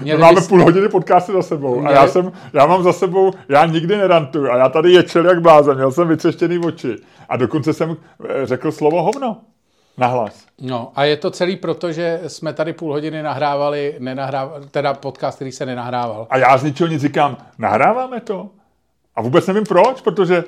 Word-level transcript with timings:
Měli 0.00 0.20
máme 0.20 0.40
bys- 0.40 0.48
půl 0.48 0.62
hodiny 0.64 0.88
podcasty 0.88 1.32
za 1.32 1.42
sebou 1.42 1.78
a 1.78 1.80
Měli- 1.80 1.94
já, 1.94 2.06
jsem, 2.08 2.32
já 2.52 2.66
mám 2.66 2.82
za 2.82 2.92
sebou, 2.92 3.32
já 3.48 3.66
nikdy 3.66 3.96
nerantuju 3.96 4.50
a 4.50 4.56
já 4.56 4.68
tady 4.68 4.92
ječel 4.92 5.26
jak 5.26 5.40
blázen, 5.40 5.74
měl 5.76 5.92
jsem 5.92 6.08
vytřeštěný 6.08 6.58
oči 6.58 6.96
a 7.28 7.36
dokonce 7.36 7.72
jsem 7.72 7.96
eh, 8.28 8.46
řekl 8.46 8.72
slovo 8.72 9.02
hovno 9.02 9.36
nahlas. 9.98 10.44
No 10.60 10.92
a 10.94 11.04
je 11.04 11.16
to 11.16 11.30
celý 11.30 11.56
proto, 11.56 11.92
že 11.92 12.20
jsme 12.26 12.52
tady 12.52 12.72
půl 12.72 12.92
hodiny 12.92 13.22
nahrávali, 13.22 13.96
nenahrávali, 13.98 14.66
teda 14.70 14.94
podcast, 14.94 15.36
který 15.36 15.52
se 15.52 15.66
nenahrával. 15.66 16.26
A 16.30 16.38
já 16.38 16.58
z 16.58 16.62
ničeho 16.62 16.88
nic 16.88 17.02
říkám, 17.02 17.36
nahráváme 17.58 18.20
to? 18.20 18.48
A 19.18 19.22
vůbec 19.22 19.46
nevím 19.46 19.64
proč, 19.64 20.00
protože 20.00 20.44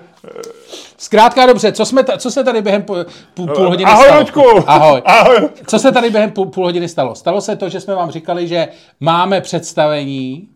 Zkrátka 0.98 1.46
dobře, 1.46 1.72
co, 1.72 1.84
jsme 1.84 2.04
ta, 2.04 2.18
co 2.18 2.30
se 2.30 2.44
tady 2.44 2.62
během 2.62 2.82
půl, 2.82 3.06
půl, 3.34 3.46
půl 3.46 3.68
hodiny 3.68 3.90
Ahoj, 3.90 4.04
stalo? 4.04 4.20
Luďku! 4.20 4.42
Ahoj. 4.66 5.02
Ahoj! 5.06 5.48
Co 5.66 5.78
se 5.78 5.92
tady 5.92 6.10
během 6.10 6.30
půl, 6.30 6.46
půl 6.46 6.64
hodiny 6.64 6.88
stalo? 6.88 7.14
Stalo 7.14 7.40
se 7.40 7.56
to, 7.56 7.68
že 7.68 7.80
jsme 7.80 7.94
vám 7.94 8.10
říkali, 8.10 8.48
že 8.48 8.68
máme 9.00 9.40
představení. 9.40 10.48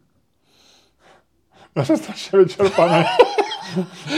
Já 1.77 1.85
jsem 1.85 1.97
strašně 1.97 2.39
vyčerpaný. 2.39 3.05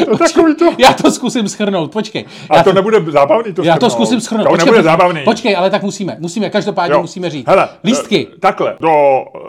to 0.05 0.11
je 0.11 0.19
takový 0.19 0.55
to. 0.57 0.65
Já 0.79 0.93
to 0.93 1.11
zkusím 1.11 1.49
schrnout, 1.49 1.93
počkej. 1.93 2.25
A 2.51 2.63
to 2.63 2.73
nebude 2.73 3.01
zábavný 3.11 3.53
to 3.53 3.63
Já 3.65 3.75
to 3.75 3.79
shrnout. 3.91 3.93
zkusím 3.93 4.21
schrnout. 4.21 4.45
To 4.45 4.51
Počkej, 4.51 4.65
nebude 4.67 4.79
počkej, 4.79 4.91
zábavný. 4.93 5.23
Počkej, 5.25 5.57
ale 5.57 5.71
tak 5.71 5.83
musíme. 5.83 6.17
Musíme, 6.21 6.51
každopádně 6.51 6.93
Jo. 6.95 7.01
musíme 7.01 7.31
říct. 7.31 7.47
Hele, 7.49 7.69
Lístky. 7.85 8.29
eh, 8.35 8.39
Takhle, 8.39 8.77
do 8.81 8.91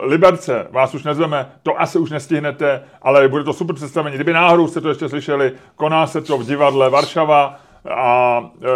Liberce 0.01 0.67
vás 0.71 0.95
už 0.95 1.03
nezveme, 1.03 1.49
to 1.63 1.81
asi 1.81 1.99
už 1.99 2.11
nestihnete, 2.11 2.83
ale 3.01 3.27
bude 3.27 3.43
to 3.43 3.53
super 3.53 3.75
představení. 3.75 4.15
Kdyby 4.15 4.33
náhodou 4.33 4.67
jste 4.67 4.81
to 4.81 4.89
ještě 4.89 5.09
slyšeli, 5.09 5.51
koná 5.75 6.07
se 6.07 6.21
to 6.21 6.37
v 6.37 6.45
divadle 6.45 6.89
Varšava 6.89 7.59
a 7.97 8.39
e, 8.61 8.67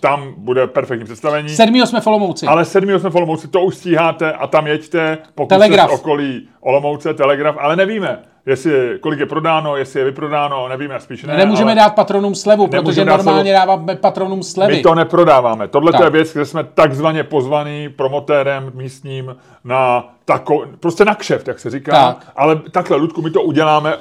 tam 0.00 0.34
bude 0.36 0.66
perfektní 0.66 1.04
představení. 1.04 1.48
Sedmýho 1.48 1.86
jsme 1.86 2.00
v 2.00 2.06
Olomouci. 2.06 2.46
Ale 2.46 2.64
7. 2.64 2.98
jsme 2.98 3.10
v 3.10 3.14
Olomouci, 3.16 3.48
to 3.48 3.60
už 3.60 3.74
stíháte 3.76 4.32
a 4.32 4.46
tam 4.46 4.66
jeďte, 4.66 5.18
pokud 5.34 5.48
Telegraf. 5.48 5.88
jste 5.88 5.96
z 5.96 6.00
okolí 6.00 6.48
Olomouce, 6.60 7.14
Telegraf, 7.14 7.56
ale 7.58 7.76
nevíme, 7.76 8.18
jestli, 8.48 8.98
kolik 9.00 9.20
je 9.20 9.26
prodáno, 9.26 9.76
jestli 9.76 10.00
je 10.00 10.04
vyprodáno, 10.04 10.68
nevíme, 10.68 11.00
spíš 11.00 11.24
ne. 11.24 11.36
Nemůžeme 11.36 11.72
ale 11.72 11.80
dát 11.80 11.94
patronům 11.94 12.34
slevu, 12.34 12.66
protože 12.66 13.04
dát 13.04 13.16
normálně 13.16 13.52
dáváme 13.52 13.96
patronům 13.96 14.42
slevy. 14.42 14.76
My 14.76 14.82
to 14.82 14.94
neprodáváme. 14.94 15.68
Tohle 15.68 15.92
to 15.92 15.98
Tak. 15.98 16.04
je 16.04 16.10
věc, 16.10 16.32
kde 16.32 16.44
jsme 16.44 16.64
takzvaně 16.64 17.24
pozvaný 17.24 17.88
promotérem 17.88 18.72
místním 18.74 19.36
na 19.64 20.14
tako, 20.24 20.66
prostě 20.80 21.04
na 21.04 21.14
kšeft, 21.14 21.48
jak 21.48 21.58
se 21.58 21.70
říká. 21.70 21.92
Tak. 21.92 22.32
Ale 22.36 22.56
takhle, 22.70 22.96
Ludku, 22.96 23.22
my 23.22 23.30
to 23.30 23.42
uděláme, 23.42 23.96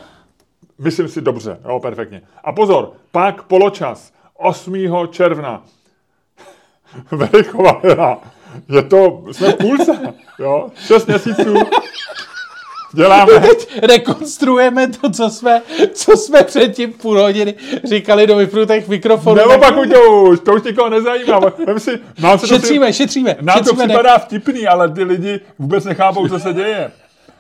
myslím 0.80 1.08
si, 1.08 1.22
dobře, 1.22 1.58
jo, 1.66 1.80
perfektně. 1.80 2.22
A 2.44 2.52
pozor, 2.52 2.92
pak 3.12 3.44
poločas 3.44 4.12
8. 4.38 4.74
června 5.10 5.62
Verichova 7.12 7.82
hra. 7.84 8.18
Je 8.70 8.82
to, 8.82 9.24
jsme 9.32 9.52
v 9.52 9.56
půlce, 9.58 10.14
jo, 10.40 10.68
6 10.76 11.08
měsíců. 11.08 11.54
Děláme, 12.94 13.32
Teď 13.40 13.80
rekonstruujeme 13.84 14.88
to, 14.88 15.10
co 15.10 15.30
jsme, 15.30 15.62
co 15.94 16.18
jsme 16.18 16.44
předtím 16.44 16.94
půl 16.94 17.20
hodiny 17.22 17.56
říkali 17.84 18.28
do 18.28 18.36
vypnutých 18.36 18.88
mikrofonů. 18.88 19.36
neopakuj 19.36 19.88
to 19.90 20.02
už, 20.12 20.40
to 20.40 20.54
už 20.54 20.64
nikoho 20.64 20.90
nezajímá. 20.90 21.40
Vem 21.68 21.80
si, 21.80 22.00
nám 22.22 22.38
se 22.40 22.48
to 22.48 22.48
si- 22.48 22.54
Šetříme, 22.62 22.94
šetříme. 22.94 23.36
Nám 23.42 23.58
to 23.58 23.64
šetříme 23.64 23.88
ne- 23.88 23.94
připadá 23.94 24.18
vtipný, 24.18 24.68
ale 24.68 24.90
ty 24.90 25.04
lidi 25.04 25.40
vůbec 25.60 25.86
nechápou, 25.86 26.28
co 26.28 26.40
se 26.40 26.54
děje. 26.54 26.92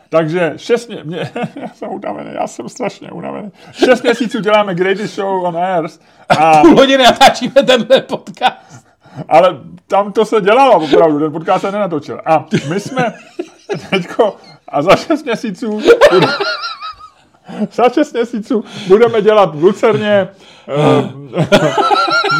Takže 0.10 0.54
šest 0.58 0.88
mě, 0.90 1.00
mě, 1.04 1.32
já 1.62 1.68
jsem 1.74 1.90
unavený, 1.90 2.30
já 2.34 2.48
jsem 2.48 2.70
strašně 2.70 3.12
unavený. 3.12 3.52
Šest 3.72 4.04
měsíců 4.04 4.40
děláme 4.40 4.76
Greatest 4.76 5.16
Show 5.16 5.44
on 5.46 5.58
Airs, 5.58 6.00
a, 6.30 6.58
Půl 6.62 6.76
hodiny 6.76 7.04
natáčíme 7.04 7.64
tenhle 7.64 8.02
podcast. 8.02 8.86
ale 9.30 9.58
tam 9.88 10.12
to 10.12 10.26
se 10.26 10.42
dělalo 10.42 10.76
opravdu, 10.86 11.20
ten 11.20 11.32
podcast 11.32 11.62
se 11.62 11.72
nenatočil. 11.72 12.22
A 12.26 12.46
my 12.70 12.80
jsme 12.80 13.14
teďko, 13.90 14.36
a 14.70 14.82
za 14.82 14.96
šest 14.96 15.24
měsíců 15.26 15.70
bude, 16.12 16.28
za 17.72 17.90
šest 17.90 18.14
měsíců 18.14 18.64
budeme 18.88 19.22
dělat 19.22 19.56
v 19.56 19.64
Lucerně 19.64 20.28
eh, 20.68 21.12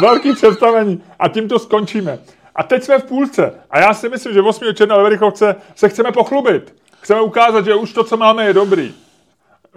velký 0.00 0.32
představení 0.34 1.02
a 1.18 1.28
tím 1.28 1.48
to 1.48 1.58
skončíme. 1.58 2.18
A 2.54 2.62
teď 2.62 2.82
jsme 2.82 2.98
v 2.98 3.04
půlce 3.04 3.54
a 3.70 3.78
já 3.80 3.94
si 3.94 4.08
myslím, 4.08 4.34
že 4.34 4.42
8. 4.42 4.64
června 4.74 4.96
ve 4.96 5.02
Verichovce 5.02 5.56
se 5.74 5.88
chceme 5.88 6.12
pochlubit. 6.12 6.74
Chceme 7.00 7.20
ukázat, 7.20 7.64
že 7.64 7.74
už 7.74 7.92
to, 7.92 8.04
co 8.04 8.16
máme, 8.16 8.44
je 8.46 8.52
dobrý. 8.52 8.94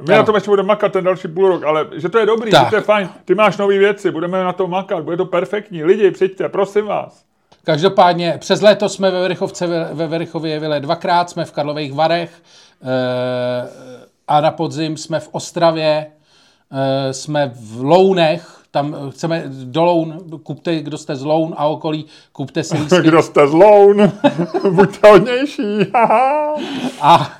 My 0.01 0.13
Ano. 0.13 0.17
na 0.17 0.23
tom 0.23 0.35
ještě 0.35 0.49
budeme 0.49 0.67
makat 0.67 0.91
ten 0.93 1.03
další 1.03 1.27
půl 1.27 1.47
rok, 1.47 1.63
ale 1.63 1.87
že 1.95 2.09
to 2.09 2.17
je 2.19 2.25
dobrý, 2.25 2.51
Tak. 2.51 2.63
že 2.63 2.69
to 2.69 2.75
je 2.75 2.81
fajn. 2.81 3.09
Ty 3.25 3.35
máš 3.35 3.57
nové 3.57 3.77
věci, 3.77 4.11
budeme 4.11 4.43
na 4.43 4.53
to 4.53 4.67
makat, 4.67 5.03
bude 5.03 5.17
to 5.17 5.25
perfektní. 5.25 5.83
Lidi, 5.83 6.11
přijďte, 6.11 6.49
prosím 6.49 6.85
vás. 6.85 7.23
Každopádně 7.63 8.37
přes 8.39 8.61
léto 8.61 8.89
jsme 8.89 9.11
ve 9.11 9.21
Verichovce, 9.21 9.67
ve- 9.67 9.89
ve 9.93 10.07
Verichově 10.07 10.59
byli 10.59 10.79
dvakrát, 10.79 11.29
jsme 11.29 11.45
v 11.45 11.51
Karlových 11.51 11.93
Varech 11.93 12.31
eh, 12.83 12.87
a 14.27 14.41
na 14.41 14.51
podzim 14.51 14.97
jsme 14.97 15.19
v 15.19 15.29
Ostravě, 15.31 16.07
eh, 16.71 17.13
jsme 17.13 17.51
v 17.55 17.81
Lounech, 17.83 18.57
tam 18.71 18.95
eh, 19.07 19.11
chceme 19.11 19.43
do 19.47 19.83
Loun, 19.83 20.17
kupte, 20.43 20.75
kdo 20.81 20.97
jste 20.97 21.15
z 21.15 21.23
Loun 21.23 21.53
a 21.57 21.65
okolí, 21.67 22.05
kupte 22.31 22.63
si 22.63 22.77
lístky. 22.77 23.01
Kdo 23.07 23.21
jste 23.23 23.47
z 23.47 23.51
Loun, 23.53 24.11
buďte 24.71 25.09
hodnější. 25.11 25.61
A, 27.01 27.31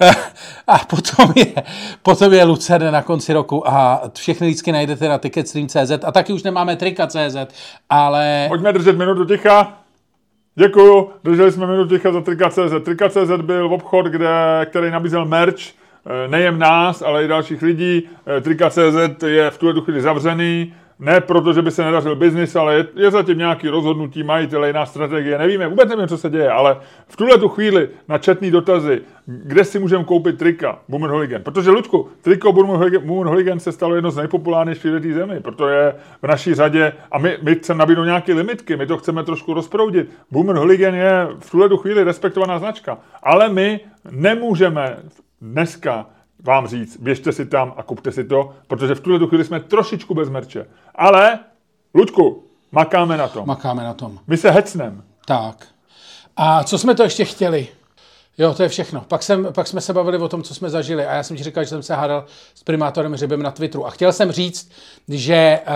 a 0.66 0.78
potom, 0.78 1.32
je, 1.36 1.54
potom 2.02 2.32
je 2.32 2.44
Lucerne 2.44 2.90
na 2.90 3.02
konci 3.02 3.32
roku 3.32 3.68
a 3.68 4.02
všechny 4.14 4.46
lístky 4.46 4.72
najdete 4.72 5.08
na 5.08 5.18
ticketstream.cz 5.18 5.90
a 6.04 6.12
taky 6.12 6.32
už 6.32 6.42
nemáme 6.42 6.76
trika.cz, 6.76 7.36
ale 7.90 8.46
Pojďme 8.48 8.72
držet 8.72 8.98
minutu 8.98 9.24
ticha. 9.24 9.80
Děkuju, 10.54 11.10
drželi 11.24 11.52
jsme 11.52 11.66
minutu 11.66 11.96
ticha 11.96 12.12
za 12.12 12.20
Trika.cz. 12.20 12.84
Trika.cz 12.84 13.42
byl 13.42 13.66
obchod, 13.66 14.06
kde, 14.06 14.28
který 14.64 14.90
nabízel 14.90 15.24
merch, 15.24 15.60
eh, 15.62 16.28
nejen 16.28 16.58
nás, 16.58 17.02
ale 17.02 17.24
i 17.24 17.28
dalších 17.28 17.62
lidí. 17.62 18.08
Eh, 18.26 18.40
Trika.cz 18.40 19.22
je 19.26 19.50
v 19.50 19.58
tuhle 19.58 19.80
chvíli 19.80 20.00
zavřený, 20.00 20.74
ne 21.00 21.20
proto, 21.20 21.52
že 21.52 21.62
by 21.62 21.70
se 21.70 21.84
nedařil 21.84 22.16
biznis, 22.16 22.56
ale 22.56 22.74
je, 22.74 22.86
je 22.94 23.10
zatím 23.10 23.38
nějaký 23.38 23.68
rozhodnutí 23.68 24.22
majitele, 24.22 24.66
jiná 24.66 24.86
strategie, 24.86 25.38
nevíme, 25.38 25.68
vůbec 25.68 25.88
nevím, 25.88 26.08
co 26.08 26.18
se 26.18 26.30
děje, 26.30 26.50
ale 26.50 26.76
v 27.06 27.16
tuhle 27.16 27.38
tu 27.38 27.48
chvíli 27.48 27.88
na 28.08 28.18
četný 28.18 28.50
dotazy, 28.50 29.02
kde 29.26 29.64
si 29.64 29.78
můžeme 29.78 30.04
koupit 30.04 30.38
trika 30.38 30.78
Boomer 30.88 31.10
Hooligan. 31.10 31.42
Protože, 31.42 31.70
Luďku, 31.70 32.08
triko 32.22 32.52
Boomer 32.52 32.76
Hooligan, 32.76 33.06
Boomer 33.06 33.26
Hooligan 33.26 33.60
se 33.60 33.72
stalo 33.72 33.94
jedno 33.94 34.10
z 34.10 34.16
nejpopulárnějších 34.16 34.90
v 34.90 35.00
té 35.00 35.12
zemi, 35.12 35.40
proto 35.40 35.68
je 35.68 35.94
v 36.22 36.26
naší 36.26 36.54
řadě 36.54 36.92
a 37.12 37.18
my, 37.18 37.38
my 37.42 37.54
chceme 37.54 37.78
nabídnout 37.78 38.04
nějaké 38.04 38.34
limitky, 38.34 38.76
my 38.76 38.86
to 38.86 38.98
chceme 38.98 39.24
trošku 39.24 39.54
rozproudit. 39.54 40.10
Boomer 40.30 40.56
Hooligan 40.56 40.94
je 40.94 41.28
v 41.38 41.50
tuhle 41.50 41.68
tu 41.68 41.76
chvíli 41.76 42.04
respektovaná 42.04 42.58
značka, 42.58 42.98
ale 43.22 43.48
my 43.48 43.80
nemůžeme 44.10 44.96
dneska 45.40 46.06
vám 46.42 46.66
říct, 46.66 46.96
běžte 46.96 47.32
si 47.32 47.46
tam 47.46 47.74
a 47.76 47.82
kupte 47.82 48.12
si 48.12 48.24
to, 48.24 48.52
protože 48.66 48.94
v 48.94 49.00
tuhle 49.00 49.18
tu 49.18 49.26
chvíli 49.26 49.44
jsme 49.44 49.60
trošičku 49.60 50.14
bez 50.14 50.28
merče. 50.28 50.66
Ale, 50.94 51.38
Luďku, 51.94 52.44
makáme 52.72 53.16
na 53.16 53.28
tom. 53.28 53.46
makáme 53.46 53.84
na 53.84 53.94
tom. 53.94 54.18
My 54.26 54.36
se 54.36 54.50
hecnem. 54.50 55.02
Tak. 55.26 55.66
A 56.36 56.64
co 56.64 56.78
jsme 56.78 56.94
to 56.94 57.02
ještě 57.02 57.24
chtěli? 57.24 57.68
Jo, 58.38 58.54
to 58.54 58.62
je 58.62 58.68
všechno. 58.68 59.04
Pak, 59.08 59.22
jsem, 59.22 59.48
pak 59.54 59.66
jsme 59.66 59.80
se 59.80 59.92
bavili 59.92 60.18
o 60.18 60.28
tom, 60.28 60.42
co 60.42 60.54
jsme 60.54 60.70
zažili 60.70 61.06
a 61.06 61.14
já 61.14 61.22
jsem 61.22 61.36
ti 61.36 61.42
říkal, 61.42 61.64
že 61.64 61.68
jsem 61.68 61.82
se 61.82 61.94
hádal 61.94 62.24
s 62.54 62.62
primátorem 62.62 63.12
Hřibem 63.12 63.42
na 63.42 63.50
Twitteru. 63.50 63.86
A 63.86 63.90
chtěl 63.90 64.12
jsem 64.12 64.32
říct, 64.32 64.70
že 65.08 65.60
uh, 65.66 65.74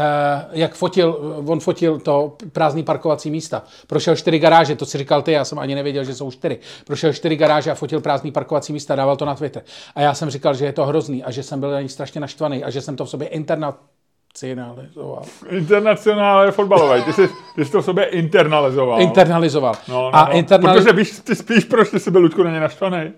jak 0.53 0.75
fotil, 0.75 1.42
on 1.47 1.60
fotil 1.60 1.98
to 1.98 2.37
prázdný 2.53 2.82
parkovací 2.82 3.31
místa. 3.31 3.62
Prošel 3.87 4.16
čtyři 4.16 4.38
garáže, 4.38 4.76
to 4.76 4.87
si 4.87 4.98
říkal 4.98 5.22
ty, 5.22 5.32
já 5.32 5.44
jsem 5.44 5.59
ani 5.59 5.75
nevěděl, 5.75 6.04
že 6.04 6.15
jsou 6.15 6.31
čtyři. 6.31 6.59
Prošel 6.87 7.12
čtyři 7.12 7.37
garáže 7.37 7.70
a 7.70 7.75
fotil 7.75 8.00
prázdný 8.00 8.32
parkovací 8.32 8.72
místa, 8.72 8.94
dával 8.94 9.16
to 9.16 9.25
na 9.25 9.34
Twitter. 9.34 9.62
A 9.94 10.00
já 10.00 10.15
jsem 10.15 10.31
říkal, 10.31 10.54
že 10.54 10.65
je 10.65 10.72
to 10.72 10.86
hrozný 10.86 11.25
a 11.25 11.31
že 11.31 11.42
jsem 11.42 11.60
byl 11.60 11.71
na 11.71 11.81
ní 11.81 11.88
strašně 11.88 12.21
naštvaný 12.21 12.65
a 12.65 12.71
že 12.71 12.81
jsem 12.81 12.97
to 12.97 13.04
v 13.04 13.10
sobě 13.10 13.28
internacionalizoval. 14.34 15.22
Internacionále 15.50 16.50
fotbalový. 16.53 17.03
Ty 17.03 17.12
jsi, 17.12 17.28
ty 17.55 17.65
jsi 17.65 17.72
to 17.72 17.83
v 17.83 17.84
sobě 17.84 18.05
internalizoval. 18.05 19.00
Internalizoval. 19.00 19.75
no, 19.89 19.95
no, 19.95 20.11
a 20.17 20.25
no. 20.25 20.33
internali- 20.33 20.75
Protože 20.75 20.93
víš, 20.93 21.11
ty 21.11 21.34
spíš, 21.37 21.65
proč 21.65 21.91
ty 21.91 22.00
jsi 22.00 22.11
byl 22.11 22.21
Ludku 22.21 22.43
na 22.43 22.50
ně 22.50 22.61
naštvaný? 22.61 23.12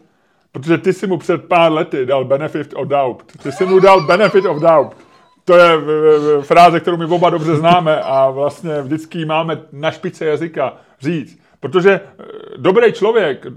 Protože 0.53 0.79
ty 0.79 0.93
si 0.93 1.07
mu 1.07 1.19
před 1.19 1.45
pár 1.45 1.73
lety 1.73 2.07
dal 2.07 2.25
benefit 2.25 2.75
of 2.77 2.89
doubt. 2.89 3.33
Ty 3.43 3.53
jsi 3.53 3.67
mu 3.67 3.79
dal 3.81 4.07
benefit 4.07 4.45
of 4.45 4.61
doubt. 4.61 4.97
To 5.45 5.57
je 5.57 5.77
v, 5.77 5.81
v, 5.81 6.43
v, 6.43 6.47
fráze, 6.47 6.81
kterou 6.81 6.97
my 6.97 7.05
oba 7.05 7.31
dobře 7.31 7.57
známe 7.57 8.01
a 8.01 8.31
vlastně 8.31 8.83
vždycky 8.83 9.25
máme 9.25 9.61
na 9.73 9.91
špice 9.91 10.25
jazyka 10.27 10.77
říct. 11.01 11.39
Protože 11.61 11.91
eh, 11.93 12.25
dobrý 12.57 12.93
člověk, 12.93 13.47
eh, 13.47 13.51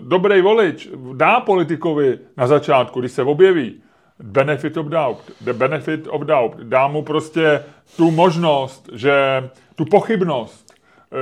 dobrý 0.00 0.40
volič 0.40 0.88
dá 1.12 1.40
politikovi 1.40 2.18
na 2.36 2.46
začátku, 2.46 3.00
když 3.00 3.12
se 3.12 3.22
objeví, 3.22 3.82
benefit 4.22 4.76
of 4.76 4.86
doubt. 4.86 5.30
The 5.40 5.52
benefit 5.52 6.06
of 6.10 6.22
doubt. 6.22 6.56
Dá 6.56 6.88
mu 6.88 7.02
prostě 7.02 7.64
tu 7.96 8.10
možnost, 8.10 8.88
že 8.92 9.48
tu 9.74 9.84
pochybnost. 9.84 10.74
Eh, 11.12 11.16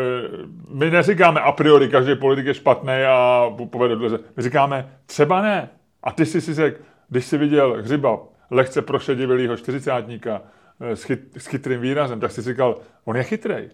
My 0.69 0.91
neříkáme 0.91 1.41
a 1.41 1.53
priori, 1.53 1.89
každý 1.89 2.15
politik 2.15 2.47
je 2.47 2.55
špatný 2.55 2.93
a 3.09 3.51
povede 3.71 3.97
dveře. 3.97 4.19
My 4.37 4.43
říkáme, 4.43 4.89
třeba 5.07 5.43
ne. 5.43 5.71
A 6.03 6.13
ty 6.13 6.27
jsi 6.27 6.41
si 6.41 6.55
řekl, 6.55 6.83
když 7.09 7.25
jsi 7.25 7.39
viděl 7.39 7.77
hřiba 7.83 8.19
lehce 8.51 8.83
prošedivělýho 8.83 9.57
čtyřicátníka 9.57 10.43
eh, 10.81 10.97
s, 10.97 11.03
chyt, 11.03 11.21
s 11.37 11.47
chytrým 11.47 11.81
výrazem, 11.81 12.21
tak 12.21 12.31
jsi 12.31 12.43
si 12.43 12.51
říkal, 12.51 12.77
on 13.05 13.17
je 13.17 13.23
chytrej. 13.23 13.71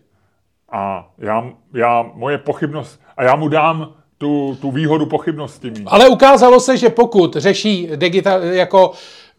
A 0.72 1.10
já, 1.18 1.50
já, 1.74 2.10
moje 2.14 2.38
pochybnost, 2.38 3.02
a 3.16 3.22
já 3.24 3.36
mu 3.36 3.48
dám 3.48 3.94
tu, 4.20 4.58
tu 4.60 4.70
výhodu 4.70 5.06
pochybnosti 5.06 5.70
mít. 5.70 5.86
Ale 5.86 6.08
ukázalo 6.08 6.60
se, 6.60 6.76
že 6.76 6.88
pokud 6.88 7.36
řeší 7.36 7.88
digital, 7.96 8.42
jako 8.42 8.92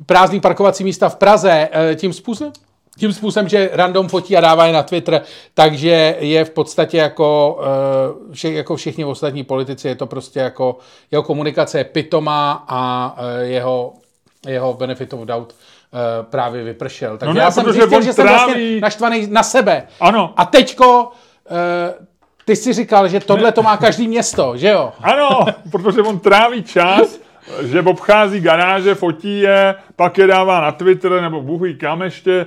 prázdný 0.05 0.39
parkovací 0.39 0.83
místa 0.83 1.09
v 1.09 1.15
Praze 1.15 1.69
eh, 1.71 1.95
tím 1.95 2.13
způsobem, 2.13 2.53
tím 2.99 3.13
způsobem, 3.13 3.49
že 3.49 3.69
random 3.73 4.07
fotí 4.07 4.37
a 4.37 4.41
dává 4.41 4.65
je 4.65 4.73
na 4.73 4.83
Twitter, 4.83 5.21
takže 5.53 6.15
je 6.19 6.45
v 6.45 6.49
podstatě 6.49 6.97
jako, 6.97 7.59
eh, 7.63 8.33
vše, 8.33 8.51
jako 8.51 8.75
všichni 8.75 9.05
ostatní 9.05 9.43
politici, 9.43 9.87
je 9.87 9.95
to 9.95 10.05
prostě 10.05 10.39
jako 10.39 10.77
jeho 11.11 11.23
komunikace 11.23 11.77
je 11.77 11.83
pitomá 11.83 12.65
a 12.67 13.15
eh, 13.17 13.45
jeho, 13.45 13.93
jeho 14.47 14.73
benefit 14.73 15.13
of 15.13 15.19
doubt 15.19 15.55
právě 16.29 16.63
vypršel. 16.63 17.17
Takže 17.17 17.27
No 17.27 17.33
ne, 17.33 17.41
já 17.41 17.51
jsem 17.51 17.71
zjistil, 17.71 18.01
že 18.01 18.13
jsem 18.13 18.27
vlastně 18.27 18.79
naštvaný 18.81 19.27
na 19.29 19.43
sebe. 19.43 19.87
Ano. 19.99 20.33
A 20.37 20.45
teďko 20.45 21.11
ty 22.45 22.55
si 22.55 22.73
říkal, 22.73 23.07
že 23.07 23.19
tohle 23.19 23.51
to 23.51 23.63
má 23.63 23.77
každý 23.77 24.07
město, 24.07 24.57
že 24.57 24.69
jo? 24.69 24.93
Ano, 24.99 25.45
protože 25.71 26.01
on 26.01 26.19
tráví 26.19 26.63
čas, 26.63 27.19
že 27.61 27.81
obchází 27.81 28.39
garáže, 28.39 28.95
fotí 28.95 29.39
je, 29.39 29.75
pak 29.95 30.17
je 30.17 30.27
dává 30.27 30.61
na 30.61 30.71
Twitter 30.71 31.21
nebo 31.21 31.41
bůh 31.41 31.61
ví 31.61 31.75
kam 31.75 32.01
ještě. 32.01 32.45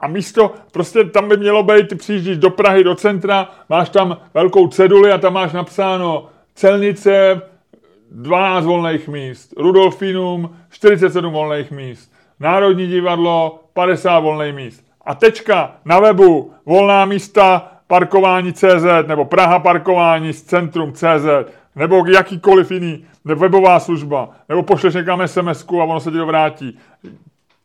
A 0.00 0.08
místo, 0.08 0.54
prostě 0.72 1.04
tam 1.04 1.28
by 1.28 1.36
mělo 1.36 1.62
být, 1.62 1.88
ty 1.88 1.94
přijíždíš 1.94 2.36
do 2.36 2.50
Prahy, 2.50 2.84
do 2.84 2.94
centra, 2.94 3.50
máš 3.68 3.88
tam 3.88 4.16
velkou 4.34 4.68
ceduli 4.68 5.12
a 5.12 5.18
tam 5.18 5.32
máš 5.32 5.52
napsáno 5.52 6.26
celnice, 6.54 7.42
12 8.10 8.64
volných 8.64 9.08
míst, 9.08 9.54
Rudolfinum, 9.56 10.56
47 10.70 11.32
volných 11.32 11.70
míst, 11.70 12.12
Národní 12.40 12.86
divadlo, 12.86 13.60
50 13.72 14.18
volných 14.18 14.54
míst. 14.54 14.84
A 15.04 15.14
tečka 15.14 15.76
na 15.84 16.00
webu, 16.00 16.52
volná 16.66 17.04
místa, 17.04 17.71
parkování 17.92 18.52
CZ, 18.52 18.84
nebo 19.06 19.24
Praha 19.24 19.58
parkování 19.58 20.32
z 20.32 20.42
centrum 20.42 20.92
CZ, 20.92 21.26
nebo 21.76 22.04
jakýkoliv 22.06 22.70
jiný, 22.70 23.04
nebo 23.24 23.40
webová 23.40 23.80
služba, 23.80 24.28
nebo 24.48 24.62
pošleš 24.62 24.94
někam 24.94 25.28
sms 25.28 25.64
a 25.80 25.84
ono 25.84 26.00
se 26.00 26.10
ti 26.10 26.16
to 26.16 26.26
vrátí. 26.26 26.78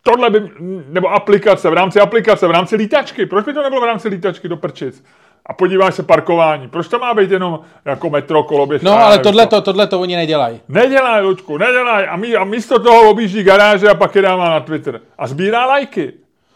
Tohle 0.03 0.29
by, 0.29 0.49
nebo 0.89 1.07
aplikace, 1.07 1.69
v 1.69 1.73
rámci 1.73 1.99
aplikace, 1.99 2.47
v 2.47 2.51
rámci 2.51 2.75
lítačky. 2.75 3.25
Proč 3.25 3.45
by 3.45 3.53
to 3.53 3.63
nebylo 3.63 3.81
v 3.81 3.85
rámci 3.85 4.07
lítačky 4.07 4.49
do 4.49 4.57
prčic? 4.57 5.03
A 5.45 5.53
podíváš 5.53 5.95
se 5.95 6.03
parkování. 6.03 6.67
Proč 6.67 6.87
to 6.87 6.99
má 6.99 7.13
být 7.13 7.31
jenom 7.31 7.59
jako 7.85 8.09
metro, 8.09 8.43
koloběž? 8.43 8.81
No, 8.81 8.99
ale 8.99 9.19
tohle 9.19 9.43
co? 9.43 9.49
to, 9.49 9.61
tohle 9.61 9.87
to 9.87 9.99
oni 9.99 10.15
nedělají. 10.15 10.61
Nedělaj, 10.67 11.21
Luďku, 11.21 11.57
nedělaj. 11.57 12.07
A, 12.09 12.15
mí, 12.15 12.35
a 12.35 12.43
místo 12.43 12.79
toho 12.79 13.09
objíždí 13.09 13.43
garáže 13.43 13.89
a 13.89 13.95
pak 13.95 14.15
je 14.15 14.21
dává 14.21 14.49
na 14.49 14.59
Twitter. 14.59 15.01
A 15.17 15.27
sbírá 15.27 15.65
lajky. 15.65 16.13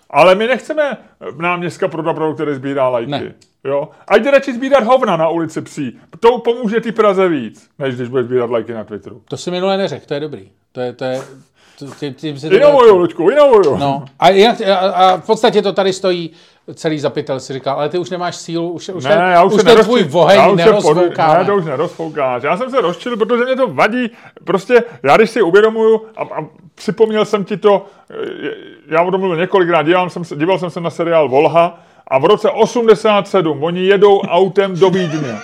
Ale 0.09 0.35
my 0.35 0.47
nechceme 0.47 0.97
náměstka 1.37 1.87
pro 1.87 2.01
dobro, 2.01 2.33
který 2.33 2.55
sbírá 2.55 2.89
lajky. 2.89 3.11
Ne. 3.11 3.33
Jo? 3.63 3.89
A 4.07 4.17
jde 4.17 4.31
radši 4.31 4.53
sbírat 4.53 4.83
hovna 4.83 5.17
na 5.17 5.29
ulici 5.29 5.61
psí. 5.61 5.99
To 6.19 6.37
pomůže 6.37 6.81
ty 6.81 6.91
Praze 6.91 7.27
víc, 7.27 7.69
než 7.79 7.95
když 7.95 8.09
bude 8.09 8.23
sbírat 8.23 8.49
lajky 8.49 8.73
na 8.73 8.83
Twitteru. 8.83 9.21
To 9.29 9.37
si 9.37 9.51
minule 9.51 9.77
neřekl, 9.77 10.05
to 10.07 10.13
je 10.13 10.19
dobrý. 10.19 10.49
To 10.71 10.81
je, 10.81 10.93
to 10.93 11.05
je, 11.05 11.21
to, 11.79 11.85
tím, 11.99 12.13
tím 12.13 12.39
si 12.39 12.47
Inovuju, 12.47 12.95
Luďku, 12.97 13.29
inovuju. 13.29 13.77
No, 13.77 14.05
a, 14.19 14.29
jinak, 14.29 14.61
a, 14.61 14.75
a 14.77 15.17
v 15.17 15.25
podstatě 15.25 15.61
to 15.61 15.73
tady 15.73 15.93
stojí 15.93 16.31
celý 16.73 16.99
zapitel, 16.99 17.39
si 17.39 17.53
říkal, 17.53 17.75
ale 17.77 17.89
ty 17.89 17.97
už 17.97 18.09
nemáš 18.09 18.35
sílu, 18.35 18.71
už, 18.71 18.89
už, 18.89 19.03
Ne, 19.03 19.09
ten, 19.09 19.19
já 19.19 19.43
už, 19.43 19.53
už 19.53 19.63
ten 19.63 19.77
tvůj 19.83 19.99
já 20.01 20.07
voheň 20.07 20.39
už 20.39 20.47
pod- 20.47 20.55
nerozfoukáme. 20.55 21.39
Ne, 21.39 21.45
to 21.45 21.55
už 21.55 21.65
nerozfoukáš. 21.65 22.43
Já 22.43 22.57
jsem 22.57 22.69
se 22.69 22.81
rozčil, 22.81 23.17
protože 23.17 23.43
mě 23.43 23.55
to 23.55 23.67
vadí. 23.67 24.09
Prostě 24.43 24.83
já 25.03 25.17
když 25.17 25.29
si 25.29 25.41
uvědomuju 25.41 26.01
a, 26.17 26.21
a 26.21 26.45
připomněl 26.75 27.25
jsem 27.25 27.43
ti 27.43 27.57
to, 27.57 27.85
eh, 28.11 28.15
já 28.87 29.01
o 29.01 29.11
tom 29.11 29.19
mluvil 29.19 29.37
několikrát, 29.37 29.83
díval 29.83 30.09
jsem, 30.09 30.25
se, 30.25 30.35
díval 30.35 30.59
jsem 30.59 30.69
se 30.69 30.81
na 30.81 30.89
seriál 30.89 31.29
Volha 31.29 31.79
a 32.11 32.19
v 32.19 32.25
roce 32.25 32.49
87 32.49 33.63
oni 33.63 33.85
jedou 33.85 34.19
autem 34.19 34.79
do 34.79 34.89
Vídně. 34.89 35.37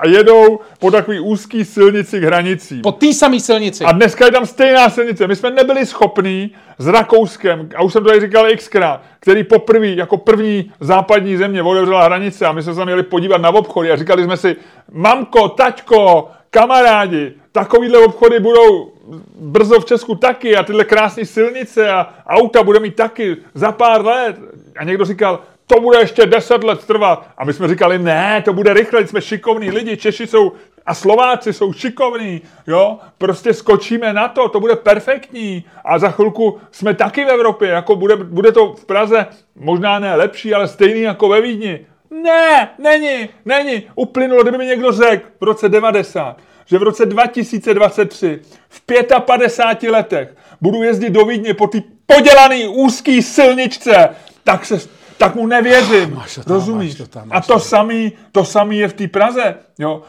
A 0.00 0.08
jedou 0.08 0.60
po 0.78 0.90
takový 0.90 1.20
úzký 1.20 1.64
silnici 1.64 2.20
k 2.20 2.24
hranicím. 2.24 2.82
Po 2.82 2.92
té 2.92 3.12
samé 3.12 3.40
silnici. 3.40 3.84
A 3.84 3.92
dneska 3.92 4.24
je 4.24 4.32
tam 4.32 4.46
stejná 4.46 4.90
silnice. 4.90 5.26
My 5.26 5.36
jsme 5.36 5.50
nebyli 5.50 5.86
schopní 5.86 6.50
s 6.78 6.86
Rakouskem, 6.86 7.68
a 7.76 7.82
už 7.82 7.92
jsem 7.92 8.02
to 8.02 8.08
tady 8.08 8.20
říkal 8.20 8.46
xkrát, 8.56 9.02
který 9.20 9.44
poprvé, 9.44 9.86
jako 9.88 10.16
první 10.16 10.72
západní 10.80 11.36
země 11.36 11.62
otevřela 11.62 12.04
hranice 12.04 12.46
a 12.46 12.52
my 12.52 12.62
jsme 12.62 12.72
se 12.72 12.76
tam 12.76 12.86
měli 12.86 13.02
podívat 13.02 13.40
na 13.40 13.50
obchody 13.50 13.92
a 13.92 13.96
říkali 13.96 14.24
jsme 14.24 14.36
si, 14.36 14.56
mamko, 14.92 15.48
taťko, 15.48 16.28
kamarádi, 16.50 17.32
takovýhle 17.52 17.98
obchody 17.98 18.40
budou 18.40 18.92
brzo 19.40 19.80
v 19.80 19.84
Česku 19.84 20.14
taky 20.14 20.56
a 20.56 20.62
tyhle 20.62 20.84
krásné 20.84 21.24
silnice 21.24 21.90
a 21.90 22.14
auta 22.26 22.62
bude 22.62 22.80
mít 22.80 22.96
taky 22.96 23.36
za 23.54 23.72
pár 23.72 24.04
let. 24.04 24.36
A 24.76 24.84
někdo 24.84 25.04
říkal, 25.04 25.40
to 25.66 25.80
bude 25.80 25.98
ještě 25.98 26.26
deset 26.26 26.64
let 26.64 26.84
trvat. 26.86 27.26
A 27.38 27.44
my 27.44 27.52
jsme 27.52 27.68
říkali, 27.68 27.98
ne, 27.98 28.42
to 28.44 28.52
bude 28.52 28.74
rychle, 28.74 29.06
jsme 29.06 29.20
šikovní 29.20 29.70
lidi, 29.70 29.96
Češi 29.96 30.26
jsou 30.26 30.52
a 30.86 30.94
Slováci 30.94 31.52
jsou 31.52 31.72
šikovní, 31.72 32.40
jo, 32.66 32.98
prostě 33.18 33.54
skočíme 33.54 34.12
na 34.12 34.28
to, 34.28 34.48
to 34.48 34.60
bude 34.60 34.76
perfektní 34.76 35.64
a 35.84 35.98
za 35.98 36.10
chvilku 36.10 36.60
jsme 36.70 36.94
taky 36.94 37.24
v 37.24 37.28
Evropě, 37.28 37.68
jako 37.68 37.96
bude, 37.96 38.16
bude 38.16 38.52
to 38.52 38.72
v 38.72 38.84
Praze 38.84 39.26
možná 39.56 39.98
ne 39.98 40.14
lepší, 40.14 40.54
ale 40.54 40.68
stejný 40.68 41.00
jako 41.00 41.28
ve 41.28 41.40
Vídni. 41.40 41.86
Ne, 42.22 42.70
není, 42.78 43.28
není. 43.44 43.82
Uplynulo, 43.94 44.42
kdyby 44.42 44.58
mi 44.58 44.66
někdo 44.66 44.92
řekl 44.92 45.26
v 45.40 45.44
roce 45.44 45.68
90, 45.68 46.36
že 46.66 46.78
v 46.78 46.82
roce 46.82 47.06
2023 47.06 48.40
v 48.68 48.82
55 49.26 49.90
letech 49.90 50.36
budu 50.60 50.82
jezdit 50.82 51.10
do 51.10 51.24
Vídně 51.24 51.54
po 51.54 51.66
ty 51.66 51.82
podělaný 52.06 52.68
úzký 52.68 53.22
silničce, 53.22 54.08
tak 54.44 54.64
se 54.64 54.78
tak 55.18 55.34
mu 55.34 55.46
nevěřím. 55.46 56.14
Máš 56.14 56.34
to 56.34 56.42
tam, 56.42 56.54
Rozumíš? 56.54 56.90
máš 56.90 56.98
to 56.98 57.06
tam, 57.06 57.22
A 57.22 57.34
máš 57.34 57.46
to 57.46 57.60
samý, 57.60 58.12
to 58.32 58.44
samý 58.44 58.78
je 58.78 58.88
v 58.88 58.92
té 58.92 59.08
Praze. 59.08 59.54
Jo? 59.78 60.02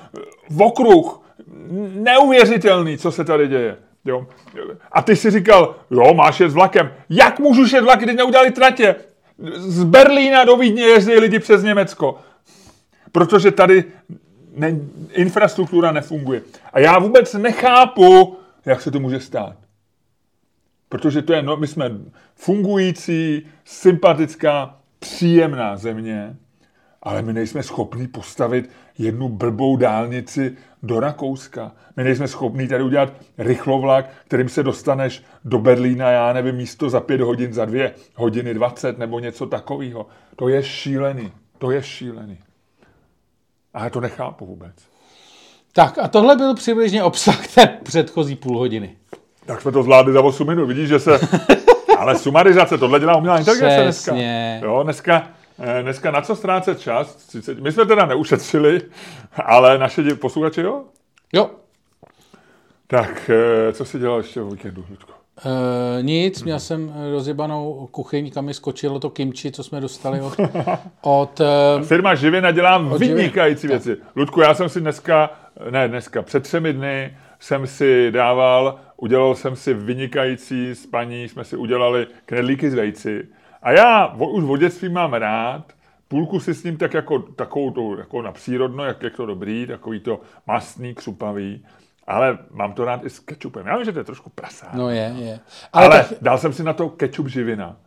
V 0.50 0.62
okruh. 0.62 1.22
Neuvěřitelný, 1.94 2.98
co 2.98 3.12
se 3.12 3.24
tady 3.24 3.48
děje. 3.48 3.78
Jo? 4.06 4.28
A 4.92 5.02
ty 5.02 5.16
si 5.16 5.31
říkal, 5.31 5.75
jo, 5.92 6.13
máš 6.13 6.40
jet 6.40 6.50
s 6.52 6.54
vlakem. 6.54 6.92
Jak 7.10 7.40
můžu 7.40 7.75
jet 7.75 7.84
vlaky, 7.84 8.04
když 8.04 8.16
neudělali 8.16 8.52
tratě? 8.52 8.96
Z 9.56 9.84
Berlína 9.84 10.44
do 10.44 10.57
Vídně 10.57 10.84
jezdí 10.84 11.13
lidi 11.13 11.40
přes 11.40 11.63
Německo. 11.63 12.19
Protože 13.12 13.52
tady 13.52 13.84
ne, 14.56 14.80
infrastruktura 15.13 15.92
nefunguje. 15.92 16.42
A 16.74 16.80
já 16.80 17.00
vůbec 17.00 17.34
nechápu, 17.34 18.38
jak 18.66 18.81
se 18.81 18.92
to 18.92 19.00
může 19.00 19.19
stát. 19.19 19.56
Protože 20.90 21.22
to 21.22 21.34
je, 21.34 21.42
no, 21.42 21.57
my 21.57 21.68
jsme 21.68 21.92
fungující, 22.36 23.48
sympatická, 23.66 24.78
příjemná 25.06 25.78
země, 25.78 26.36
ale 27.04 27.22
my 27.22 27.34
nejsme 27.34 27.63
schopni 27.63 28.07
postavit 28.07 28.69
jednu 28.98 29.30
blbou 29.30 29.78
dálnici 29.78 30.57
do 30.84 31.00
Rakouska. 31.00 31.72
My 31.96 32.04
nejsme 32.04 32.28
schopni 32.28 32.68
tady 32.68 32.84
udělat 32.84 33.13
rychlovlak, 33.38 34.10
kterým 34.28 34.50
se 34.50 34.64
dostaneš 34.64 35.24
do 35.44 35.59
Berlína, 35.59 36.12
já 36.12 36.33
nevím, 36.33 36.56
místo 36.56 36.90
za 36.90 37.00
pět 37.00 37.21
hodin, 37.21 37.54
za 37.54 37.66
dvě 37.66 37.94
hodiny 38.16 38.54
dvacet 38.54 38.97
nebo 38.97 39.19
něco 39.19 39.45
takového. 39.45 40.07
To 40.35 40.47
je 40.47 40.64
šílený. 40.64 41.31
To 41.57 41.71
je 41.71 41.83
šílený. 41.83 42.38
A 43.74 43.83
já 43.83 43.90
to 43.90 44.02
nechápu 44.02 44.45
vůbec. 44.45 44.76
Tak 45.74 45.97
a 45.97 46.07
tohle 46.07 46.35
byl 46.35 46.56
přibližně 46.56 47.04
obsah 47.04 47.47
té 47.47 47.68
předchozí 47.83 48.35
půl 48.35 48.57
hodiny. 48.57 48.97
Tak 49.45 49.62
jsme 49.62 49.71
to 49.71 49.83
zvládli 49.83 50.14
za 50.14 50.21
8 50.21 50.47
minut. 50.47 50.66
Vidíš, 50.66 50.90
že 50.90 51.00
se... 51.00 51.19
Ale 51.97 52.16
sumarizace, 52.18 52.78
tohle 52.78 52.99
dělá 52.99 53.18
umělá 53.18 53.37
inteligence 53.37 53.83
dneska. 53.83 54.16
Jo, 54.61 54.83
dneska, 54.83 55.28
eh, 55.59 55.83
dneska 55.83 56.11
na 56.11 56.21
co 56.21 56.35
ztrácet 56.35 56.80
čas? 56.80 57.16
30 57.16 57.59
My 57.59 57.71
jsme 57.71 57.85
teda 57.85 58.06
neušetřili, 58.06 58.81
ale 59.45 59.78
naše 59.78 60.16
posluchači 60.16 60.61
jo? 60.61 60.81
Jo, 61.33 61.49
Tak, 62.87 63.30
eh, 63.69 63.73
co 63.73 63.85
si 63.85 63.99
dělal 63.99 64.18
ještě 64.18 64.42
o 64.42 64.45
víkendu, 64.49 64.85
Ludko? 64.90 65.11
e, 65.45 66.04
nic, 66.04 66.44
měl 66.44 66.59
jsem 66.59 66.94
rozjebanou 67.14 67.87
kuchyň, 67.92 68.31
kam 68.31 68.45
mi 68.45 68.54
skočilo 68.54 68.99
to 68.99 69.09
kimči, 69.09 69.52
co 69.52 69.64
jsme 69.64 69.81
dostali 69.81 70.21
od, 70.21 70.33
od 71.02 71.42
Firma 71.83 72.16
Živina 72.16 72.52
dělá 72.52 72.78
vynikající 72.78 73.68
věci. 73.68 73.97
Ludku, 74.16 74.42
já 74.42 74.54
jsem 74.54 74.69
si 74.69 74.81
dneska, 74.81 75.30
ne 75.69 75.87
dneska, 75.87 76.21
před 76.21 76.44
třemi 76.44 76.73
dny 76.73 77.18
jsem 77.40 77.68
si 77.68 78.11
dával, 78.11 78.80
udělal 79.06 79.35
jsem 79.35 79.56
si 79.56 79.74
vynikající 79.74 80.71
s 80.71 80.85
paní, 80.85 81.30
jsme 81.30 81.44
si 81.44 81.57
udělali 81.57 82.07
knedlíky 82.26 82.69
z 82.69 82.74
vejci. 82.74 83.28
A 83.62 83.71
já 83.71 84.07
už 84.07 84.44
od 84.44 84.57
dětství 84.57 84.90
mám 84.90 85.14
rád, 85.14 85.74
půlku 86.07 86.40
si 86.40 86.54
s 86.54 86.64
ním 86.64 86.78
tak 86.78 86.94
jako, 86.94 87.19
takovou 87.19 87.71
tou, 87.71 87.97
jako 87.97 88.21
na 88.21 88.31
přírodno, 88.31 88.83
jak 88.83 89.04
je 89.04 89.09
to 89.09 89.26
dobrý, 89.26 89.68
takový 89.68 90.00
to 90.00 90.21
mastný, 90.47 90.95
křupavý, 90.95 91.66
ale 92.07 92.38
mám 92.52 92.74
to 92.74 92.85
rád 92.85 93.06
i 93.06 93.09
s 93.09 93.19
kečupem. 93.19 93.68
Já 93.68 93.78
vím, 93.78 93.85
že 93.85 93.92
to 93.92 94.00
je 94.00 94.04
trošku 94.04 94.30
prasá. 94.30 94.71
no 94.74 94.90
je, 94.90 95.14
je. 95.18 95.40
Ale, 95.74 95.85
Ale 95.85 96.04
tak, 96.04 96.18
dal 96.21 96.38
jsem 96.38 96.54
si 96.54 96.64
na 96.64 96.74
to 96.74 96.90
kečup 96.90 97.28
živina. 97.28 97.78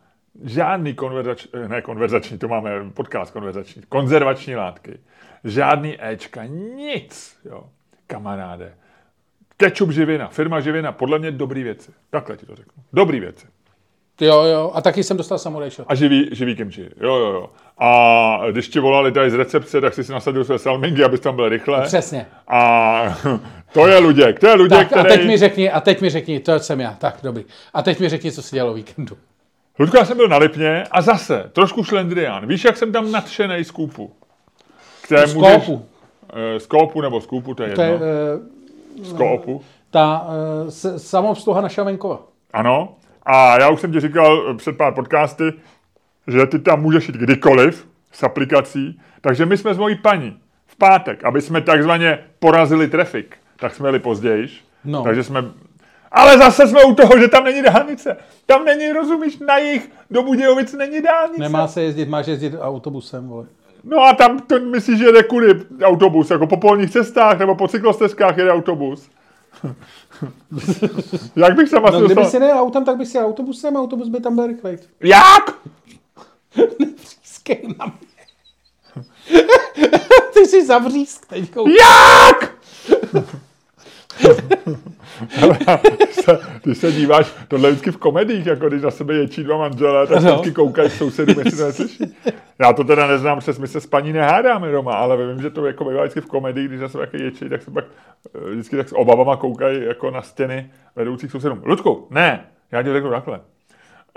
Žádný 0.43 0.93
konverzační, 0.93 1.49
ne 1.67 1.81
konverzační, 1.81 2.37
to 2.37 2.47
máme 2.47 2.71
podcast 2.93 3.31
konverzační, 3.31 3.81
konzervační 3.89 4.55
látky. 4.55 4.99
Žádný 5.43 5.97
Ečka, 6.05 6.45
nic, 6.45 7.37
jo, 7.45 7.63
kamaráde. 8.07 8.73
Kečup 9.59 9.91
živina, 9.91 10.27
firma 10.27 10.59
živina, 10.59 10.91
podle 10.91 11.19
mě 11.19 11.31
dobrý 11.31 11.63
věci. 11.63 11.91
Takhle 12.09 12.37
ti 12.37 12.45
to 12.45 12.55
řeknu. 12.55 12.83
Dobrý 12.93 13.19
věci. 13.19 13.47
Jo, 14.21 14.43
jo. 14.43 14.71
A 14.73 14.81
taky 14.81 15.03
jsem 15.03 15.17
dostal 15.17 15.37
samuraj 15.37 15.69
shot. 15.69 15.85
A 15.89 15.95
živý, 15.95 16.29
živý 16.31 16.55
kimči. 16.55 16.89
Jo, 17.01 17.15
jo, 17.15 17.31
jo. 17.31 17.49
A 17.77 18.37
když 18.51 18.67
ti 18.69 18.79
volali 18.79 19.11
tady 19.11 19.31
z 19.31 19.33
recepce, 19.33 19.81
tak 19.81 19.93
jsi 19.93 20.03
si 20.03 20.11
nasadil 20.11 20.43
své 20.45 20.59
salmingy, 20.59 21.03
abys 21.03 21.19
tam 21.19 21.35
byl 21.35 21.49
rychle. 21.49 21.81
Přesně. 21.81 22.25
A 22.47 23.01
to 23.73 23.87
je 23.87 23.97
Luděk, 23.99 24.39
to 24.39 24.47
je 24.47 24.53
Luděk, 24.53 24.77
Tak 24.79 24.87
který... 24.87 25.07
a 25.13 25.17
teď 25.17 25.27
mi 25.27 25.37
řekni, 25.37 25.71
a 25.71 25.79
teď 25.81 26.01
mi 26.01 26.09
řekni, 26.09 26.39
to 26.39 26.59
jsem 26.59 26.79
já. 26.81 26.93
Tak, 26.93 27.19
dobrý. 27.23 27.45
A 27.73 27.81
teď 27.81 27.99
mi 27.99 28.09
řekni, 28.09 28.31
co 28.31 28.41
se 28.41 28.55
dělalo 28.55 28.71
o 28.71 28.75
víkendu. 28.75 29.17
Ludku, 29.79 29.97
já 29.97 30.05
jsem 30.05 30.17
byl 30.17 30.27
na 30.27 30.37
Lipně 30.37 30.83
a 30.91 31.01
zase, 31.01 31.49
trošku 31.53 31.83
šlendrián. 31.83 32.47
Víš, 32.47 32.63
jak 32.65 32.77
jsem 32.77 32.91
tam 32.91 33.11
nadšenej 33.11 33.63
z 33.63 33.71
kůpu? 33.71 34.11
Které 35.01 35.27
Z 35.27 35.33
můžeš-. 35.35 35.79
Eh, 36.55 36.59
Z 36.59 36.65
kópu 36.65 37.01
nebo 37.01 37.21
z 37.21 37.25
kůpu, 37.25 37.53
to 37.53 37.63
je 37.63 37.73
To 37.75 37.81
je 37.81 37.89
jedno. 37.91 38.05
uh, 38.05 38.58
Z 39.03 39.13
kópu. 39.13 39.61
ta 39.91 40.27
uh, 40.27 40.69
samoobsluha 40.97 41.61
našeho 41.61 41.85
venkova. 41.85 42.19
Ano. 42.53 42.95
A 43.23 43.59
já 43.59 43.69
už 43.69 43.81
jsem 43.81 43.91
ti 43.91 43.99
říkal 43.99 44.43
eh, 44.49 44.53
před 44.53 44.77
pár 44.77 44.93
podcasty, 44.93 45.53
že 46.27 46.45
ty 46.45 46.59
tam 46.59 46.81
můžeš 46.81 47.07
jít 47.07 47.15
kdykoliv 47.15 47.87
s 48.11 48.23
aplikací. 48.23 49.01
Takže 49.21 49.45
my 49.45 49.57
jsme 49.57 49.73
s 49.73 49.77
mojí 49.77 49.95
paní 49.95 50.37
v 50.65 50.75
pátek, 50.75 51.23
aby 51.23 51.41
jsme 51.41 51.61
takzvaně 51.61 52.19
porazili 52.39 52.87
trafik, 52.87 53.37
tak 53.59 53.75
jsme 53.75 53.87
jeli 53.87 53.99
později. 53.99 54.47
No. 54.85 55.03
Takže 55.03 55.23
jsme... 55.23 55.43
Ale 56.11 56.37
zase 56.37 56.67
jsme 56.67 56.83
u 56.83 56.95
toho, 56.95 57.19
že 57.19 57.27
tam 57.27 57.43
není 57.43 57.61
dálnice. 57.61 58.17
Tam 58.45 58.65
není, 58.65 58.91
rozumíš, 58.91 59.39
na 59.39 59.57
jich 59.57 59.91
do 60.11 60.23
Budějovic 60.23 60.73
není 60.73 61.01
dálnice. 61.01 61.41
Nemá 61.41 61.67
se 61.67 61.81
jezdit, 61.81 62.09
máš 62.09 62.27
jezdit 62.27 62.53
autobusem, 62.59 63.27
vole. 63.27 63.45
No 63.83 63.97
a 64.03 64.13
tam 64.13 64.39
to 64.39 64.59
myslíš, 64.59 64.99
že 64.99 65.05
jede 65.05 65.23
kudy 65.23 65.47
autobus, 65.83 66.29
jako 66.29 66.47
po 66.47 66.57
polních 66.57 66.91
cestách 66.91 67.39
nebo 67.39 67.55
po 67.55 67.67
cyklostezkách 67.67 68.37
jede 68.37 68.51
autobus. 68.51 69.09
Jak 71.35 71.55
bych 71.55 71.69
se 71.69 71.75
No, 71.75 71.81
vlastně 71.81 71.99
kdyby 71.99 72.15
dostal... 72.15 72.31
si 72.31 72.39
nejel 72.39 72.59
autem, 72.59 72.85
tak 72.85 72.97
bys 72.97 73.15
jel 73.15 73.25
autobusem 73.25 73.77
a 73.77 73.79
autobus 73.79 74.07
by 74.07 74.19
tam 74.19 74.35
byl 74.35 74.47
rychlej. 74.47 74.77
Jak? 75.03 75.57
Skej 77.23 77.75
na 77.79 77.85
mě. 77.85 78.09
Ty 80.33 80.45
jsi 80.45 80.65
zavřísk 80.65 81.25
teď. 81.25 81.51
Jak? 81.79 82.55
Hele, 85.29 85.57
se, 86.11 86.39
ty 86.61 86.75
se 86.75 86.91
díváš, 86.91 87.33
tohle 87.47 87.69
vždycky 87.69 87.91
v 87.91 87.97
komediích, 87.97 88.45
jako 88.45 88.69
když 88.69 88.81
na 88.81 88.91
sebe 88.91 89.13
ječí 89.13 89.43
dva 89.43 89.57
manželé, 89.57 90.07
tak 90.07 90.17
Ano. 90.17 90.31
vždycky 90.31 90.51
koukají 90.51 90.89
sousedům, 90.89 91.35
jestli 91.39 91.57
to 91.57 91.65
neslyší. 91.65 92.15
Já 92.59 92.73
to 92.73 92.83
teda 92.83 93.07
neznám, 93.07 93.39
protože 93.39 93.61
my 93.61 93.67
se 93.67 93.81
s 93.81 93.85
paní 93.87 94.13
nehádáme 94.13 94.71
doma, 94.71 94.93
ale 94.93 95.27
vím, 95.27 95.41
že 95.41 95.49
to 95.49 95.65
jako 95.65 95.85
bývá 95.85 96.01
vždycky 96.01 96.21
v 96.21 96.25
komedii, 96.25 96.67
když 96.67 96.81
na 96.81 96.89
sebe 96.89 97.03
jako 97.03 97.17
ječí, 97.17 97.49
tak 97.49 97.61
se 97.61 97.71
pak 97.71 97.85
eh, 98.35 98.51
vždycky 98.51 98.77
tak 98.77 98.89
s 98.89 98.95
obavama 98.95 99.35
koukají 99.35 99.85
jako 99.85 100.11
na 100.11 100.21
stěny 100.21 100.71
vedoucích 100.95 101.31
sousedům. 101.31 101.61
Ludku, 101.65 102.07
ne, 102.09 102.45
já 102.71 102.83
ti 102.83 102.93
řeknu 102.93 103.09
takhle. 103.09 103.39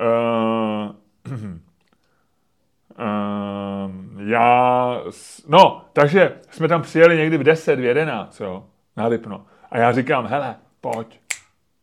Uh, 0.00 1.36
Ehm, 2.98 4.18
já, 4.26 5.00
no, 5.48 5.84
takže 5.92 6.32
jsme 6.50 6.68
tam 6.68 6.82
přijeli 6.82 7.16
někdy 7.16 7.38
v 7.38 7.42
10, 7.42 7.80
v 7.80 7.84
11, 7.84 8.40
jo, 8.40 8.64
na 8.96 9.06
Lipno. 9.06 9.46
A 9.72 9.78
já 9.78 9.92
říkám, 9.92 10.26
hele, 10.26 10.56
pojď, 10.80 11.20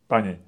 paní, 0.06 0.38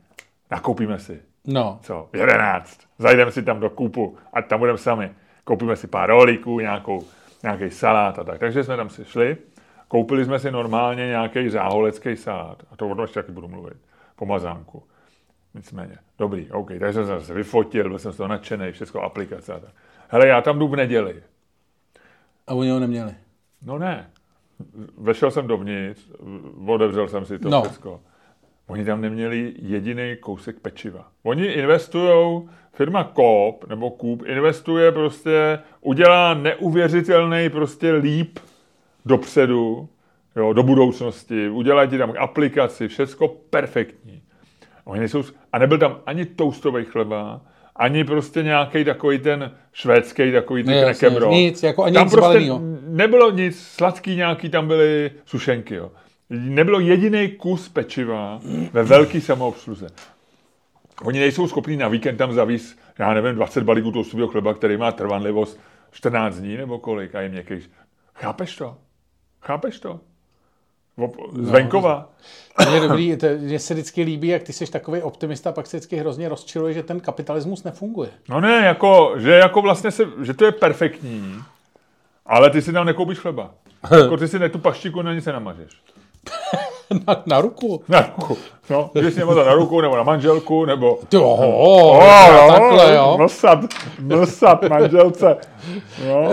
nakoupíme 0.50 0.98
si, 0.98 1.22
No. 1.46 1.78
co, 1.82 2.08
v 2.12 2.16
11, 2.16 2.80
zajdeme 2.98 3.32
si 3.32 3.42
tam 3.42 3.60
do 3.60 3.70
kůpu, 3.70 4.16
ať 4.32 4.46
tam 4.46 4.58
budeme 4.58 4.78
sami. 4.78 5.10
Koupíme 5.44 5.76
si 5.76 5.86
pár 5.86 6.10
rolíků, 6.10 6.60
nějakou, 6.60 7.04
nějaký 7.42 7.70
salát 7.70 8.18
a 8.18 8.24
tak. 8.24 8.38
Takže 8.38 8.64
jsme 8.64 8.76
tam 8.76 8.90
si 8.90 9.04
šli, 9.04 9.36
koupili 9.88 10.24
jsme 10.24 10.38
si 10.38 10.50
normálně 10.50 11.06
nějaký 11.06 11.48
záholecký 11.50 12.16
salát. 12.16 12.62
A 12.70 12.76
to 12.76 12.88
o 12.88 12.94
tom 12.94 13.02
ještě 13.04 13.22
taky 13.22 13.32
budu 13.32 13.48
mluvit. 13.48 13.76
Pomazánku. 14.16 14.82
Nicméně. 15.54 15.98
Dobrý, 16.18 16.50
OK. 16.50 16.68
Takže 16.68 16.92
jsem 16.92 17.04
se 17.06 17.20
zase 17.20 17.34
vyfotil, 17.34 17.88
byl 17.88 17.98
jsem 17.98 18.12
z 18.12 18.16
toho 18.16 18.28
nadšený, 18.28 18.72
všechno 18.72 19.00
aplikace 19.00 19.52
a 19.54 19.58
tak. 19.60 19.70
Hele, 20.08 20.26
já 20.26 20.40
tam 20.40 20.58
jdu 20.58 20.68
v 20.68 20.76
neděli. 20.76 21.22
A 22.46 22.54
oni 22.54 22.70
ho 22.70 22.78
neměli. 22.80 23.14
No 23.66 23.78
ne. 23.78 24.10
Vešel 24.98 25.30
jsem 25.30 25.46
dovnitř, 25.46 26.00
otevřel 26.66 27.08
jsem 27.08 27.24
si 27.24 27.38
to 27.38 27.48
No. 27.48 27.56
no. 27.56 27.62
všechno. 27.70 28.00
Oni 28.66 28.84
tam 28.84 29.00
neměli 29.00 29.54
jediný 29.58 30.16
kousek 30.20 30.60
pečiva. 30.60 31.08
Oni 31.22 31.44
investují, 31.46 32.48
firma 32.72 33.12
Coop 33.16 33.68
nebo 33.68 33.96
Coop 34.00 34.22
investuje 34.26 34.92
prostě, 34.92 35.58
udělá 35.80 36.34
neuvěřitelný 36.34 37.50
prostě 37.50 37.92
líp 37.92 38.38
dopředu, 39.04 39.88
jo, 40.36 40.52
do 40.52 40.62
budoucnosti, 40.62 41.48
udělají 41.48 41.88
ti 41.90 41.98
tam 41.98 42.12
aplikaci, 42.18 42.88
všecko 42.88 43.28
perfektní. 43.28 44.22
Oni 44.84 45.00
nejsou, 45.00 45.22
a 45.52 45.58
nebyl 45.58 45.78
tam 45.78 45.96
ani 46.06 46.24
toastový 46.24 46.84
chleba, 46.84 47.40
ani 47.82 48.04
prostě 48.04 48.42
nějaký 48.42 48.84
takový 48.84 49.18
ten 49.18 49.52
švédský, 49.72 50.32
takový 50.32 50.64
ten 50.64 50.74
Ne, 50.74 50.80
jasně, 50.80 51.08
knekebro. 51.08 51.30
nic, 51.30 51.62
jako 51.62 51.84
ani 51.84 51.94
tam 51.94 52.04
nic 52.04 52.12
prostě 52.14 52.50
nebylo 52.86 53.30
nic, 53.30 53.62
sladký 53.62 54.16
nějaký 54.16 54.48
tam 54.48 54.68
byly 54.68 55.10
sušenky, 55.24 55.74
jo. 55.74 55.92
Nebylo 56.30 56.80
jediný 56.80 57.28
kus 57.28 57.68
pečiva 57.68 58.40
ve 58.72 58.82
velký 58.82 59.20
samoobsluze. 59.20 59.86
Oni 61.04 61.20
nejsou 61.20 61.48
schopní 61.48 61.76
na 61.76 61.88
víkend 61.88 62.16
tam 62.16 62.32
zavíst, 62.32 62.78
já 62.98 63.14
nevím, 63.14 63.34
20 63.34 63.64
balíků 63.64 63.92
toastového 63.92 64.28
chleba, 64.28 64.54
který 64.54 64.76
má 64.76 64.92
trvanlivost 64.92 65.60
14 65.92 66.36
dní 66.36 66.56
nebo 66.56 66.78
kolik 66.78 67.14
a 67.14 67.20
je 67.20 67.28
měkký. 67.28 67.54
Chápeš 68.14 68.56
to? 68.56 68.76
Chápeš 69.40 69.80
to? 69.80 70.00
Op- 70.98 71.16
Z 71.42 71.50
venkova? 71.50 72.08
Je 72.74 72.80
dobrý, 72.80 73.16
to, 73.16 73.26
mně 73.38 73.58
se 73.58 73.74
vždycky 73.74 74.02
líbí, 74.02 74.28
jak 74.28 74.42
ty 74.42 74.52
jsi 74.52 74.70
takový 74.70 75.02
optimista, 75.02 75.52
pak 75.52 75.66
se 75.66 75.76
vždycky 75.76 75.96
hrozně 75.96 76.28
rozčiluje, 76.28 76.74
že 76.74 76.82
ten 76.82 77.00
kapitalismus 77.00 77.64
nefunguje. 77.64 78.10
No 78.28 78.40
ne, 78.40 78.66
jako, 78.66 79.12
že 79.16 79.30
jako 79.32 79.62
vlastně 79.62 79.90
se, 79.90 80.04
že 80.22 80.34
to 80.34 80.44
je 80.44 80.52
perfektní, 80.52 81.34
ale 82.26 82.50
ty 82.50 82.62
si 82.62 82.72
tam 82.72 82.86
nekoupíš 82.86 83.18
chleba. 83.18 83.50
Jako 84.02 84.16
ty 84.16 84.28
si 84.28 84.38
ne 84.38 84.48
tu 84.48 84.58
paštiku 84.58 85.02
na 85.02 85.14
nic 85.14 85.24
se 85.24 85.32
namažeš. 85.32 85.70
Na, 87.06 87.22
na 87.26 87.40
ruku. 87.40 87.84
Na 87.88 88.00
ruku. 88.00 88.38
No, 88.70 88.90
když 88.92 89.14
nemá 89.14 89.34
na 89.34 89.54
ruku, 89.54 89.80
nebo 89.80 89.96
na 89.96 90.02
manželku, 90.02 90.64
nebo... 90.64 90.98
Jo, 91.12 91.22
oh, 91.24 92.48
takhle, 92.48 92.94
jo. 92.94 93.14
Mlsat, 93.18 93.58
mlsat 94.00 94.62
manželce. 94.68 95.36
No. 96.08 96.32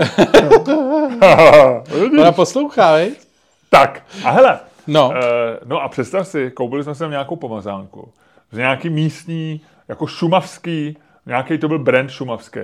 Ona 2.20 2.32
poslouchá, 2.32 2.96
viď? 2.96 3.29
Tak, 3.70 4.06
a 4.24 4.30
hele, 4.30 4.60
No. 4.86 5.12
Eh, 5.16 5.58
no 5.64 5.80
a 5.80 5.88
představ 5.88 6.28
si, 6.28 6.50
koupili 6.50 6.84
jsme 6.84 6.94
si 6.94 6.98
tam 6.98 7.10
nějakou 7.10 7.36
pomazánku. 7.36 8.12
Z 8.50 8.56
nějaký 8.56 8.90
místní, 8.90 9.60
jako 9.88 10.06
šumavský, 10.06 10.96
nějaký 11.26 11.58
to 11.58 11.68
byl 11.68 11.78
brand 11.78 12.10
šumavský. 12.10 12.60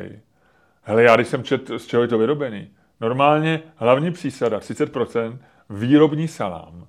Hele, 0.83 1.03
já 1.03 1.17
když 1.17 1.29
jsem 1.29 1.43
čet, 1.43 1.71
z 1.77 1.87
čeho 1.87 2.03
je 2.03 2.09
to 2.09 2.19
vyrobený. 2.19 2.69
Normálně 3.01 3.61
hlavní 3.77 4.11
přísada, 4.11 4.59
30%, 4.59 5.39
výrobní 5.71 6.29
salám. 6.29 6.87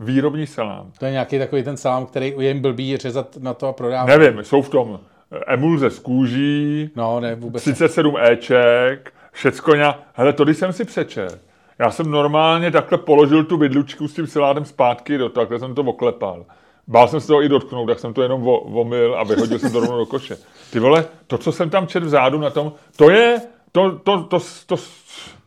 Výrobní 0.00 0.46
salám. 0.46 0.92
To 0.98 1.04
je 1.04 1.12
nějaký 1.12 1.38
takový 1.38 1.62
ten 1.62 1.76
salám, 1.76 2.06
který 2.06 2.34
je 2.38 2.48
jim 2.48 2.62
blbý 2.62 2.96
řezat 2.96 3.36
na 3.36 3.54
to 3.54 3.68
a 3.68 3.72
prodávat. 3.72 4.18
Nevím, 4.18 4.44
jsou 4.44 4.62
v 4.62 4.68
tom 4.68 5.00
eh, 5.32 5.38
emulze 5.46 5.90
z 5.90 5.98
kůží, 5.98 6.90
No, 6.96 7.20
ne, 7.20 7.34
vůbec 7.34 7.66
ne. 7.66 7.72
37 7.72 8.16
Eček, 8.16 9.12
všecko 9.32 9.74
nějak. 9.74 9.96
Hele, 10.14 10.32
to 10.32 10.44
když 10.44 10.56
jsem 10.56 10.72
si 10.72 10.84
přečet. 10.84 11.51
Já 11.78 11.90
jsem 11.90 12.10
normálně 12.10 12.70
takhle 12.70 12.98
položil 12.98 13.44
tu 13.44 13.56
vidlučku 13.56 14.08
s 14.08 14.14
tím 14.14 14.26
salátem 14.26 14.64
zpátky 14.64 15.18
do 15.18 15.28
takhle 15.28 15.58
jsem 15.58 15.74
to 15.74 15.82
oklepal. 15.82 16.46
Bál 16.86 17.08
jsem 17.08 17.20
se 17.20 17.26
toho 17.26 17.42
i 17.42 17.48
dotknout, 17.48 17.88
tak 17.88 17.98
jsem 17.98 18.14
to 18.14 18.22
jenom 18.22 18.42
vo- 18.42 18.70
vomil 18.70 19.14
a 19.18 19.24
vyhodil 19.24 19.58
jsem 19.58 19.72
to 19.72 19.80
rovnou 19.80 19.98
do 19.98 20.06
koše. 20.06 20.36
Ty 20.70 20.78
vole, 20.78 21.06
to, 21.26 21.38
co 21.38 21.52
jsem 21.52 21.70
tam 21.70 21.86
čet 21.86 22.02
vzadu 22.02 22.38
na 22.38 22.50
tom, 22.50 22.72
to 22.96 23.10
je, 23.10 23.40
to, 23.72 23.98
to, 23.98 24.22
to, 24.22 24.38
to, 24.66 24.76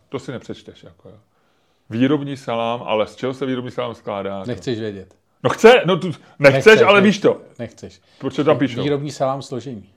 to 0.10 0.20
si 0.20 0.32
nepřečteš. 0.32 0.84
Jako, 0.84 1.10
jo. 1.10 1.16
Výrobní 1.90 2.38
salám, 2.38 2.84
ale 2.86 3.08
z 3.08 3.16
čeho 3.16 3.34
se 3.34 3.46
výrobní 3.46 3.72
salám 3.72 3.96
skládá? 3.96 4.44
Nechceš 4.48 4.80
vědět. 4.80 5.16
No 5.44 5.50
chce, 5.50 5.82
no 5.86 5.98
tu, 5.98 6.08
nechceš, 6.08 6.66
Nechceš, 6.66 6.82
ale 6.82 7.02
víš 7.02 7.20
to. 7.20 7.38
Nechceš. 7.60 8.02
Proč 8.20 8.36
to 8.36 8.44
tam 8.44 8.58
píšou? 8.58 8.84
Výrobní 8.84 9.12
salám 9.12 9.42
složení. 9.42 9.90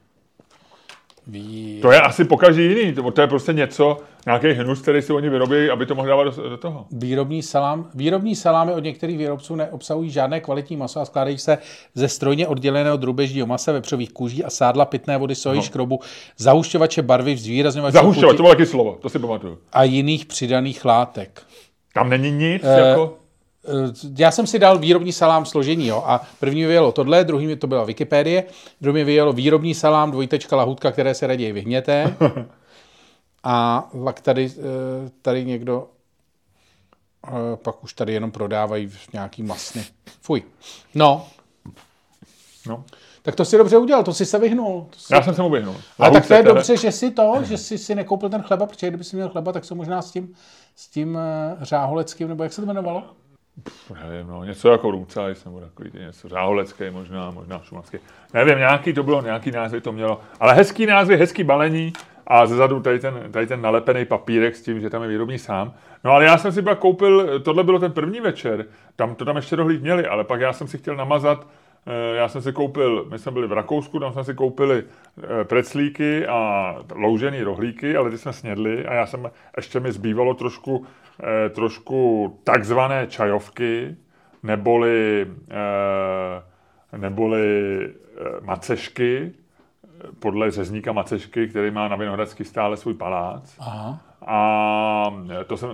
Vý... 1.28 1.78
To 1.82 1.92
je 1.92 2.00
asi 2.00 2.25
po 2.25 2.37
každý 2.37 2.62
jiný, 2.64 2.92
to, 3.12 3.20
je 3.20 3.26
prostě 3.26 3.52
něco, 3.52 3.97
nějaký 4.26 4.49
hnus, 4.49 4.80
který 4.82 5.02
si 5.02 5.12
oni 5.12 5.28
vyrobí, 5.28 5.70
aby 5.70 5.87
to 5.87 5.94
mohli 5.94 6.08
dávat 6.08 6.25
do, 6.25 6.49
do 6.49 6.56
toho. 6.56 6.87
Výrobní 6.92 7.42
salám. 7.42 7.90
Výrobní 7.94 8.37
salámy 8.37 8.75
od 8.75 8.85
některých 8.85 9.18
výrobců 9.18 9.54
neobsahují 9.56 10.11
žádné 10.11 10.40
kvalitní 10.40 10.76
maso 10.76 11.00
a 11.00 11.04
skládají 11.04 11.38
se 11.38 11.58
ze 11.94 12.08
strojně 12.08 12.47
odděleného 12.47 12.97
drůbežího 12.97 13.47
masa, 13.47 13.73
vepřových 13.73 14.12
kůží 14.12 14.44
a 14.44 14.50
sádla 14.50 14.85
pitné 14.85 15.18
vody, 15.18 15.35
soji, 15.35 15.56
No. 15.56 15.62
škrobu, 15.62 16.00
zahušťovače 16.37 17.02
barvy, 17.02 17.37
zvýrazňovače 17.37 17.92
Zahušťovat, 17.92 18.30
chuti 18.30 18.37
to 18.37 18.42
bylo 18.42 18.54
taky 18.54 18.66
slovo, 18.66 18.99
to 19.02 19.08
si 19.08 19.18
pamatuju. 19.18 19.58
a 19.73 19.82
jiných 19.85 20.26
přidaných 20.26 20.85
látek. 20.85 21.42
Tam 21.94 22.11
není 22.11 22.30
nic, 22.30 22.62
Eh, 22.64 22.88
jako... 22.88 23.17
Eh, 23.68 23.92
Já 24.18 24.30
jsem 24.30 24.46
si 24.46 24.58
dal 24.58 24.78
výrobní 24.78 25.12
salám 25.12 25.44
složení, 25.46 25.87
jo, 25.87 26.02
a 26.06 26.20
první 26.40 26.60
mi 26.60 26.66
vyjelo 26.66 26.92
tohle, 26.92 27.25
druhý 27.25 27.46
mi 27.46 27.56
to 27.56 27.66
byla 27.66 27.84
Wikipedie, 27.84 28.44
druhý 28.80 28.94
mi 28.94 29.04
vyjelo 29.04 29.32
výrobní 29.32 29.75
salám, 29.75 30.10
dvojtečka 30.10 30.56
lahutka, 30.56 30.92
které 30.92 31.14
se 31.14 31.26
raději 31.26 31.52
vyhněte. 31.52 32.16
A 33.44 33.88
pak 34.04 34.20
tady, 34.20 34.52
eh, 34.58 35.10
tady 35.22 35.44
někdo, 35.44 35.87
eh, 37.26 37.30
pak 37.56 37.84
už 37.84 37.94
tady 37.94 38.12
jenom 38.12 38.30
prodávají 38.30 38.92
nějaký 39.12 39.42
masny. 39.42 39.84
Fuj. 40.20 40.42
No, 40.94 41.26
No. 42.66 42.84
Tak 43.22 43.34
to 43.34 43.44
si 43.44 43.58
dobře 43.58 43.78
udělal, 43.78 44.04
to 44.04 44.14
si 44.14 44.26
se 44.26 44.38
vyhnul. 44.38 44.87
To 44.90 44.98
si... 44.98 45.14
Já 45.14 45.22
jsem 45.22 45.34
se 45.34 45.42
mu 45.42 45.50
vyhnul. 45.50 45.76
A 45.98 46.10
tak 46.10 46.26
to 46.28 46.34
je 46.34 46.42
dobře, 46.42 46.76
že 46.76 46.92
si 46.92 47.10
to, 47.10 47.34
že 47.42 47.58
jsi 47.58 47.78
si 47.78 47.94
nekoupil 47.94 48.28
ten 48.28 48.42
chleba, 48.42 48.66
protože 48.66 48.88
kdyby 48.88 49.04
si 49.04 49.16
měl 49.16 49.28
chleba, 49.28 49.52
tak 49.52 49.64
se 49.64 49.75
možná 49.75 50.02
s 50.02 50.10
tím, 50.10 50.34
s 50.76 50.88
tím 50.88 51.18
řáholeckým, 51.60 52.28
nebo 52.28 52.42
jak 52.42 52.52
se 52.52 52.60
to 52.60 52.64
jmenovalo? 52.64 53.04
Nevím, 54.04 54.26
no, 54.26 54.44
něco 54.44 54.70
jako 54.70 54.90
Růcajs, 54.90 55.44
nebo 55.44 55.60
takový 55.60 55.90
něco 55.94 56.28
řáholecký, 56.28 56.84
možná, 56.90 57.30
možná 57.30 57.60
šumacký. 57.62 57.98
Nevím, 58.34 58.58
nějaký 58.58 58.92
to 58.92 59.02
bylo, 59.02 59.22
nějaký 59.22 59.50
názvy 59.50 59.80
to 59.80 59.92
mělo. 59.92 60.20
Ale 60.40 60.54
hezký 60.54 60.86
názvy, 60.86 61.16
hezký 61.16 61.44
balení 61.44 61.92
a 62.26 62.46
zezadu 62.46 62.80
tady 62.80 62.98
ten, 62.98 63.28
tady 63.30 63.46
ten 63.46 63.62
nalepený 63.62 64.04
papírek 64.04 64.56
s 64.56 64.62
tím, 64.62 64.80
že 64.80 64.90
tam 64.90 65.02
je 65.02 65.08
výrobní 65.08 65.38
sám. 65.38 65.74
No 66.04 66.12
ale 66.12 66.24
já 66.24 66.38
jsem 66.38 66.52
si 66.52 66.62
pak 66.62 66.78
koupil, 66.78 67.40
tohle 67.40 67.64
bylo 67.64 67.78
ten 67.78 67.92
první 67.92 68.20
večer, 68.20 68.64
tam 68.96 69.14
to 69.14 69.24
tam 69.24 69.36
ještě 69.36 69.56
rohlík 69.56 69.82
měli, 69.82 70.06
ale 70.06 70.24
pak 70.24 70.40
já 70.40 70.52
jsem 70.52 70.66
si 70.66 70.78
chtěl 70.78 70.96
namazat 70.96 71.46
eh, 71.86 72.16
já 72.16 72.28
jsem 72.28 72.42
si 72.42 72.52
koupil, 72.52 73.06
my 73.10 73.18
jsme 73.18 73.32
byli 73.32 73.46
v 73.46 73.52
Rakousku, 73.52 74.00
tam 74.00 74.12
jsme 74.12 74.24
si 74.24 74.34
koupili 74.34 74.84
eh, 75.22 75.44
preclíky 75.44 76.26
a 76.26 76.74
loužený 76.94 77.42
rohlíky, 77.42 77.96
ale 77.96 78.10
ty 78.10 78.18
jsme 78.18 78.32
snědli 78.32 78.86
a 78.86 78.94
já 78.94 79.06
jsem, 79.06 79.30
ještě 79.56 79.80
mi 79.80 79.92
zbývalo 79.92 80.34
trošku, 80.34 80.86
trošku 81.54 82.28
takzvané 82.44 83.06
čajovky, 83.06 83.96
neboli, 84.42 85.26
neboli 86.96 87.88
macešky, 88.40 89.32
podle 90.18 90.50
řezníka 90.50 90.92
Macešky, 90.92 91.48
který 91.48 91.70
má 91.70 91.88
na 91.88 91.96
Vinohradský 91.96 92.44
stále 92.44 92.76
svůj 92.76 92.94
palác. 92.94 93.54
Aha. 93.58 94.00
A 94.26 95.14
to 95.46 95.56
jsem, 95.56 95.70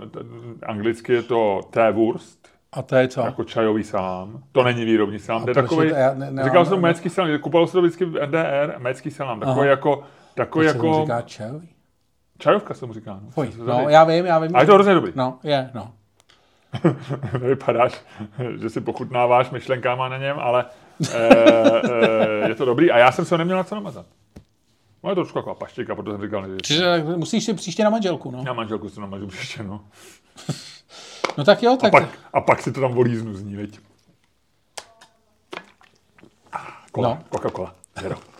anglicky 0.66 1.12
je 1.12 1.22
to 1.22 1.60
T-wurst, 1.70 2.48
A 2.72 2.82
to 2.82 2.96
je 2.96 3.08
co? 3.08 3.20
jako 3.20 3.44
čajový 3.44 3.84
salám. 3.84 4.42
To 4.52 4.62
není 4.62 4.84
výrobní 4.84 5.18
salám, 5.18 5.44
to 5.44 5.50
je 5.50 5.54
takový, 5.54 5.88
to- 5.88 5.94
já 5.94 6.14
ne- 6.14 6.30
ne- 6.30 6.44
říkal 6.44 6.62
ne- 6.62 6.66
jsem 6.68 6.76
ne- 6.76 6.82
mécký 6.88 7.08
salám, 7.10 7.38
kupovalo 7.38 7.66
se 7.66 7.72
to 7.72 7.82
vždycky 7.82 8.04
v 8.04 8.16
NDR, 8.26 8.74
mécký 8.78 9.10
salám, 9.10 9.40
takový 9.40 9.58
Aha. 9.60 9.66
jako, 9.66 10.02
takový 10.34 10.66
jako, 10.66 11.00
říká 11.02 11.20
čajový? 11.22 11.68
Čajovka 12.44 12.74
se 12.74 12.86
mu 12.86 12.92
říká. 12.92 13.20
No, 13.36 13.46
to 13.46 13.64
no, 13.64 13.88
já 13.88 14.04
vím, 14.04 14.26
já 14.26 14.38
vím. 14.38 14.56
A 14.56 14.60
je 14.60 14.66
to 14.66 14.74
hrozně 14.74 14.94
dobrý. 14.94 15.12
No, 15.14 15.38
je, 15.42 15.70
no. 15.74 15.92
Nevypadáš, 17.32 18.00
že 18.60 18.70
si 18.70 18.80
pochutnáváš 18.80 19.50
myšlenkama 19.50 20.08
na 20.08 20.18
něm, 20.18 20.36
ale 20.38 20.64
e, 21.14 21.18
e, 22.44 22.48
je 22.48 22.54
to 22.54 22.64
dobrý. 22.64 22.90
A 22.90 22.98
já 22.98 23.12
jsem 23.12 23.24
se 23.24 23.34
ho 23.34 23.38
neměl 23.38 23.56
na 23.56 23.64
co 23.64 23.74
namazat. 23.74 24.06
No 25.04 25.10
je 25.10 25.14
to 25.14 25.20
trošku 25.20 25.38
taková 25.38 25.54
paštika, 25.54 25.94
protože 25.94 26.12
jsem 26.16 26.22
říkal, 26.22 26.46
že 26.48 26.56
Čiže 26.62 27.04
musíš 27.16 27.44
si 27.44 27.54
příště 27.54 27.84
na 27.84 27.90
manželku, 27.90 28.30
no. 28.30 28.42
já 28.46 28.52
manželku 28.52 28.88
si 28.88 29.00
namažu 29.00 29.26
příště, 29.26 29.62
no. 29.62 29.80
No 31.38 31.44
tak 31.44 31.62
jo, 31.62 31.72
A 31.72 31.76
tak... 31.76 31.92
pak, 31.92 32.08
a 32.32 32.40
pak 32.40 32.62
si 32.62 32.72
to 32.72 32.80
tam 32.80 32.92
volíznu 32.92 33.34
z 33.34 33.42
ní, 33.42 33.56
veď. 33.56 33.78
Kola, 36.92 37.08
No. 37.08 37.14
no. 37.14 37.38
Coca-Cola. 37.38 37.74
Zero. 38.00 38.33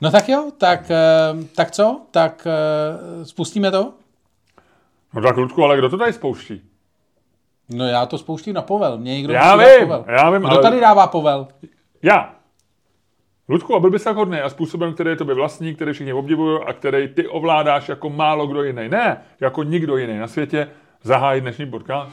No 0.00 0.10
tak 0.10 0.28
jo, 0.28 0.50
tak, 0.58 0.90
eh, 0.90 1.44
tak 1.56 1.70
co? 1.70 2.00
Tak 2.10 2.46
eh, 2.46 3.24
spustíme 3.24 3.70
to? 3.70 3.92
No 5.14 5.22
tak, 5.22 5.36
Ludku, 5.36 5.64
ale 5.64 5.78
kdo 5.78 5.88
to 5.88 5.98
tady 5.98 6.12
spouští? 6.12 6.62
No 7.70 7.84
já 7.88 8.06
to 8.06 8.18
spouštím 8.18 8.54
na 8.54 8.62
povel. 8.62 8.98
Mě 8.98 9.14
někdo 9.14 9.32
Já 9.32 9.56
vím, 9.56 9.66
povel. 9.80 10.04
já 10.08 10.30
vím, 10.30 10.40
Kdo 10.40 10.50
ale- 10.50 10.62
tady 10.62 10.80
dává 10.80 11.06
povel? 11.06 11.48
Já. 12.02 12.34
Ludku, 13.48 13.74
a 13.74 13.80
byl 13.80 13.90
bys 13.90 14.04
tak 14.04 14.16
hodný 14.16 14.38
a 14.40 14.48
způsobem, 14.48 14.94
který 14.94 15.10
je 15.10 15.16
tobě 15.16 15.34
vlastní, 15.34 15.74
který 15.74 15.92
všichni 15.92 16.12
obdivují 16.12 16.58
a 16.66 16.72
který 16.72 17.08
ty 17.08 17.26
ovládáš 17.28 17.88
jako 17.88 18.10
málo 18.10 18.46
kdo 18.46 18.62
jiný. 18.62 18.88
Ne, 18.88 19.22
jako 19.40 19.62
nikdo 19.62 19.96
jiný 19.96 20.18
na 20.18 20.26
světě, 20.26 20.68
zahájit 21.02 21.42
dnešní 21.44 21.66
podcast. 21.70 22.12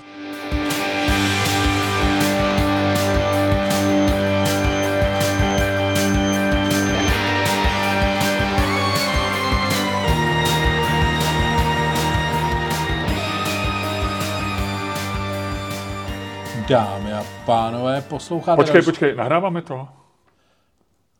Dámy 16.69 17.13
a 17.13 17.23
pánové, 17.45 18.01
posloucháte... 18.01 18.55
Počkej, 18.55 18.73
další- 18.73 18.85
počkej, 18.85 19.15
nahráváme 19.15 19.61
to? 19.61 19.87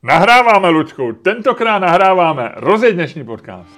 Nahráváme, 0.03 0.69
Lučku, 0.69 1.13
tentokrát 1.13 1.79
nahráváme. 1.79 2.51
Rozjeď 2.55 2.95
dnešní 2.95 3.23
podcast. 3.23 3.69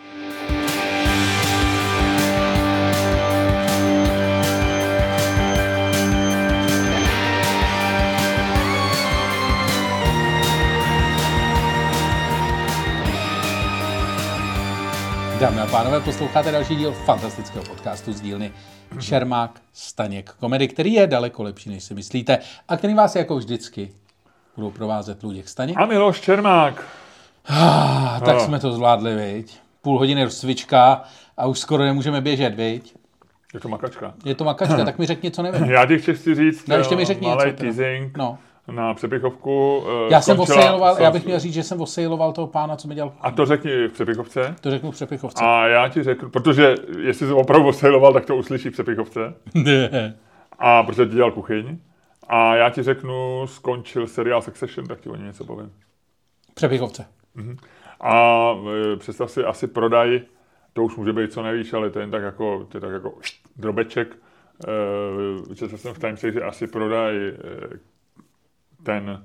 Dámy 15.39 15.61
a 15.61 15.65
pánové, 15.71 15.99
posloucháte 15.99 16.51
další 16.51 16.75
díl 16.75 16.91
fantastického 16.91 17.65
podcastu 17.65 18.13
z 18.13 18.21
dílny 18.21 18.51
Čermák 18.99 19.51
Staněk 19.73 20.29
komedy, 20.39 20.67
který 20.67 20.93
je 20.93 21.07
daleko 21.07 21.43
lepší, 21.43 21.69
než 21.69 21.83
si 21.83 21.93
myslíte 21.93 22.39
a 22.67 22.77
který 22.77 22.93
vás 22.93 23.15
jako 23.15 23.35
vždycky 23.37 23.91
budou 24.55 24.71
provázet 24.71 25.23
Luděk 25.23 25.47
Staněk. 25.49 25.77
A 25.77 25.85
Miloš 25.85 26.21
Čermák. 26.21 26.83
Ah, 27.49 28.19
tak 28.25 28.35
No. 28.35 28.39
jsme 28.45 28.59
to 28.59 28.71
zvládli, 28.71 29.15
viď? 29.15 29.57
Půl 29.81 29.99
hodiny 29.99 30.23
rozcvička 30.23 31.03
a 31.37 31.45
už 31.45 31.59
skoro 31.59 31.83
nemůžeme 31.83 32.21
běžet, 32.21 32.55
viď? 32.55 32.95
Je 33.53 33.59
to 33.59 33.69
makačka. 33.69 34.13
Je 34.25 34.35
to 34.35 34.43
makačka, 34.43 34.77
tak 34.85 34.99
mi 34.99 35.05
řekni, 35.05 35.31
co 35.31 35.41
nevím. 35.41 35.63
Já 35.63 35.85
ti 35.85 35.99
chci 35.99 36.35
říct 36.35 36.67
No, 36.67 36.75
ještě 36.75 36.95
mi 36.95 37.05
řekni 37.05 37.27
malý 37.27 37.53
teasing 37.53 38.17
No. 38.17 38.37
Na 38.71 38.93
přepichovku. 38.93 39.83
eh, 40.07 40.13
Já 40.13 40.21
jsem 40.21 40.39
osejloval, 40.39 40.97
já 40.99 41.11
bych 41.11 41.25
měl 41.25 41.39
říct, 41.39 41.53
že 41.53 41.63
jsem 41.63 41.81
osejloval 41.81 42.31
toho 42.33 42.47
pána, 42.47 42.75
co 42.75 42.87
mi 42.87 42.95
dělal. 42.95 43.13
A 43.21 43.31
to 43.31 43.45
řekni 43.45 43.87
v 43.87 43.91
přepichovce. 43.93 44.55
To 44.61 44.71
řeknu 44.71 44.91
v 44.91 44.93
přepichovce. 44.95 45.43
A 45.45 45.67
já 45.67 45.87
ti 45.87 46.03
řeknu, 46.03 46.29
protože 46.29 46.75
jestli 46.99 47.27
jsi 47.27 47.33
opravdu 47.33 47.67
osejloval, 47.67 48.13
tak 48.13 48.25
to 48.25 48.35
uslyší 48.35 48.69
v 48.69 48.73
přepichovce. 48.73 49.33
Ne. 49.53 50.17
A 50.59 50.83
protože 50.83 51.05
ti 51.05 51.15
dělal 51.15 51.31
kuchyň. 51.31 51.77
A 52.29 52.55
já 52.55 52.69
ti 52.69 52.83
řeknu, 52.83 53.47
skončil 53.47 54.07
seriál 54.07 54.41
Succession, 54.41 54.87
tak 54.87 54.99
ti 55.01 55.09
o 55.09 55.15
něm 55.15 55.25
něco 55.25 55.45
povím. 55.45 55.71
Přepichovce. 56.53 57.05
A 58.01 58.51
e, 58.93 58.95
představ 58.97 59.31
si, 59.31 59.43
asi 59.43 59.67
prodaj, 59.67 60.21
to 60.73 60.83
už 60.83 60.95
může 60.95 61.13
být 61.13 61.33
co 61.33 61.41
nevíš, 61.43 61.73
ale 61.73 61.89
to 61.89 61.99
je 61.99 62.03
jen 62.03 62.11
tak 62.11 62.23
jako, 62.23 62.65
to 62.71 62.77
je 62.77 62.81
tak 62.81 62.91
jako 62.91 63.13
št, 63.21 63.35
drobeček. 63.55 64.15
E, 65.51 65.55
četl 65.55 65.77
jsem 65.77 65.93
v 65.93 65.99
Timesech, 65.99 66.33
že 66.33 66.41
asi 66.41 66.67
prodaj 66.67 67.27
e, 67.27 67.33
ten 68.83 69.23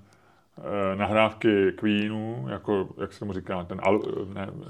e, 0.93 0.97
nahrávky 0.97 1.73
Queenu, 1.73 2.47
jako, 2.49 2.89
jak 3.01 3.13
se 3.13 3.19
tomu 3.19 3.33
říká, 3.33 3.65
ten 3.65 3.81
al, 3.83 4.01
ne, 4.35 4.49
Uh, 4.53 4.67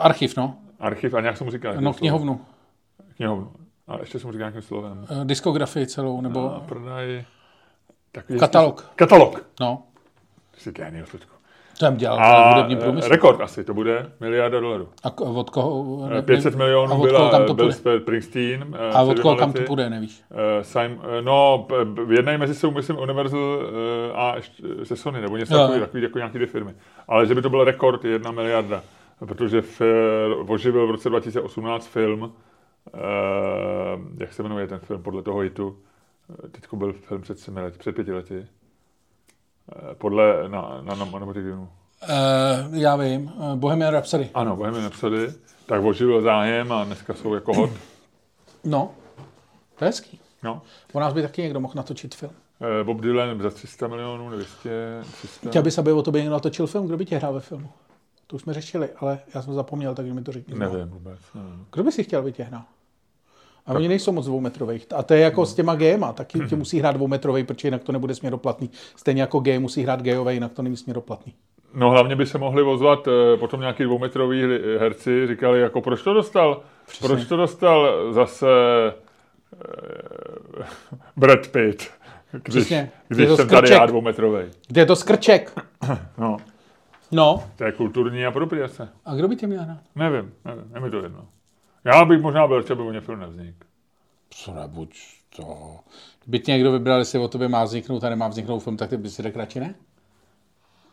archiv, 0.00 0.36
no. 0.36 0.58
archiv, 0.80 1.14
a 1.14 1.20
nějak 1.20 1.36
se 1.36 1.44
mu 1.44 1.50
říká. 1.50 1.68
No, 1.68 1.72
jakým 1.74 1.82
slovem? 1.84 1.98
knihovnu. 1.98 2.40
Knihovnu. 3.16 3.52
A 3.88 3.98
ještě 4.00 4.18
se 4.18 4.26
mu 4.26 4.32
říká 4.32 4.42
nějakým 4.42 4.62
slovem. 4.62 5.06
Uh, 5.10 5.24
diskografii 5.24 5.86
celou, 5.86 6.18
A 6.18 6.22
nebo 6.22 6.62
prodaj... 6.68 7.24
Takový 8.12 8.38
katalog. 8.38 8.92
Katalog. 8.96 9.46
No. 9.60 9.82
Jsi 10.56 10.72
génius, 10.72 11.12
Ludku. 11.12 11.32
Jsem 11.74 11.96
dělal 11.96 12.18
A 12.20 12.50
hudebním 12.54 12.78
e, 12.78 12.80
průmyslu. 12.80 13.10
rekord 13.10 13.40
asi, 13.40 13.64
to 13.64 13.74
bude 13.74 14.12
miliarda 14.20 14.60
dolarů. 14.60 14.88
A 15.04 15.18
od 15.20 15.50
koho? 15.50 16.08
ne- 16.08 16.22
500 16.22 16.52
ne- 16.54 16.58
milionů 16.58 16.92
a 16.92 16.96
od 16.96 17.02
byla, 17.02 17.18
koho 17.18 17.30
kam 17.30 17.44
to 17.46 17.54
byl 17.54 17.72
půjde? 17.72 18.00
Springsteen. 18.00 18.76
eh, 18.78 18.90
A 18.92 19.02
od 19.02 19.20
koho 19.20 19.36
kam 19.36 19.52
to 19.52 19.62
půjde, 19.62 19.90
nevíš? 19.90 20.22
Eh, 20.30 20.64
Sim, 20.64 21.00
eh, 21.18 21.22
no, 21.22 21.66
jednají 22.10 22.38
mezi 22.38 22.54
sebou, 22.54 22.72
myslím, 22.74 22.98
Universal 22.98 23.62
eh, 23.62 24.12
a 24.14 24.36
ještě 24.36 24.62
eh, 24.82 24.84
se 24.84 24.96
Sony, 24.96 25.20
nebo 25.20 25.36
něco 25.36 25.54
Jo. 25.56 25.68
takový, 25.80 26.02
jako 26.02 26.18
nějaký 26.18 26.34
dvě 26.38 26.46
firmy. 26.46 26.74
Ale 27.08 27.26
že 27.26 27.34
by 27.34 27.42
to 27.42 27.50
byl 27.50 27.64
rekord, 27.64 28.04
jedna 28.04 28.30
miliarda. 28.30 28.82
Protože 29.26 29.60
v, 29.62 29.80
eh, 29.80 30.34
oživil 30.48 30.86
v 30.86 30.90
roce 30.90 31.08
2018 31.08 31.86
film, 31.86 32.32
eh, 32.94 32.98
jak 34.18 34.32
se 34.32 34.42
jmenuje 34.42 34.66
ten 34.66 34.78
film 34.78 35.02
podle 35.02 35.22
toho 35.22 35.38
hitu, 35.40 35.76
Eh, 36.44 36.48
teďko 36.48 36.76
byl 36.76 36.92
film 36.92 37.22
před, 37.22 37.34
třemi 37.34 37.60
lety, 37.60 37.78
před 37.78 37.94
pěti 37.94 38.12
lety, 38.12 38.34
Eh, 38.38 38.46
podle, 39.98 40.48
na, 40.48 40.80
na, 40.82 40.94
na, 40.94 41.18
na 41.18 41.26
Motivinu. 41.26 41.68
Uh, 42.02 42.76
já 42.76 42.96
vím. 42.96 43.32
Uh, 43.36 43.54
Bohemian 43.54 43.92
Rhapsody. 43.92 44.30
Ano, 44.34 44.56
Bohemian 44.56 44.82
Rhapsody, 44.82 45.32
tak 45.66 45.84
oživil 45.84 46.22
zájem 46.22 46.72
a 46.72 46.84
dneska 46.84 47.14
jsou 47.14 47.34
jako 47.34 47.54
hot. 47.54 47.70
No. 48.64 48.90
To 49.78 49.84
je 49.84 49.88
hezký. 49.88 50.20
No. 50.42 50.62
Po 50.92 51.00
nás 51.00 51.14
by 51.14 51.22
taky 51.22 51.42
někdo 51.42 51.60
mohl 51.60 51.74
natočit 51.76 52.14
film. 52.14 52.32
Eh, 52.80 52.84
Bob 52.84 53.00
Dylan 53.00 53.42
za 53.42 53.50
300 53.50 53.88
milionů, 53.88 54.30
200, 54.30 55.02
300. 55.12 55.48
Chtěl 55.48 55.62
bys, 55.62 55.78
aby 55.78 55.92
o 55.92 56.02
tobě 56.02 56.22
někdo 56.22 56.32
natočil 56.32 56.66
film? 56.66 56.86
Kdo 56.86 56.96
by 56.96 57.04
tě 57.04 57.16
hrál 57.16 57.32
ve 57.32 57.40
filmu? 57.40 57.68
To 58.26 58.36
už 58.36 58.42
jsme 58.42 58.54
řešili, 58.54 58.88
ale 58.96 59.18
já 59.34 59.42
jsem 59.42 59.54
zapomněl, 59.54 59.94
takže 59.94 60.14
mi 60.14 60.22
to 60.22 60.32
řekni. 60.32 60.54
Nevím 60.54 60.88
vůbec. 60.88 61.18
Nevím. 61.34 61.66
Kdo 61.72 61.84
by 61.84 61.92
si 61.92 62.04
chtěl, 62.04 62.20
aby 62.20 62.32
tě 62.32 62.42
hrál? 62.42 62.62
A 63.66 63.72
oni 63.72 63.88
nejsou 63.88 64.12
moc 64.12 64.26
dvoumetrových. 64.26 64.86
A 64.96 65.02
to 65.02 65.14
je 65.14 65.20
jako 65.20 65.46
s 65.46 65.54
těma 65.54 65.74
gejma. 65.74 66.12
Taky 66.12 66.38
tě 66.48 66.56
musí 66.56 66.78
hrát 66.78 66.92
dvoumetrový, 66.92 67.44
protože 67.44 67.68
jinak 67.68 67.82
to 67.84 67.92
nebude 67.92 68.14
směroplatný. 68.14 68.70
Stejně 68.96 69.22
jako 69.22 69.40
gej 69.40 69.58
musí 69.58 69.82
hrát 69.82 70.02
gejové, 70.02 70.34
jinak 70.34 70.52
to 70.52 70.62
není 70.62 70.76
směroplatný. 70.76 71.34
No 71.74 71.90
hlavně 71.90 72.16
by 72.16 72.26
se 72.26 72.38
mohli 72.38 72.62
ozvat 72.62 73.08
eh, 73.08 73.36
potom 73.36 73.60
nějaký 73.60 73.82
dvoumetroví 73.82 74.42
hli- 74.44 74.78
herci, 74.78 75.26
říkali 75.26 75.60
jako 75.60 75.80
proč 75.80 76.02
to 76.02 76.14
dostal? 76.14 76.62
Proč 77.00 77.24
to 77.24 77.36
dostal 77.36 77.88
zase 78.12 78.46
eh, 78.90 80.64
Brad 81.16 81.48
Pitt, 81.48 81.90
když, 82.32 82.42
Přesně. 82.42 82.76
Je 82.76 83.16
když 83.16 83.28
jsem 83.28 83.36
tady 83.36 83.48
skrček. 83.66 83.78
já 83.80 83.86
dvoumetrový. 83.86 84.42
Kde 84.68 84.80
je 84.80 84.86
to 84.86 84.96
skrček? 84.96 85.52
No. 86.18 86.36
No, 87.14 87.44
To 87.56 87.64
je 87.64 87.72
kulturní 87.72 88.26
apropriace. 88.26 88.88
a 89.04 89.14
kdo 89.14 89.28
by 89.28 89.36
tě 89.36 89.46
měl 89.46 89.62
hrát? 89.62 89.78
Nevím, 89.96 90.32
nevím, 90.44 90.64
je 90.74 90.80
mi 90.80 90.90
to 90.90 91.02
jedno. 91.02 91.24
Já 91.84 92.04
bych 92.04 92.20
možná 92.22 92.46
byl, 92.46 92.62
třeba 92.62 92.84
by 92.92 93.00
film 93.00 93.20
nevznik. 93.20 93.54
Co 94.30 94.54
nebuď 94.54 94.98
to. 95.36 95.76
Kdyby 96.24 96.38
tě 96.38 96.52
někdo 96.52 96.72
vybral, 96.72 96.98
jestli 96.98 97.18
o 97.18 97.28
tobě 97.28 97.48
má 97.48 97.64
vzniknout 97.64 98.04
a 98.04 98.10
nemá 98.10 98.28
vzniknout 98.28 98.58
film, 98.58 98.76
tak 98.76 98.90
ty 98.90 98.96
bys 98.96 99.14
si 99.14 99.22
řekl 99.22 99.38
radši 99.38 99.60
ne? 99.60 99.74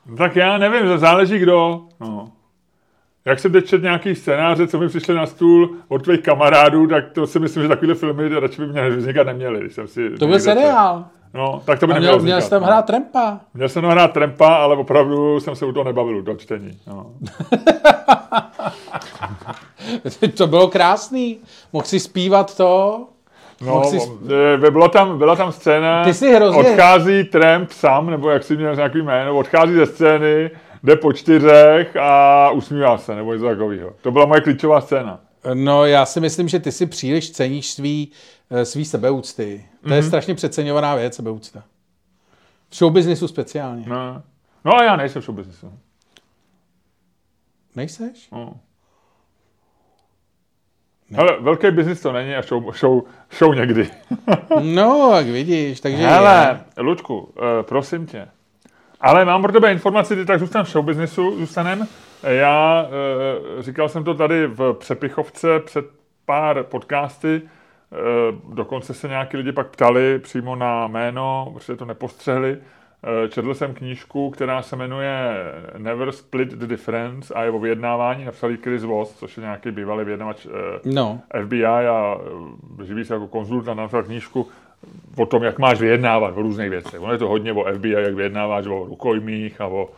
No 0.06 0.18
tak 0.18 0.36
já 0.36 0.58
nevím, 0.58 0.88
to 0.88 0.98
záleží 0.98 1.40
kdo. 1.40 1.82
No. 2.00 2.32
Jak 3.26 3.40
jsem 3.40 3.52
teď 3.52 3.66
četl 3.66 3.84
nějaký 3.84 4.16
scénáře, 4.16 4.68
co 4.68 4.80
mi 4.80 4.88
přišly 4.88 5.16
na 5.16 5.26
stůl 5.26 5.76
od 5.88 6.04
tvých 6.04 6.22
kamarádů, 6.22 6.88
tak 6.88 7.12
to 7.12 7.28
si 7.28 7.40
myslím, 7.40 7.64
že 7.64 7.70
takovéhle 7.70 7.96
filmy 7.96 8.40
radši 8.40 8.62
by 8.62 8.68
mě 8.68 8.90
vznikat 8.90 9.24
neměly. 9.24 9.60
Když 9.60 9.74
jsem 9.74 9.88
si 9.88 10.10
To 10.10 10.28
byl 10.28 10.40
seriál. 10.40 11.06
No, 11.34 11.62
tak 11.66 11.80
to 11.80 11.88
by 11.88 11.94
A 11.94 11.96
nemělo 11.96 12.14
měl, 12.16 12.24
měl 12.24 12.38
vznikat. 12.38 12.46
jsi 12.46 12.50
tam 12.50 12.64
hrát 12.64 12.86
Trampa. 12.86 13.40
Měl 13.54 13.70
jsem 13.70 13.84
hrát 13.84 14.14
Trampa, 14.14 14.56
ale 14.56 14.76
opravdu 14.76 15.40
jsem 15.40 15.56
se 15.56 15.66
u 15.66 15.72
toho 15.72 15.84
nebavil, 15.84 16.22
do 16.22 16.36
čtení. 16.36 16.80
No. 16.88 17.14
to 20.38 20.48
bylo 20.48 20.68
krásný. 20.68 21.38
Mohl 21.74 21.86
si 21.86 22.00
zpívat 22.00 22.58
to. 22.58 23.06
No, 23.62 23.84
jsi- 23.84 24.00
eh, 24.66 24.72
bylo 24.72 24.90
tam, 24.90 25.18
byla 25.18 25.36
tam 25.36 25.52
scéna, 25.52 26.04
Ty 26.04 26.14
jsi 26.14 26.34
hrozně- 26.34 26.60
odchází 26.72 27.24
Tramp 27.24 27.72
sám, 27.72 28.10
nebo 28.10 28.30
jak 28.30 28.44
si 28.44 28.58
měl 28.58 28.76
nějaký 28.76 29.02
jméno, 29.02 29.38
odchází 29.38 29.74
ze 29.74 29.86
scény, 29.86 30.52
jde 30.84 30.96
po 30.96 31.14
čtyřech 31.14 31.96
a 31.96 32.50
usmívá 32.50 32.98
se, 32.98 33.16
nebo 33.16 33.34
něco 33.34 33.46
takového. 33.46 33.92
To 34.02 34.12
byla 34.12 34.26
moje 34.26 34.42
klíčová 34.42 34.82
scéna. 34.82 35.20
No, 35.54 35.86
já 35.86 36.06
si 36.06 36.20
myslím, 36.20 36.48
že 36.48 36.60
ty 36.60 36.72
si 36.72 36.86
příliš 36.86 37.32
ceníš 37.32 37.72
svý, 37.74 38.12
eh, 38.52 38.66
svý 38.66 38.86
sebeúcty. 38.86 39.66
To 39.82 39.88
Mhm. 39.88 39.96
je 39.96 40.04
strašně 40.04 40.36
přeceňovaná 40.36 40.96
věc, 40.96 41.16
sebeúcta. 41.16 41.64
V 42.70 42.76
showbiznisu 42.76 43.28
speciálně. 43.28 43.84
No, 43.88 44.22
no 44.66 44.76
a 44.76 44.84
já 44.84 44.96
nejsem 44.96 45.22
v 45.22 45.26
showbiznisu. 45.26 45.74
Nejseš? 47.76 48.28
No. 48.32 48.54
Hele, 51.12 51.38
velký 51.40 51.72
biznis 51.72 52.02
to 52.02 52.12
není 52.12 52.36
a 52.36 52.42
show, 52.42 52.74
show, 52.74 53.02
show 53.38 53.56
někdy. 53.56 53.90
No, 54.62 55.12
jak 55.18 55.28
vidíš, 55.28 55.80
takže 55.80 56.08
Hele, 56.08 56.62
Lučku, 56.78 57.34
eh, 57.38 57.64
prosím 57.64 58.06
tě. 58.06 58.28
Ale 59.02 59.26
mám 59.26 59.42
pro 59.42 59.52
tebe 59.52 59.72
informaci, 59.72 60.16
ty 60.16 60.26
tak 60.26 60.40
zůstan 60.40 60.66
v 60.66 60.70
showbiznisu, 60.70 61.40
zůstanem. 61.40 61.88
Já 62.24 62.86
eh, 62.88 63.64
říkal 63.64 63.90
jsem 63.90 64.04
to 64.04 64.14
tady 64.14 64.48
v 64.48 64.74
Přepichovce 64.74 65.60
před 65.60 65.86
pár 66.26 66.64
podcasty, 66.64 67.42
eh, 67.42 67.98
dokonce 68.54 68.94
se 68.94 69.08
nějaký 69.08 69.38
lidi 69.38 69.52
pak 69.52 69.68
ptali 69.68 70.20
přímo 70.20 70.56
na 70.56 70.88
jméno, 70.88 71.52
protože 71.54 71.76
to 71.76 71.86
nepostřehli. 71.86 72.58
Eh, 73.04 73.30
Četl 73.30 73.54
jsem 73.54 73.74
knížku, 73.74 74.30
která 74.30 74.62
se 74.62 74.76
jmenuje 74.76 75.36
Never 75.78 76.12
Split 76.12 76.50
the 76.50 76.68
Difference 76.68 77.34
a 77.34 77.44
je 77.44 77.52
o 77.52 77.60
vyjednávání, 77.60 78.26
napsal 78.26 78.52
Chris 78.64 78.84
Voss, 78.84 79.14
což 79.14 79.38
je 79.38 79.42
nějaký 79.42 79.72
bývalý 79.72 80.06
vyjednavač 80.06 80.46
eh, 80.46 80.80
No, 80.86 81.20
FBI 81.44 81.66
a 81.66 82.18
eh, 82.82 82.86
živí 82.86 83.06
se 83.06 83.14
jako 83.14 83.28
konzultant, 83.28 83.78
napsal 83.78 84.04
knížku 84.04 84.48
o 85.16 85.26
tom, 85.26 85.44
jak 85.44 85.60
máš 85.60 85.80
vyjednávat 85.80 86.38
o 86.38 86.42
různých 86.42 86.70
věcech. 86.70 87.02
Ono 87.02 87.12
je 87.12 87.18
to 87.18 87.28
hodně 87.28 87.54
o 87.54 87.74
FBI, 87.74 87.92
jak 87.92 88.14
vyjednáváš 88.14 88.66
o 88.66 88.86
rukojmích 88.86 89.62
a 89.62 89.68
o, 89.68 89.90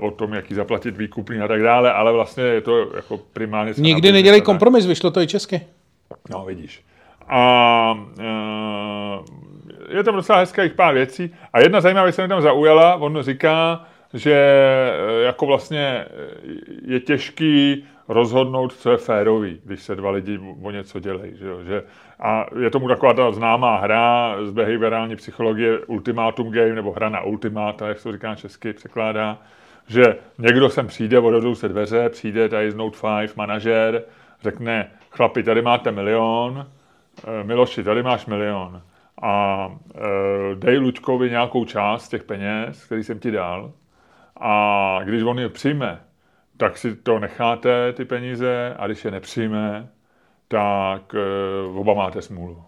o 0.00 0.10
tom, 0.10 0.32
jak 0.32 0.50
jí 0.50 0.56
zaplatit 0.56 0.96
výkupný 0.96 1.40
a 1.40 1.48
tak 1.48 1.62
dále, 1.62 1.92
ale 1.92 2.12
vlastně 2.12 2.44
je 2.44 2.60
to 2.60 2.96
jako 2.96 3.18
primárně... 3.32 3.72
nikdy 3.76 4.12
nedělej 4.12 4.40
kompromis, 4.40 4.86
vyšlo 4.86 5.10
to 5.10 5.20
i 5.20 5.26
česky. 5.26 5.60
No, 6.30 6.44
vidíš. 6.44 6.82
A 7.28 7.94
e, 8.18 8.24
je 9.92 10.04
tam 10.04 10.14
docela 10.14 10.38
hezkých 10.38 10.72
pár 10.72 10.94
věcí. 10.94 11.34
A 11.52 11.60
jedna 11.60 11.80
zajímavá 11.80 12.04
věc 12.04 12.14
se 12.14 12.22
mi 12.22 12.28
tam 12.28 12.42
zaujala, 12.42 12.94
on 12.94 13.22
říká, 13.22 13.84
že 14.14 14.34
e, 14.34 15.22
jako 15.22 15.46
vlastně 15.46 15.80
e, 15.80 16.06
je 16.86 17.00
těžký 17.00 17.84
rozhodnout, 18.08 18.72
co 18.72 18.90
je 18.90 18.96
férový, 18.96 19.60
když 19.64 19.82
se 19.82 19.96
dva 19.96 20.10
lidi 20.10 20.40
o 20.62 20.70
něco 20.70 21.00
dělají. 21.00 21.36
Že 21.36 21.46
jo? 21.46 21.62
Že, 21.64 21.82
a 22.20 22.46
je 22.60 22.70
tomu 22.70 22.88
taková 22.88 23.14
ta 23.14 23.32
známá 23.32 23.76
hra 23.76 24.36
z 24.42 24.50
behaviorální 24.50 25.16
psychologie 25.16 25.78
Ultimatum 25.78 26.52
Game, 26.52 26.74
nebo 26.74 26.92
hra 26.92 27.08
na 27.08 27.20
ultimáta, 27.20 27.88
jak 27.88 27.98
se 27.98 28.04
to 28.04 28.12
říká 28.12 28.34
česky, 28.34 28.72
překládá, 28.72 29.38
že 29.88 30.16
někdo 30.38 30.70
sem 30.70 30.86
přijde, 30.86 31.18
otevřou 31.18 31.54
se 31.54 31.68
dveře, 31.68 32.08
přijde 32.08 32.48
tady 32.48 32.70
z 32.70 32.74
Note 32.74 32.98
5 33.20 33.36
manažer, 33.36 34.02
řekne, 34.42 34.90
chlapi, 35.10 35.42
tady 35.42 35.62
máte 35.62 35.90
milion, 35.90 36.66
eh, 37.24 37.44
Miloši, 37.44 37.84
tady 37.84 38.02
máš 38.02 38.26
milion 38.26 38.82
a 39.22 39.68
eh, 39.94 40.00
dej 40.54 40.78
Lučkovi 40.78 41.30
nějakou 41.30 41.64
část 41.64 42.08
těch 42.08 42.24
peněz, 42.24 42.84
který 42.84 43.04
jsem 43.04 43.18
ti 43.18 43.30
dal 43.30 43.72
a 44.36 45.00
když 45.04 45.22
on 45.22 45.38
je 45.38 45.48
přijme, 45.48 46.00
tak 46.56 46.78
si 46.78 46.96
to 46.96 47.18
necháte, 47.18 47.92
ty 47.92 48.04
peníze, 48.04 48.74
a 48.78 48.86
když 48.86 49.04
je 49.04 49.10
nepřijme, 49.10 49.88
tak 50.48 51.14
eh, 51.14 51.78
oba 51.78 51.94
máte 51.94 52.22
smůlu. 52.22 52.64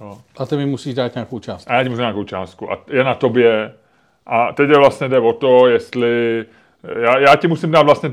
Jo. 0.00 0.18
A 0.38 0.46
ty 0.46 0.56
mi 0.56 0.66
musíš 0.66 0.94
dát 0.94 1.14
nějakou 1.14 1.38
část. 1.38 1.70
A 1.70 1.74
já 1.74 1.82
ti 1.82 1.88
musím 1.88 2.00
nějakou 2.00 2.24
částku. 2.24 2.72
A 2.72 2.78
je 2.90 3.04
na 3.04 3.14
tobě. 3.14 3.74
A 4.26 4.52
teď 4.52 4.70
je 4.70 4.78
vlastně 4.78 5.08
jde 5.08 5.18
o 5.18 5.32
to, 5.32 5.66
jestli... 5.66 6.44
Já, 7.02 7.18
já 7.18 7.36
ti 7.36 7.48
musím 7.48 7.70
dát 7.70 7.82
vlastně 7.82 8.12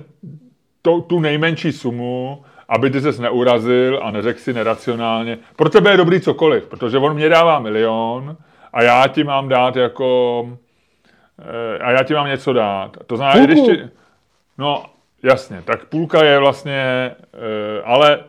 to, 0.82 1.02
tu 1.02 1.20
nejmenší 1.20 1.72
sumu, 1.72 2.44
aby 2.70 2.90
ty 2.90 3.02
ses 3.02 3.20
neurazil 3.20 4.00
a 4.04 4.12
neřekl 4.12 4.40
si 4.40 4.54
neracionálně. 4.54 5.38
Pro 5.56 5.70
tebe 5.70 5.92
je 5.92 5.98
dobrý 5.98 6.22
cokoliv, 6.22 6.68
protože 6.68 6.98
on 6.98 7.14
mě 7.14 7.30
dává 7.30 7.60
milion 7.60 8.38
a 8.74 8.84
já 8.84 9.08
ti 9.08 9.24
mám 9.24 9.50
dát 9.50 9.76
jako... 9.76 10.50
eh, 11.40 11.80
A 11.80 11.92
já 11.92 12.04
ti 12.04 12.14
mám 12.14 12.28
něco 12.28 12.54
dát. 12.54 12.98
To 13.08 13.18
znamená, 13.18 13.42
i 13.42 13.46
když 13.46 13.60
Půlku. 13.60 13.76
ti, 13.76 13.90
No, 14.58 14.86
jasně, 15.24 15.62
tak 15.66 15.86
půlka 15.86 16.24
je 16.24 16.40
vlastně, 16.40 16.82
eh, 17.34 17.82
ale 17.84 18.24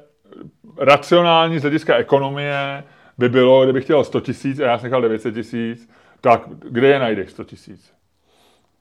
racionální 0.78 1.58
z 1.58 1.62
hlediska 1.62 1.96
ekonomie 1.96 2.84
by 3.18 3.28
bylo, 3.28 3.64
kdybych 3.64 3.84
chtěl 3.84 4.04
100 4.04 4.20
tisíc 4.20 4.60
a 4.60 4.64
já 4.66 4.78
jsem 4.78 4.84
nechal 4.90 5.02
900 5.02 5.34
tisíc, 5.34 5.90
tak 6.20 6.42
kde 6.48 6.88
je 6.88 6.98
najdeš 6.98 7.30
100 7.30 7.44
tisíc? 7.44 7.92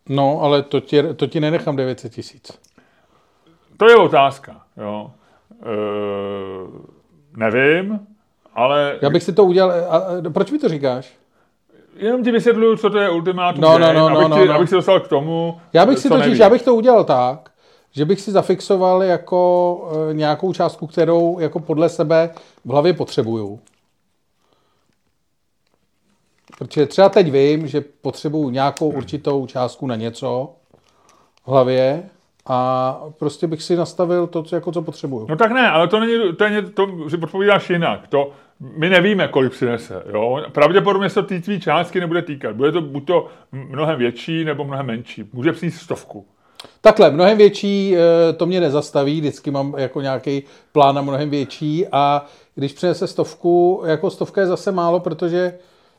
No, 0.10 0.40
ale 0.42 0.62
to 0.64 0.80
ti, 0.80 1.04
to 1.16 1.28
ti 1.28 1.40
nenechám 1.40 1.76
900 1.76 2.12
tisíc. 2.14 2.60
To 3.78 3.90
je 3.90 3.96
otázka, 3.96 4.62
jo. 4.78 5.12
E, 5.66 5.76
nevím, 7.38 8.00
ale 8.54 9.00
Já 9.02 9.10
bych 9.10 9.24
si 9.24 9.34
to 9.34 9.44
udělal, 9.46 9.72
a, 9.72 9.98
a, 9.98 10.02
proč 10.34 10.52
mi 10.52 10.60
to 10.60 10.70
říkáš? 10.70 11.14
jenom 11.96 12.24
ti 12.24 12.32
vysvětluju, 12.32 12.78
co 12.78 12.90
to 12.90 12.98
je 12.98 13.10
ultimátum 13.10 13.62
No, 13.62 13.80
no, 13.80 13.94
no, 13.94 14.10
no, 14.10 14.18
abych, 14.18 14.30
no, 14.30 14.42
ti, 14.42 14.48
no. 14.48 14.54
abych 14.56 14.70
si 14.70 14.76
dostal 14.76 15.00
k 15.00 15.08
tomu, 15.08 15.60
Já 15.74 15.86
bych 15.86 16.00
si 16.00 16.10
totiž, 16.10 16.26
nevíš. 16.26 16.40
já 16.40 16.50
bych 16.50 16.62
to 16.62 16.76
udělal 16.76 17.04
tak, 17.04 17.52
že 17.92 18.06
bych 18.06 18.22
si 18.22 18.32
zafixoval 18.32 19.04
jako 19.04 19.90
e, 20.10 20.14
nějakou 20.14 20.54
částku, 20.54 20.88
kterou 20.88 21.40
jako 21.40 21.60
podle 21.60 21.90
sebe 21.90 22.30
v 22.66 22.70
hlavě 22.70 22.94
potřebuju. 22.94 23.60
Protože 26.58 26.86
třeba 26.86 27.10
teď 27.10 27.32
vím, 27.32 27.68
že 27.68 27.82
potřebuju 27.82 28.50
nějakou 28.50 28.90
určitou 28.90 29.48
částku 29.48 29.88
na 29.88 29.96
něco 29.96 30.50
v 31.46 31.48
hlavě 31.48 32.10
a 32.46 33.00
prostě 33.20 33.48
bych 33.48 33.64
si 33.64 33.76
nastavil 33.76 34.28
to, 34.28 34.44
co, 34.44 34.56
jako 34.56 34.72
co 34.72 34.82
potřebuju. 34.82 35.26
No 35.30 35.36
tak 35.36 35.52
ne, 35.52 35.70
ale 35.70 35.88
to 35.88 36.00
není, 36.00 36.14
to, 36.38 36.44
je, 36.44 36.62
to 36.62 37.10
si 37.10 37.18
odpovídáš 37.18 37.70
jinak. 37.70 38.08
To, 38.08 38.32
my 38.60 38.90
nevíme, 38.90 39.28
kolik 39.28 39.52
přinese. 39.52 40.04
Jo? 40.14 40.44
Pravděpodobně 40.52 41.10
se 41.10 41.24
té 41.24 41.42
tvý 41.42 41.60
částky 41.60 42.00
nebude 42.00 42.22
týkat. 42.22 42.56
Bude 42.56 42.72
to 42.72 42.82
buď 42.82 43.06
to 43.06 43.28
mnohem 43.52 44.00
větší, 44.00 44.46
nebo 44.46 44.64
mnohem 44.64 44.86
menší. 44.86 45.30
Může 45.34 45.52
přinést 45.52 45.76
stovku. 45.76 46.26
Takhle, 46.82 47.12
mnohem 47.12 47.38
větší 47.38 47.96
eh, 47.96 48.34
to 48.34 48.46
mě 48.46 48.62
nezastaví, 48.62 49.20
vždycky 49.20 49.52
mám 49.52 49.76
jako 49.78 50.02
nějaký 50.02 50.44
plán 50.72 50.96
na 50.96 51.02
mnohem 51.02 51.30
větší 51.30 51.88
a 51.92 52.26
když 52.56 52.74
přinese 52.74 53.08
stovku, 53.08 53.84
jako 53.86 54.10
stovka 54.10 54.42
je 54.42 54.48
zase 54.48 54.72
málo, 54.72 55.00
protože 55.00 55.54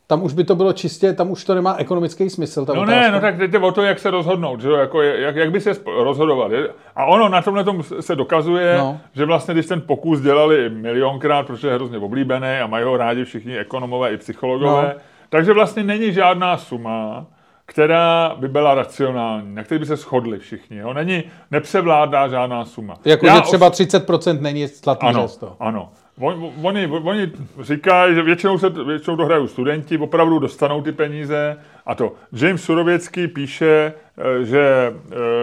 tam 0.08 0.22
už 0.22 0.32
by 0.32 0.44
to 0.44 0.54
bylo 0.54 0.72
čistě, 0.72 1.12
tam 1.12 1.30
už 1.30 1.44
to 1.44 1.54
nemá 1.54 1.76
ekonomický 1.76 2.30
smysl. 2.30 2.64
Ta 2.66 2.74
No 2.74 2.82
otázka. 2.82 3.00
ne, 3.00 3.10
no 3.10 3.20
tak 3.20 3.36
teď 3.38 3.50
jde 3.50 3.58
o 3.58 3.72
to, 3.72 3.82
jak 3.82 3.98
se 3.98 4.10
rozhodnout, 4.10 4.60
že? 4.60 4.70
Jako 4.70 5.02
je, 5.02 5.20
jak, 5.20 5.36
jak 5.36 5.50
by 5.50 5.60
se 5.60 5.72
rozhodovat. 6.02 6.52
je- 6.52 6.68
A 6.96 7.04
ono 7.04 7.28
na 7.28 7.42
tomhle 7.42 7.64
tom 7.64 7.82
se 8.00 8.16
dokazuje, 8.16 8.78
No. 8.78 9.00
že 9.14 9.24
vlastně, 9.24 9.54
když 9.54 9.66
ten 9.66 9.80
pokus 9.80 10.20
dělali 10.20 10.70
milionkrát, 10.70 11.46
protože 11.46 11.68
je 11.68 11.74
hrozně 11.74 11.98
oblíbený 11.98 12.46
a 12.62 12.66
mají 12.66 12.84
ho 12.84 12.96
rádi 12.96 13.24
všichni 13.24 13.58
ekonomové 13.58 14.12
i 14.12 14.16
psychologové, 14.16 14.92
No. 14.94 15.00
takže 15.28 15.52
vlastně 15.52 15.82
není 15.82 16.12
žádná 16.12 16.56
suma, 16.56 17.26
která 17.66 18.34
by 18.38 18.48
byla 18.48 18.74
racionální, 18.74 19.54
na 19.54 19.62
které 19.64 19.78
by 19.78 19.86
se 19.86 19.96
shodli 19.96 20.38
všichni. 20.38 20.76
Jo? 20.76 20.92
Není, 20.92 21.22
nepřevládá 21.50 22.28
žádná 22.28 22.64
suma. 22.64 22.94
Jako, 23.04 23.26
Já 23.26 23.36
že 23.36 23.42
třeba 23.42 23.66
os- 23.66 23.72
30% 23.72 24.40
není 24.40 24.66
zlatý 24.66 25.06
ano, 25.06 25.22
řez 25.22 25.36
to. 25.36 25.56
ano. 25.60 25.88
On, 26.20 26.52
oni, 26.62 26.86
oni 26.86 27.32
říkají, 27.60 28.14
že 28.14 28.22
většinou, 28.22 28.58
se, 28.58 28.70
většinou 28.70 29.16
to 29.16 29.24
hrajou 29.24 29.46
studenti, 29.46 29.98
opravdu 29.98 30.38
dostanou 30.38 30.82
ty 30.82 30.92
peníze 30.92 31.56
a 31.86 31.94
to. 31.94 32.12
James 32.32 32.64
Surověcký 32.64 33.28
píše, 33.28 33.92
eh, 34.18 34.44
že 34.44 34.94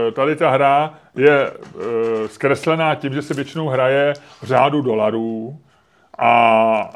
eh, 0.08 0.12
tady 0.12 0.36
ta 0.36 0.50
hra 0.50 0.94
je 1.16 1.52
eh, 1.52 2.28
zkreslená 2.28 2.96
tím, 2.96 3.14
že 3.14 3.22
se 3.22 3.34
většinou 3.34 3.68
hraje 3.68 4.14
v 4.42 4.46
řádu 4.46 4.82
dolarů 4.82 5.60
a 6.18 6.90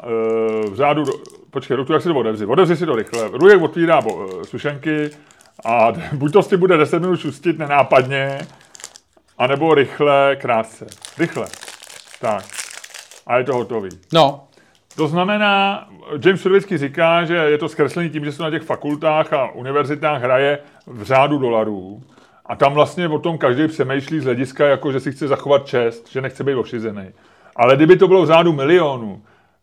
v 0.70 0.74
řádu, 0.74 1.04
do... 1.04 1.12
počkej, 1.50 1.76
Rutu, 1.76 1.92
jak 1.92 2.02
si 2.02 2.08
to 2.08 2.14
odevři? 2.14 2.46
Odevři 2.46 2.76
si 2.76 2.86
to 2.86 2.96
rychle. 2.96 3.28
Rujek 3.32 3.62
otvírá 3.62 4.02
sušenky 4.42 5.10
A 5.64 5.92
buď 6.12 6.32
to 6.32 6.42
si 6.42 6.56
bude 6.56 6.76
10 6.76 6.98
minut 6.98 7.20
šustit 7.20 7.58
nenápadně, 7.58 8.38
anebo 9.38 9.74
rychle, 9.74 10.36
krátce. 10.40 10.86
Rychle. 11.18 11.46
Tak. 12.20 12.67
A 13.28 13.38
je 13.38 13.44
to 13.44 13.54
hotový. 13.54 13.88
No, 14.12 14.44
To 14.96 15.08
znamená, 15.08 15.84
James 16.24 16.40
Survitsky 16.40 16.78
říká, 16.78 17.24
že 17.24 17.34
je 17.36 17.58
to 17.58 17.68
zkreslený 17.68 18.10
tím, 18.10 18.24
že 18.24 18.32
se 18.32 18.42
na 18.42 18.50
těch 18.50 18.62
fakultách 18.62 19.32
a 19.32 19.50
univerzitách 19.50 20.22
hraje 20.22 20.58
v 20.86 21.02
řádu 21.02 21.38
dolarů. 21.38 22.02
A 22.46 22.56
tam 22.56 22.74
vlastně 22.74 23.08
o 23.08 23.18
tom 23.18 23.38
každý 23.38 23.68
přemýšlí 23.68 24.20
z 24.20 24.24
hlediska, 24.24 24.66
jako 24.66 24.92
že 24.92 25.00
si 25.00 25.12
chce 25.12 25.28
zachovat 25.28 25.66
čest, 25.66 26.08
že 26.08 26.20
nechce 26.20 26.44
být 26.44 26.54
ošizený. 26.54 27.08
Ale 27.56 27.76
kdyby 27.76 27.96
to 27.96 28.08
bylo 28.08 28.22
v 28.22 28.26
řádu 28.26 28.52
milionů 28.52 29.22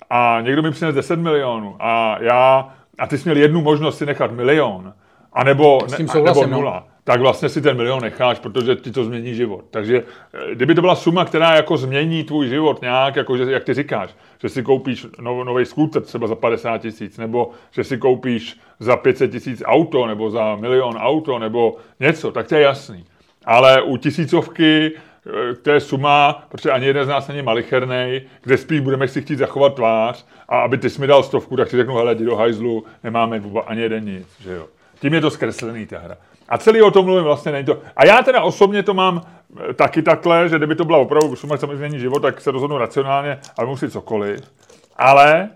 a 0.09 0.41
někdo 0.41 0.61
mi 0.61 0.71
přines 0.71 0.95
10 0.95 1.19
milionů 1.19 1.75
a 1.79 2.17
já, 2.21 2.69
a 2.99 3.07
ty 3.07 3.17
jsi 3.17 3.29
měl 3.29 3.37
jednu 3.37 3.61
možnost 3.61 3.97
si 3.97 4.05
nechat 4.05 4.31
milion, 4.31 4.93
anebo, 5.33 5.79
ne, 5.91 5.97
nebo 6.23 6.45
no. 6.47 6.83
Tak 7.07 7.21
vlastně 7.21 7.49
si 7.49 7.61
ten 7.61 7.77
milion 7.77 8.01
necháš, 8.01 8.39
protože 8.39 8.75
ti 8.75 8.91
to 8.91 9.03
změní 9.03 9.35
život. 9.35 9.65
Takže 9.71 10.03
eh, 10.33 10.55
kdyby 10.55 10.75
to 10.75 10.81
byla 10.81 10.95
suma, 10.95 11.25
která 11.25 11.55
jako 11.55 11.77
změní 11.77 12.23
tvůj 12.23 12.47
život 12.47 12.81
nějak, 12.81 13.15
jako 13.15 13.37
že, 13.37 13.51
jak 13.51 13.63
ty 13.63 13.73
říkáš, 13.73 14.09
že 14.41 14.49
si 14.49 14.63
koupíš 14.63 15.07
no, 15.21 15.43
nový 15.43 15.65
skúter 15.65 16.01
třeba 16.01 16.27
za 16.27 16.35
50 16.35 16.77
tisíc, 16.77 17.17
nebo 17.17 17.51
že 17.71 17.83
si 17.83 17.97
koupíš 17.97 18.59
za 18.79 18.97
500 18.97 19.31
tisíc 19.31 19.63
auto, 19.65 20.07
nebo 20.07 20.29
za 20.29 20.55
milion 20.55 20.97
auto, 20.97 21.39
nebo 21.39 21.77
něco, 21.99 22.31
tak 22.31 22.47
to 22.47 22.55
je 22.55 22.61
jasný. 22.61 23.05
Ale 23.45 23.81
u 23.81 23.97
tisícovky 23.97 24.91
eh, 24.91 25.55
to 25.55 25.71
je 25.71 25.79
suma, 25.79 26.47
protože 26.49 26.71
ani 26.71 26.85
jeden 26.85 27.05
z 27.05 27.07
nás 27.07 27.27
není 27.27 27.41
malicherný, 27.41 28.21
kde 28.43 28.57
spíš 28.57 28.79
budeme 28.79 29.07
si 29.07 29.21
chtít 29.21 29.37
zachovat 29.37 29.75
tvář 29.75 30.25
a 30.49 30.59
aby 30.59 30.77
ty 30.77 30.89
jsi 30.89 31.01
mi 31.01 31.07
dal 31.07 31.23
stovku, 31.23 31.57
tak 31.57 31.69
si 31.69 31.77
řeknu, 31.77 31.95
hele, 31.95 32.15
jdi 32.15 32.25
do 32.25 32.35
hajzlu, 32.35 32.83
nemáme 33.03 33.41
ani 33.65 33.81
jeden 33.81 34.05
nic, 34.05 34.27
že 34.39 34.51
jo. 34.51 34.67
Tím 34.99 35.13
je 35.13 35.21
to 35.21 35.31
zkreslený 35.31 35.85
ta 35.85 35.99
hra. 35.99 36.17
A 36.49 36.57
celý 36.57 36.81
o 36.81 36.91
tom 36.91 37.05
mluvím 37.05 37.23
vlastně 37.23 37.51
není 37.51 37.65
to. 37.65 37.81
A 37.95 38.05
já 38.05 38.23
teda 38.23 38.41
osobně 38.41 38.83
to 38.83 38.93
mám 38.93 39.21
eh, 39.69 39.73
taky 39.73 40.01
takhle, 40.01 40.49
že 40.49 40.57
kdyby 40.57 40.75
to 40.75 40.85
byla 40.85 40.97
opravdu 40.97 41.35
suma, 41.35 41.55
mi 41.69 41.77
změní 41.77 41.99
život, 41.99 42.19
tak 42.19 42.41
se 42.41 42.51
rozhodnu 42.51 42.77
racionálně 42.77 43.39
a 43.57 43.61
vemu 43.61 43.77
si 43.77 43.89
cokoliv. 43.89 44.51
Ale 44.95 45.49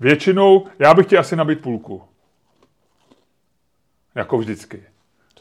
většinou 0.00 0.66
já 0.78 0.94
bych 0.94 1.06
ti 1.06 1.18
asi 1.18 1.36
nabít 1.36 1.60
půlku. 1.60 2.02
Jako 4.14 4.38
vždycky. 4.38 4.82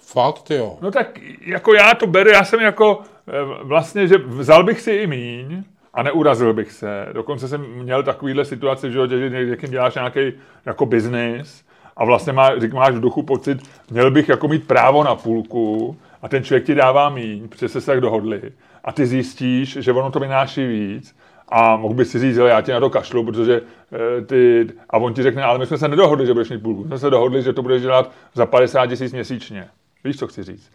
fakt 0.02 0.52
jo. 0.52 0.78
No 0.82 0.92
tak 0.92 1.20
jako 1.42 1.74
já 1.74 1.94
to 1.94 2.08
beru, 2.08 2.30
já 2.30 2.44
jsem 2.44 2.60
jako 2.60 3.02
eh, 3.28 3.64
vlastně, 3.64 4.08
že 4.08 4.18
vzal 4.18 4.64
bych 4.64 4.82
si 4.82 4.92
i 4.92 5.08
míň 5.08 5.64
a 5.94 6.04
neurazil 6.04 6.54
bych 6.54 6.72
se. 6.72 7.08
Dokonce 7.14 7.48
jsem 7.48 7.62
měl 7.62 8.04
takovýhle 8.04 8.46
situaci 8.46 8.90
v 8.90 8.92
životě, 8.92 9.18
že 9.18 9.30
někým 9.30 9.72
děláš 9.72 9.96
nějaký 9.96 10.34
jako 10.66 10.86
biznis 10.86 11.66
a 11.98 12.06
vlastně 12.06 12.34
má, 12.34 12.60
řík, 12.60 12.74
máš 12.74 12.96
v 12.96 13.00
duchu 13.00 13.24
pocit, 13.24 13.70
měl 13.92 14.12
bych 14.12 14.30
jako 14.30 14.48
mít 14.48 14.68
právo 14.68 15.04
na 15.04 15.16
půlku 15.16 15.98
a 16.22 16.30
ten 16.30 16.44
člověk 16.44 16.66
ti 16.66 16.76
dává 16.76 17.10
míň, 17.10 17.48
protože 17.48 17.68
se 17.68 17.82
tak 17.82 18.02
dohodli 18.02 18.42
a 18.84 18.92
ty 18.92 19.06
zjistíš, 19.06 19.78
že 19.82 19.94
ono 19.94 20.12
to 20.12 20.20
vynáší 20.20 20.68
víc 20.68 21.16
a 21.50 21.76
mohl 21.76 21.94
bys 21.94 22.12
si 22.12 22.20
říct, 22.20 22.36
že 22.36 22.42
já 22.42 22.62
ti 22.62 22.72
na 22.72 22.80
to 22.80 22.90
kašlu, 22.90 23.24
protože 23.24 23.62
eh, 23.62 24.22
ty, 24.22 24.68
a 24.90 24.98
on 24.98 25.14
ti 25.14 25.24
řekne, 25.24 25.44
ale 25.44 25.60
my 25.60 25.66
jsme 25.66 25.78
se 25.78 25.88
nedohodli, 25.88 26.26
že 26.26 26.34
budeš 26.34 26.50
mít 26.50 26.64
půlku. 26.64 26.82
My 26.82 26.88
jsme 26.88 27.00
se 27.00 27.10
dohodli, 27.10 27.44
že 27.44 27.54
to 27.54 27.62
budeš 27.62 27.82
dělat 27.82 28.12
za 28.34 28.46
50 28.46 28.88
tisíc 28.88 29.14
měsíčně. 29.14 29.68
Víš, 30.04 30.20
co 30.20 30.28
chci 30.28 30.44
říct? 30.44 30.72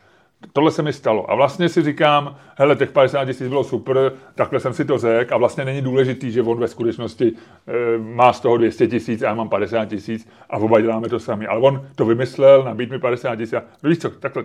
Tohle 0.52 0.70
se 0.70 0.82
mi 0.82 0.92
stalo. 0.92 1.30
A 1.30 1.34
vlastně 1.34 1.68
si 1.68 1.82
říkám, 1.82 2.36
hele, 2.56 2.76
těch 2.76 2.90
50 2.90 3.24
tisíc 3.24 3.48
bylo 3.48 3.64
super, 3.64 4.12
takhle 4.34 4.60
jsem 4.60 4.72
si 4.72 4.84
to 4.84 4.98
řekl 4.98 5.34
a 5.34 5.36
vlastně 5.36 5.64
není 5.64 5.82
důležitý, 5.82 6.32
že 6.32 6.42
on 6.42 6.60
ve 6.60 6.68
skutečnosti 6.68 7.32
e, 7.32 7.98
má 7.98 8.32
z 8.32 8.40
toho 8.40 8.56
200 8.56 8.86
tisíc 8.86 9.22
a 9.22 9.26
já 9.26 9.34
mám 9.34 9.48
50 9.48 9.84
tisíc 9.84 10.28
a 10.50 10.56
oba 10.56 10.80
děláme 10.80 11.08
to 11.08 11.20
sami. 11.20 11.46
Ale 11.46 11.60
on 11.60 11.86
to 11.94 12.04
vymyslel, 12.04 12.64
nabít 12.64 12.90
mi 12.90 12.98
50 12.98 13.36
tisíc 13.36 13.52
a 13.52 13.62
víš 13.82 13.98
co, 13.98 14.10
takhle. 14.10 14.44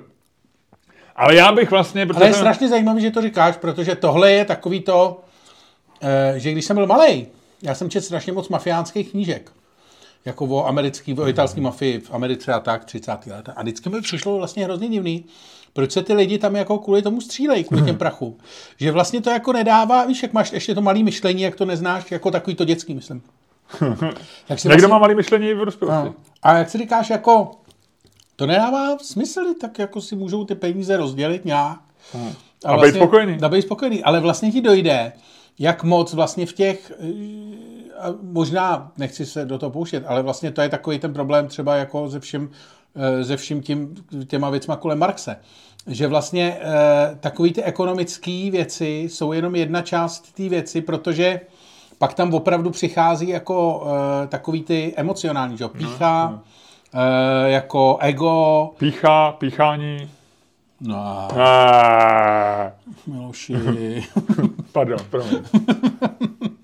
Ale 1.16 1.36
já 1.36 1.52
bych 1.52 1.72
vlastně... 1.72 2.08
Ale 2.16 2.26
je 2.28 2.34
jsem- 2.34 2.40
strašně 2.40 2.68
zajímavé, 2.68 3.02
že 3.02 3.12
to 3.12 3.22
říkáš, 3.22 3.58
protože 3.58 3.96
tohle 3.96 4.32
je 4.32 4.46
takový 4.46 4.82
to, 4.82 5.22
eh, 6.02 6.34
že 6.38 6.52
když 6.52 6.66
jsem 6.66 6.76
byl 6.76 6.88
malý, 6.88 7.28
já 7.62 7.76
jsem 7.76 7.90
četl 7.90 8.06
strašně 8.06 8.34
moc 8.34 8.50
mafiánských 8.50 9.12
knížek. 9.12 9.52
Jako 10.26 10.46
o 10.46 10.68
americký, 10.68 11.14
o 11.14 11.28
italský 11.28 11.62
mafii 11.62 12.00
v 12.00 12.14
Americe 12.14 12.54
a 12.54 12.60
tak, 12.60 12.86
30. 12.86 13.32
let. 13.32 13.50
A 13.56 13.62
vždycky 13.62 13.90
mi 13.90 14.02
přišlo 14.02 14.38
vlastně 14.38 14.66
hrozně 14.66 14.88
divný, 14.90 15.26
proč 15.74 15.92
se 15.92 16.04
ty 16.04 16.14
lidi 16.14 16.38
tam 16.38 16.56
jako 16.56 16.78
kvůli 16.78 17.02
tomu 17.02 17.22
střílejí, 17.22 17.64
kvůli 17.64 17.84
těm 17.84 17.98
prachu. 17.98 18.38
Že 18.78 18.92
vlastně 18.92 19.22
to 19.22 19.30
jako 19.30 19.54
nedává, 19.54 20.06
víš, 20.06 20.24
jak 20.24 20.34
máš 20.34 20.52
ještě 20.52 20.76
to 20.76 20.82
malé 20.82 21.04
myšlení, 21.04 21.42
jak 21.42 21.56
to 21.56 21.66
neznáš, 21.66 22.12
jako 22.12 22.32
takový 22.32 22.56
to 22.56 22.66
dětský, 22.66 22.94
myslím. 22.94 23.22
tak 24.48 24.60
si 24.60 24.68
Někdo 24.68 24.88
má 24.88 24.98
malý 24.98 25.16
myšlení 25.16 25.54
v 25.54 25.66
dospělosti. 25.66 26.08
No. 26.08 26.16
A 26.44 26.58
jak 26.58 26.70
si 26.70 26.78
říkáš, 26.78 27.10
jako 27.10 27.52
to 28.36 28.48
nedává 28.48 28.98
smysl, 28.98 29.42
tak 29.62 29.80
jako 29.80 30.02
si 30.02 30.16
můžou 30.16 30.46
ty 30.46 30.56
peníze 30.56 30.98
rozdělit 30.98 31.46
nějak. 31.46 31.80
A 32.66 32.78
být 32.78 32.96
spokojený. 32.96 33.38
A 33.42 33.50
být 33.50 33.62
spokojený, 33.62 34.04
ale 34.04 34.20
vlastně 34.20 34.52
ti 34.52 34.62
dojde, 34.62 35.14
jak 35.60 35.84
moc 35.84 36.14
vlastně 36.14 36.46
v 36.46 36.54
těch, 36.54 36.92
eh, 37.00 37.34
a 38.00 38.14
možná 38.22 38.92
nechci 38.98 39.26
se 39.26 39.46
do 39.46 39.58
toho 39.58 39.70
pouštět, 39.70 40.04
ale 40.08 40.22
vlastně 40.22 40.52
to 40.52 40.62
je 40.62 40.70
takový 40.70 41.00
ten 41.00 41.14
problém 41.14 41.48
třeba 41.48 41.76
jako 41.76 42.10
ze 42.10 42.20
vším, 42.20 42.52
eh, 42.52 42.58
ze 43.22 43.38
vším 43.38 43.62
tím, 43.62 43.96
těma 44.28 44.50
věcma 44.50 44.76
kolem 44.76 45.00
Marxe. 45.00 45.36
Že 45.88 46.08
vlastně 46.08 46.58
eh, 46.62 47.18
takový 47.20 47.54
ty 47.54 47.64
ekonomické 47.64 48.50
věci 48.52 48.86
jsou 49.10 49.34
jenom 49.34 49.56
jedna 49.56 49.82
část 49.82 50.36
té 50.36 50.50
věci, 50.50 50.82
protože 50.82 51.40
pak 51.98 52.14
tam 52.14 52.34
opravdu 52.34 52.70
přichází 52.70 53.28
jako 53.30 53.88
eh, 54.24 54.28
takový 54.28 54.64
ty 54.64 54.94
emocionální, 54.96 55.58
že? 55.58 55.64
jo, 55.64 55.70
pícha, 55.70 56.42
eh, 56.94 57.50
jako 57.50 57.98
ego, 58.02 58.70
Pícha, 58.78 59.32
píchání. 59.32 60.10
no 60.82 60.98
a 61.40 62.72
Miloši. 63.08 63.54
pardon, 64.72 65.00
promiň. 65.10 65.40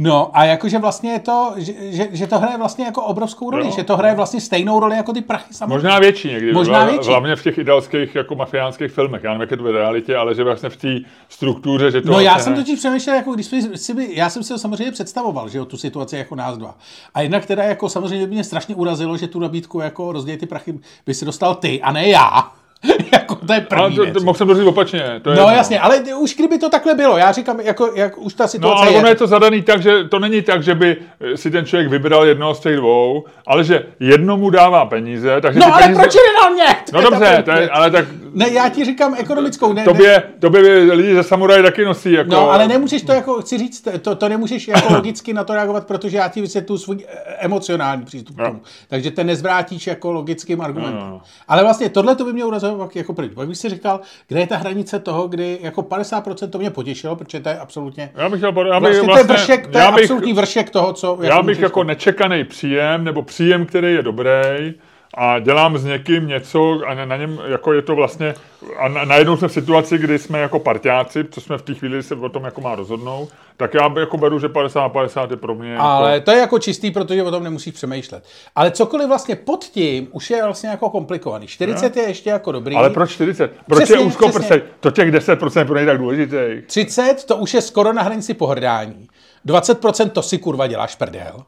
No 0.00 0.30
a 0.32 0.44
jakože 0.44 0.78
vlastně 0.78 1.10
je 1.12 1.18
to, 1.18 1.52
že, 1.56 1.72
že, 1.78 2.08
že 2.12 2.26
to 2.26 2.38
hraje 2.38 2.58
vlastně 2.58 2.84
jako 2.84 3.02
obrovskou 3.02 3.50
roli, 3.50 3.66
Jo. 3.66 3.72
že 3.76 3.82
to 3.84 3.96
hraje 3.96 4.14
vlastně 4.14 4.40
stejnou 4.40 4.80
roli 4.80 4.96
jako 4.96 5.12
ty 5.12 5.20
prachy 5.20 5.54
samozřejmě. 5.54 5.74
Možná 5.74 5.98
větší 5.98 6.28
někdy. 6.28 6.52
Možná 6.52 6.84
větší. 6.84 7.08
Hlavně 7.08 7.36
v 7.36 7.42
těch 7.42 7.58
italských 7.58 8.14
jako 8.14 8.34
mafiánských 8.34 8.92
filmech. 8.92 9.24
Já 9.24 9.30
nevím, 9.30 9.40
jak 9.40 9.50
je 9.50 9.56
to 9.56 9.62
v 9.62 9.66
realitě, 9.70 10.16
ale 10.16 10.34
že 10.34 10.44
vlastně 10.44 10.68
v 10.68 10.76
té 10.76 10.98
struktuře, 11.28 11.90
že 11.90 12.00
to... 12.02 12.12
No 12.12 12.20
já 12.20 12.30
vlastně 12.32 12.44
jsem 12.44 12.52
ne- 12.52 12.58
totiž 12.58 12.78
přemýšlel, 12.78 13.16
jako 13.16 13.32
když 13.34 13.50
si 13.74 13.94
by, 13.94 14.08
já 14.12 14.30
jsem 14.30 14.42
si 14.42 14.48
to 14.48 14.58
samozřejmě 14.58 14.92
představoval, 14.92 15.48
že 15.48 15.58
jo, 15.58 15.64
tu 15.64 15.76
situaci 15.76 16.16
jako 16.16 16.34
nás 16.34 16.58
dva. 16.58 16.74
A 17.14 17.20
jednak 17.20 17.46
teda 17.46 17.62
jako 17.62 17.88
samozřejmě 17.88 18.26
by 18.26 18.32
mě 18.34 18.44
strašně 18.44 18.74
urazilo, 18.74 19.16
že 19.16 19.26
tu 19.28 19.38
nabídku 19.40 19.80
jako 19.80 20.12
rozděj 20.12 20.36
ty 20.36 20.46
prachy 20.46 20.74
by 21.06 21.14
si 21.14 21.24
dostal 21.24 21.54
ty 21.54 21.82
a 21.82 21.92
ne 21.92 22.08
já. 22.08 22.52
jako 23.12 23.34
to 23.34 23.52
je 23.52 23.66
Ale 23.70 23.82
první 23.82 23.96
to, 23.96 24.02
věc. 24.02 24.14
to, 24.14 24.20
mohl 24.24 24.38
jsem 24.38 24.46
to 24.48 24.54
říct 24.54 24.66
opačně. 24.66 25.20
To 25.22 25.30
je 25.30 25.36
No 25.36 25.42
jedno. 25.42 25.56
jasně, 25.56 25.80
ale 25.80 25.98
už 25.98 26.34
kdyby 26.34 26.58
to 26.58 26.68
takhle 26.70 26.94
bylo, 26.94 27.16
já 27.18 27.32
říkám, 27.32 27.60
jako, 27.60 27.90
jak 27.94 28.18
už 28.18 28.34
ta 28.34 28.44
No 28.44 28.48
situace 28.48 28.82
ale 28.82 28.92
je. 28.92 28.98
ono 28.98 29.08
je 29.08 29.14
to 29.14 29.26
zadaný 29.26 29.62
tak, 29.62 29.82
že 29.82 30.04
to 30.04 30.18
není 30.18 30.42
tak, 30.42 30.62
že 30.62 30.74
by 30.74 30.96
si 31.34 31.50
ten 31.50 31.64
člověk 31.66 31.88
vybral 31.90 32.26
jednoho 32.26 32.54
z 32.54 32.60
těch 32.60 32.76
dvou, 32.76 33.24
ale 33.46 33.64
že 33.64 33.86
jednomu 34.00 34.50
dává 34.50 34.84
peníze, 34.86 35.40
takže 35.40 35.60
No 35.60 35.66
ale 35.74 35.82
peníze... 35.82 36.00
proč 36.00 36.14
nedal 36.14 36.50
mě? 36.54 36.64
To 36.90 36.92
No 36.92 37.00
je 37.00 37.10
dobře, 37.10 37.42
to 37.44 37.50
je, 37.50 37.70
ale 37.70 37.90
tak 37.90 38.04
Ne, 38.34 38.48
já 38.50 38.68
ti 38.68 38.84
říkám 38.84 39.14
ekonomickou, 39.18 39.72
ne, 39.72 39.80
ne, 39.80 39.84
tobě, 39.84 40.22
tobě 40.38 40.62
by 40.62 40.92
lidi 40.92 41.14
ze 41.14 41.22
samuraje 41.22 41.62
taky 41.62 41.84
nosí 41.84 42.12
jako... 42.12 42.30
No, 42.30 42.50
ale 42.50 42.68
nemůžeš 42.68 43.02
to 43.02 43.12
jako, 43.12 43.40
chci 43.40 43.58
říct, 43.58 43.88
to, 44.02 44.14
to 44.14 44.28
nemůžeš 44.28 44.68
jako 44.68 44.92
logicky 44.94 45.32
na 45.32 45.44
to 45.44 45.54
reagovat, 45.54 45.86
protože 45.86 46.16
já 46.16 46.28
ti 46.28 46.40
vysvětluji 46.40 46.78
svůj 46.78 46.98
eh, 47.08 47.18
emocionální 47.38 48.04
přístup 48.04 48.36
k 48.36 48.44
tomu. 48.46 48.60
Takže 48.88 49.10
ten 49.10 49.26
nezvrátíš 49.26 49.86
jako 49.86 50.12
logickým 50.12 50.60
argumentem. 50.60 51.00
No, 51.00 51.08
no. 51.10 51.20
Ale 51.48 51.62
vlastně 51.62 51.88
tohle 51.88 52.14
to 52.16 52.24
by 52.24 52.32
mě 52.32 52.44
urazilo 52.44 52.67
pak 52.76 52.96
jako 52.96 53.14
první. 53.14 53.34
Pak 53.34 53.48
bych 53.48 53.56
si 53.56 53.68
říkal, 53.68 54.00
kde 54.28 54.40
je 54.40 54.46
ta 54.46 54.56
hranice 54.56 54.98
toho, 54.98 55.28
kdy 55.28 55.58
jako 55.62 55.82
50% 55.82 56.50
to 56.50 56.58
mě 56.58 56.70
potěšilo, 56.70 57.16
protože 57.16 57.40
to 57.40 57.48
je 57.48 57.58
absolutně... 57.58 58.10
Já 58.14 58.28
bych, 58.28 58.42
já 58.42 58.50
bych 58.52 58.64
Vlastně, 58.80 59.08
to 59.08 59.18
je 59.18 59.24
vršek, 59.24 59.66
to 59.66 59.78
je 59.78 59.84
já 59.84 59.92
bych, 59.92 60.04
absolutní 60.04 60.32
vršek 60.32 60.70
toho, 60.70 60.92
co... 60.92 61.18
Já 61.22 61.42
bych 61.42 61.60
jako 61.60 61.84
nečekaný 61.84 62.44
příjem, 62.44 63.04
nebo 63.04 63.22
příjem, 63.22 63.66
který 63.66 63.94
je 63.94 64.02
dobrý, 64.02 64.74
a 65.14 65.38
dělám 65.38 65.78
s 65.78 65.84
někým 65.84 66.26
něco 66.26 66.80
a 66.86 66.94
na, 66.94 67.16
něm 67.16 67.40
jako 67.46 67.72
je 67.72 67.82
to 67.82 67.94
vlastně, 67.94 68.34
a 68.78 68.88
na, 68.88 69.04
najednou 69.04 69.36
jsme 69.36 69.48
v 69.48 69.52
situaci, 69.52 69.98
kdy 69.98 70.18
jsme 70.18 70.38
jako 70.38 70.58
parťáci, 70.58 71.24
co 71.30 71.40
jsme 71.40 71.58
v 71.58 71.62
té 71.62 71.74
chvíli 71.74 72.02
se 72.02 72.14
o 72.14 72.28
tom 72.28 72.44
jako 72.44 72.60
má 72.60 72.74
rozhodnout, 72.74 73.28
tak 73.56 73.74
já 73.74 73.92
jako 74.00 74.18
beru, 74.18 74.38
že 74.38 74.48
50 74.48 74.80
na 74.80 74.88
50 74.88 75.30
je 75.30 75.36
pro 75.36 75.54
mě 75.54 75.76
Ale 75.76 76.12
jako, 76.12 76.24
to 76.24 76.30
je 76.30 76.38
jako 76.38 76.58
čistý, 76.58 76.90
protože 76.90 77.22
o 77.22 77.30
tom 77.30 77.44
nemusíš 77.44 77.74
přemýšlet. 77.74 78.24
Ale 78.56 78.70
cokoliv 78.70 79.08
vlastně 79.08 79.36
pod 79.36 79.64
tím 79.64 80.08
už 80.12 80.30
je 80.30 80.44
vlastně 80.44 80.68
jako 80.68 80.90
komplikovaný. 80.90 81.46
40 81.46 81.96
je 81.96 82.02
ještě 82.02 82.30
jako 82.30 82.52
dobrý. 82.52 82.76
ale 82.76 82.90
proč 82.90 83.10
40? 83.10 83.52
Proč 83.66 83.78
Přesně, 83.78 84.02
je 84.02 84.06
úzkoprsej? 84.06 84.62
To 84.80 84.90
těch 84.90 85.12
10% 85.12 85.66
pro 85.66 85.76
něj 85.76 85.86
tak 85.86 85.98
důležitých. 85.98 86.66
30 86.66 87.24
to 87.24 87.36
už 87.36 87.54
je 87.54 87.62
skoro 87.62 87.92
na 87.92 88.02
hranici 88.02 88.34
pohrdání. 88.34 89.08
20% 89.46 90.10
to 90.10 90.22
si 90.22 90.38
kurva 90.38 90.66
děláš 90.66 90.94
prdel. 90.94 91.44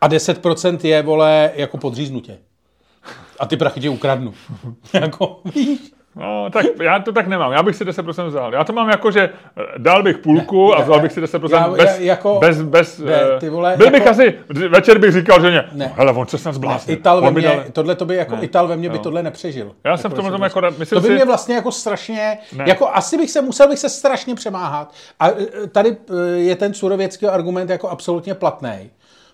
A 0.00 0.08
10% 0.08 0.78
je, 0.82 1.02
vole, 1.02 1.50
jako 1.54 1.78
podříznutě. 1.78 2.38
A 3.42 3.46
ty 3.46 3.56
prachy 3.56 3.80
tě 3.80 3.90
ukradnu. 3.90 4.34
jako, 4.92 5.40
víš? 5.54 5.80
No, 6.16 6.50
tak 6.52 6.66
já 6.82 6.98
to 6.98 7.12
tak 7.12 7.26
nemám. 7.26 7.52
Já 7.52 7.62
bych 7.62 7.76
si 7.76 7.84
10% 7.84 8.26
vzal. 8.26 8.52
Já 8.54 8.64
to 8.64 8.72
mám 8.72 8.88
jako, 8.88 9.10
že 9.10 9.20
eh, 9.20 9.62
dal 9.78 10.02
bych 10.02 10.18
půlku 10.18 10.76
a 10.76 10.80
vzal 10.82 11.00
bych 11.00 11.12
si 11.12 11.22
10% 11.22 11.48
Já- 11.52 11.68
bez, 11.68 11.98
já- 11.98 12.04
jako- 12.06 12.38
bez, 12.40 12.62
bez 12.62 12.98
Ne, 12.98 13.12
eh, 13.36 13.40
ty 13.40 13.48
vole, 13.48 13.74
byl 13.76 13.90
bych 13.90 14.00
jako- 14.04 14.10
asi, 14.10 14.38
večer 14.68 14.98
bych 14.98 15.12
říkal 15.12 15.40
ženě, 15.40 15.56
Ne. 15.56 15.68
ne. 15.72 15.92
hele, 15.96 16.12
on 16.12 16.26
se 16.26 16.38
snad 16.38 16.54
zbláznil. 16.54 16.96
Ital 16.98 17.20
ve 17.20 17.30
mně, 17.30 17.42
dal- 17.42 17.64
tohle 17.72 17.94
to 17.94 18.04
by 18.04 18.16
jako 18.16 18.36
Ne. 18.36 18.42
Ital 18.42 18.68
ve 18.68 18.76
mně 18.76 18.90
by 18.90 18.98
tohle 18.98 19.22
nepřežil. 19.22 19.72
Já 19.84 19.96
jsem 19.96 20.10
v 20.10 20.14
tomhle 20.14 20.32
tomu 20.32 20.44
jako 20.44 20.60
myslím 20.78 20.96
to 20.96 21.00
by 21.00 21.06
si- 21.08 21.14
mě 21.14 21.24
vlastně 21.24 21.54
jako 21.54 21.72
strašně, 21.72 22.38
Ne. 22.56 22.64
jako 22.68 22.88
asi 22.88 23.16
bych 23.16 23.30
se, 23.30 23.42
musel 23.42 23.68
bych 23.68 23.78
se 23.78 23.88
strašně 23.88 24.34
přemáhat. 24.34 24.92
A 25.20 25.28
e, 25.28 25.34
tady 25.72 25.96
je 26.34 26.56
ten 26.56 26.74
surověcký 26.74 27.26
argument 27.26 27.70
jako 27.70 27.88
absolutně 27.88 28.34
platný, 28.34 28.90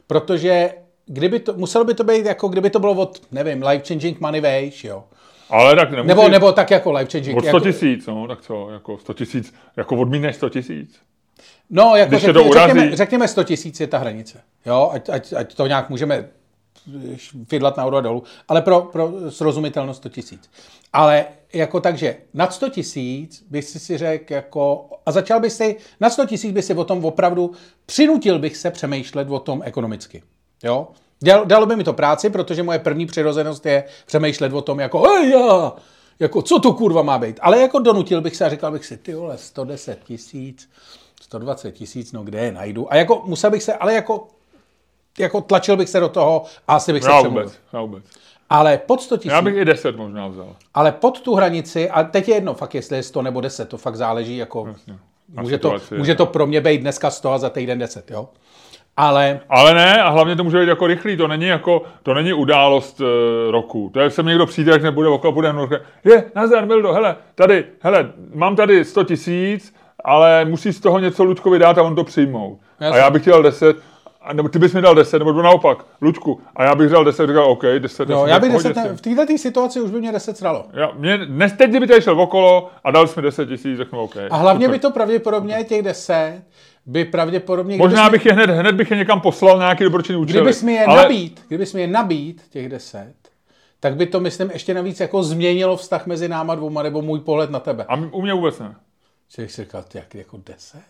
protože 0.06 0.70
kdyby 1.08 1.40
to, 1.40 1.52
muselo 1.54 1.84
by 1.84 1.94
to 1.94 2.04
být 2.04 2.26
jako 2.26 2.48
kdyby 2.48 2.70
to 2.70 2.78
bylo 2.78 2.92
od, 2.92 3.22
nevím, 3.32 3.62
life 3.62 3.84
changing 3.88 4.20
money 4.20 4.40
wage, 4.40 4.88
jo. 4.88 5.04
Ale 5.50 5.76
tak 5.76 5.90
nemusí, 5.90 6.08
Nebo, 6.08 6.28
nebo 6.28 6.52
tak 6.52 6.70
jako 6.70 6.92
life 6.92 7.10
changing. 7.12 7.36
od 7.36 7.40
100 7.40 7.46
jako, 7.46 7.60
tisíc, 7.60 8.06
no, 8.06 8.26
tak 8.28 8.40
co, 8.40 8.70
jako 8.70 8.98
100 8.98 9.14
tisíc, 9.14 9.54
jako 9.76 9.96
odmítneš 9.96 10.36
100 10.36 10.48
tisíc. 10.48 10.98
No, 11.70 11.96
jako 11.96 12.10
Když 12.10 12.20
řekně, 12.20 12.32
to 12.34 12.44
urazí- 12.44 12.66
řekněme, 12.66 12.96
řekněme 12.96 13.28
100 13.28 13.44
tisíc 13.44 13.80
je 13.80 13.86
ta 13.86 13.98
hranice. 13.98 14.40
Jo, 14.66 14.90
ať, 14.92 15.08
ať, 15.08 15.32
ať 15.32 15.54
to 15.54 15.66
nějak 15.66 15.90
můžeme 15.90 16.28
fidlat 17.48 17.76
nahoru 17.76 17.96
a 17.96 18.00
dolů, 18.00 18.22
ale 18.48 18.62
pro, 18.62 18.80
pro 18.80 19.12
srozumitelnost 19.30 19.96
100 20.00 20.08
tisíc. 20.08 20.50
Ale 20.92 21.24
jako 21.52 21.80
takže 21.80 22.16
nad 22.34 22.52
100 22.52 22.68
tisíc 22.68 23.44
by 23.50 23.62
si 23.62 23.78
si 23.78 23.98
řekl 23.98 24.32
jako, 24.32 24.88
a 25.06 25.12
začal 25.12 25.40
by 25.40 25.50
si, 25.50 25.76
nad 26.00 26.10
100 26.10 26.26
tisíc 26.26 26.52
by 26.52 26.62
si 26.62 26.74
o 26.74 26.84
tom 26.84 27.04
opravdu, 27.04 27.52
přinutil 27.86 28.38
bych 28.38 28.56
se 28.56 28.70
přemýšlet 28.70 29.30
o 29.30 29.38
tom 29.38 29.62
ekonomicky. 29.64 30.22
Jo? 30.62 30.88
Dalo 31.44 31.66
by 31.66 31.76
mi 31.76 31.84
to 31.84 31.92
práci, 31.92 32.30
protože 32.30 32.62
moje 32.62 32.78
první 32.78 33.06
přirozenost 33.06 33.66
je 33.66 33.84
přemýšlet 34.06 34.52
o 34.52 34.62
tom 34.62 34.80
jako, 34.80 35.02
hej 35.02 35.30
já, 35.30 35.72
jako 36.20 36.42
co 36.42 36.58
to 36.58 36.72
kurva 36.72 37.02
má 37.02 37.18
být. 37.18 37.38
Ale 37.42 37.60
jako 37.60 37.78
donutil 37.78 38.20
bych 38.20 38.36
se 38.36 38.44
a 38.44 38.48
říkal 38.48 38.72
bych 38.72 38.86
si, 38.86 38.96
ty 38.96 39.14
vole, 39.14 39.38
110 39.38 40.04
tisíc, 40.04 40.68
120 41.22 41.72
tisíc, 41.72 42.12
no 42.12 42.22
kde 42.22 42.44
je 42.44 42.52
najdu. 42.52 42.92
A 42.92 42.96
jako 42.96 43.22
musel 43.24 43.50
bych 43.50 43.62
se, 43.62 43.74
ale 43.74 43.94
jako, 43.94 44.28
jako 45.18 45.40
tlačil 45.40 45.76
bych 45.76 45.88
se 45.88 46.00
do 46.00 46.08
toho 46.08 46.44
a 46.68 46.74
asi 46.76 46.92
bych 46.92 47.04
se 47.04 47.10
Já 47.10 47.20
vůbec, 47.20 47.52
já 47.72 47.80
vůbec. 47.80 48.04
Ale 48.50 48.78
pod 48.78 49.02
100 49.02 49.16
tisíc, 49.16 49.32
Já 49.32 49.42
bych 49.42 49.56
i 49.56 49.64
10 49.64 49.96
možná 49.96 50.28
vzal. 50.28 50.56
ale 50.74 50.92
pod 50.92 51.20
tu 51.20 51.34
hranici, 51.34 51.90
a 51.90 52.02
teď 52.04 52.28
je 52.28 52.34
jedno 52.34 52.54
fakt, 52.54 52.74
jestli 52.74 52.96
je 52.96 53.02
100 53.02 53.22
nebo 53.22 53.40
10, 53.40 53.68
to 53.68 53.76
fakt 53.76 53.96
záleží, 53.96 54.36
jako 54.36 54.74
Na 55.34 55.42
může 55.42 55.58
to, 55.58 55.74
může 55.96 56.14
to 56.14 56.26
pro 56.26 56.46
mě 56.46 56.60
být 56.60 56.78
dneska 56.78 57.10
100 57.10 57.32
a 57.32 57.38
za 57.38 57.50
týden 57.50 57.78
10, 57.78 58.10
jo. 58.10 58.28
Ale 58.98 59.40
Ale 59.48 59.74
ne, 59.74 60.02
a 60.02 60.08
hlavně 60.08 60.36
to 60.36 60.44
může 60.44 60.60
být 60.60 60.68
jako 60.68 60.86
rychlý, 60.86 61.16
to 61.16 61.28
není 61.28 61.46
jako, 61.46 61.82
to 62.02 62.14
není 62.14 62.32
událost 62.32 63.00
e, 63.00 63.04
roku. 63.50 63.90
To 63.94 64.00
je, 64.00 64.10
sem 64.10 64.26
někdo 64.26 64.46
přijde, 64.46 64.72
jak 64.72 64.82
nebude 64.82 65.08
okolo, 65.08 65.32
bude 65.32 65.50
hned, 65.52 65.70
je, 66.04 66.24
nazdar, 66.34 66.66
Mildo, 66.66 66.92
hele, 66.92 67.16
tady, 67.34 67.64
hele, 67.80 68.12
mám 68.34 68.56
tady 68.56 68.84
100 68.84 69.04
tisíc, 69.04 69.74
ale 70.04 70.44
musí 70.44 70.72
z 70.72 70.80
toho 70.80 70.98
něco 70.98 71.24
Luďkovi 71.24 71.58
dát 71.58 71.78
a 71.78 71.82
on 71.82 71.94
to 71.94 72.04
přijmou. 72.04 72.58
Jasně. 72.80 73.00
A 73.00 73.04
já 73.04 73.10
bych 73.10 73.22
chtěl 73.22 73.42
10, 73.42 73.76
a 74.22 74.32
nebo 74.32 74.48
ty 74.48 74.58
bys 74.58 74.74
mi 74.74 74.80
dal 74.82 74.94
10, 74.94 75.18
nebo 75.18 75.42
naopak, 75.42 75.78
Luďku, 76.02 76.40
a 76.56 76.64
já 76.64 76.74
bych 76.74 76.90
dal 76.90 77.04
10, 77.04 77.26
říkal, 77.26 77.44
OK, 77.44 77.62
10, 77.62 77.80
10, 77.80 78.08
jo, 78.08 78.26
já 78.26 78.40
bych 78.40 78.50
v 78.50 78.52
pohodě 78.52 78.68
10, 78.68 78.80
s 78.80 78.84
ne, 78.84 78.96
tím. 79.00 79.14
v 79.14 79.16
této 79.16 79.38
situaci 79.38 79.80
už 79.80 79.90
by 79.90 80.00
mě 80.00 80.12
10 80.12 80.36
sralo. 80.36 80.64
Já, 80.72 80.90
mě, 80.94 81.18
dnes, 81.18 81.52
teď, 81.52 81.70
kdyby 81.70 81.86
tady 81.86 82.02
šel 82.02 82.20
okolo 82.20 82.70
a 82.84 82.90
dal 82.90 83.06
jsi 83.06 83.20
mi 83.20 83.22
10 83.22 83.46
tisíc, 83.48 83.76
řeknu 83.76 84.00
OK. 84.00 84.16
A 84.30 84.36
hlavně 84.36 84.66
super. 84.66 84.76
by 84.76 84.80
to 84.80 84.90
pravděpodobně, 84.90 85.64
těch 85.64 85.82
10, 85.82 86.42
by 86.88 87.04
pravděpodobně... 87.04 87.76
Možná 87.76 88.10
bych 88.10 88.26
je 88.26 88.32
hned, 88.32 88.50
hned 88.50 88.74
bych 88.74 88.90
je 88.90 88.96
někam 88.96 89.20
poslal 89.20 89.58
na 89.58 89.64
nějaký 89.64 89.84
dobročinný 89.84 90.18
účely. 90.18 90.40
Kdybys 90.40 90.62
mi 90.62 90.72
je 90.72 90.84
ale, 90.84 91.02
nabít, 91.02 91.44
kdybys 91.48 91.74
mi 91.74 91.80
je 91.80 91.86
nabít, 91.86 92.42
těch 92.50 92.68
10, 92.68 93.14
tak 93.80 93.96
by 93.96 94.06
to, 94.06 94.20
myslím, 94.20 94.50
ještě 94.50 94.74
navíc 94.74 95.00
jako 95.00 95.22
změnilo 95.22 95.76
vztah 95.76 96.06
mezi 96.06 96.28
náma 96.28 96.54
dvouma, 96.54 96.82
nebo 96.82 97.02
můj 97.02 97.20
pohled 97.20 97.50
na 97.50 97.60
tebe. 97.60 97.84
A 97.88 97.96
u 97.96 98.22
mě 98.22 98.34
vůbec 98.34 98.58
ne. 98.58 98.74
Bych 99.38 99.52
si 99.52 99.64
říkal, 99.64 99.82
ty, 99.88 99.98
jak 99.98 100.14
jako 100.14 100.40
10? 100.46 100.80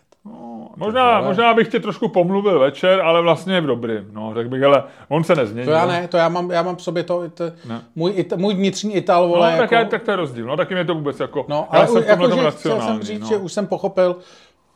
Možná, 0.75 1.17
vole. 1.17 1.27
možná 1.27 1.53
bych 1.53 1.67
tě 1.67 1.79
trošku 1.79 2.07
pomluvil 2.07 2.59
večer, 2.59 3.01
ale 3.01 3.21
vlastně 3.21 3.61
v 3.61 3.65
dobrým. 3.65 4.09
No, 4.11 4.33
tak 4.33 4.49
bych, 4.49 4.63
ale 4.63 4.83
on 5.07 5.23
se 5.23 5.35
nezměnil. 5.35 5.65
To 5.65 5.71
já 5.71 5.85
ne, 5.85 6.07
to 6.07 6.17
já 6.17 6.29
mám, 6.29 6.51
já 6.51 6.61
mám 6.61 6.75
v 6.75 6.81
sobě 6.81 7.03
to, 7.03 7.29
to 7.29 7.43
Ne. 7.65 7.81
můj, 7.95 8.13
it, 8.15 8.33
můj 8.33 8.53
vnitřní 8.53 8.95
Ital, 8.95 9.23
No, 9.23 9.27
vole, 9.27 9.49
tak, 9.51 9.59
jako, 9.59 9.75
já, 9.75 9.85
tak 9.85 10.03
to 10.03 10.11
je 10.11 10.17
rozdíl. 10.17 10.45
No, 10.45 10.57
taky 10.57 10.73
mě 10.73 10.85
to 10.85 10.95
vůbec 10.95 11.19
jako... 11.19 11.45
no, 11.47 11.67
já 11.73 11.79
ale 11.79 11.87
jsem 11.87 12.03
v 12.03 12.07
jako, 12.07 12.29
že 12.29 12.51
chtěl 12.51 12.81
jsem 12.81 13.01
říct, 13.01 13.21
no. 13.21 13.27
že 13.27 13.37
už 13.37 13.53
jsem 13.53 13.67
pochopil, 13.67 14.15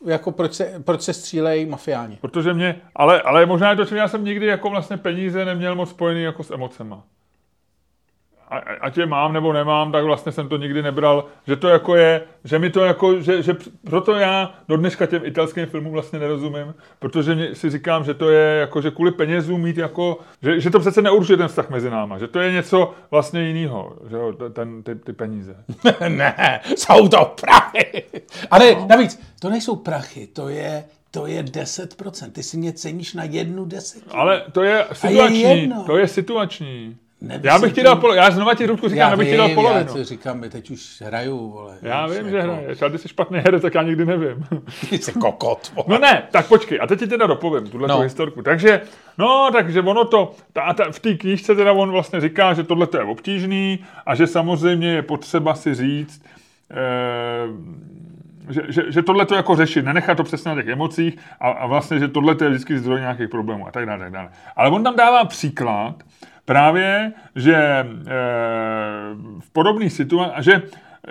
jako 0.06 0.32
proč 0.32 0.54
se, 0.54 0.82
proč 0.86 1.02
se 1.02 1.14
střílejí 1.14 1.66
mafiáni. 1.66 2.18
Protože 2.22 2.54
mě, 2.54 2.82
ale, 2.96 3.22
ale 3.22 3.46
možná 3.46 3.70
je 3.70 3.76
to, 3.76 3.86
že 3.86 3.98
já 3.98 4.08
jsem 4.08 4.26
nikdy 4.26 4.46
jako 4.46 4.70
vlastně 4.70 4.98
peníze 4.98 5.46
neměl 5.46 5.76
moc 5.76 5.90
spojený 5.90 6.24
jako 6.24 6.44
s 6.44 6.52
emocema. 6.52 7.04
A, 8.54 8.58
ať 8.82 8.98
je 8.98 9.06
mám 9.06 9.34
nebo 9.34 9.54
nemám, 9.54 9.92
tak 9.92 10.04
vlastně 10.04 10.32
jsem 10.32 10.50
to 10.50 10.58
nikdy 10.58 10.82
nebral, 10.84 11.26
že 11.48 11.56
to 11.56 11.68
jako 11.68 11.96
je, 11.96 12.22
že 12.44 12.60
mi 12.60 12.70
to 12.70 12.86
jako, 12.86 13.22
že, 13.22 13.44
že 13.44 13.56
proto 13.84 14.16
já 14.16 14.54
do 14.68 14.78
dneška 14.78 15.06
těm 15.06 15.26
italským 15.26 15.66
filmům 15.66 15.94
vlastně 15.94 16.20
nerozumím, 16.20 16.76
protože 17.00 17.36
mě, 17.36 17.56
si 17.56 17.70
říkám, 17.70 18.04
že 18.04 18.14
to 18.14 18.30
je 18.30 18.60
jako, 18.60 18.82
že 18.82 18.92
kvůli 18.92 19.12
penězům 19.12 19.62
mít 19.62 19.78
jako, 19.78 20.20
že, 20.44 20.60
že 20.60 20.70
to 20.70 20.80
přece 20.80 21.02
neurčuje 21.02 21.38
ten 21.38 21.48
vztah 21.48 21.70
mezi 21.70 21.90
náma, 21.90 22.18
že 22.18 22.28
to 22.28 22.40
je 22.40 22.52
něco 22.52 22.94
vlastně 23.12 23.42
jiného, 23.48 23.98
že 24.10 24.16
jo, 24.16 24.34
ten, 24.54 24.84
ty, 24.84 24.96
ty 24.96 25.14
peníze. 25.14 25.56
ne, 26.08 26.60
jsou 26.76 27.08
to 27.08 27.36
prachy. 27.42 28.04
Ale 28.52 28.76
no. 28.76 28.88
navíc, 28.90 29.20
to 29.40 29.50
nejsou 29.50 29.76
prachy, 29.76 30.28
to 30.28 30.50
je, 30.50 30.84
to 31.12 31.28
je 31.28 31.44
10%. 31.44 32.32
Ty 32.32 32.44
si 32.44 32.58
mě 32.58 32.74
ceníš 32.74 33.14
na 33.14 33.24
jednu 33.24 33.66
desetinu. 33.66 34.16
Ale 34.16 34.44
to 34.52 34.64
je 34.64 34.86
situační, 34.94 35.42
jedno. 35.42 35.84
to 35.86 35.98
je 35.98 36.08
situační. 36.08 36.98
Neby 37.24 37.48
Já 37.48 37.60
bych 37.60 37.74
ti 37.74 37.84
dal 37.84 37.96
polo, 37.96 38.14
já 38.14 38.32
znova 38.32 38.54
ti 38.54 38.66
Rudku 38.66 38.90
říkám, 38.90 39.12
já 39.12 39.18
bych 39.18 39.30
ti 39.30 39.38
dal 39.38 39.50
já 39.50 39.56
polovinu. 39.56 39.94
to 39.94 40.04
říkám, 40.04 40.40
my 40.40 40.50
teď 40.50 40.72
už 40.72 41.02
hraju, 41.06 41.50
vole. 41.52 41.78
Já 41.82 42.08
vím, 42.08 42.30
že 42.30 42.38
jako, 42.38 42.52
hraješ, 42.54 42.82
ale 42.82 42.92
ty 42.92 42.98
jsi 42.98 43.08
špatný 43.08 43.40
herec, 43.40 43.62
tak 43.62 43.74
já 43.76 43.84
nikdy 43.84 44.06
nevím. 44.06 44.46
Ty 44.90 44.98
jsi 44.98 45.12
kokot, 45.12 45.72
vole. 45.76 45.86
No 45.90 45.98
ne, 45.98 46.24
tak 46.32 46.48
počkej, 46.48 46.80
a 46.82 46.88
teď 46.88 47.00
ti 47.00 47.08
teda 47.08 47.28
dopovím 47.28 47.68
tuhle 47.70 47.88
No. 47.88 47.96
no. 47.96 48.02
historku. 48.02 48.42
Takže, 48.42 48.82
no, 49.18 49.50
takže 49.54 49.82
ono 49.82 50.06
to, 50.06 50.32
ta, 50.54 50.74
ta, 50.74 50.92
v 50.92 51.00
té 51.00 51.14
knížce 51.14 51.56
teda 51.56 51.72
on 51.72 51.92
vlastně 51.92 52.22
říká, 52.22 52.54
že 52.54 52.64
tohle 52.64 52.88
je 52.94 53.04
obtížný 53.04 53.80
a 54.06 54.16
že 54.16 54.28
samozřejmě 54.28 54.88
je 54.92 55.02
potřeba 55.02 55.56
si 55.56 55.76
říct, 55.76 56.22
eh, 56.72 57.48
že, 58.50 58.62
že, 58.70 58.92
že 58.92 59.02
tohle 59.02 59.26
to 59.26 59.36
jako 59.36 59.56
řešit, 59.56 59.86
nenechat 59.86 60.18
to 60.18 60.24
přesně 60.24 60.50
na 60.56 60.62
těch 60.62 60.72
emocích 60.72 61.18
a, 61.40 61.50
a 61.50 61.66
vlastně, 61.68 62.00
že 62.00 62.08
tohle 62.08 62.36
je 62.42 62.50
vždycky 62.50 62.80
zdroj 62.80 63.00
nějakých 63.00 63.30
problémů 63.30 63.68
a 63.68 63.72
tak 63.72 63.86
dále, 63.86 64.00
tak 64.00 64.12
dále. 64.12 64.30
Ale 64.56 64.70
on 64.70 64.84
tam 64.84 64.96
dává 64.96 65.26
příklad 65.26 65.96
právě, 66.46 67.12
že 67.36 67.56
eh, 67.56 67.86
v 69.40 69.52
podobných 69.54 69.94
situacích, 69.94 70.44
že, 70.44 70.62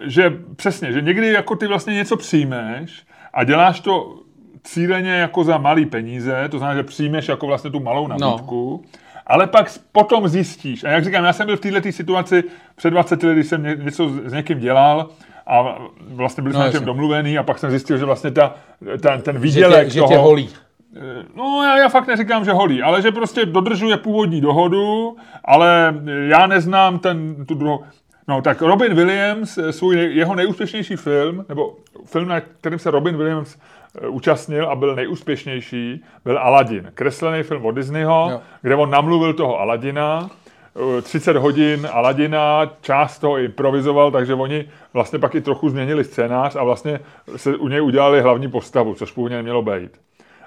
že 0.02 0.32
přesně, 0.56 0.92
že 0.92 1.00
někdy 1.00 1.32
jako 1.32 1.56
ty 1.56 1.66
vlastně 1.66 1.94
něco 1.94 2.16
přijmeš 2.16 3.06
a 3.34 3.44
děláš 3.44 3.80
to 3.80 4.18
cíleně 4.64 5.10
jako 5.10 5.44
za 5.44 5.58
malý 5.58 5.86
peníze, 5.86 6.48
to 6.50 6.58
znamená, 6.58 6.80
že 6.80 6.82
přijmeš 6.82 7.28
jako 7.28 7.46
vlastně 7.46 7.70
tu 7.70 7.80
malou 7.80 8.06
nabídku, 8.06 8.82
no. 8.84 9.00
ale 9.26 9.46
pak 9.46 9.72
potom 9.92 10.28
zjistíš, 10.28 10.84
a 10.84 10.88
jak 10.88 11.04
říkám, 11.04 11.24
já 11.24 11.32
jsem 11.32 11.46
byl 11.46 11.56
v 11.56 11.60
této 11.60 11.92
situaci 11.92 12.44
před 12.76 12.90
20 12.90 13.22
lety, 13.22 13.34
když 13.34 13.46
jsem 13.46 13.62
ně- 13.62 13.76
něco 13.76 14.10
s 14.24 14.32
někým 14.32 14.58
dělal 14.58 15.08
a 15.46 15.78
vlastně 15.98 16.42
byl 16.42 16.52
jsem 16.52 16.60
No, 16.60 16.66
no, 16.66 16.72
na 16.72 16.72
čem 16.72 16.84
domluvený 16.84 17.38
a 17.38 17.42
pak 17.42 17.58
jsem 17.58 17.70
zjistil, 17.70 17.98
že 17.98 18.04
vlastně 18.04 18.30
ta, 18.30 18.54
ta, 19.00 19.18
ten 19.18 19.34
Že 19.34 19.40
výdělek 19.40 19.86
tě, 19.86 19.94
že 19.94 20.00
toho, 20.00 20.12
tě 20.12 20.18
holí. 20.18 20.48
No, 21.35 21.62
já, 21.64 21.78
já 21.78 21.88
fakt 21.88 22.07
neříkám, 22.07 22.44
že 22.44 22.52
holí, 22.52 22.83
ale 22.83 23.02
že 23.02 23.12
prostě 23.12 23.46
dodržuje 23.46 23.96
původní 23.96 24.40
dohodu, 24.40 25.16
ale 25.44 25.94
já 26.28 26.46
neznám 26.46 26.98
ten, 26.98 27.46
tu 27.46 27.55
druhou. 27.55 27.85
No, 28.28 28.42
tak 28.42 28.62
Robin 28.62 28.94
Williams, 28.94 29.59
eh, 29.59 29.72
svůj, 29.72 29.96
jeho 30.14 30.35
nejúspěšnější 30.35 30.96
film, 30.96 31.44
nebo 31.48 31.76
film, 32.05 32.28
na 32.28 32.40
kterým 32.40 32.78
se 32.78 32.90
Robin 32.90 33.16
Williams 33.16 33.57
eh, 34.02 34.09
účastnil 34.09 34.70
a 34.70 34.74
byl 34.74 34.94
nejúspěšnější, 34.96 36.05
byl 36.24 36.38
Aladdin. 36.38 36.90
Kreslený 36.94 37.42
film 37.42 37.66
od 37.66 37.72
Disneyho, 37.72 38.28
Jo. 38.31 38.40
kde 38.62 38.74
on 38.74 38.90
namluvil 38.90 39.35
toho 39.35 39.61
Aladina, 39.61 40.31
eh, 40.98 41.02
30 41.02 41.37
hodin 41.37 41.88
Aladina, 41.92 42.70
část 42.81 43.18
toho 43.18 43.38
improvizoval, 43.38 44.11
takže 44.11 44.35
oni 44.35 44.68
vlastně 44.92 45.18
pak 45.18 45.35
i 45.35 45.40
trochu 45.40 45.68
změnili 45.68 46.05
scénář 46.05 46.57
a 46.57 46.64
vlastně 46.64 47.00
se 47.37 47.57
u 47.57 47.68
něj 47.68 47.83
udělali 47.83 48.20
hlavní 48.20 48.48
postavu, 48.50 48.94
což 48.94 49.12
původně 49.12 49.37
nemělo 49.37 49.62
být. 49.62 49.90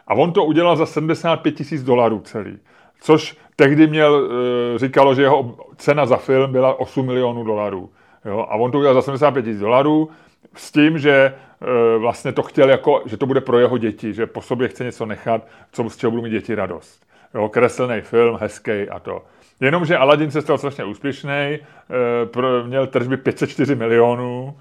A 0.08 0.14
on 0.14 0.32
to 0.32 0.46
udělal 0.46 0.76
za 0.76 0.86
75 0.86 1.52
tisíc 1.52 1.84
dolarů 1.84 2.20
celý. 2.20 2.58
Což 3.02 3.38
tehdy 3.56 3.88
měl, 3.88 4.30
e, 4.76 4.80
říkalo, 4.80 5.16
že 5.16 5.22
jeho 5.22 5.56
cena 5.78 6.06
za 6.06 6.18
film 6.18 6.52
byla 6.52 6.80
8 6.80 7.06
milionů 7.06 7.44
dolarů. 7.44 7.90
Jo? 8.26 8.46
A 8.50 8.56
on 8.56 8.72
to 8.72 8.78
udělal 8.78 8.96
za 8.96 9.02
75 9.02 9.44
tisíc 9.44 9.60
dolarů 9.60 10.10
s 10.56 10.72
tím, 10.72 10.98
že 11.00 11.12
e, 11.14 11.98
vlastně 11.98 12.32
to 12.32 12.44
chtěl 12.44 12.70
jako, 12.70 13.02
že 13.06 13.18
to 13.18 13.26
bude 13.26 13.42
pro 13.42 13.60
jeho 13.60 13.78
děti, 13.78 14.14
že 14.14 14.26
po 14.26 14.42
sobě 14.42 14.68
chce 14.68 14.84
něco 14.84 15.06
nechat, 15.06 15.48
co, 15.72 15.90
z 15.90 15.98
čeho 15.98 16.12
budou 16.12 16.24
mít 16.24 16.30
děti 16.30 16.56
radost. 16.56 17.06
Jo? 17.34 17.50
Kreslený 17.50 18.02
film, 18.02 18.38
hezký 18.42 18.90
a 18.90 19.00
to. 19.00 19.22
Jenomže 19.60 19.98
Aladdin 19.98 20.32
se 20.32 20.42
stal 20.42 20.58
strašně 20.58 20.84
úspěšný, 20.84 21.32
e, 21.32 21.60
pro, 22.26 22.64
měl 22.64 22.88
tržby 22.88 23.18
504 23.18 23.76
milionů 23.76 24.58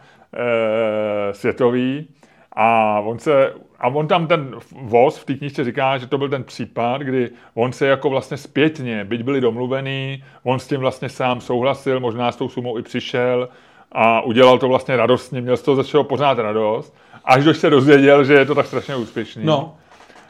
světový 1.32 2.08
a 2.52 3.00
on 3.00 3.18
se, 3.18 3.52
a 3.84 3.88
on 3.88 4.08
tam 4.08 4.26
ten 4.26 4.56
voz 4.72 5.18
v 5.18 5.24
té 5.24 5.34
knižce 5.34 5.64
říká, 5.64 5.98
že 5.98 6.06
to 6.06 6.18
byl 6.18 6.28
ten 6.28 6.44
případ, 6.44 7.00
kdy 7.00 7.30
on 7.54 7.72
se 7.72 7.86
jako 7.86 8.10
vlastně 8.10 8.36
zpětně, 8.36 9.04
byť 9.04 9.22
byli 9.22 9.40
domluvený, 9.40 10.24
on 10.42 10.58
s 10.58 10.68
tím 10.68 10.80
vlastně 10.80 11.08
sám 11.08 11.40
souhlasil, 11.40 12.00
možná 12.00 12.32
s 12.32 12.36
tou 12.36 12.48
sumou 12.48 12.78
i 12.78 12.82
přišel, 12.82 13.48
a 13.92 14.20
udělal 14.20 14.58
to 14.58 14.68
vlastně 14.68 14.96
radostně, 14.96 15.40
měl 15.40 15.56
z 15.56 15.62
toho 15.62 15.76
začal 15.76 16.04
pořád 16.04 16.38
radost, 16.38 16.94
až 17.24 17.44
dož 17.44 17.58
se 17.58 17.70
dozvěděl, 17.70 18.24
že 18.24 18.34
je 18.34 18.44
to 18.44 18.54
tak 18.54 18.66
strašně 18.66 18.96
úspěšný. 18.96 19.44
No, 19.44 19.76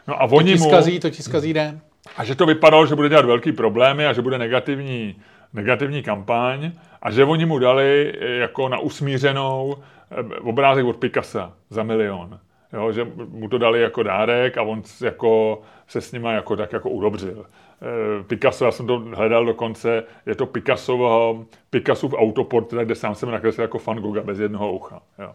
no 0.07 0.21
a 0.21 0.27
to 0.27 0.35
oni 0.35 0.53
ti 0.53 0.59
mu, 0.59 0.65
zkazí, 0.65 0.99
to 0.99 1.09
ti 1.09 1.23
zkazí 1.23 1.53
den. 1.53 1.79
a 2.17 2.23
že 2.23 2.35
to 2.35 2.45
vypadalo, 2.45 2.85
že 2.85 2.95
bude 2.95 3.09
dělat 3.09 3.25
velký 3.25 3.51
problémy 3.51 4.05
a 4.05 4.13
že 4.13 4.21
bude 4.21 4.37
negativní, 4.37 5.15
negativní 5.53 6.03
kampaň 6.03 6.71
a 7.01 7.11
že 7.11 7.23
oni 7.23 7.45
mu 7.45 7.59
dali 7.59 8.13
jako 8.39 8.69
na 8.69 8.79
usmířenou 8.79 9.75
eh, 10.11 10.39
obrázek 10.39 10.85
od 10.85 10.97
Picassa 10.97 11.53
za 11.69 11.83
milion. 11.83 12.39
Jo, 12.75 12.91
že 12.91 13.07
mu 13.29 13.49
to 13.49 13.57
dali 13.57 13.81
jako 13.81 14.03
dárek 14.03 14.57
a 14.57 14.61
on 14.61 14.81
jako 15.03 15.61
se 15.87 16.01
s 16.01 16.11
nima 16.11 16.31
jako 16.31 16.55
tak 16.55 16.73
jako 16.73 16.89
udobřil. 16.89 17.45
Eh, 17.81 18.23
Picasso, 18.23 18.65
já 18.65 18.71
jsem 18.71 18.87
to 18.87 18.99
hledal 18.99 19.45
dokonce, 19.45 20.03
je 20.25 20.35
to 20.35 20.45
Picassovo, 20.45 21.45
Picassův 21.69 22.13
autoportrét, 22.13 22.85
kde 22.85 22.95
sám 22.95 23.15
jsem 23.15 23.31
nakreslil 23.31 23.63
jako 23.63 23.79
Van 23.87 23.97
Gogha 23.97 24.23
bez 24.23 24.39
jednoho 24.39 24.71
ucha. 24.73 25.01
Jo. 25.19 25.31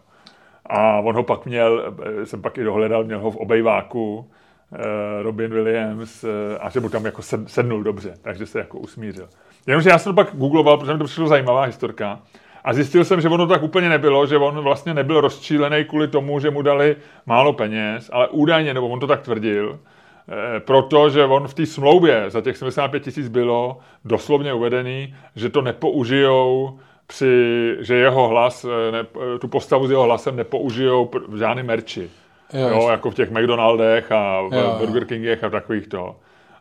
A 0.65 0.99
on 0.99 1.15
ho 1.15 1.23
pak 1.23 1.45
měl, 1.45 1.95
eh, 2.21 2.25
jsem 2.25 2.41
pak 2.41 2.57
i 2.57 2.63
dohledal, 2.63 3.03
měl 3.03 3.19
ho 3.19 3.31
v 3.31 3.37
obejváku, 3.37 4.31
eh, 4.73 5.23
Robin 5.23 5.53
Williams, 5.53 6.25
a 6.59 6.69
že 6.69 6.79
mu 6.79 6.89
tam 6.89 7.05
jako 7.05 7.21
sed- 7.21 7.45
sednul 7.47 7.83
dobře, 7.83 8.13
takže 8.21 8.45
se 8.45 8.59
jako 8.59 8.79
usmířil. 8.79 9.29
Jenomže 9.67 9.89
já 9.89 9.97
jsem 9.97 10.11
to 10.11 10.23
pak 10.23 10.35
googloval, 10.35 10.77
protože 10.77 10.93
mi 10.93 10.99
to 10.99 11.05
přišlo 11.05 11.27
zajímavá 11.27 11.63
historka. 11.63 12.19
A 12.63 12.73
zjistil 12.73 13.05
jsem, 13.05 13.21
že 13.21 13.29
ono 13.29 13.47
tak 13.47 13.63
úplně 13.63 13.89
nebylo, 13.89 14.25
že 14.25 14.37
on 14.37 14.59
vlastně 14.59 14.93
nebyl 14.93 15.21
rozčílený 15.21 15.85
kvůli 15.85 16.07
tomu, 16.07 16.39
že 16.39 16.49
mu 16.49 16.61
dali 16.61 16.95
málo 17.25 17.53
peněz, 17.53 18.09
ale 18.13 18.27
údajně, 18.27 18.73
nebo 18.73 18.87
on 18.87 18.99
to 18.99 19.07
tak 19.07 19.21
tvrdil, 19.21 19.79
eh, 20.29 20.59
protože 20.59 21.25
on 21.25 21.47
v 21.47 21.53
té 21.53 21.65
smlouvě 21.65 22.25
za 22.27 22.41
těch 22.41 22.57
75 22.57 23.03
tisíc 23.03 23.27
bylo 23.27 23.77
doslovně 24.05 24.53
uvedený, 24.53 25.15
že 25.35 25.49
to 25.49 25.61
nepoužijou 25.61 26.79
při, 27.07 27.75
že 27.79 27.95
jeho 27.95 28.27
hlas, 28.27 28.65
eh, 28.65 28.91
ne, 28.91 29.03
tu 29.39 29.47
postavu 29.47 29.87
s 29.87 29.91
jeho 29.91 30.03
hlasem 30.03 30.35
nepoužijou 30.35 31.09
v 31.27 31.37
žádný 31.37 31.63
merči. 31.63 32.09
Jo, 32.53 32.67
Jo, 32.67 32.89
jako 32.89 33.11
v 33.11 33.15
těch 33.15 33.31
McDonaldech 33.31 34.11
a 34.11 34.41
v 34.41 34.53
jo. 34.53 34.75
Burger 34.79 35.05
Kingech 35.05 35.43
a 35.43 35.49
takových 35.49 35.87
to. 35.87 36.15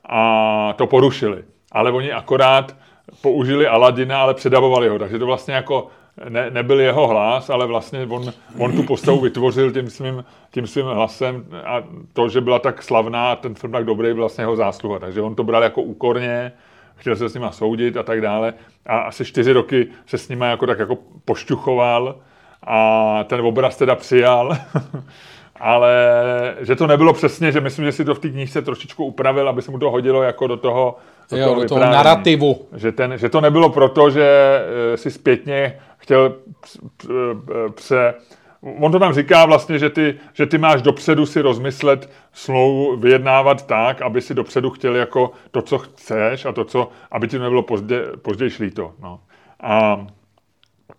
A 0.09 0.75
to 0.79 0.87
porušili. 0.87 1.45
Ale 1.73 1.93
oni 1.93 2.13
akorát 2.13 2.77
použili 3.23 3.67
Aladina, 3.67 4.23
ale 4.23 4.35
předavovali 4.35 4.89
ho. 4.89 4.99
Takže 4.99 5.19
to 5.19 5.27
vlastně 5.27 5.55
jako 5.55 5.87
ne, 6.29 6.51
nebyl 6.51 6.81
jeho 6.81 7.09
hlas, 7.09 7.51
ale 7.51 7.67
vlastně 7.67 8.07
on, 8.11 8.33
on 8.59 8.73
tu 8.73 8.83
postavu 8.83 9.21
vytvořil 9.21 9.73
tím 9.73 9.91
svým, 9.91 10.25
tím 10.51 10.67
svým 10.67 10.87
hlasem 10.87 11.45
a 11.65 11.83
to, 12.13 12.29
že 12.29 12.41
byla 12.41 12.59
tak 12.59 12.83
slavná 12.83 13.37
ten 13.37 13.55
film 13.55 13.73
tak 13.73 13.85
dobrý, 13.85 14.13
vlastně 14.13 14.43
jeho 14.43 14.57
zásluha. 14.57 14.99
Takže 14.99 15.21
on 15.21 15.35
to 15.35 15.45
bral 15.45 15.63
jako 15.63 15.83
úkorně, 15.83 16.53
chtěl 16.97 17.17
se 17.17 17.29
s 17.29 17.35
nima 17.35 17.53
soudit 17.53 17.97
a 17.97 18.03
tak 18.03 18.21
dále. 18.21 18.55
A 18.87 18.99
asi 18.99 19.25
čtyři 19.25 19.53
roky 19.53 19.87
se 20.07 20.19
s 20.19 20.29
nima 20.29 20.47
jako 20.47 20.67
tak 20.67 20.79
jako 20.79 20.99
pošťuchoval 21.25 22.17
a 22.67 23.25
ten 23.25 23.41
obraz 23.41 23.77
teda 23.77 23.95
přijal. 23.95 24.57
ale 25.61 25.95
že 26.61 26.77
to 26.77 26.87
nebylo 26.87 27.13
přesně, 27.13 27.53
že 27.53 27.61
myslím, 27.61 27.85
že 27.85 27.93
si 27.93 28.05
to 28.05 28.15
v 28.15 28.19
té 28.19 28.29
knížce 28.29 28.63
trošičku 28.63 29.05
upravil, 29.05 29.49
aby 29.49 29.63
se 29.63 29.71
mu 29.71 29.79
to 29.79 29.91
hodilo 29.91 30.23
jako 30.23 30.47
do 30.47 30.57
toho, 30.57 30.97
do 31.31 31.37
Jo, 31.37 31.55
do 31.55 31.69
toho 31.69 31.81
narrativu. 31.81 32.69
Že, 32.77 32.93
ten, 32.93 33.19
že 33.19 33.29
to 33.29 33.41
nebylo 33.41 33.71
proto, 33.71 34.11
že 34.11 34.25
eh, 34.93 34.97
si 34.97 35.11
zpětně 35.11 35.81
chtěl 35.97 36.37
ps- 36.61 36.79
p- 36.97 37.13
eh, 37.67 37.73
pře... 37.73 38.15
On 38.81 38.93
to 38.93 38.99
tam 38.99 39.13
říká 39.13 39.47
vlastně, 39.47 39.79
že 39.79 39.91
ty, 39.91 40.15
že 40.33 40.47
ty 40.47 40.59
máš 40.59 40.83
dopředu 40.83 41.27
si 41.27 41.41
rozmyslet 41.41 42.11
smlouvu, 42.33 42.97
vyjednávat 42.97 43.67
tak, 43.67 44.03
aby 44.03 44.21
si 44.21 44.35
dopředu 44.35 44.71
chtěl 44.71 44.97
jako 44.97 45.33
to, 45.51 45.63
co 45.63 45.79
chceš 45.79 46.45
a 46.45 46.53
to, 46.53 46.65
co, 46.65 46.91
aby 47.11 47.29
ti 47.29 47.37
to 47.37 47.43
nebylo 47.43 47.63
pozdě, 47.63 48.03
později 48.23 48.51
líto. 48.61 48.93
No. 49.03 49.21
A, 49.61 50.07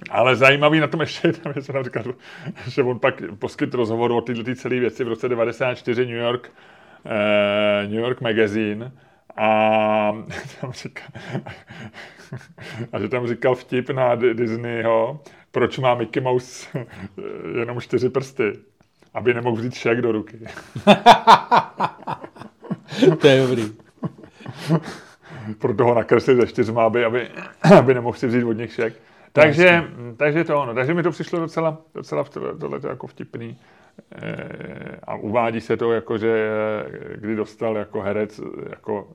ale 0.09 0.35
zajímavý 0.35 0.79
na 0.79 0.87
tom 0.87 1.01
ještě 1.01 1.27
je, 1.27 1.33
tam, 1.33 1.53
že 1.53 1.61
jsem 1.61 1.73
tam 1.73 1.83
říkal, 1.83 2.03
že 2.67 2.83
on 2.83 2.99
pak 2.99 3.21
poskytl 3.39 3.77
rozhovor 3.77 4.11
o 4.11 4.21
této 4.21 4.55
celé 4.55 4.79
věci 4.79 5.03
v 5.03 5.07
roce 5.07 5.29
94 5.29 6.05
New 6.05 6.15
York, 6.15 6.51
eh, 7.05 7.87
New 7.87 7.99
York 7.99 8.21
Magazine 8.21 8.91
a 9.37 10.11
tam 10.61 10.71
říkal, 10.71 11.07
a 12.93 12.99
že 12.99 13.09
tam 13.09 13.27
říkal 13.27 13.55
vtip 13.55 13.89
na 13.89 14.15
Disneyho, 14.15 15.19
proč 15.51 15.77
má 15.77 15.95
Mickey 15.95 16.23
Mouse 16.23 16.67
eh, 16.75 16.85
jenom 17.59 17.81
čtyři 17.81 18.09
prsty, 18.09 18.53
aby 19.13 19.33
nemohl 19.33 19.55
vzít 19.55 19.73
šek 19.73 20.01
do 20.01 20.11
ruky. 20.11 20.39
To 23.21 23.27
je 23.27 23.41
dobrý. 23.41 23.71
Proto 25.59 25.83
ho 25.83 25.93
nakreslili 25.95 26.41
ze 26.41 26.47
čtyřma, 26.47 26.85
aby, 26.85 27.05
aby, 27.05 27.27
aby 27.77 27.93
nemohl 27.93 28.17
si 28.17 28.27
vzít 28.27 28.43
od 28.43 28.53
nich 28.53 28.73
šek. 28.73 28.93
Takže, 29.33 29.83
takže 30.17 30.43
to 30.43 30.61
ono. 30.61 30.73
Takže 30.73 30.93
mi 30.93 31.03
to 31.03 31.11
přišlo 31.11 31.39
docela, 31.39 31.77
docela 31.95 32.23
tohle 32.59 32.79
jako 32.89 33.07
vtipný. 33.07 33.57
Eh, 34.15 34.99
A 35.03 35.15
uvádí 35.15 35.61
se 35.61 35.77
to 35.77 35.91
jako, 35.91 36.17
že 36.17 36.49
eh, 36.83 37.17
kdy 37.17 37.35
dostal 37.35 37.75
jako 37.75 38.01
herec 38.01 38.41
jako 38.69 39.07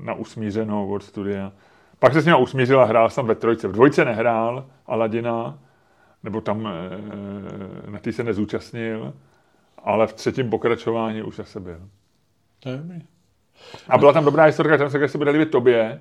na 0.00 0.14
usmířenou 0.14 0.92
od 0.92 1.02
studia. 1.02 1.52
Pak 1.98 2.12
se 2.12 2.20
s 2.20 2.26
ním 2.26 2.36
usmířil 2.40 2.80
a 2.80 2.84
hrál 2.84 3.10
jsem 3.10 3.26
ve 3.26 3.34
trojce. 3.34 3.68
V 3.68 3.72
dvojce 3.72 4.04
nehrál 4.04 4.66
Aladina, 4.86 5.58
nebo 6.22 6.40
tam 6.40 6.68
eh, 6.68 7.90
na 7.90 7.98
té 7.98 8.12
se 8.12 8.24
nezúčastnil, 8.24 9.12
ale 9.78 10.06
v 10.06 10.12
třetím 10.12 10.50
pokračování 10.50 11.22
už 11.22 11.36
zase 11.36 11.60
byl. 11.60 11.80
To 12.60 12.68
je 12.68 12.76
dobrý. 12.76 13.02
A 13.88 13.98
byla 13.98 14.12
tam 14.12 14.24
dobrá 14.24 14.44
historka, 14.44 14.76
že 14.76 14.90
jsem 14.90 15.08
se 15.08 15.18
bude 15.18 15.30
líbit 15.30 15.50
tobě. 15.50 16.00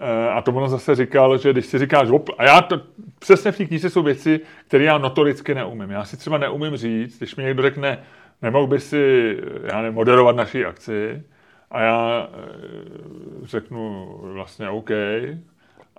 Eh, 0.00 0.28
A 0.28 0.42
to 0.42 0.52
ono 0.52 0.68
zase 0.68 0.94
říkal, 0.94 1.38
že 1.38 1.52
když 1.52 1.66
si 1.66 1.78
říkáš, 1.78 2.08
op, 2.10 2.30
a 2.38 2.44
já 2.44 2.60
to, 2.60 2.80
přesně 3.18 3.52
v 3.52 3.56
té 3.56 3.66
knize 3.66 3.90
jsou 3.90 4.02
věci, 4.02 4.40
které 4.66 4.84
já 4.84 4.98
notoricky 4.98 5.54
neumím. 5.54 5.90
Já 5.90 6.04
si 6.04 6.16
třeba 6.16 6.38
neumím 6.38 6.76
říct, 6.76 7.18
když 7.18 7.36
mi 7.36 7.42
někdo 7.42 7.62
řekne, 7.62 7.98
nemohl 8.42 8.66
by 8.66 8.80
si, 8.80 9.36
já 9.64 9.82
nevím, 9.82 9.94
moderovat 9.94 10.36
naší 10.36 10.64
akci, 10.64 11.22
a 11.70 11.80
já 11.80 12.28
eh, 12.32 13.46
řeknu 13.46 14.08
vlastně 14.22 14.68
OK, 14.68 14.90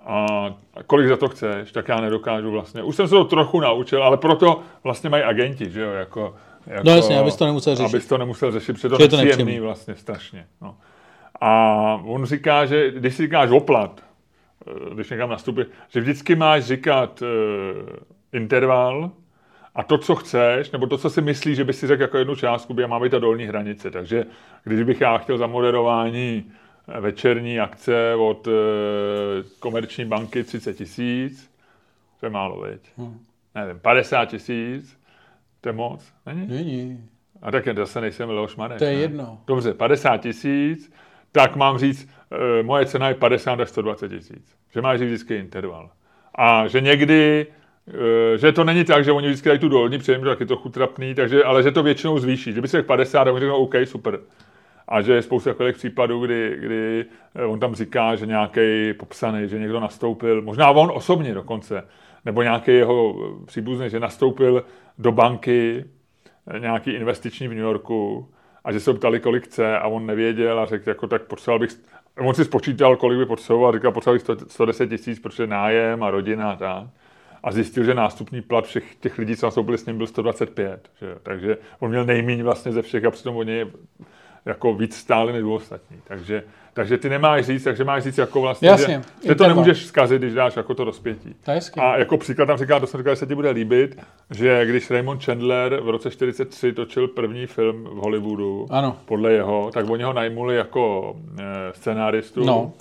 a 0.06 0.26
kolik 0.86 1.08
za 1.08 1.16
to 1.16 1.28
chceš, 1.28 1.72
tak 1.72 1.88
já 1.88 2.00
nedokážu 2.00 2.50
vlastně. 2.50 2.82
Už 2.82 2.96
jsem 2.96 3.08
se 3.08 3.14
to 3.14 3.24
trochu 3.24 3.60
naučil, 3.60 4.02
ale 4.04 4.16
proto 4.16 4.60
vlastně 4.84 5.10
mají 5.10 5.22
agenti, 5.22 5.70
že 5.70 5.82
jo, 5.82 5.90
jako, 5.90 6.34
jako 6.66 6.82
No 6.86 6.96
jasně, 6.96 7.18
abys 7.18 7.36
to 7.36 7.46
nemusel 7.46 7.76
řešit. 7.76 7.94
Abys 7.94 8.06
to 8.06 8.18
nemusel 8.18 8.52
řešit, 8.52 8.72
protože 8.72 8.88
Že 8.88 8.96
to 8.96 9.02
je 9.02 9.08
to 9.08 9.16
je 9.16 9.24
nepříjemný 9.24 9.44
nepříjemný. 9.44 9.60
vlastně 9.66 9.94
strašně. 9.94 10.46
No. 10.60 10.76
A 11.40 12.00
on 12.04 12.24
říká, 12.24 12.66
že 12.66 12.90
když 12.90 13.14
si 13.14 13.22
říkáš 13.22 13.50
oplat, 13.50 14.00
eh, 14.66 14.94
když 14.94 15.10
někam 15.10 15.30
nastupí, 15.30 15.62
že 15.88 16.00
vždycky 16.00 16.34
máš 16.34 16.64
říkat 16.64 17.22
uh, 17.22 17.28
interval 18.32 19.10
a 19.74 19.82
to, 19.82 19.98
co 19.98 20.14
chceš, 20.14 20.70
nebo 20.70 20.86
to, 20.86 20.98
co 20.98 21.10
si 21.10 21.22
myslíš, 21.22 21.56
že 21.56 21.64
by 21.64 21.72
si 21.72 21.86
řekl 21.86 22.02
jako 22.02 22.18
jednu 22.18 22.36
částku, 22.36 22.74
by 22.74 22.86
má 22.86 23.00
být 23.00 23.10
ta 23.10 23.18
dolní 23.18 23.44
hranice. 23.44 23.90
Takže 23.90 24.24
když 24.64 24.82
bych 24.82 25.00
já 25.00 25.18
chtěl 25.18 25.38
za 25.38 25.46
moderování 25.46 26.52
eh, 26.88 27.00
večerní 27.00 27.60
akce 27.60 28.14
od 28.14 28.46
uh, 28.46 28.52
komerční 29.58 30.04
banky 30.04 30.44
30 30.44 30.74
tisíc, 30.74 31.50
to 32.20 32.26
je 32.26 32.30
málo, 32.30 32.60
veď? 32.60 32.80
Hmm. 32.96 33.18
Nevím, 33.54 33.78
50 33.78 34.24
tisíc, 34.24 34.98
to 35.60 35.68
je 35.68 35.72
moc, 35.72 36.12
není? 36.26 36.46
Není. 36.48 37.08
A 37.42 37.50
tak 37.50 37.66
jen 37.66 37.76
zase 37.76 38.00
nejsem 38.00 38.30
Leoš 38.30 38.56
Marek. 38.56 38.78
To 38.78 38.84
je 38.84 38.94
ne? 38.96 39.00
jedno. 39.00 39.40
Dobře, 39.46 39.74
50 39.74 40.16
tisíc, 40.16 40.92
tak 41.32 41.56
mám 41.56 41.78
říct, 41.78 42.08
e, 42.30 42.62
moje 42.62 42.86
cena 42.86 43.08
je 43.08 43.14
50 43.14 43.60
až 43.60 43.68
120 43.68 44.08
tisíc. 44.08 44.56
Že 44.74 44.80
máš 44.80 44.98
říct 44.98 45.08
vždycky 45.08 45.36
interval. 45.36 45.90
A 46.34 46.66
že 46.66 46.80
někdy, 46.80 47.46
e, 47.50 47.61
že 48.36 48.52
to 48.52 48.64
není 48.64 48.84
tak, 48.84 49.04
že 49.04 49.12
oni 49.12 49.28
vždycky 49.28 49.48
dají 49.48 49.58
tu 49.58 49.68
dolní, 49.68 49.98
přijím, 49.98 50.20
že 50.20 50.26
tak 50.26 50.40
je 50.40 50.46
to 50.46 50.56
chutrapný, 50.56 51.14
takže, 51.14 51.44
ale 51.44 51.62
že 51.62 51.70
to 51.70 51.82
většinou 51.82 52.18
zvýší. 52.18 52.52
Kdyby 52.52 52.68
si 52.68 52.76
řekl 52.76 52.86
50, 52.86 53.24
tak 53.24 53.38
řeknou, 53.38 53.56
OK, 53.56 53.74
super. 53.84 54.20
A 54.88 55.02
že 55.02 55.12
je 55.12 55.22
spousta 55.22 55.50
takových 55.50 55.76
případů, 55.76 56.26
kdy, 56.26 56.56
kdy 56.60 57.04
eh, 57.34 57.44
on 57.44 57.60
tam 57.60 57.74
říká, 57.74 58.16
že 58.16 58.26
nějaký 58.26 58.92
popsaný, 58.92 59.48
že 59.48 59.58
někdo 59.58 59.80
nastoupil, 59.80 60.42
možná 60.42 60.70
on 60.70 60.92
osobně 60.94 61.34
dokonce, 61.34 61.88
nebo 62.24 62.42
nějaký 62.42 62.70
jeho 62.70 63.14
eh, 63.16 63.46
příbuzný, 63.46 63.90
že 63.90 64.00
nastoupil 64.00 64.64
do 64.98 65.12
banky 65.12 65.84
eh, 66.46 66.60
nějaký 66.60 66.90
investiční 66.90 67.48
v 67.48 67.54
New 67.54 67.64
Yorku 67.64 68.28
a 68.64 68.72
že 68.72 68.80
se 68.80 68.90
ho 68.90 68.96
ptali, 68.96 69.20
kolik 69.20 69.44
chce 69.44 69.78
a 69.78 69.88
on 69.88 70.06
nevěděl 70.06 70.60
a 70.60 70.66
řekl, 70.66 70.88
jako 70.88 71.06
tak 71.06 71.22
potřeboval 71.22 71.58
bych, 71.58 71.70
on 72.18 72.34
si 72.34 72.44
spočítal, 72.44 72.96
kolik 72.96 73.18
by 73.18 73.26
potřeboval 73.26 73.72
říkal, 73.72 73.92
potřeboval 73.92 74.14
bych 74.14 74.22
100 74.22 74.48
110 74.48 74.86
tisíc, 74.86 75.20
protože 75.20 75.46
nájem 75.46 76.02
a 76.02 76.10
rodina 76.10 76.50
a 76.50 76.56
tak. 76.56 77.01
A 77.42 77.52
zjistil, 77.52 77.84
že 77.84 77.94
nástupní 77.94 78.42
plat 78.42 78.66
všech 78.66 78.94
těch 78.94 79.18
lidí, 79.18 79.36
co 79.36 79.46
nastoupili 79.46 79.78
s 79.78 79.86
ním, 79.86 79.96
byl 79.96 80.06
125. 80.06 80.88
Že? 81.00 81.14
Takže 81.22 81.56
on 81.80 81.90
měl 81.90 82.04
nejméně 82.04 82.44
vlastně 82.44 82.72
ze 82.72 82.82
všech 82.82 83.04
a 83.04 83.10
přitom 83.10 83.36
oni 83.36 83.66
jako 84.46 84.74
víc 84.74 84.96
stáli 84.96 85.32
než 85.32 85.44
ostatní. 85.44 85.96
Takže, 86.04 86.42
takže 86.74 86.98
ty 86.98 87.08
nemáš 87.08 87.46
říct, 87.46 87.64
takže 87.64 87.84
máš 87.84 88.02
říct 88.02 88.18
jako 88.18 88.40
vlastně, 88.40 88.68
Jasně, 88.68 89.02
že, 89.22 89.28
že 89.28 89.34
to 89.34 89.48
nemůžeš 89.48 89.86
zkazit, 89.86 90.22
když 90.22 90.34
dáš 90.34 90.56
jako 90.56 90.74
to 90.74 90.84
rozpětí. 90.84 91.34
To. 91.74 91.82
A 91.82 91.98
jako 91.98 92.18
příklad 92.18 92.46
tam 92.46 92.58
říká, 92.58 92.80
to 92.80 92.86
jsem 92.86 93.00
říkal, 93.00 93.12
že 93.14 93.18
se 93.18 93.26
ti 93.26 93.34
bude 93.34 93.50
líbit, 93.50 93.98
že 94.30 94.66
když 94.66 94.90
Raymond 94.90 95.24
Chandler 95.24 95.80
v 95.80 95.88
roce 95.88 96.10
43 96.10 96.72
točil 96.72 97.08
první 97.08 97.46
film 97.46 97.84
v 97.84 97.96
Hollywoodu, 97.96 98.66
Ano. 98.70 98.96
podle 99.04 99.32
jeho, 99.32 99.70
tak 99.74 99.90
oni 99.90 100.02
ho 100.02 100.12
najmuli 100.12 100.56
jako 100.56 101.16
e, 101.38 101.72
scenáristu. 101.72 102.44
No. 102.44 102.72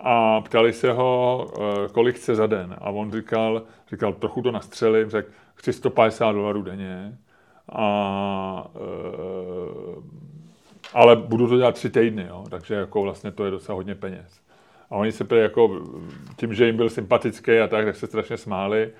A 0.00 0.40
ptali 0.40 0.72
se 0.72 0.92
ho, 0.92 1.46
eh, 1.60 1.88
kolik 1.88 2.16
chce 2.16 2.34
za 2.34 2.46
den. 2.46 2.76
A 2.78 2.90
on 2.90 3.12
říkal, 3.12 3.62
říkal 3.90 4.12
trochu 4.12 4.42
to 4.42 4.52
nastřelím, 4.52 5.10
řekl, 5.10 5.30
chci 5.54 5.72
150 5.72 6.32
dolarů 6.32 6.62
denně, 6.62 7.18
a, 7.72 8.70
e, 8.76 8.80
ale 10.94 11.16
budu 11.16 11.48
to 11.48 11.56
dělat 11.56 11.74
tři 11.74 11.90
týdny, 11.90 12.26
jo, 12.28 12.44
takže 12.50 12.74
jako 12.74 13.02
vlastně 13.02 13.30
to 13.30 13.44
je 13.44 13.50
docela 13.50 13.76
hodně 13.76 13.94
peněz. 13.94 14.40
A 14.90 14.96
oni 14.96 15.12
se 15.12 15.24
prý 15.24 15.38
jako, 15.38 15.82
tím, 16.36 16.54
že 16.54 16.66
jim 16.66 16.76
byl 16.76 16.90
sympatický 16.90 17.58
a 17.58 17.68
tak, 17.68 17.84
tak 17.84 17.96
se 17.96 18.06
strašně 18.06 18.36
smáli 18.36 18.92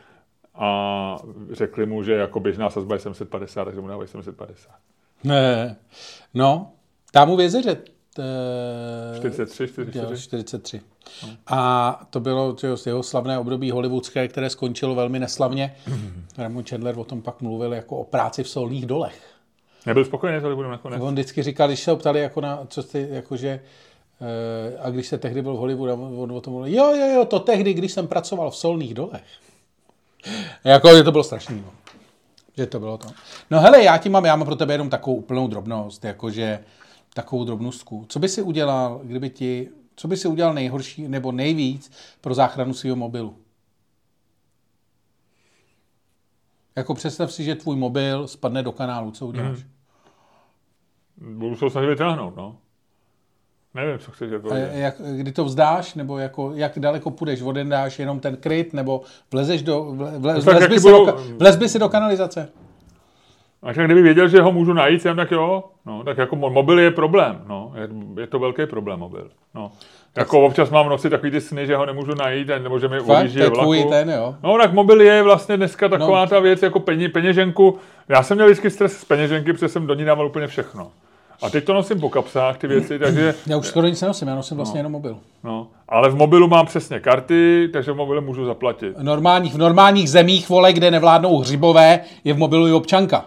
a 0.55 1.19
řekli 1.51 1.87
mu, 1.87 2.03
že 2.03 2.13
jako 2.13 2.41
běžná 2.41 2.71
sazba 2.71 2.95
je 2.95 2.99
750, 2.99 3.65
takže 3.65 3.81
mu 3.81 3.89
dávají 3.89 4.09
750. 4.09 4.75
Ne. 5.25 5.77
No, 6.35 6.73
tam 7.13 7.29
mu 7.29 7.37
vězeře. 7.37 7.77
43, 9.19 9.69
44. 9.69 10.23
43. 10.23 10.81
No. 11.23 11.29
A 11.47 12.07
to 12.11 12.21
bylo 12.21 12.57
jeho 12.87 13.03
slavné 13.03 13.39
období 13.39 13.71
hollywoodské, 13.71 14.29
které 14.29 14.51
skončilo 14.51 14.95
velmi 14.95 15.19
neslavně. 15.19 15.77
Raymond 16.39 16.69
Chandler 16.69 16.99
o 16.99 17.05
tom 17.05 17.23
pak 17.23 17.41
mluvil 17.41 17.75
jako 17.75 17.97
o 17.97 18.05
práci 18.05 18.43
v 18.43 18.49
solných 18.49 18.87
dolech. 18.87 19.37
Nebyl 19.87 20.05
spokojený 20.05 20.41
s 20.41 20.43
Hollywoodem 20.43 20.71
nakonec. 20.71 21.03
On 21.03 21.15
vždycky 21.15 21.43
říkal, 21.43 21.69
když 21.69 21.81
se 21.81 21.91
ho 21.91 21.97
ptali, 21.97 22.21
jako 22.21 22.41
na, 22.41 22.61
co 22.69 22.83
ty, 22.83 23.09
jakože, 23.11 23.61
eh, 24.21 24.79
a 24.79 24.91
když 24.91 25.07
se 25.07 25.19
tehdy 25.19 25.43
byl 25.43 25.55
v 25.55 25.59
Hollywoodu, 25.59 26.23
on 26.23 26.33
o 26.33 26.41
tom 26.41 26.53
mluvil, 26.53 26.75
jo, 26.75 26.95
jo, 26.95 27.07
jo, 27.15 27.25
to 27.25 27.41
tehdy, 27.41 27.75
když 27.75 27.93
jsem 27.93 28.07
pracoval 28.07 28.51
v 28.51 28.57
solných 28.57 28.95
dolech. 28.95 29.25
jako, 30.65 30.97
že 30.97 31.03
to 31.03 31.13
bylo 31.13 31.25
strašný. 31.25 31.63
No. 31.67 31.73
Že 32.57 32.67
to 32.67 32.81
bylo 32.81 32.99
to. 32.99 33.09
No 33.51 33.61
hele, 33.61 33.83
já 33.83 33.99
ti 33.99 34.09
mám, 34.09 34.25
já 34.25 34.37
mám 34.37 34.47
pro 34.47 34.57
tebe 34.57 34.75
jenom 34.75 34.91
takovou 34.91 35.17
úplnou 35.17 35.49
drobnost, 35.49 36.05
jakože 36.05 36.59
takovou 37.17 37.45
drobnostku. 37.45 38.07
Co 38.09 38.19
by 38.19 38.29
si 38.29 38.43
udělal, 38.43 39.01
kdyby 39.05 39.31
ti, 39.31 39.69
co 39.97 40.09
by 40.09 40.17
si 40.17 40.29
udělal 40.29 40.55
nejhorší 40.55 41.09
nebo 41.09 41.33
nejvíc 41.33 41.93
pro 42.21 42.35
záchranu 42.35 42.75
svého 42.75 42.97
mobilu? 42.97 43.37
Jako 46.77 46.95
představ 46.95 47.33
si, 47.33 47.45
že 47.45 47.55
tvůj 47.55 47.77
mobil 47.77 48.29
spadne 48.29 48.63
do 48.63 48.73
kanálu, 48.73 49.11
co 49.11 49.27
uděláš? 49.27 49.59
Hmm. 51.19 51.39
Budu 51.39 51.57
se 51.57 51.71
snažit 51.71 51.89
vytáhnout, 51.89 52.37
no. 52.37 52.57
Nevím, 53.75 53.99
co 53.99 54.11
chceš 54.11 54.31
jako 54.31 54.55
jak, 54.55 55.01
Kdy 55.17 55.33
to 55.33 55.45
vzdáš, 55.45 55.95
nebo 55.95 56.19
jako, 56.19 56.53
jak 56.55 56.79
daleko 56.79 57.11
půjdeš? 57.11 57.43
Odendáš 57.43 57.99
jenom 57.99 58.21
ten 58.21 58.37
kryt, 58.37 58.73
nebo 58.73 59.03
vlezeš 59.33 59.63
do, 59.63 59.85
vle, 59.85 60.19
vle, 60.19 60.35
no, 60.35 60.41
vlez, 60.41 60.69
by 60.69 60.81
si 60.81 60.83
budou... 60.83 61.07
do, 61.07 61.37
vlez 61.39 61.57
by 61.57 61.69
si 61.69 61.79
do 61.79 61.89
kanalizace? 61.89 62.49
A 63.67 63.73
tak 63.73 63.85
kdyby 63.85 64.03
věděl, 64.03 64.29
že 64.29 64.43
ho 64.43 64.53
můžu 64.53 64.73
najít, 64.73 65.03
jsem 65.03 65.17
tak 65.17 65.31
jo, 65.31 65.65
no, 65.87 66.05
tak 66.05 66.19
jako 66.19 66.37
mobil 66.37 66.79
je 66.79 66.91
problém, 66.91 67.41
no, 67.49 67.73
je, 67.75 67.89
je 68.21 68.27
to 68.27 68.39
velký 68.39 68.67
problém 68.67 68.99
mobil, 68.99 69.31
no. 69.55 69.73
Jako 70.17 70.47
občas 70.47 70.71
mám 70.71 70.87
v 70.87 70.89
noci 70.89 71.11
takový 71.11 71.31
ty 71.31 71.41
sny, 71.41 71.67
že 71.67 71.77
ho 71.77 71.87
nemůžu 71.87 72.15
najít, 72.15 72.49
nebo 72.63 72.79
že 72.79 72.89
mi 72.89 73.01
odjíždí 73.01 73.41
vlaku. 73.41 73.91
ten, 73.91 74.11
jo? 74.11 74.35
No 74.43 74.59
tak 74.59 74.73
mobil 74.73 75.01
je 75.01 75.23
vlastně 75.23 75.57
dneska 75.57 75.89
taková 75.89 76.21
no. 76.21 76.27
ta 76.27 76.41
věc 76.41 76.63
jako 76.63 76.81
peně, 76.81 77.09
peněženku. 77.09 77.79
Já 78.09 78.23
jsem 78.23 78.37
měl 78.37 78.47
vždycky 78.47 78.71
stres 78.71 78.99
z 78.99 79.05
peněženky, 79.05 79.53
protože 79.53 79.69
jsem 79.69 79.87
do 79.87 79.95
ní 79.95 80.05
dával 80.05 80.27
úplně 80.27 80.47
všechno. 80.47 80.91
A 81.43 81.51
teď 81.51 81.65
to 81.65 81.75
nosím 81.75 82.01
po 82.01 82.11
kapsách, 82.11 82.59
ty 82.59 82.67
věci, 82.67 82.99
takže... 83.05 83.35
Já 83.47 83.57
už 83.57 83.67
skoro 83.67 83.87
nic 83.87 84.01
nenosím, 84.01 84.29
já 84.29 84.35
nosím 84.35 84.57
vlastně 84.57 84.79
no. 84.79 84.81
jenom 84.81 84.93
mobil. 84.93 85.19
No, 85.45 85.67
ale 85.89 86.11
v 86.11 86.17
mobilu 86.17 86.49
mám 86.49 86.67
přesně 86.67 87.01
karty, 87.01 87.69
takže 87.73 87.93
v 87.93 87.97
mobilu 87.97 88.21
můžu 88.21 88.45
zaplatit. 88.45 88.99
V 88.99 89.03
normálních, 89.03 89.55
v 89.55 89.59
normálních 89.59 90.11
zemích, 90.11 90.49
vole, 90.49 90.73
kde 90.73 90.91
nevládnou 90.91 91.39
hřibové, 91.39 92.01
je 92.25 92.35
v 92.35 92.39
mobilu 92.39 92.69
i 92.69 92.73
občanka. 92.73 93.25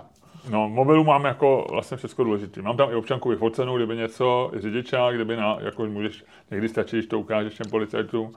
No, 0.50 0.70
mobilu 0.70 1.04
mám 1.04 1.26
jako 1.26 1.68
vlastně 1.72 1.98
všechno 1.98 2.24
důležité. 2.24 2.62
Mám 2.62 2.78
tam 2.78 2.92
i 2.92 2.96
občanku 2.96 3.30
vyfocenou, 3.30 3.78
kdyby 3.78 3.98
něco, 3.98 4.52
i 4.58 4.62
řidičák, 4.62 5.16
kdyby 5.16 5.36
na, 5.36 5.58
jako 5.60 5.86
můžeš, 5.86 6.24
někdy 6.52 6.70
stačí, 6.70 6.96
když 6.96 7.08
to 7.08 7.20
ukážeš 7.20 7.54
těm 7.54 7.72
policajtům. 7.72 8.34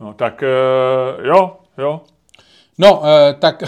No, 0.00 0.14
tak 0.14 0.42
uh, 0.42 1.24
jo, 1.26 1.56
jo. 1.78 2.00
No, 2.78 2.98
uh, 2.98 3.06
tak 3.38 3.62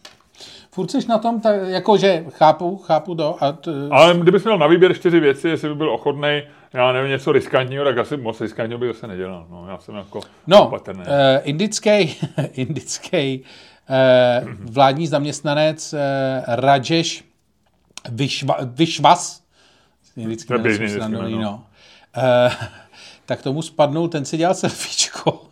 furt 0.70 0.90
jsi 0.90 1.08
na 1.08 1.18
tom, 1.18 1.40
tak, 1.40 1.56
jakože 1.66 2.24
chápu, 2.30 2.76
chápu 2.76 3.14
to. 3.14 3.36
A 3.40 3.52
t... 3.52 3.70
Ale 3.90 4.14
kdybys 4.18 4.44
měl 4.44 4.58
na 4.58 4.66
výběr 4.66 4.94
čtyři 4.94 5.20
věci, 5.20 5.48
jestli 5.48 5.68
by 5.68 5.74
byl 5.74 5.90
ochotný, 5.90 6.42
já 6.72 6.92
nevím, 6.92 7.10
něco 7.10 7.32
riskantního, 7.32 7.84
tak 7.84 7.98
asi 7.98 8.16
moc 8.16 8.40
riskantního 8.40 8.78
by 8.78 8.94
se 8.94 9.06
nedělal. 9.06 9.46
No, 9.50 9.66
já 9.68 9.78
jsem 9.78 9.94
jako 9.94 10.20
no, 10.46 10.66
opatrný. 10.66 11.02
Uh, 11.02 11.08
indický, 11.42 12.16
indický 12.52 13.40
uh, 13.40 13.46
vládní 14.58 15.06
zaměstnanec 15.06 15.92
uh, 15.92 15.98
Rajesh 16.46 17.24
Vyšva, 18.08 18.56
Vyšvas, 18.64 19.42
je 20.16 20.58
běžný, 20.58 20.98
no. 21.08 21.28
no. 21.28 21.64
Uh, 22.16 22.52
tak 23.26 23.42
tomu 23.42 23.62
spadnul, 23.62 24.08
ten 24.08 24.24
si 24.24 24.36
dělal 24.36 24.54
selfiečko 24.54 25.44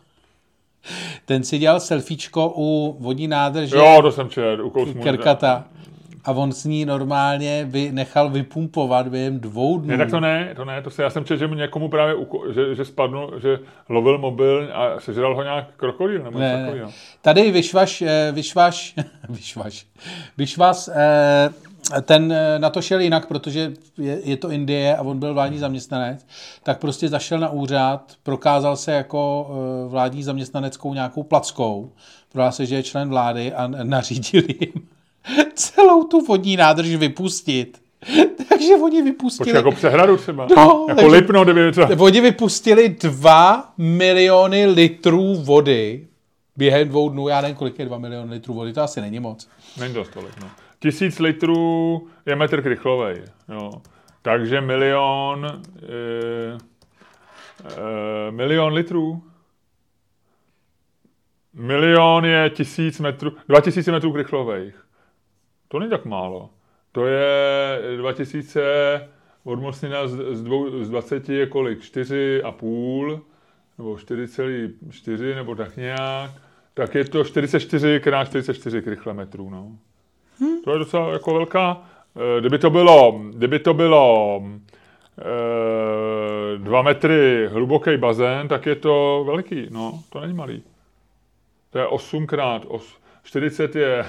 ten 1.24 1.44
si 1.44 1.58
dělal 1.58 1.80
selfiečko 1.80 2.52
u 2.56 2.96
vodní 3.00 3.28
nádrže. 3.28 3.76
Jo, 3.76 3.98
to 4.02 4.12
jsem 4.12 4.28
čer, 4.28 4.60
u 4.60 4.70
Kerkata. 5.02 5.64
A 6.24 6.32
on 6.32 6.52
s 6.52 6.64
ní 6.64 6.84
normálně 6.84 7.66
vy, 7.70 7.92
nechal 7.92 8.30
vypumpovat 8.30 9.08
během 9.08 9.40
dvou 9.40 9.78
dnů. 9.78 9.88
Ne, 9.88 9.98
tak 9.98 10.10
to 10.10 10.20
ne, 10.20 10.52
to 10.56 10.64
ne, 10.64 10.82
to 10.82 10.90
se, 10.90 11.02
já 11.02 11.10
jsem 11.10 11.24
četl, 11.24 11.38
že 11.38 11.46
mu 11.46 11.54
někomu 11.54 11.88
právě, 11.88 12.14
uko, 12.14 12.52
že, 12.52 12.74
že 12.74 12.84
spadnul, 12.84 13.32
že 13.42 13.58
lovil 13.88 14.18
mobil 14.18 14.70
a 14.74 15.00
sežral 15.00 15.34
ho 15.34 15.42
nějak 15.42 15.74
krokodýl, 15.76 16.22
nebo 16.22 16.38
ne, 16.38 16.64
takový, 16.64 16.92
Tady 17.22 17.50
vyšvaš, 17.50 18.02
eh, 18.02 18.32
vyšvaš, 18.32 18.94
vyšvaš, 19.28 19.86
vyšvas, 20.38 20.88
eh, 20.88 21.50
ten 22.02 22.32
eh, 22.32 22.58
na 22.58 22.70
to 22.70 22.82
šel 22.82 23.00
jinak, 23.00 23.26
protože 23.26 23.72
je, 23.98 24.20
je 24.24 24.36
to 24.36 24.50
Indie 24.50 24.96
a 24.96 25.02
on 25.02 25.18
byl 25.18 25.34
vládní 25.34 25.58
zaměstnanec, 25.58 26.26
tak 26.62 26.78
prostě 26.80 27.08
zašel 27.08 27.38
na 27.38 27.50
úřad, 27.50 28.12
prokázal 28.22 28.76
se 28.76 28.92
jako 28.92 29.50
vládní 29.88 30.22
zaměstnaneckou 30.22 30.94
nějakou 30.94 31.22
plackou, 31.22 31.92
prohlásil 32.32 32.66
se, 32.66 32.70
že 32.70 32.74
je 32.74 32.82
člen 32.82 33.08
vlády 33.08 33.52
a 33.52 33.66
nařídil 33.66 34.42
jim 34.60 34.88
celou 35.54 36.04
tu 36.04 36.20
vodní 36.20 36.56
nádrž 36.56 36.88
vypustit. 36.88 37.82
takže 38.48 38.76
oni 38.82 39.02
vypustili... 39.02 39.46
Počkej, 39.46 39.58
jako 39.58 39.72
přehradu 39.72 40.16
třeba. 40.16 40.46
No, 40.56 40.86
jako 40.88 41.00
takže, 41.00 41.06
Lipno, 41.06 41.44
kdyby 41.44 41.72
třeba... 41.72 41.88
Oni 41.98 42.20
vypustili 42.20 42.88
2 42.88 43.72
miliony 43.78 44.66
litrů 44.66 45.34
vody 45.34 46.06
během 46.56 46.88
dvou 46.88 47.08
dnů. 47.08 47.28
Já 47.28 47.40
nevím, 47.40 47.56
kolik 47.56 47.78
je 47.78 47.84
2 47.84 47.98
miliony 47.98 48.30
litrů 48.30 48.54
vody, 48.54 48.72
to 48.72 48.82
asi 48.82 49.00
není 49.00 49.20
moc. 49.20 49.48
Není 49.80 49.94
dost 49.94 50.08
tolik, 50.08 50.40
no 50.40 50.50
tisíc 50.82 51.18
litrů 51.18 52.08
je 52.26 52.36
metr 52.36 52.62
krychlovej. 52.62 53.22
Jo. 53.48 53.70
Takže 54.22 54.60
milion, 54.60 55.46
e, 55.46 56.58
e, 58.28 58.30
milion 58.30 58.72
litrů. 58.72 59.22
Milion 61.54 62.24
je 62.24 62.50
tisíc 62.50 63.00
metrů, 63.00 63.32
dva 63.48 63.60
tisíce 63.60 63.92
metrů 63.92 64.12
krychlových. 64.12 64.81
To 65.72 65.78
není 65.78 65.90
tak 65.90 66.04
málo. 66.04 66.50
To 66.92 67.06
je 67.06 67.78
2000 67.96 69.08
od 69.44 69.60
Mosnina 69.60 70.06
z, 70.06 70.16
z, 70.32 70.42
dvou, 70.42 70.84
z 70.84 70.88
20 70.88 71.28
je 71.28 71.46
kolik? 71.46 71.78
4,5 71.78 73.20
nebo 73.78 73.94
4,4 73.94 75.34
nebo 75.34 75.54
tak 75.54 75.76
nějak. 75.76 76.30
Tak 76.74 76.94
je 76.94 77.04
to 77.04 77.24
44 77.24 78.00
krát 78.00 78.24
44 78.24 78.82
krychlometrů. 78.82 79.50
No. 79.50 79.72
Hmm. 80.40 80.62
To 80.62 80.72
je 80.72 80.78
docela 80.78 81.12
jako 81.12 81.34
velká. 81.34 81.82
Eh, 82.16 82.40
kdyby 82.40 82.58
to 82.58 82.70
bylo, 82.70 83.20
kdyby 83.30 83.58
to 83.58 83.74
bylo 83.74 84.42
e, 85.18 86.58
dva 86.58 86.82
metry 86.82 87.48
hluboký 87.52 87.96
bazén, 87.96 88.48
tak 88.48 88.66
je 88.66 88.74
to 88.74 89.24
velký. 89.26 89.66
No, 89.70 90.02
to 90.10 90.20
není 90.20 90.34
malý. 90.34 90.62
To 91.70 91.78
je 91.78 91.86
8 91.86 92.26
krát 92.26 92.62
8. 92.68 93.01
40 93.22 93.76
je 93.76 94.04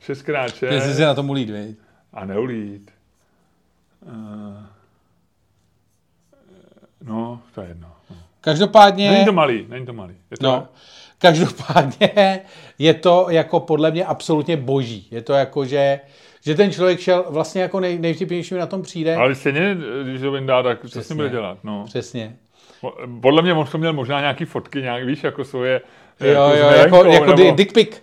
6 0.00 0.22
krát 0.22 0.54
6. 0.54 0.62
Jestli 0.62 0.94
si 0.94 1.02
na 1.02 1.14
tom 1.14 1.30
ulít, 1.30 1.50
vej. 1.50 1.74
A 2.12 2.24
neulít. 2.24 2.90
E, 4.06 4.12
no, 7.04 7.40
to 7.54 7.60
je 7.60 7.68
jedno. 7.68 7.88
No. 8.10 8.16
Každopádně... 8.40 9.10
Není 9.10 9.24
to 9.24 9.32
malý, 9.32 9.66
není 9.68 9.86
to 9.86 9.92
malý. 9.92 10.14
Je 10.30 10.36
to 10.36 10.46
no. 10.46 10.68
Každopádně 11.18 12.40
je 12.78 12.94
to 12.94 13.26
jako 13.30 13.60
podle 13.60 13.90
mě 13.90 14.04
absolutně 14.04 14.56
boží. 14.56 15.08
Je 15.10 15.22
to 15.22 15.32
jako, 15.32 15.64
že, 15.64 16.00
že 16.44 16.54
ten 16.54 16.72
člověk 16.72 17.00
šel 17.00 17.24
vlastně 17.30 17.62
jako 17.62 17.80
nej, 17.80 17.98
nejvtipnější 17.98 18.54
na 18.54 18.66
tom 18.66 18.82
přijde. 18.82 19.16
Ale 19.16 19.34
stejně, 19.34 19.76
když 20.04 20.20
to 20.20 20.30
vyndá, 20.30 20.62
tak 20.62 20.78
co 20.88 21.02
s 21.02 21.08
ním 21.08 21.16
bude 21.16 21.28
dělat? 21.28 21.58
No. 21.64 21.84
Přesně. 21.84 22.36
Podle 23.20 23.42
mě 23.42 23.52
on 23.52 23.66
to 23.66 23.78
měl 23.78 23.92
možná 23.92 24.20
nějaký 24.20 24.44
fotky, 24.44 24.82
nějak, 24.82 25.04
víš, 25.04 25.24
jako 25.24 25.44
svoje... 25.44 25.80
Jo, 26.20 26.28
jako 26.28 26.56
jo, 26.56 26.68
jako, 26.70 27.04
jako 27.04 27.24
nebo, 27.24 27.56
dick 27.56 27.72
pic. 27.72 28.02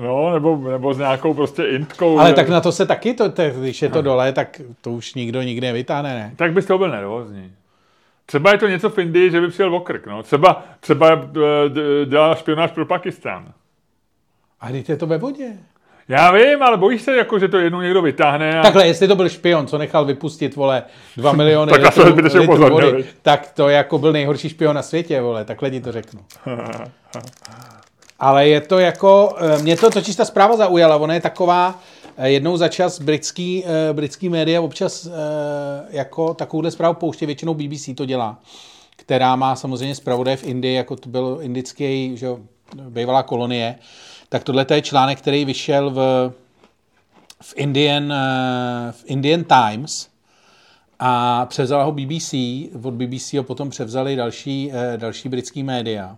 No, 0.00 0.32
nebo, 0.32 0.56
nebo 0.70 0.94
s 0.94 0.98
nějakou 0.98 1.34
prostě 1.34 1.64
intkou. 1.64 2.18
Ale 2.18 2.28
že... 2.28 2.34
tak 2.34 2.48
na 2.48 2.60
to 2.60 2.72
se 2.72 2.86
taky, 2.86 3.14
to, 3.14 3.32
to, 3.32 3.42
když 3.50 3.82
je 3.82 3.88
to 3.88 4.02
dole, 4.02 4.32
tak 4.32 4.60
to 4.80 4.90
už 4.90 5.14
nikdo 5.14 5.42
nikdy 5.42 5.66
nevytáhne, 5.66 6.14
ne? 6.14 6.32
Tak 6.36 6.52
bys 6.52 6.66
to 6.66 6.78
byl 6.78 6.88
nervózní. 6.88 7.52
Třeba 8.26 8.52
je 8.52 8.58
to 8.58 8.68
něco 8.68 8.90
v 8.90 8.98
Indii, 8.98 9.30
že 9.30 9.40
by 9.40 9.48
přijel 9.48 9.74
okrk, 9.74 10.06
no. 10.06 10.22
Třeba, 10.22 10.64
třeba 10.80 11.12
eh, 11.12 12.06
dělá 12.06 12.34
špionáž 12.34 12.70
pro 12.70 12.86
Pakistán. 12.86 13.52
A 14.60 14.70
teď 14.70 14.88
je 14.88 14.96
to 14.96 15.06
ve 15.06 15.18
vodě. 15.18 15.52
Já 16.08 16.32
vím, 16.32 16.62
ale 16.62 16.76
bojíš 16.76 17.02
se, 17.02 17.16
jako, 17.16 17.38
že 17.38 17.48
to 17.48 17.58
jednou 17.58 17.80
někdo 17.80 18.02
vytáhne. 18.02 18.60
A... 18.60 18.62
Takhle, 18.62 18.86
jestli 18.86 19.08
to 19.08 19.16
byl 19.16 19.28
špion, 19.28 19.66
co 19.66 19.78
nechal 19.78 20.04
vypustit, 20.04 20.56
vole, 20.56 20.82
2 21.16 21.32
miliony 21.36 21.72
Tak 21.72 21.96
litrů, 21.96 22.14
litrů 22.14 22.42
upozornil, 22.42 22.90
vody, 22.92 23.04
tak 23.22 23.52
to 23.52 23.68
jako 23.68 23.98
byl 23.98 24.12
nejhorší 24.12 24.48
špion 24.48 24.76
na 24.76 24.82
světě, 24.82 25.20
vole, 25.20 25.44
takhle 25.44 25.70
ti 25.70 25.80
to 25.80 25.92
řeknu. 25.92 26.20
Ale 28.18 28.48
je 28.48 28.60
to 28.60 28.78
jako, 28.78 29.36
eh, 29.38 29.62
mě 29.62 29.76
to 29.76 29.90
totiž 29.90 30.16
ta 30.16 30.24
zpráva 30.24 30.56
zaujala, 30.56 30.96
ona 30.96 31.14
je 31.14 31.20
taková, 31.20 31.80
eh, 32.16 32.30
jednou 32.30 32.56
za 32.56 32.68
čas 32.68 33.00
britský, 33.00 33.64
eh, 33.64 33.92
britský 33.92 34.28
média 34.28 34.60
občas 34.60 35.08
jako 35.90 36.34
takovouhle 36.34 36.70
zprávu 36.70 36.94
pouště, 36.94 37.26
většinou 37.26 37.54
BBC 37.54 37.94
to 37.94 38.06
dělá, 38.06 38.38
která 38.96 39.36
má 39.36 39.56
samozřejmě 39.56 39.94
zpravodaj 39.94 40.36
v 40.36 40.44
Indii, 40.44 40.74
jako 40.74 40.96
to 40.96 41.08
byl 41.08 41.38
indický, 41.42 42.16
že 42.16 42.28
bývalá 42.88 43.22
kolonie, 43.22 43.78
tak 44.28 44.44
tohle 44.44 44.66
je 44.70 44.82
článek, 44.82 45.18
který 45.18 45.44
vyšel 45.44 45.90
v, 45.90 46.32
v, 47.42 47.54
Indian, 47.56 48.14
v 48.90 49.02
Indian 49.04 49.44
Times 49.44 50.08
a 50.98 51.46
převzala 51.46 51.84
ho 51.84 51.92
BBC, 51.92 52.34
od 52.82 52.94
BBC 52.94 53.34
ho 53.34 53.42
potom 53.42 53.70
převzali 53.70 54.16
další, 54.16 54.72
další 54.96 55.28
britský 55.28 55.62
média. 55.62 56.16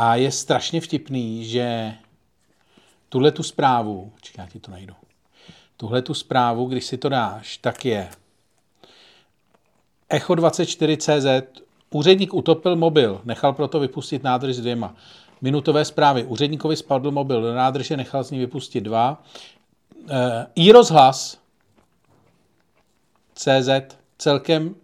A 0.00 0.14
je 0.14 0.32
strašně 0.32 0.80
vtipný, 0.80 1.44
že 1.44 1.94
tuhle 3.08 3.32
tu 3.32 3.42
zprávu, 3.42 4.12
čekaj, 4.20 4.44
já 4.44 4.50
ti 4.50 4.60
to 4.60 4.70
najdu, 4.70 4.94
tuhle 5.76 6.02
tu 6.02 6.14
zprávu, 6.14 6.66
když 6.66 6.84
si 6.84 6.98
to 6.98 7.08
dáš, 7.08 7.56
tak 7.56 7.84
je 7.84 8.08
Echo 10.08 10.34
24CZ, 10.34 11.42
úředník 11.90 12.34
utopil 12.34 12.76
mobil, 12.76 13.20
nechal 13.24 13.52
proto 13.52 13.80
vypustit 13.80 14.22
nádrž 14.22 14.56
s 14.56 14.60
dvěma. 14.60 14.94
Minutové 15.40 15.84
zprávy, 15.84 16.24
úředníkovi 16.24 16.76
spadl 16.76 17.10
mobil 17.10 17.42
do 17.42 17.54
nádrže, 17.54 17.96
nechal 17.96 18.24
z 18.24 18.30
ní 18.30 18.38
vypustit 18.38 18.80
dva. 18.80 19.22
E, 20.08 20.46
I 20.54 20.72
rozhlas 20.72 21.38
CZ, 23.34 23.68
celkem 24.18 24.74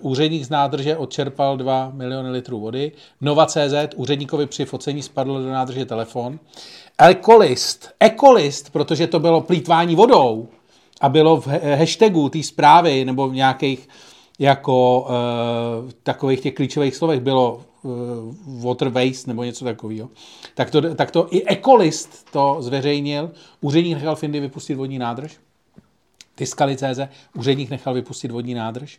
úředník 0.00 0.44
z 0.44 0.50
nádrže 0.50 0.96
odčerpal 0.96 1.56
2 1.56 1.90
miliony 1.94 2.30
litrů 2.30 2.60
vody. 2.60 2.92
Nova 3.20 3.46
CZ, 3.46 3.74
úředníkovi 3.96 4.46
při 4.46 4.64
focení 4.64 5.02
spadl 5.02 5.42
do 5.42 5.50
nádrže 5.50 5.84
telefon. 5.84 6.38
Ekolist, 6.98 7.90
ekolist, 8.00 8.70
protože 8.70 9.06
to 9.06 9.20
bylo 9.20 9.40
plítvání 9.40 9.94
vodou 9.94 10.48
a 11.00 11.08
bylo 11.08 11.40
v 11.40 11.46
hashtagu 11.78 12.28
té 12.28 12.42
zprávy 12.42 13.04
nebo 13.04 13.28
v 13.28 13.34
nějakých 13.34 13.88
jako 14.38 15.06
e, 15.08 15.92
takových 16.02 16.40
těch 16.40 16.54
klíčových 16.54 16.96
slovech 16.96 17.20
bylo 17.20 17.60
e, 17.60 17.88
water 18.62 18.88
waste 18.88 19.30
nebo 19.30 19.44
něco 19.44 19.64
takového. 19.64 20.08
Tak 20.54 20.70
to, 20.70 20.94
tak 20.94 21.10
to 21.10 21.26
i 21.30 21.44
ekolist 21.44 22.30
to 22.32 22.56
zveřejnil. 22.60 23.30
Úředník 23.60 23.94
nechal 23.94 24.16
v 24.16 24.24
Indii 24.24 24.40
vypustit 24.40 24.74
vodní 24.74 24.98
nádrž. 24.98 25.38
Tiskali 26.38 26.76
CZ, 26.76 27.00
úředník 27.34 27.70
nechal 27.70 27.94
vypustit 27.94 28.30
vodní 28.30 28.54
nádrž. 28.54 28.98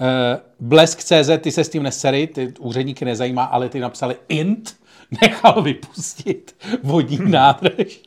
Eh, 0.00 0.40
Blesk 0.60 0.98
CZ, 1.04 1.30
ty 1.40 1.52
se 1.52 1.64
s 1.64 1.68
tím 1.68 1.82
nesery, 1.82 2.26
ty 2.26 2.54
úředníky 2.58 3.04
nezajímá, 3.04 3.44
ale 3.44 3.68
ty 3.68 3.80
napsali 3.80 4.16
int, 4.28 4.76
nechal 5.22 5.62
vypustit 5.62 6.56
vodní 6.82 7.18
nádrž. 7.30 8.00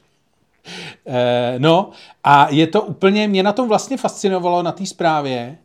Eh, 1.08 1.56
No 1.58 1.90
a 2.24 2.48
je 2.50 2.68
to 2.68 2.82
úplně, 2.82 3.28
mě 3.28 3.44
na 3.44 3.54
tom 3.54 3.68
vlastně 3.68 3.98
fascinovalo 3.98 4.64
na 4.64 4.72
té 4.72 4.86
zprávě. 4.86 5.58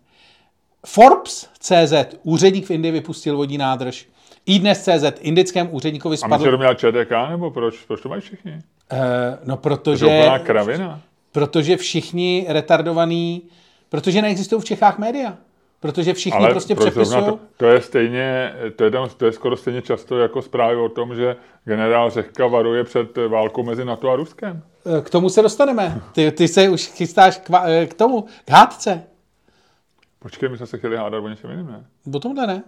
Forbes 0.86 1.48
CZ, 1.58 1.92
úředník 2.22 2.66
v 2.66 2.70
Indii 2.70 2.92
vypustil 2.92 3.36
vodní 3.36 3.58
nádrž. 3.58 4.08
iDnes 4.46 4.82
CZ, 4.82 5.04
indickém 5.20 5.68
úředníkovi 5.70 6.12
A 6.22 6.26
myslíš, 6.26 6.28
spadl... 6.40 6.50
to 6.50 6.58
měl 6.58 6.74
ČTK, 6.74 7.30
nebo 7.30 7.50
proč, 7.50 7.74
proč 7.86 8.00
to 8.00 8.08
mají 8.08 8.20
všichni? 8.20 8.52
Eh, 8.92 9.38
No 9.44 9.56
To 9.56 9.70
je 9.70 9.76
protože... 9.76 10.30
kravina. 10.44 11.00
Protože 11.38 11.76
všichni 11.76 12.46
retardovaní, 12.48 13.42
protože 13.88 14.22
neexistují 14.22 14.62
v 14.62 14.64
Čechách 14.64 14.98
média. 14.98 15.36
Protože 15.80 16.14
všichni 16.14 16.38
Ale 16.38 16.50
prostě 16.50 16.74
přepisují. 16.74 17.24
to, 17.24 17.38
to, 17.56 17.66
je 17.66 17.80
stejně, 17.80 18.54
to 18.76 18.84
je, 18.84 18.90
tam, 18.90 19.08
to 19.16 19.26
je 19.26 19.32
skoro 19.32 19.56
stejně 19.56 19.82
často 19.82 20.18
jako 20.18 20.42
zprávy 20.42 20.76
o 20.76 20.88
tom, 20.88 21.14
že 21.14 21.36
generál 21.64 22.10
Řehka 22.10 22.46
varuje 22.46 22.84
před 22.84 23.18
válkou 23.28 23.62
mezi 23.62 23.84
NATO 23.84 24.10
a 24.10 24.16
Ruskem. 24.16 24.62
K 25.02 25.10
tomu 25.10 25.28
se 25.28 25.42
dostaneme. 25.42 26.00
Ty, 26.12 26.32
ty 26.32 26.48
se 26.48 26.68
už 26.68 26.86
chystáš 26.86 27.38
k, 27.38 27.50
eh, 27.64 27.86
k 27.86 27.94
tomu, 27.94 28.22
k 28.44 28.50
hádce. 28.50 29.02
Počkej, 30.18 30.48
my 30.48 30.56
jsme 30.56 30.66
se 30.66 30.78
chtěli 30.78 30.96
hádat 30.96 31.24
o 31.24 31.28
něčem 31.28 31.50
jiném, 31.50 31.66
ne? 31.66 31.84
O 32.14 32.20
tomhle 32.20 32.46
ne. 32.46 32.62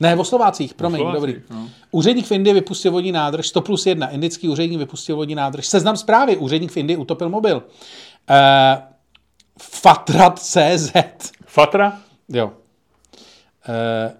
Ne, 0.00 0.16
o 0.16 0.24
Slovácích, 0.24 0.74
promiň, 0.74 0.98
Slovácích, 1.00 1.20
dobrý. 1.20 1.42
no. 1.50 1.68
Úředník 1.90 2.26
v 2.26 2.32
Indii 2.32 2.54
vypustil 2.54 2.92
vodní 2.92 3.12
nádrž, 3.12 3.46
100 3.48 3.60
plus 3.60 3.86
1, 3.86 4.06
indický 4.08 4.48
úředník 4.48 4.78
vypustil 4.78 5.16
vodní 5.16 5.34
nádrž. 5.34 5.66
Seznam 5.66 5.96
zprávy, 5.96 6.36
úředník 6.36 6.72
v 6.72 6.76
Indii 6.76 6.96
utopil 6.96 7.28
mobil. 7.28 7.56
Uh, 7.56 8.36
Fatrat 9.62 10.38
CZ. 10.38 10.92
Fatra? 11.46 11.92
Jo. 12.28 12.52
E, 13.68 14.12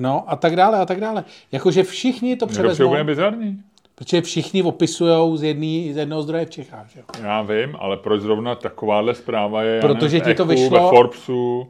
no 0.00 0.24
a 0.26 0.36
tak 0.36 0.56
dále 0.56 0.78
a 0.78 0.86
tak 0.86 1.00
dále. 1.00 1.24
Jakože 1.52 1.82
všichni 1.82 2.36
to 2.36 2.44
Je 2.44 2.48
převezmou, 2.48 2.86
úplně 2.86 3.04
bizarní. 3.04 3.62
protože 3.94 4.22
všichni 4.22 4.62
opisují 4.62 5.38
z, 5.38 5.42
jedný, 5.42 5.92
z 5.92 5.96
jednoho 5.96 6.22
zdroje 6.22 6.46
v 6.46 6.50
Čechách. 6.50 6.90
Že? 6.90 6.98
jo. 7.00 7.04
Já 7.22 7.42
vím, 7.42 7.76
ale 7.80 7.96
proč 7.96 8.20
zrovna 8.20 8.54
takováhle 8.54 9.14
zpráva 9.14 9.62
je 9.62 9.80
Protože 9.80 10.18
nevím, 10.18 10.32
ti 10.32 10.36
to 10.36 10.42
Echu, 10.42 10.52
vyšlo- 10.52 10.82
ve 10.84 10.90
Forbesu. 10.90 11.68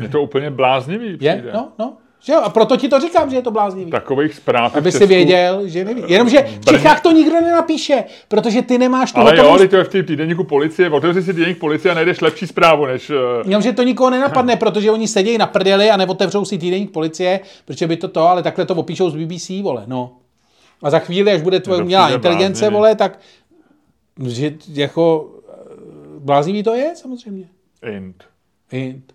Je 0.00 0.08
to 0.08 0.22
úplně 0.22 0.50
bláznivý. 0.50 1.06
Je? 1.10 1.16
přijde. 1.16 1.50
No, 1.54 1.72
no. 1.78 1.96
Že 2.20 2.32
jo? 2.32 2.40
A 2.42 2.48
proto 2.48 2.76
ti 2.76 2.88
to 2.88 3.00
říkám, 3.00 3.30
že 3.30 3.36
je 3.36 3.42
to 3.42 3.50
bláznivý. 3.50 3.90
Takových 3.90 4.34
zpráv. 4.34 4.76
Aby 4.76 4.92
si 4.92 5.06
věděl, 5.06 5.68
že 5.68 5.84
neví. 5.84 6.02
Jenomže 6.06 6.42
v 6.60 6.64
Čechách 6.64 7.00
to 7.02 7.12
nikdo 7.12 7.40
nenapíše, 7.40 8.04
protože 8.28 8.62
ty 8.62 8.78
nemáš 8.78 9.12
tu 9.12 9.20
Ale 9.20 9.36
jo, 9.36 9.48
ale 9.48 9.68
to 9.68 9.76
je 9.76 9.84
v 9.84 9.88
té 9.88 10.02
týdenníku 10.02 10.44
policie. 10.44 10.90
Otevři 10.90 11.22
si 11.22 11.34
týdeník 11.34 11.58
policie 11.58 11.92
a 11.92 11.94
najdeš 11.94 12.20
lepší 12.20 12.46
zprávu, 12.46 12.86
než... 12.86 13.10
eh, 13.10 13.14
Jenomže 13.44 13.72
to 13.72 13.82
nikoho 13.82 14.10
nenapadne, 14.10 14.56
protože 14.56 14.90
oni 14.90 15.08
sedějí 15.08 15.38
na 15.38 15.46
prdeli 15.46 15.90
a 15.90 15.96
neotevřou 15.96 16.44
si 16.44 16.58
týdeník 16.58 16.90
policie, 16.90 17.40
protože 17.64 17.86
by 17.86 17.96
to 17.96 18.08
to, 18.08 18.28
ale 18.28 18.42
takhle 18.42 18.66
to 18.66 18.74
opíšou 18.74 19.10
z 19.10 19.14
BBC, 19.16 19.50
vole, 19.62 19.82
no. 19.86 20.12
A 20.82 20.90
za 20.90 20.98
chvíli, 20.98 21.32
až 21.32 21.42
bude 21.42 21.60
tvoje 21.60 21.82
umělá 21.82 22.10
inteligence, 22.10 22.60
bláznivý. 22.60 22.74
vole, 22.74 22.94
tak 22.94 23.18
že 24.26 24.54
jako 24.68 25.30
eh, 25.48 25.52
bláznivý 26.18 26.62
to 26.62 26.74
je, 26.74 26.92
samozřejmě. 26.96 27.48
Int. 27.96 28.24
Int. 28.72 29.12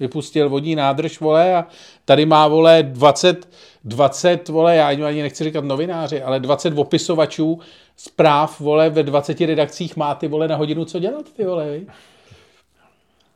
Vypustil 0.00 0.48
vodní 0.48 0.76
nádrž, 0.76 1.20
vole, 1.20 1.56
a 1.56 1.66
tady 2.04 2.26
má, 2.26 2.48
vole, 2.48 2.82
20, 2.82 3.48
20, 3.84 4.48
vole, 4.48 4.76
já 4.76 4.88
ani 4.88 5.22
nechci 5.22 5.44
říkat 5.44 5.64
novináři, 5.64 6.22
ale 6.22 6.40
20 6.40 6.78
opisovačů 6.78 7.60
zpráv, 7.96 8.60
vole, 8.60 8.90
ve 8.90 9.02
20 9.02 9.40
redakcích 9.40 9.96
má 9.96 10.14
ty, 10.14 10.28
vole, 10.28 10.48
na 10.48 10.56
hodinu 10.56 10.84
co 10.84 10.98
dělat, 10.98 11.24
ty, 11.36 11.44
vole, 11.44 11.66
vej. 11.66 11.86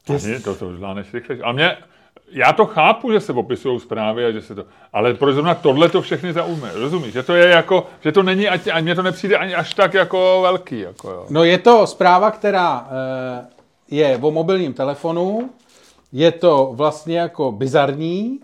Ani 0.08 0.40
to, 0.40 0.54
to 0.54 0.76
zvládneš 0.76 1.14
rychle. 1.14 1.36
A 1.42 1.52
mě, 1.52 1.76
já 2.30 2.52
to 2.52 2.66
chápu, 2.66 3.12
že 3.12 3.20
se 3.20 3.32
opisují 3.32 3.80
zprávy 3.80 4.24
a 4.24 4.30
že 4.30 4.42
se 4.42 4.54
to, 4.54 4.64
ale 4.92 5.14
proč 5.14 5.34
zrovna 5.34 5.54
tohle 5.54 5.88
to 5.88 6.02
všechny 6.02 6.32
zaujme, 6.32 6.70
rozumíš? 6.74 7.12
Že 7.12 7.22
to 7.22 7.34
je 7.34 7.48
jako, 7.48 7.86
že 8.00 8.12
to 8.12 8.22
není, 8.22 8.48
ať, 8.48 8.68
ať 8.72 8.82
mě 8.82 8.94
to 8.94 9.02
nepřijde 9.02 9.36
ani 9.36 9.54
až 9.54 9.74
tak 9.74 9.94
jako 9.94 10.40
velký, 10.42 10.80
jako 10.80 11.10
jo. 11.10 11.26
No 11.30 11.44
je 11.44 11.58
to 11.58 11.86
zpráva, 11.86 12.30
která 12.30 12.88
eh, 12.90 13.46
je 13.90 14.18
o 14.22 14.30
mobilním 14.30 14.74
telefonu, 14.74 15.50
je 16.12 16.32
to 16.32 16.70
vlastně 16.72 17.18
jako 17.18 17.52
bizarní, 17.52 18.40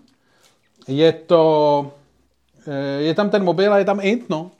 je 0.87 1.11
to, 1.11 1.91
eh, 2.67 3.01
je 3.01 3.13
tam 3.13 3.29
ten 3.29 3.43
mobil 3.43 3.73
a 3.73 3.77
je 3.77 3.85
tam 3.85 3.99
int, 4.01 4.29
no. 4.29 4.51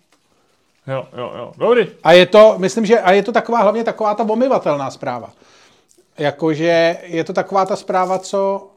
Jo, 0.88 1.08
jo, 1.18 1.32
jo. 1.38 1.52
Dobrý. 1.58 1.88
A 2.04 2.12
je 2.12 2.26
to, 2.26 2.56
myslím, 2.58 2.86
že 2.86 3.00
a 3.00 3.12
je 3.12 3.24
to 3.24 3.32
taková, 3.32 3.62
hlavně 3.62 3.84
taková 3.84 4.16
ta 4.16 4.24
omyvatelná 4.24 4.92
zpráva. 4.92 5.30
Jakože 6.18 6.98
je 7.04 7.24
to 7.24 7.34
taková 7.34 7.66
ta 7.66 7.76
zpráva, 7.76 8.20
co 8.20 8.68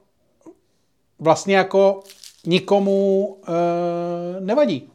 vlastně 1.19 1.57
jako 1.57 2.01
nikomu 2.47 3.37
e, 3.49 4.41
nevadí. 4.41 4.91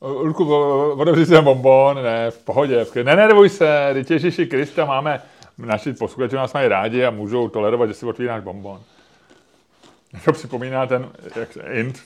Luku, 0.00 0.54
otevři 1.00 1.26
si 1.26 1.32
ten 1.32 1.44
bonbon, 1.44 2.02
ne, 2.02 2.30
v 2.30 2.38
pohodě, 2.38 2.84
v 2.84 2.94
ne, 2.94 3.16
neboj 3.16 3.48
se, 3.48 3.90
teď 3.92 4.10
Ježíši 4.10 4.46
Krista 4.46 4.84
máme, 4.84 5.22
naši 5.58 5.92
posluchači 5.92 6.36
nás 6.36 6.52
mají 6.52 6.68
rádi 6.68 7.04
a 7.04 7.10
můžou 7.10 7.48
tolerovat, 7.48 7.88
že 7.88 7.94
si 7.94 8.06
otvíráš 8.06 8.42
bonbon. 8.42 8.80
To 10.24 10.32
připomíná 10.32 10.86
ten, 10.86 11.10
jak 11.36 11.52
se, 11.52 11.60
int, 11.60 11.98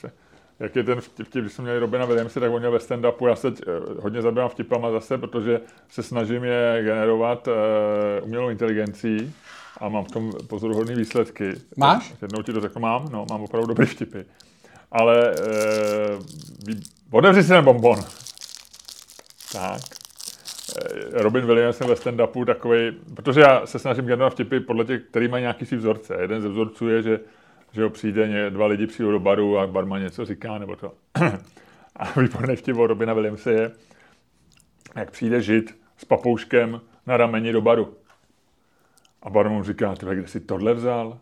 jak 0.60 0.76
je 0.76 0.84
ten 0.84 1.00
vtip, 1.00 1.26
vtip, 1.26 1.42
když 1.42 1.52
jsme 1.52 1.64
měli 1.64 1.78
Robina 1.78 2.04
Williamse, 2.04 2.40
tak 2.40 2.52
on 2.52 2.58
měl 2.58 2.72
ve 2.72 2.78
stand-upu, 2.78 3.26
já 3.26 3.36
se 3.36 3.50
teď, 3.50 3.64
eh, 3.68 4.00
hodně 4.00 4.22
zabývám 4.22 4.48
vtipama 4.48 4.90
zase, 4.90 5.18
protože 5.18 5.60
se 5.88 6.02
snažím 6.02 6.44
je 6.44 6.80
generovat 6.84 7.48
uh, 7.48 7.54
umělou 8.24 8.48
inteligencí 8.48 9.34
a 9.78 9.88
mám 9.88 10.04
v 10.04 10.10
tom 10.10 10.32
pozoruhodné 10.48 10.94
výsledky. 10.94 11.52
Máš? 11.76 12.14
Jednou 12.22 12.42
ti 12.42 12.52
to 12.52 12.60
řeknu, 12.60 12.80
mám, 12.80 13.08
no, 13.12 13.26
mám 13.30 13.42
opravdu 13.42 13.66
dobré 13.66 13.86
vtipy. 13.86 14.18
Ale 14.92 15.34
uh, 16.68 16.74
otevři 17.10 17.42
si 17.42 17.48
ten 17.48 17.64
bonbon. 17.64 18.00
Tak. 19.52 19.99
Robin 21.12 21.46
Williams 21.46 21.80
ve 21.80 21.94
stand-upu 21.94 22.44
takový, 22.44 22.92
protože 23.14 23.40
já 23.40 23.66
se 23.66 23.78
snažím 23.78 24.04
generovat 24.04 24.32
vtipy 24.32 24.60
podle 24.60 24.84
těch, 24.84 25.02
který 25.02 25.28
mají 25.28 25.42
nějaký 25.42 25.66
svý 25.66 25.76
vzorce. 25.76 26.16
Jeden 26.20 26.42
ze 26.42 26.48
vzorců 26.48 26.88
je, 26.88 27.02
že, 27.02 27.20
že 27.72 27.82
ho 27.82 27.90
přijde, 27.90 28.50
dva 28.50 28.66
lidi 28.66 28.86
přijdou 28.86 29.10
do 29.10 29.20
baru 29.20 29.58
a 29.58 29.66
barman 29.66 30.02
něco 30.02 30.24
říká, 30.24 30.58
nebo 30.58 30.76
to. 30.76 30.92
a 31.96 32.20
výborný 32.20 32.56
vtip 32.56 32.76
o 32.76 32.86
Robina 32.86 33.14
Williamse 33.14 33.52
je, 33.52 33.70
jak 34.96 35.10
přijde 35.10 35.42
žid 35.42 35.76
s 35.96 36.04
papouškem 36.04 36.80
na 37.06 37.16
rameni 37.16 37.52
do 37.52 37.60
baru. 37.60 37.94
A 39.22 39.30
barman 39.30 39.56
mu 39.56 39.64
říká, 39.64 39.94
ty 39.94 40.06
kde 40.06 40.28
jsi 40.28 40.40
tohle 40.40 40.74
vzal? 40.74 41.18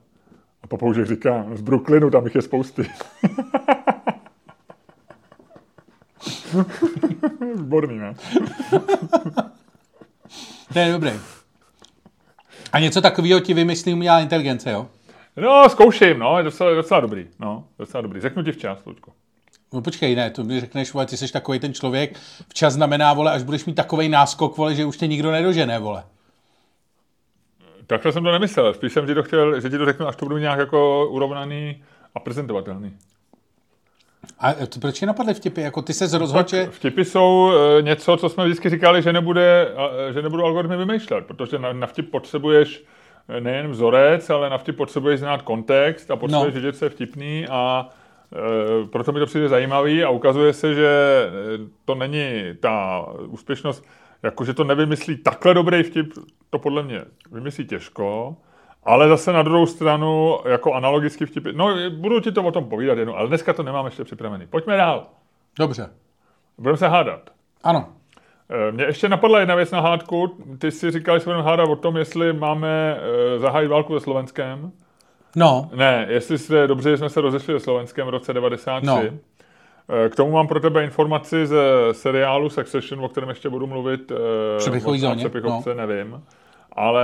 A 0.63 0.67
papoušek 0.67 1.07
říká, 1.07 1.47
z 1.53 1.61
Brooklynu, 1.61 2.11
tam 2.11 2.25
jich 2.25 2.35
je 2.35 2.43
spousty. 2.43 2.83
Výborný, 7.57 7.99
ne? 7.99 8.15
To 10.79 10.83
je 10.83 10.93
dobrý. 10.93 11.11
A 12.73 12.79
něco 12.79 13.01
takového 13.01 13.41
ti 13.41 13.55
vymyslí 13.55 13.93
umělá 13.95 14.21
inteligence, 14.21 14.71
jo? 14.71 14.87
No, 15.37 15.69
zkouším, 15.69 16.19
no, 16.19 16.39
je 16.39 16.45
docela, 16.45 16.75
docela 16.75 17.01
dobrý. 17.01 17.27
No, 17.39 17.65
docela 17.79 18.03
dobrý. 18.03 18.21
Řeknu 18.21 18.43
ti 18.43 18.53
včas, 18.53 18.79
Luďko. 18.87 19.13
No 19.73 19.83
počkej, 19.83 20.17
ne, 20.17 20.31
to 20.31 20.45
mi 20.45 20.61
řekneš, 20.61 20.93
vole, 20.93 21.07
ty 21.07 21.17
jsi 21.17 21.33
takový 21.33 21.59
ten 21.59 21.75
člověk, 21.75 22.19
včas 22.49 22.75
znamená, 22.75 23.15
vole, 23.15 23.33
až 23.33 23.43
budeš 23.43 23.65
mít 23.65 23.75
takový 23.75 24.09
náskok, 24.09 24.57
vole, 24.57 24.75
že 24.75 24.85
už 24.85 24.97
tě 24.97 25.07
nikdo 25.07 25.31
nedožene, 25.31 25.79
vole. 25.79 26.05
Takhle 27.87 28.13
jsem 28.13 28.25
to 28.25 28.33
nemyslel. 28.33 28.75
Spíš 28.75 28.93
jsem 28.93 29.07
ti 29.07 29.15
to 29.15 29.23
chtěl, 29.23 29.61
že 29.61 29.71
ti 29.71 29.79
to 29.79 29.85
řeknu, 29.85 30.07
až 30.07 30.17
to 30.17 30.25
budu 30.25 30.39
nějak 30.39 30.59
jako 30.59 31.09
urovnaný 31.11 31.83
a 32.15 32.21
prezentovatelný. 32.21 32.97
A 34.39 34.53
to 34.53 34.81
proč 34.81 35.01
je 35.01 35.07
napadly 35.07 35.35
vtipy? 35.35 35.61
Jako 35.61 35.83
ty 35.83 35.93
se 35.93 36.19
rozhodl, 36.19 36.49
že... 36.49 36.67
Vtipy 36.71 37.05
jsou 37.05 37.53
e, 37.79 37.83
něco, 37.83 38.17
co 38.17 38.29
jsme 38.29 38.45
vždycky 38.45 38.71
říkali, 38.71 39.03
že, 39.03 39.13
nebude, 39.13 39.75
a, 39.77 40.13
že 40.13 40.23
nebudou 40.23 40.45
algoritmy 40.45 40.77
vymýšlet, 40.77 41.27
protože 41.27 41.59
na, 41.59 41.73
na 41.73 41.87
vtip 41.87 42.11
potřebuješ 42.11 42.85
e, 43.29 43.41
nejen 43.41 43.69
vzorec, 43.71 44.31
ale 44.31 44.51
na 44.51 44.59
vtip 44.59 44.77
potřebuješ 44.77 45.21
znát 45.21 45.43
kontext 45.43 46.11
a 46.11 46.17
potřebuješ 46.17 46.55
no. 46.55 46.61
vědět, 46.61 46.77
co 46.77 46.85
je 46.85 46.91
vtipný 46.91 47.47
a 47.51 47.89
e, 48.83 48.87
proto 48.87 49.13
mi 49.13 49.19
to 49.19 49.27
přijde 49.27 49.49
zajímavý 49.49 50.05
a 50.05 50.11
ukazuje 50.11 50.53
se, 50.53 50.75
že 50.75 50.89
e, 50.89 51.31
to 51.85 51.95
není 51.95 52.43
ta 52.61 53.05
úspěšnost, 53.27 53.85
jakože 54.23 54.55
to 54.55 54.65
nevymyslí 54.65 55.17
takhle 55.17 55.55
dobrý 55.55 55.83
vtip, 55.83 56.13
to 56.51 56.59
podle 56.59 56.83
mě 56.83 57.05
vymyslí 57.33 57.67
těžko, 57.67 58.37
ale 58.85 59.09
zase 59.09 59.33
na 59.33 59.43
druhou 59.43 59.67
stranu, 59.67 60.39
jako 60.45 60.73
analogicky 60.75 61.27
vtipy, 61.27 61.53
no 61.53 61.75
budu 61.91 62.21
ti 62.21 62.33
to 62.33 62.43
o 62.43 62.53
tom 62.53 62.65
povídat 62.65 62.99
jednou, 62.99 63.17
ale 63.17 63.29
dneska 63.29 63.53
to 63.53 63.63
nemám 63.63 63.85
ještě 63.85 64.05
připravený. 64.05 64.47
Pojďme 64.47 64.77
dál. 64.77 65.07
Dobře. 65.59 65.91
Budeme 66.59 66.77
se 66.79 66.89
hádat. 66.89 67.21
Ano. 67.65 67.89
E, 68.69 68.73
Mně 68.73 68.85
ještě 68.85 69.09
napadla 69.09 69.41
jedna 69.41 69.55
věc 69.55 69.71
na 69.71 69.81
hádku. 69.81 70.37
Ty 70.59 70.71
si 70.71 70.91
říkal, 70.91 71.17
že 71.17 71.21
se 71.21 71.31
budeme 71.31 71.43
hádat 71.43 71.69
o 71.69 71.77
tom, 71.77 71.97
jestli 71.97 72.33
máme 72.33 72.97
e, 73.37 73.39
zahájit 73.39 73.71
válku 73.71 73.95
se 73.99 74.05
Slovenskem. 74.05 74.73
No. 75.37 75.71
Ne, 75.75 76.07
jestli 76.09 76.39
jste 76.39 76.67
dobře, 76.67 76.91
že 76.91 76.97
jsme 76.97 77.09
se 77.11 77.21
rozešli 77.21 77.55
se 77.55 77.61
Slovenskem 77.65 78.07
v 78.07 78.11
roce 78.11 78.33
93. 78.33 78.87
No. 78.87 79.03
E, 80.05 80.09
K 80.09 80.17
tomu 80.17 80.33
mám 80.33 80.49
pro 80.49 80.61
tebe 80.61 80.85
informaci 80.85 81.47
ze 81.47 81.63
seriálu 81.93 82.51
Succession, 82.51 83.05
o 83.05 83.09
kterém 83.09 83.29
ještě 83.29 83.49
budu 83.49 83.67
mluvit. 83.67 84.13
Přepichový 84.59 84.99
zóně, 84.99 85.17
Přepichovce, 85.17 85.75
nevím. 85.75 86.23
Ale 86.79 87.03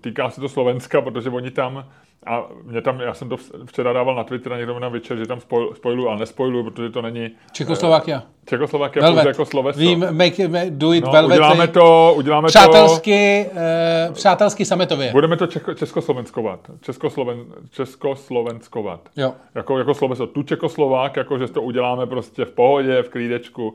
týká 0.00 0.30
se 0.30 0.40
to 0.40 0.48
Slovenska, 0.48 1.00
protože 1.00 1.30
oni 1.30 1.50
tam, 1.50 1.84
a 2.26 2.44
mě 2.62 2.82
tam, 2.82 3.00
já 3.00 3.14
jsem 3.14 3.28
to 3.28 3.36
včera 3.66 3.92
dával 3.92 4.14
na 4.14 4.24
Twitter 4.24 4.52
a 4.52 4.56
někdo 4.56 4.74
mi 4.74 4.80
na 4.80 4.88
večer, 4.88 5.16
že 5.16 5.26
tam 5.26 5.40
spoj, 5.40 5.68
spojluju, 5.76 6.08
ale 6.08 6.18
nespojluju, 6.18 6.64
protože 6.70 6.90
to 6.90 7.02
není... 7.02 7.30
Čekoslovakia. 7.52 8.22
Čekoslovakia 8.48 9.02
Velvet. 9.02 9.18
pouze 9.22 9.28
jako 9.28 9.44
sloveso. 9.44 9.80
Vím, 9.80 10.06
make, 10.10 10.48
make, 10.48 10.70
do 10.70 10.92
it 10.92 11.04
No, 11.04 11.12
velvet. 11.12 11.34
uděláme 11.36 11.68
to, 11.68 12.14
uděláme 12.16 12.46
Přátelsky, 12.48 13.46
eh, 13.56 14.08
přátelsky 14.12 14.64
sametově. 14.64 15.08
to, 15.08 15.12
budeme 15.12 15.36
to 15.36 15.46
čeko, 15.46 15.74
československovat. 15.74 16.60
Českosloven, 16.80 17.44
československovat. 17.70 19.00
Jo. 19.16 19.32
Jako, 19.54 19.78
jako 19.78 19.94
sloveso. 19.94 20.26
Tu 20.26 20.42
Čekoslovák, 20.42 21.16
jako 21.16 21.38
že 21.38 21.46
to 21.48 21.62
uděláme 21.62 22.06
prostě 22.06 22.44
v 22.44 22.50
pohodě, 22.52 23.02
v 23.02 23.08
klídečku. 23.08 23.74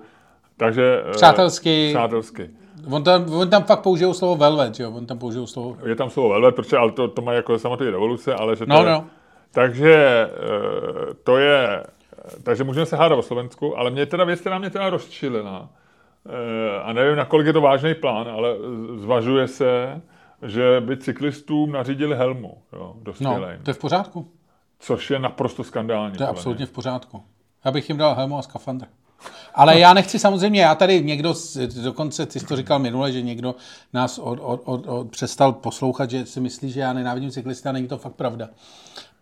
Takže... 0.57 1.01
eh, 1.09 1.11
Přátelsky. 1.11 1.89
Přátelsky. 1.93 2.49
On 2.91 3.03
tam, 3.03 3.33
on 3.33 3.49
tam 3.49 3.63
fakt 3.63 3.81
použijou 3.81 4.13
slovo 4.13 4.35
velvet, 4.35 4.79
jo? 4.79 4.91
On 4.91 5.05
tam 5.05 5.19
použijou 5.19 5.47
slovo... 5.47 5.77
Je 5.85 5.95
tam 5.95 6.09
slovo 6.09 6.29
velvet, 6.29 6.55
protože 6.55 6.77
ale 6.77 6.91
to, 6.91 7.07
to 7.07 7.21
má 7.21 7.33
jako 7.33 7.59
samotné 7.59 7.91
revoluce, 7.91 8.35
ale 8.35 8.55
že 8.55 8.65
to 8.65 8.73
No, 8.73 8.83
je, 8.83 8.91
no. 8.91 9.05
Takže 9.51 9.93
eh, 10.31 11.13
to 11.23 11.37
je, 11.37 11.83
takže 12.43 12.63
můžeme 12.63 12.85
se 12.85 12.95
hádat 12.95 13.19
o 13.19 13.21
Slovensku, 13.21 13.77
ale 13.77 13.91
mě 13.91 14.05
teda 14.05 14.23
věc, 14.23 14.39
která 14.39 14.57
mě 14.59 14.69
teda 14.69 14.89
rozčilila, 14.89 15.69
eh, 16.25 16.81
a 16.81 16.93
nevím, 16.93 17.15
nakolik 17.15 17.47
je 17.47 17.53
to 17.53 17.61
vážný 17.61 17.93
plán, 17.93 18.27
ale 18.29 18.55
zvažuje 18.95 19.47
se, 19.47 20.01
že 20.45 20.81
by 20.81 20.97
cyklistům 20.97 21.71
nařídili 21.71 22.15
helmu, 22.15 22.57
jo, 22.73 22.79
No, 22.79 22.95
dospělým, 23.03 23.59
to 23.63 23.69
je 23.69 23.73
v 23.73 23.79
pořádku. 23.79 24.27
což 24.79 25.11
je 25.11 25.19
naprosto 25.19 25.63
skandální. 25.63 26.17
To 26.17 26.23
je 26.23 26.29
absolutně 26.29 26.65
v 26.65 26.71
pořádku. 26.71 27.23
Já 27.65 27.71
bych 27.71 27.89
jim 27.89 27.97
dal 27.97 28.15
helmu 28.15 28.37
a 28.37 28.41
skafandr. 28.41 28.85
Ale 29.53 29.79
já 29.79 29.93
nechci 29.93 30.19
samozřejmě, 30.19 30.61
já 30.61 30.75
tady 30.75 31.03
někdo, 31.03 31.33
dokonce 31.83 32.25
ty 32.25 32.39
jsi 32.39 32.45
to 32.45 32.55
říkal 32.55 32.79
minule, 32.79 33.11
že 33.11 33.21
někdo 33.21 33.55
nás 33.93 34.19
od, 34.19 34.39
od, 34.41 34.61
od, 34.65 34.87
od, 34.87 35.11
přestal 35.11 35.53
poslouchat, 35.53 36.09
že 36.09 36.25
si 36.25 36.39
myslí, 36.39 36.71
že 36.71 36.79
já 36.79 36.93
nenávidím 36.93 37.31
cyklisty 37.31 37.69
a 37.69 37.71
není 37.71 37.87
to 37.87 37.97
fakt 37.97 38.15
pravda. 38.15 38.49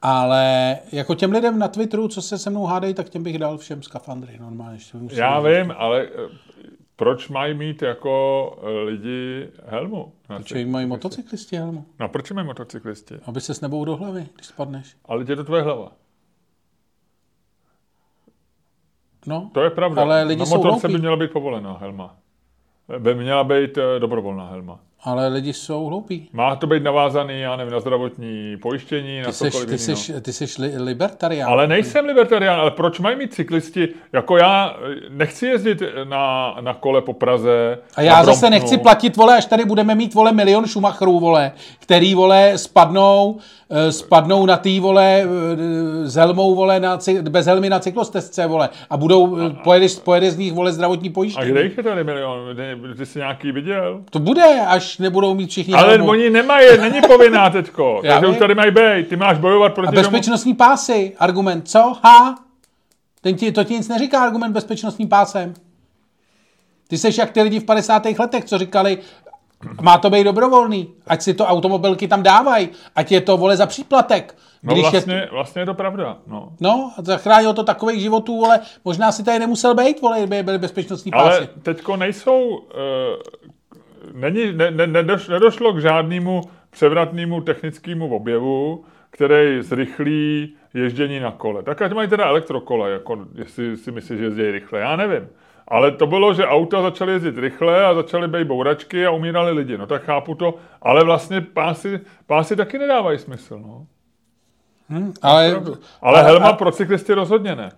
Ale 0.01 0.77
jako 0.91 1.15
těm 1.15 1.31
lidem 1.31 1.59
na 1.59 1.67
Twitteru, 1.67 2.07
co 2.07 2.21
se 2.21 2.37
se 2.37 2.49
mnou 2.49 2.65
hádají, 2.65 2.93
tak 2.93 3.09
těm 3.09 3.23
bych 3.23 3.37
dal 3.37 3.57
všem 3.57 3.83
skafandry 3.83 4.39
normálně. 4.39 4.79
Já 5.11 5.41
říct. 5.41 5.47
vím, 5.47 5.73
ale 5.77 6.03
eh, 6.03 6.29
proč 6.95 7.29
mají 7.29 7.53
mít 7.53 7.81
jako 7.81 8.55
eh, 8.63 8.83
lidi 8.83 9.49
helmu? 9.65 10.13
Proč 10.27 10.47
cyklisti? 10.47 10.71
mají 10.71 10.87
motocyklisti 10.87 11.57
helmu? 11.57 11.85
No 11.99 12.09
proč 12.09 12.31
mají 12.31 12.47
motocyklisti? 12.47 13.15
Aby 13.25 13.41
se 13.41 13.53
s 13.53 13.61
nebou 13.61 13.85
do 13.85 13.95
hlavy, 13.95 14.27
když 14.35 14.47
spadneš. 14.47 14.95
Ale 15.05 15.25
je 15.27 15.35
to 15.35 15.43
tvoje 15.43 15.61
hlava. 15.61 15.91
No, 19.29 19.49
To 19.53 19.61
je 19.61 19.69
pravda. 19.69 20.01
Ale 20.01 20.23
lidi 20.23 20.39
Na 20.39 20.45
jsou 20.45 20.55
motorce 20.57 20.87
hloupí. 20.87 20.93
by 20.93 20.99
měla 20.99 21.15
být 21.15 21.31
povolená 21.31 21.77
helma. 21.81 22.15
By 22.99 23.15
měla 23.15 23.43
být 23.43 23.77
eh, 23.77 23.99
dobrovolná 23.99 24.45
helma. 24.45 24.79
ale 25.03 25.27
lidi 25.27 25.53
jsou 25.53 25.85
hloupí. 25.85 26.29
Má 26.33 26.55
to 26.55 26.67
být 26.67 26.83
navázaný, 26.83 27.39
já 27.41 27.55
nevím, 27.55 27.73
na 27.73 27.79
zdravotní 27.79 28.57
pojištění, 28.61 29.19
na 29.21 29.25
Ty 29.25 29.33
seš, 29.33 29.53
cokoliv 29.53 29.69
ty 29.69 29.77
seš, 29.77 30.11
ty 30.21 30.33
seš 30.33 30.57
li, 30.57 30.73
libertarián. 30.77 31.49
Ale 31.51 31.67
nejsem 31.67 32.05
libertarián, 32.05 32.59
ale 32.59 32.71
proč 32.71 32.99
mají 32.99 33.15
mít 33.17 33.33
cyklisti? 33.33 33.89
Jako 34.13 34.37
já 34.37 34.75
eh, 34.91 34.95
nechci 35.09 35.45
jezdit 35.45 35.81
na, 36.03 36.55
na 36.61 36.73
kole 36.73 37.01
po 37.01 37.13
Praze. 37.13 37.77
A 37.95 38.01
já 38.01 38.15
na 38.15 38.23
zase 38.23 38.49
nechci 38.49 38.77
platit, 38.77 39.17
vole, 39.17 39.37
až 39.37 39.45
tady 39.45 39.65
budeme 39.65 39.95
mít, 39.95 40.13
vole, 40.13 40.31
milion 40.31 40.65
šumacherů, 40.67 41.19
vole, 41.19 41.51
který, 41.79 42.15
vole, 42.15 42.57
spadnou, 42.57 43.37
spadnou 43.89 44.45
na 44.45 44.57
tý, 44.57 44.79
vole, 44.79 45.21
eh, 45.23 46.07
s 46.09 46.15
helmou, 46.15 46.55
vole, 46.55 46.79
na, 46.79 46.99
bez 47.21 47.45
helmy 47.45 47.69
na 47.69 47.79
cyklostezce, 47.79 48.47
vole, 48.47 48.69
a 48.89 48.97
budou, 48.97 49.37
eh, 49.37 49.49
pojede, 49.63 49.87
pojede 50.03 50.31
z 50.31 50.37
nich, 50.37 50.53
vole, 50.53 50.71
zdravotní 50.71 51.09
A 51.09 51.11
pojištění. 51.13 51.51
kde 51.51 51.63
jich 51.63 51.77
je 51.77 51.83
tady 51.83 52.03
milion? 52.03 52.39
Ty- 52.97 53.05
jsi 53.05 53.19
nějaký 53.19 53.51
viděl? 53.51 54.01
To 54.09 54.19
bude, 54.19 54.43
až 54.67 54.97
nebudou 54.97 55.33
mít 55.33 55.49
všichni 55.49 55.73
Ale 55.73 55.89
helmu. 55.89 56.09
oni 56.09 56.29
nemají, 56.29 56.67
není 56.81 56.99
povinná 57.07 57.49
teďko. 57.49 58.01
Já 58.03 58.13
takže 58.13 58.25
vím. 58.25 58.33
už 58.33 58.39
tady 58.39 58.55
mají 58.55 58.71
být. 58.71 59.07
Ty 59.07 59.15
máš 59.15 59.37
bojovat 59.37 59.71
A 59.71 59.75
proti 59.75 59.87
tomu. 59.95 60.01
bezpečnostní 60.01 60.53
pásy, 60.53 61.13
argument, 61.19 61.69
co? 61.69 61.93
Ha? 62.03 62.39
Ten 63.21 63.35
ti, 63.35 63.51
to 63.51 63.63
ti 63.63 63.73
nic 63.73 63.87
neříká, 63.87 64.23
argument 64.23 64.51
bezpečnostním 64.53 65.09
pásem. 65.09 65.53
Ty 66.87 66.97
seš 66.97 67.17
jak 67.17 67.31
ty 67.31 67.41
lidi 67.41 67.59
v 67.59 67.63
50. 67.63 68.19
letech, 68.19 68.45
co 68.45 68.57
říkali, 68.57 68.97
má 69.81 69.97
to 69.97 70.09
být 70.09 70.23
dobrovolný, 70.23 70.93
ať 71.07 71.21
si 71.21 71.33
to 71.33 71.45
automobilky 71.45 72.07
tam 72.07 72.23
dávají, 72.23 72.69
ať 72.95 73.11
je 73.11 73.21
to 73.21 73.37
vole 73.37 73.57
za 73.57 73.65
příplatek. 73.65 74.35
No 74.63 74.73
Když 74.73 74.91
vlastně, 74.91 75.15
je, 75.15 75.29
vlastně 75.31 75.61
je 75.61 75.65
to 75.65 75.73
pravda. 75.73 76.17
No. 76.27 76.53
no, 76.59 76.91
a 76.97 77.01
zachránilo 77.01 77.53
to 77.53 77.63
takových 77.63 78.01
životů, 78.01 78.37
vole, 78.37 78.59
možná 78.85 79.11
si 79.11 79.23
tady 79.23 79.39
nemusel 79.39 79.75
být, 79.75 80.01
vole, 80.01 80.17
kdyby 80.17 80.43
byly 80.43 80.57
bezpečnostní 80.57 81.11
pásy. 81.11 81.37
Ale 81.37 81.47
teďko 81.63 81.97
nejsou, 81.97 82.47
uh, 82.47 82.63
není, 84.13 84.53
ne, 84.53 84.71
ne, 84.71 84.87
nedoš, 84.87 85.27
nedošlo 85.27 85.73
k 85.73 85.81
žádnému 85.81 86.41
převratnému 86.69 87.41
technickému 87.41 88.15
objevu, 88.15 88.85
který 89.09 89.61
zrychlí 89.61 90.55
ježdění 90.73 91.19
na 91.19 91.31
kole. 91.31 91.63
Tak 91.63 91.81
ať 91.81 91.93
mají 91.93 92.09
teda 92.09 92.25
elektrokole, 92.25 92.91
jako 92.91 93.17
jestli 93.35 93.77
si 93.77 93.91
myslí, 93.91 94.17
že 94.17 94.23
jezdí 94.23 94.51
rychle, 94.51 94.79
já 94.79 94.95
nevím. 94.95 95.27
Ale 95.69 95.91
to 95.91 96.07
bylo, 96.07 96.33
že 96.33 96.47
auta 96.47 96.81
začaly 96.81 97.11
jezdit 97.11 97.37
rychle 97.37 97.85
a 97.85 97.93
začaly 97.93 98.27
být 98.27 98.47
bouračky 98.47 99.05
a 99.05 99.11
umírali 99.11 99.51
lidi. 99.51 99.77
No 99.77 99.87
tak 99.87 100.03
chápu 100.03 100.35
to, 100.35 100.55
ale 100.81 101.03
vlastně 101.03 101.41
pásy, 101.41 101.99
pásy 102.27 102.55
taky 102.55 102.77
nedávají 102.77 103.19
smysl. 103.19 103.59
No. 103.59 103.85
ale, 105.21 105.51
Ale, 105.55 105.77
ale 106.01 106.23
helma 106.23 106.53
pro 106.53 106.71
cyklisty 106.71 107.13
rozhodně 107.13 107.55
ne. 107.55 107.71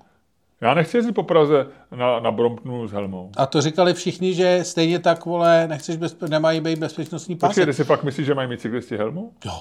Já 0.62 0.74
nechci 0.74 0.98
jezdit 0.98 1.12
po 1.12 1.24
Praze 1.24 1.68
na, 1.96 2.20
na 2.20 2.32
Bromptonu 2.32 2.88
s 2.88 2.92
helmou. 2.92 3.32
a 3.38 3.46
to 3.46 3.62
říkali 3.62 3.94
všichni, 3.94 4.34
že 4.34 4.60
stejně 4.64 5.00
tak, 5.00 5.26
vole, 5.26 5.68
nechceš 5.68 5.98
bezpe- 5.98 6.30
nemají 6.30 6.62
být 6.62 6.80
bezpečnostní 6.80 7.36
pásy. 7.36 7.50
Počkej, 7.50 7.66
ty 7.66 7.74
si 7.74 7.84
fakt 7.84 8.04
myslíš, 8.04 8.26
že 8.26 8.34
mají 8.36 8.50
mít 8.50 8.62
cyklisti 8.62 8.98
helmu? 8.98 9.32
Jo. 9.46 9.52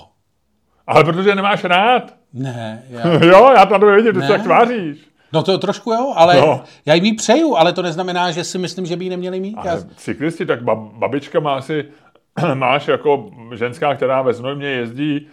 Ale 0.86 1.04
protože 1.04 1.34
nemáš 1.34 1.64
rád. 1.64 2.14
Ne, 2.32 2.82
já, 2.88 3.06
Jo, 3.24 3.50
já 3.54 3.66
tam 3.66 3.94
vidím, 3.96 4.12
ty 4.12 4.18
Ne. 4.18 4.26
se 4.26 4.32
tak 4.32 4.42
tváříš. 4.42 5.09
No 5.32 5.42
to 5.42 5.58
trošku 5.58 5.92
jo, 5.92 6.12
ale 6.16 6.40
No. 6.40 6.64
já 6.86 6.94
jim 6.94 7.04
ji 7.04 7.12
přeju, 7.14 7.56
ale 7.56 7.72
to 7.72 7.82
neznamená, 7.82 8.30
že 8.30 8.44
si 8.44 8.58
myslím, 8.58 8.86
že 8.86 8.96
by 8.96 9.04
ji 9.04 9.10
neměli 9.10 9.40
mít. 9.40 9.56
Já, 9.64 9.70
Ale 9.70 9.84
cyklisti, 9.96 10.46
tak 10.46 10.62
bab, 10.62 10.78
babička 10.78 11.40
má 11.40 11.60
si, 11.62 11.84
máš 12.54 12.88
jako 12.88 13.30
ženská, 13.54 13.94
která 13.94 14.22
ve 14.22 14.32
Znojmě 14.32 14.66
jezdí 14.68 15.16
e, 15.16 15.26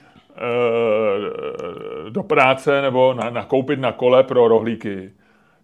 do 2.09 2.23
práce 2.23 2.81
nebo 2.81 3.13
na, 3.13 3.29
nakoupit 3.29 3.79
na 3.79 3.91
kole 3.91 4.23
pro 4.23 4.47
rohlíky, 4.47 5.11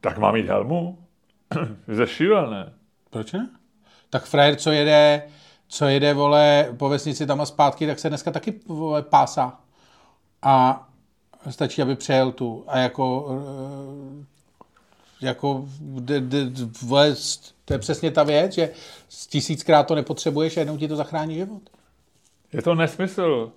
tak 0.01 0.17
má 0.17 0.31
mít 0.31 0.47
helmu? 0.47 0.97
Ze 1.87 2.07
šílené. 2.07 2.73
proč 3.09 3.31
ne? 3.31 3.49
Tak 4.09 4.23
frajer, 4.23 4.55
co 4.55 4.71
jede, 4.71 5.21
co 5.67 5.85
jede, 5.85 6.13
vole, 6.13 6.67
po 6.77 6.89
vesnici 6.89 7.27
tam 7.27 7.41
a 7.41 7.45
zpátky, 7.45 7.87
tak 7.87 7.99
se 7.99 8.09
dneska 8.09 8.31
taky, 8.31 8.53
vole, 8.67 9.01
pásá. 9.01 9.59
A 10.41 10.83
stačí, 11.51 11.81
aby 11.81 11.95
přejel 11.95 12.31
tu. 12.31 12.63
A 12.67 12.77
jako, 12.77 13.27
eh, 14.21 14.25
jako, 15.21 15.65
de, 15.79 16.21
de, 16.21 16.45
vole, 16.81 17.15
to 17.65 17.73
je 17.73 17.79
přesně 17.79 18.11
ta 18.11 18.23
věc, 18.23 18.53
že 18.53 18.69
tisíckrát 19.29 19.87
to 19.87 19.95
nepotřebuješ 19.95 20.57
a 20.57 20.59
jednou 20.59 20.77
ti 20.77 20.87
to 20.87 20.95
zachrání 20.95 21.35
život. 21.35 21.61
Je 22.53 22.61
to 22.61 22.75
nesmysl. 22.75 23.51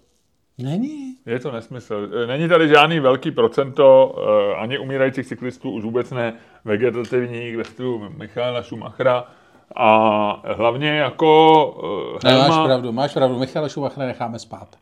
Není. 0.58 1.16
Je 1.26 1.38
to 1.38 1.52
nesmysl. 1.52 2.08
Není 2.26 2.48
tady 2.48 2.68
žádný 2.68 3.00
velký 3.00 3.30
procento 3.30 4.14
uh, 4.16 4.62
ani 4.62 4.78
umírajících 4.78 5.26
cyklistů, 5.26 5.70
už 5.70 5.84
vůbec 5.84 6.10
ne 6.10 6.34
vegetativních 6.64 7.56
ve 7.56 7.64
stylu 7.64 8.08
Michala 8.16 8.62
Schumachera. 8.62 9.24
A 9.76 10.52
hlavně 10.54 10.88
jako 10.88 11.66
uh, 12.14 12.18
Ne, 12.24 12.30
helma... 12.30 12.48
máš 12.48 12.66
pravdu, 12.66 12.92
máš 12.92 13.12
pravdu. 13.12 13.38
Michala 13.38 13.68
Schumachera 13.68 14.06
necháme 14.06 14.38
spát. 14.38 14.76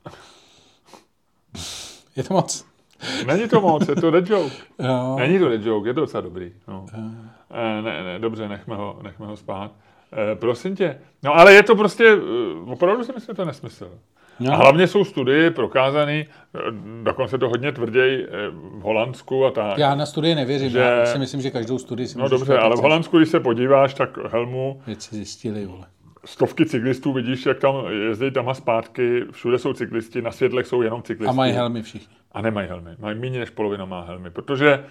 Je 2.16 2.22
to 2.22 2.34
moc. 2.34 2.73
Není 3.26 3.48
to 3.48 3.60
moc, 3.60 3.88
je 3.88 3.94
to 3.96 4.10
dead 4.10 4.30
joke. 4.30 4.54
Jo. 4.78 5.16
Není 5.18 5.38
to 5.38 5.48
dead 5.48 5.64
joke, 5.66 5.88
je 5.88 5.94
to 5.94 6.00
docela 6.00 6.20
dobrý. 6.20 6.52
No. 6.68 6.86
Eh, 7.50 7.82
Ne, 7.82 8.02
ne, 8.04 8.18
dobře, 8.18 8.48
nechme 8.48 8.76
ho, 8.76 8.98
nechme 9.02 9.26
ho 9.26 9.36
spát. 9.36 9.70
Eh, 10.32 10.34
prosím 10.36 10.76
tě. 10.76 10.98
No 11.22 11.34
ale 11.34 11.52
je 11.54 11.62
to 11.62 11.76
prostě, 11.76 12.04
eh, 12.06 12.70
opravdu 12.72 13.04
si 13.04 13.12
myslím, 13.14 13.32
že 13.32 13.36
to 13.36 13.44
nesmysl. 13.44 13.90
No. 14.40 14.52
A 14.52 14.56
hlavně 14.56 14.86
jsou 14.86 15.04
studie 15.04 15.50
prokázané, 15.50 16.24
dokonce 17.02 17.38
to 17.38 17.48
hodně 17.48 17.72
tvrději 17.72 18.26
v 18.50 18.80
Holandsku 18.80 19.44
a 19.46 19.50
tak. 19.50 19.78
Já 19.78 19.94
na 19.94 20.06
studii 20.06 20.34
nevěřím. 20.34 20.70
Že- 20.70 20.78
Já 20.78 21.06
si 21.06 21.18
myslím, 21.18 21.40
že 21.40 21.50
každou 21.50 21.78
studii 21.78 22.06
si 22.08 22.18
No 22.18 22.28
dobře, 22.28 22.58
ale 22.58 22.76
v. 22.76 22.78
Holandsku, 22.78 23.16
když 23.18 23.28
se 23.28 23.40
podíváš, 23.40 23.94
tak 23.94 24.18
helmu 24.32 24.80
Věci 24.86 25.14
zjistili, 25.16 25.66
vole. 25.66 25.86
stovky 26.24 26.66
cyklistů, 26.66 27.12
vidíš, 27.12 27.46
jak 27.46 27.58
tam 27.58 27.74
jezdí 28.08 28.30
tam 28.30 28.48
a 28.48 28.54
zpátky, 28.54 29.22
všude 29.30 29.58
jsou 29.58 29.72
cyklisti, 29.72 30.22
na 30.22 30.30
světlech 30.30 30.66
jsou 30.66 30.82
jenom 30.82 31.02
cyklisti. 31.02 31.30
A 31.30 31.32
mají 31.32 31.52
helmy 31.52 31.82
všichni. 31.82 32.16
A 32.34 32.42
nemají 32.42 32.68
helmy. 32.68 32.90
Mají 32.98 33.18
méně 33.18 33.38
než 33.38 33.50
polovina 33.50 33.84
má 33.84 34.00
helmy. 34.02 34.30
Protože 34.30 34.84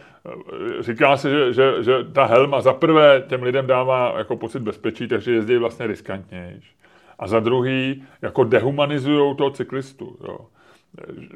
eh, 0.80 0.84
říká 0.84 1.18
se, 1.18 1.30
že, 1.30 1.54
že, 1.54 1.84
že 1.84 1.94
ta 2.14 2.26
helma 2.26 2.62
za 2.62 2.74
prvé 2.74 3.24
těm 3.28 3.44
lidem 3.44 3.68
dává 3.68 4.14
jako 4.18 4.38
pocit 4.38 4.60
bezpečí, 4.60 5.08
takže 5.08 5.32
jezdí 5.32 5.58
vlastně 5.58 5.88
riskantnější. 5.88 6.72
A 7.20 7.28
za 7.28 7.40
druhý, 7.40 8.04
jako 8.22 8.44
dehumanizují 8.44 9.36
toho 9.36 9.50
cyklistu. 9.50 10.18
Jo. 10.28 10.38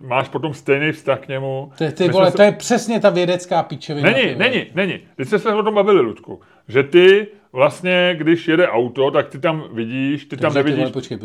Máš 0.02 0.30
potom 0.30 0.54
stejný 0.54 0.92
vztah 0.92 1.20
k 1.20 1.28
němu. 1.28 1.72
To, 1.78 1.84
je- 1.84 1.92
ty 1.92 2.04
My 2.04 2.10
vole, 2.14 2.32
se- 2.32 2.38
to 2.38 2.44
je 2.44 2.52
přesně 2.52 3.00
ta 3.00 3.10
vědecká 3.10 3.64
pičovina. 3.64 4.14
ty 4.14 4.16
Není, 4.26 4.36
není, 4.40 4.66
není. 4.76 5.00
Teď 5.16 5.28
jsme 5.28 5.40
se 5.40 5.54
o 5.54 5.64
tom 5.64 5.74
bavili, 5.74 6.02
Ludku. 6.02 6.42
Že 6.68 6.84
ty 6.84 7.28
vlastně, 7.54 8.16
když 8.18 8.48
jede 8.48 8.68
auto, 8.68 9.12
tak 9.12 9.28
ty 9.30 9.40
tam 9.40 9.64
vidíš, 9.74 10.26
ty 10.26 10.38
tam 10.38 10.42
Takže 10.42 10.54
ty 10.54 10.58
nevidíš. 10.70 10.80
Vole, 10.80 10.92
počkej, 10.94 11.18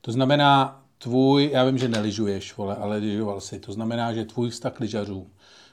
to 0.00 0.12
znamená, 0.12 0.80
tvůj, 1.04 1.50
já 1.52 1.64
vím, 1.64 1.78
že 1.78 1.88
neližuješ, 1.88 2.56
vole, 2.56 2.76
ale 2.80 2.96
lyžoval 2.96 3.40
si. 3.40 3.58
To 3.60 3.72
znamená, 3.72 4.12
že 4.12 4.24
tvůj 4.24 4.50
vztah 4.50 4.72
k 4.72 4.80
lyžařům 4.80 5.26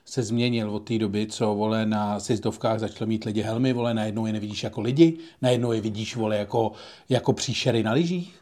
se 0.05 0.23
změnil 0.23 0.69
od 0.75 0.79
té 0.79 0.97
doby, 0.97 1.27
co 1.27 1.55
vole 1.55 1.85
na 1.85 2.19
sjezdovkách 2.19 2.79
začali 2.79 3.07
mít 3.09 3.23
lidi 3.23 3.41
helmy, 3.41 3.73
vole, 3.73 3.93
najednou 3.93 4.25
je 4.25 4.33
nevidíš 4.33 4.63
jako 4.63 4.81
lidi, 4.81 5.17
najednou 5.41 5.71
je 5.71 5.81
vidíš, 5.81 6.15
vole, 6.15 6.37
jako, 6.37 6.71
jako 7.09 7.33
příšery 7.33 7.83
na 7.83 7.91
lyžích. 7.93 8.35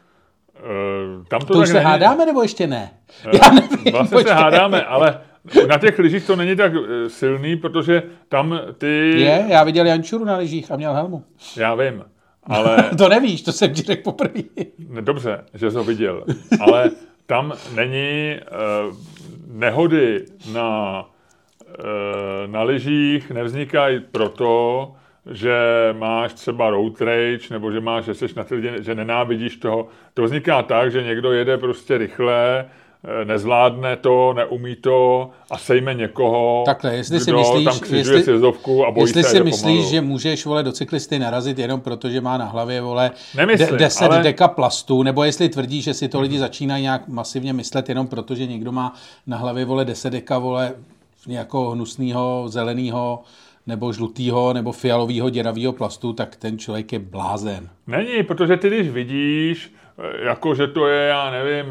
Eh, 0.56 1.24
tam 1.28 1.40
to, 1.40 1.52
To 1.52 1.58
už 1.58 1.68
se 1.68 1.74
není. 1.74 1.84
hádáme, 1.84 2.26
nebo 2.26 2.42
ještě 2.42 2.66
ne? 2.66 2.90
Já 3.42 3.50
nevím, 3.50 3.92
Vlastně 3.92 4.08
se 4.08 4.14
počkej. 4.14 4.32
hádáme, 4.34 4.82
ale 4.84 5.20
na 5.68 5.78
těch 5.78 5.98
lyžích 5.98 6.26
to 6.26 6.36
není 6.36 6.56
tak 6.56 6.72
eh, 6.74 7.08
silný, 7.10 7.56
protože 7.56 8.02
tam 8.28 8.60
ty... 8.78 8.86
Je, 9.20 9.44
já 9.48 9.64
viděl 9.64 9.86
Jančuru 9.86 10.24
na 10.24 10.36
lyžích 10.36 10.70
a 10.72 10.76
měl 10.76 10.94
helmu. 10.94 11.24
Já 11.56 11.74
vím, 11.74 12.04
ale 12.42 12.90
To 12.98 13.08
nevíš, 13.08 13.42
to 13.42 13.52
jsem 13.52 13.74
ti 13.74 13.82
řekl 13.82 14.02
poprvé. 14.02 14.40
ne, 14.88 15.02
dobře, 15.02 15.44
že 15.54 15.70
jsi 15.70 15.76
ho 15.76 15.84
viděl, 15.84 16.24
ale 16.60 16.90
tam 17.26 17.52
není 17.74 18.36
uh, 18.88 18.96
nehody 19.46 20.24
na, 20.52 21.00
uh, 21.78 22.52
na 22.52 22.62
lyžích, 22.62 23.30
nevznikají 23.30 24.00
proto, 24.12 24.92
že 25.30 25.54
máš 25.98 26.32
třeba 26.32 26.70
road 26.70 27.00
rage, 27.00 27.50
nebo 27.50 27.72
že 27.72 27.80
máš, 27.80 28.04
že 28.04 28.14
jsi 28.14 28.26
na 28.36 28.46
lidi, 28.50 28.70
že 28.78 28.94
nenávidíš 28.94 29.56
toho. 29.56 29.88
To 30.14 30.22
vzniká 30.22 30.62
tak, 30.62 30.92
že 30.92 31.02
někdo 31.02 31.32
jede 31.32 31.58
prostě 31.58 31.98
rychle, 31.98 32.68
nezvládne 33.24 33.96
to, 33.96 34.32
neumí 34.32 34.76
to 34.76 35.30
a 35.50 35.58
sejme 35.58 35.94
někoho, 35.94 36.62
Takhle, 36.66 36.94
jestli 36.96 37.20
si 37.20 37.30
kdo 37.30 37.38
myslíš- 37.38 37.64
tam 37.64 37.78
křižuje 37.78 37.98
jestli- 38.18 38.22
sjezdovku 38.22 38.86
a 38.86 38.90
bojí 38.90 39.02
Jestli 39.02 39.22
se 39.22 39.30
si 39.30 39.42
myslíš, 39.42 39.62
pomalu. 39.76 39.90
že 39.90 40.00
můžeš 40.00 40.46
vole 40.46 40.62
do 40.62 40.72
cyklisty 40.72 41.18
narazit 41.18 41.58
jenom 41.58 41.80
proto, 41.80 42.10
že 42.10 42.20
má 42.20 42.36
na 42.38 42.44
hlavě 42.44 42.80
vole 42.80 43.10
Nemyslím, 43.36 43.76
10 43.76 44.04
ale- 44.04 44.22
deka 44.22 44.48
plastu, 44.48 45.02
nebo 45.02 45.24
jestli 45.24 45.48
tvrdí, 45.48 45.82
že 45.82 45.94
si 45.94 46.08
to 46.08 46.20
lidi 46.20 46.38
začínají 46.38 46.82
nějak 46.82 47.08
masivně 47.08 47.52
myslet 47.52 47.88
jenom 47.88 48.06
proto, 48.06 48.34
že 48.34 48.46
někdo 48.46 48.72
má 48.72 48.94
na 49.26 49.36
hlavě 49.36 49.64
vole 49.64 49.84
10 49.84 50.10
deka 50.10 50.38
vole 50.38 50.72
nějakého 51.26 51.70
hnusného, 51.70 52.44
zeleného 52.46 53.22
nebo 53.66 53.92
žlutého 53.92 54.52
nebo 54.52 54.72
fialového 54.72 55.30
děravého 55.30 55.72
plastu, 55.72 56.12
tak 56.12 56.36
ten 56.36 56.58
člověk 56.58 56.92
je 56.92 56.98
blázen. 56.98 57.68
Není, 57.86 58.22
protože 58.22 58.56
ty 58.56 58.68
když 58.68 58.88
vidíš, 58.88 59.72
eh, 59.98 60.24
jako 60.26 60.54
že 60.54 60.66
to 60.66 60.86
je, 60.86 61.06
já 61.08 61.30
nevím, 61.30 61.66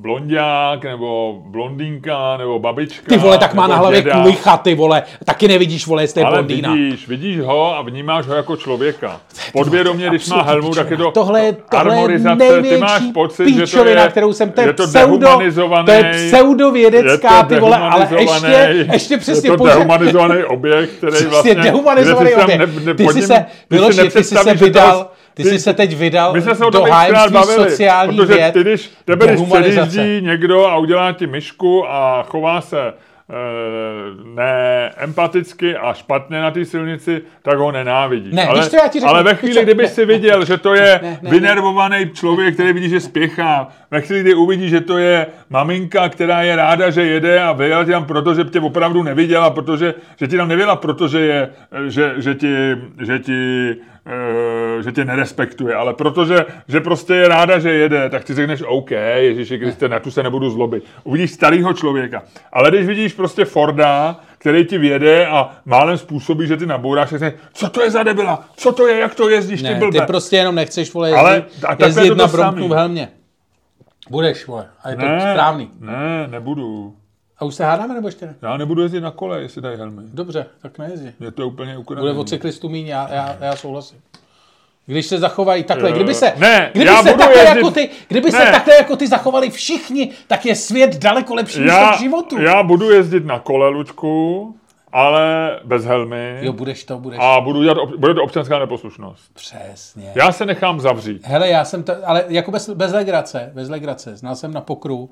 blondiák, 0.00 0.84
nebo 0.84 1.38
blondýnka, 1.46 2.36
nebo 2.36 2.58
babička. 2.58 3.06
Ty 3.08 3.16
vole, 3.18 3.38
tak 3.38 3.54
má 3.54 3.66
na 3.66 3.76
hlavě 3.76 4.02
děda. 4.02 4.20
kulicha, 4.22 4.56
ty 4.56 4.74
vole, 4.74 5.02
taky 5.24 5.48
nevidíš, 5.48 5.86
vole, 5.86 6.02
jestli 6.02 6.20
je 6.20 6.24
Ale 6.24 6.36
blondýna. 6.36 6.72
vidíš, 6.72 7.08
vidíš 7.08 7.38
ho 7.40 7.76
a 7.76 7.82
vnímáš 7.82 8.26
ho 8.26 8.34
jako 8.34 8.56
člověka. 8.56 9.20
Podvědomě, 9.52 10.08
když 10.08 10.28
má 10.28 10.42
helmu, 10.42 10.74
tak 10.74 10.90
je 10.90 10.96
to. 10.96 11.10
Tohle 11.10 11.44
je- 11.44 11.52
tohle 11.70 11.94
je 11.94 11.98
armorizace. 11.98 12.62
Ty 12.62 12.76
máš 12.78 13.02
pocit, 13.14 13.48
že 13.54 13.60
to 13.60 13.66
píčovina, 13.66 14.02
je, 14.02 14.08
kterou 14.08 14.32
jsem- 14.32 14.52
to 14.52 14.60
je 14.60 14.66
je 14.66 14.72
to 14.72 14.82
pseudo- 14.86 15.38
to 15.86 15.90
je 15.92 16.12
pseudovědecká, 16.28 17.36
je 17.36 17.42
to 17.42 17.48
ty 17.54 17.60
vole, 17.60 17.76
ale 17.76 18.08
ještě- 18.18 18.86
ještě 18.92 19.16
přesně 19.18 19.50
Je 19.50 19.56
to 19.56 19.66
dehumanizovaný 19.66 20.44
objekt, 20.44 20.90
který 20.90 21.26
vlastně... 21.26 21.54
dehumanizovaný 21.54 22.34
objekt. 22.34 22.58
ne- 22.84 22.94
ty 22.94 23.04
jsi 23.08 23.22
se, 23.22 23.46
Miloši, 23.70 24.10
ty 24.10 24.24
jsi 24.24 24.36
se 24.36 24.54
vydal, 24.54 25.10
ty 25.42 25.48
jsi 25.48 25.58
se 25.58 25.74
teď 25.74 25.96
vydal 25.96 26.32
My 26.32 26.42
jsme 26.42 26.54
se 26.54 26.64
o 26.64 26.70
do 26.70 26.78
tom 26.78 26.90
hájemství 26.90 27.32
bavili, 27.32 27.70
sociální 27.70 28.16
protože 28.16 28.34
věd, 28.34 28.52
ty, 28.52 28.60
když 28.60 28.90
tebe, 29.04 29.26
když 29.26 29.48
předjíždí 29.48 30.20
někdo 30.22 30.66
a 30.66 30.76
udělá 30.76 31.12
ti 31.12 31.26
myšku 31.26 31.84
a 31.88 32.22
chová 32.22 32.60
se 32.60 32.80
e, 32.80 32.92
neempaticky 34.34 35.76
a 35.76 35.92
špatně 35.92 36.40
na 36.40 36.50
té 36.50 36.64
silnici, 36.64 37.22
tak 37.42 37.58
ho 37.58 37.72
nenávidíš. 37.72 38.32
Ne, 38.32 38.46
ale, 38.46 38.70
co, 38.70 38.76
já 38.76 38.88
ti 38.88 39.00
řeknu, 39.00 39.08
ale 39.08 39.22
ve 39.22 39.34
chvíli, 39.34 39.62
kdyby 39.62 39.82
ne. 39.82 39.88
si 39.88 40.04
viděl, 40.04 40.44
že 40.44 40.58
to 40.58 40.74
je 40.74 41.00
Ne, 41.02 41.18
ne, 41.22 41.30
vynervovaný 41.30 42.10
člověk, 42.14 42.54
který 42.54 42.72
vidí, 42.72 42.88
že 42.88 43.00
spěchá, 43.00 43.68
ve 43.90 44.00
chvíli, 44.00 44.20
kdy 44.20 44.34
uvidí, 44.34 44.68
že 44.68 44.80
to 44.80 44.98
je 44.98 45.26
maminka, 45.50 46.08
která 46.08 46.42
je 46.42 46.56
ráda, 46.56 46.90
že 46.90 47.02
jede 47.02 47.42
a 47.42 47.52
vyjela 47.52 47.84
tě 47.84 47.90
tam 47.90 48.04
proto, 48.04 48.34
že 48.34 48.44
tě 48.44 48.60
opravdu 48.60 49.02
neviděla, 49.02 49.50
protože, 49.50 49.94
že 50.16 50.26
ti 50.26 50.36
tam 50.36 50.48
nevěla, 50.48 50.76
protože 50.76 51.20
je, 51.20 51.48
že, 51.88 52.14
že 52.16 52.34
ti, 52.34 52.54
že 53.00 53.18
ti 53.18 53.70
eh, 53.70 53.99
že 54.80 54.92
tě 54.92 55.04
nerespektuje, 55.04 55.74
ale 55.74 55.94
protože 55.94 56.46
že 56.68 56.80
prostě 56.80 57.14
je 57.14 57.28
ráda, 57.28 57.58
že 57.58 57.70
jede, 57.72 58.08
tak 58.10 58.24
ty 58.24 58.34
řekneš 58.34 58.62
OK, 58.66 58.90
Ježíši 59.16 59.58
Kriste, 59.58 59.88
na 59.88 59.98
tu 60.00 60.10
se 60.10 60.22
nebudu 60.22 60.50
zlobit. 60.50 60.84
Uvidíš 61.04 61.30
starého 61.30 61.72
člověka. 61.72 62.22
Ale 62.52 62.70
když 62.70 62.86
vidíš 62.86 63.12
prostě 63.12 63.44
Forda, 63.44 64.20
který 64.38 64.64
ti 64.66 64.78
vjede 64.78 65.26
a 65.26 65.50
málem 65.64 65.98
způsobí, 65.98 66.46
že 66.46 66.56
ty 66.56 66.66
nabouráš, 66.66 67.10
tak 67.10 67.18
řekneš, 67.18 67.40
co 67.52 67.68
to 67.70 67.82
je 67.82 67.90
za 67.90 68.02
debila? 68.02 68.44
Co 68.56 68.72
to 68.72 68.86
je, 68.86 68.98
jak 68.98 69.14
to 69.14 69.28
jezdíš, 69.28 69.60
ty 69.62 69.68
Ne, 69.68 69.74
blbe? 69.74 70.00
ty 70.00 70.06
prostě 70.06 70.36
jenom 70.36 70.54
nechceš, 70.54 70.94
vole, 70.94 71.12
Ale- 71.12 71.34
jezdit, 71.34 71.64
a 71.64 71.66
takhle 71.68 71.88
jezdit 71.88 72.02
je 72.04 72.08
to 72.08 72.14
na 72.14 72.28
to 72.28 72.36
samý. 72.36 72.68
v 72.68 72.72
helmě. 72.72 73.08
Budeš, 74.10 74.46
vole, 74.46 74.66
a 74.84 74.90
je 74.90 74.96
to 74.96 75.02
ne, 75.02 75.20
správný. 75.32 75.70
Ne, 75.80 76.26
nebudu. 76.30 76.94
A 77.40 77.44
už 77.44 77.54
se 77.54 77.64
hádáme, 77.64 77.94
nebo 77.94 78.08
ještě 78.08 78.26
ne? 78.26 78.34
Já 78.42 78.56
nebudu 78.56 78.82
jezdit 78.82 79.00
na 79.00 79.10
kole, 79.10 79.40
jestli 79.42 79.62
dají 79.62 79.78
helmy. 79.78 80.02
Dobře, 80.14 80.46
tak 80.62 80.78
nejezdí. 80.78 81.12
Je 81.20 81.30
to 81.30 81.46
úplně 81.46 81.70
Bude 81.72 81.78
ukradené. 81.80 82.12
od 82.18 82.28
cyklistů 82.28 82.68
míň, 82.68 82.86
já, 82.86 83.08
já, 83.14 83.36
já 83.40 83.56
souhlasím. 83.56 83.98
Když 84.86 85.06
se 85.06 85.18
zachovají 85.18 85.64
takhle, 85.64 85.88
Eh, 85.90 85.92
kdyby 85.92 86.14
se, 86.14 86.32
ne, 86.36 86.70
kdyby 86.72 86.90
se 86.90 87.04
takhle 87.14 87.38
jezdit- 87.38 87.56
jako 87.56 87.70
ty, 87.70 87.90
kdyby 88.08 88.30
se 88.30 88.38
takhle 88.52 88.74
jako 88.74 88.96
ty 88.96 89.06
zachovali 89.06 89.50
všichni, 89.50 90.10
tak 90.26 90.46
je 90.46 90.54
svět 90.56 90.98
daleko 90.98 91.34
lepší 91.34 91.60
než 91.60 91.68
já, 91.68 91.96
v 91.96 91.98
životu. 91.98 92.40
já 92.40 92.62
budu 92.62 92.90
jezdit 92.90 93.24
na 93.24 93.38
kole, 93.38 93.68
Luďku, 93.68 94.54
ale 94.92 95.50
bez 95.64 95.84
helmy. 95.84 96.38
Jo, 96.40 96.52
budeš 96.52 96.84
to, 96.84 96.98
budeš. 96.98 97.18
A 97.22 97.40
budu 97.40 97.62
dělat, 97.62 97.76
bude 97.98 98.14
to 98.14 98.22
občanská 98.22 98.58
neposlušnost. 98.58 99.34
Přesně. 99.34 100.12
Já 100.14 100.32
se 100.32 100.46
nechám 100.46 100.80
zavřít. 100.80 101.20
Hele, 101.24 101.48
já 101.48 101.64
jsem 101.64 101.82
to, 101.82 101.92
ale 102.04 102.24
jako 102.28 102.50
bez, 102.50 102.68
bez 102.70 102.92
legrace, 102.92 103.50
bez 103.54 103.68
legrace. 103.68 104.16
Znal 104.16 104.36
jsem 104.36 104.52
na 104.52 104.60
pokru 104.60 105.10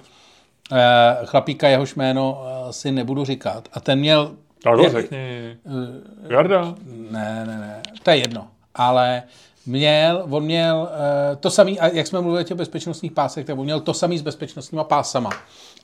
chlapíka, 1.25 1.69
jehož 1.69 1.95
jméno 1.95 2.43
eh, 2.45 2.73
si 2.73 2.93
nebudu 2.93 3.25
říkat. 3.25 3.69
A 3.73 3.81
ten 3.81 3.99
měl... 3.99 4.33
Tak 4.62 4.77
ho 4.77 4.89
řekni. 4.89 5.57
Jarda. 6.29 6.75
Ne, 7.11 7.45
ne, 7.47 7.59
ne, 7.59 7.83
to 8.03 8.11
je 8.11 8.16
jedno. 8.16 8.49
Ale 8.75 9.23
měl, 9.66 10.27
on 10.31 10.45
měl 10.45 10.89
to 11.41 11.51
samý, 11.51 11.79
jak 11.93 12.07
jsme 12.07 12.21
mluvili 12.21 12.45
o 12.45 12.47
těch 12.47 12.57
bezpečnostních 12.57 13.12
pásech, 13.12 13.47
tak 13.47 13.59
on 13.59 13.64
měl 13.64 13.81
to 13.81 13.95
samý 13.95 14.19
s 14.19 14.23
bezpečnostníma 14.23 14.85
pásama. 14.85 15.31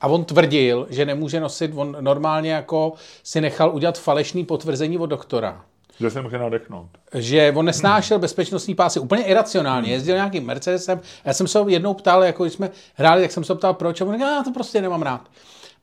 A 0.01 0.07
on 0.07 0.25
tvrdil, 0.25 0.87
že 0.91 1.07
nemůže 1.07 1.41
nosit, 1.41 1.71
on 1.75 1.97
normálně 2.01 2.53
jako 2.53 2.93
si 3.23 3.41
nechal 3.41 3.75
udělat 3.75 3.99
falešný 3.99 4.45
potvrzení 4.45 4.99
od 4.99 5.07
doktora. 5.07 5.65
Že 6.01 6.11
se 6.11 6.23
může 6.23 6.39
nadechnout. 6.39 6.89
že 7.15 7.53
on 7.57 7.65
nesnášel 7.65 8.19
bezpečnostní 8.19 8.75
pásy 8.75 9.01
úplně 9.01 9.23
iracionálně. 9.23 9.93
Jezdil 9.93 10.15
nějakým 10.15 10.47
Mercedesem. 10.47 11.01
Já 11.25 11.33
jsem 11.33 11.49
se 11.49 11.59
ho 11.59 11.69
jednou 11.69 11.95
ptal, 11.95 12.25
jako 12.25 12.45
když 12.45 12.53
jsme 12.55 12.71
hráli, 12.95 13.23
tak 13.23 13.33
jsem 13.33 13.45
se 13.45 13.53
ho 13.53 13.57
ptal, 13.57 13.75
proč. 13.75 14.01
A 14.01 14.05
on 14.05 14.13
říkal, 14.13 14.29
já 14.29 14.43
to 14.43 14.51
prostě 14.51 14.83
nemám 14.83 15.03
rád. 15.03 15.31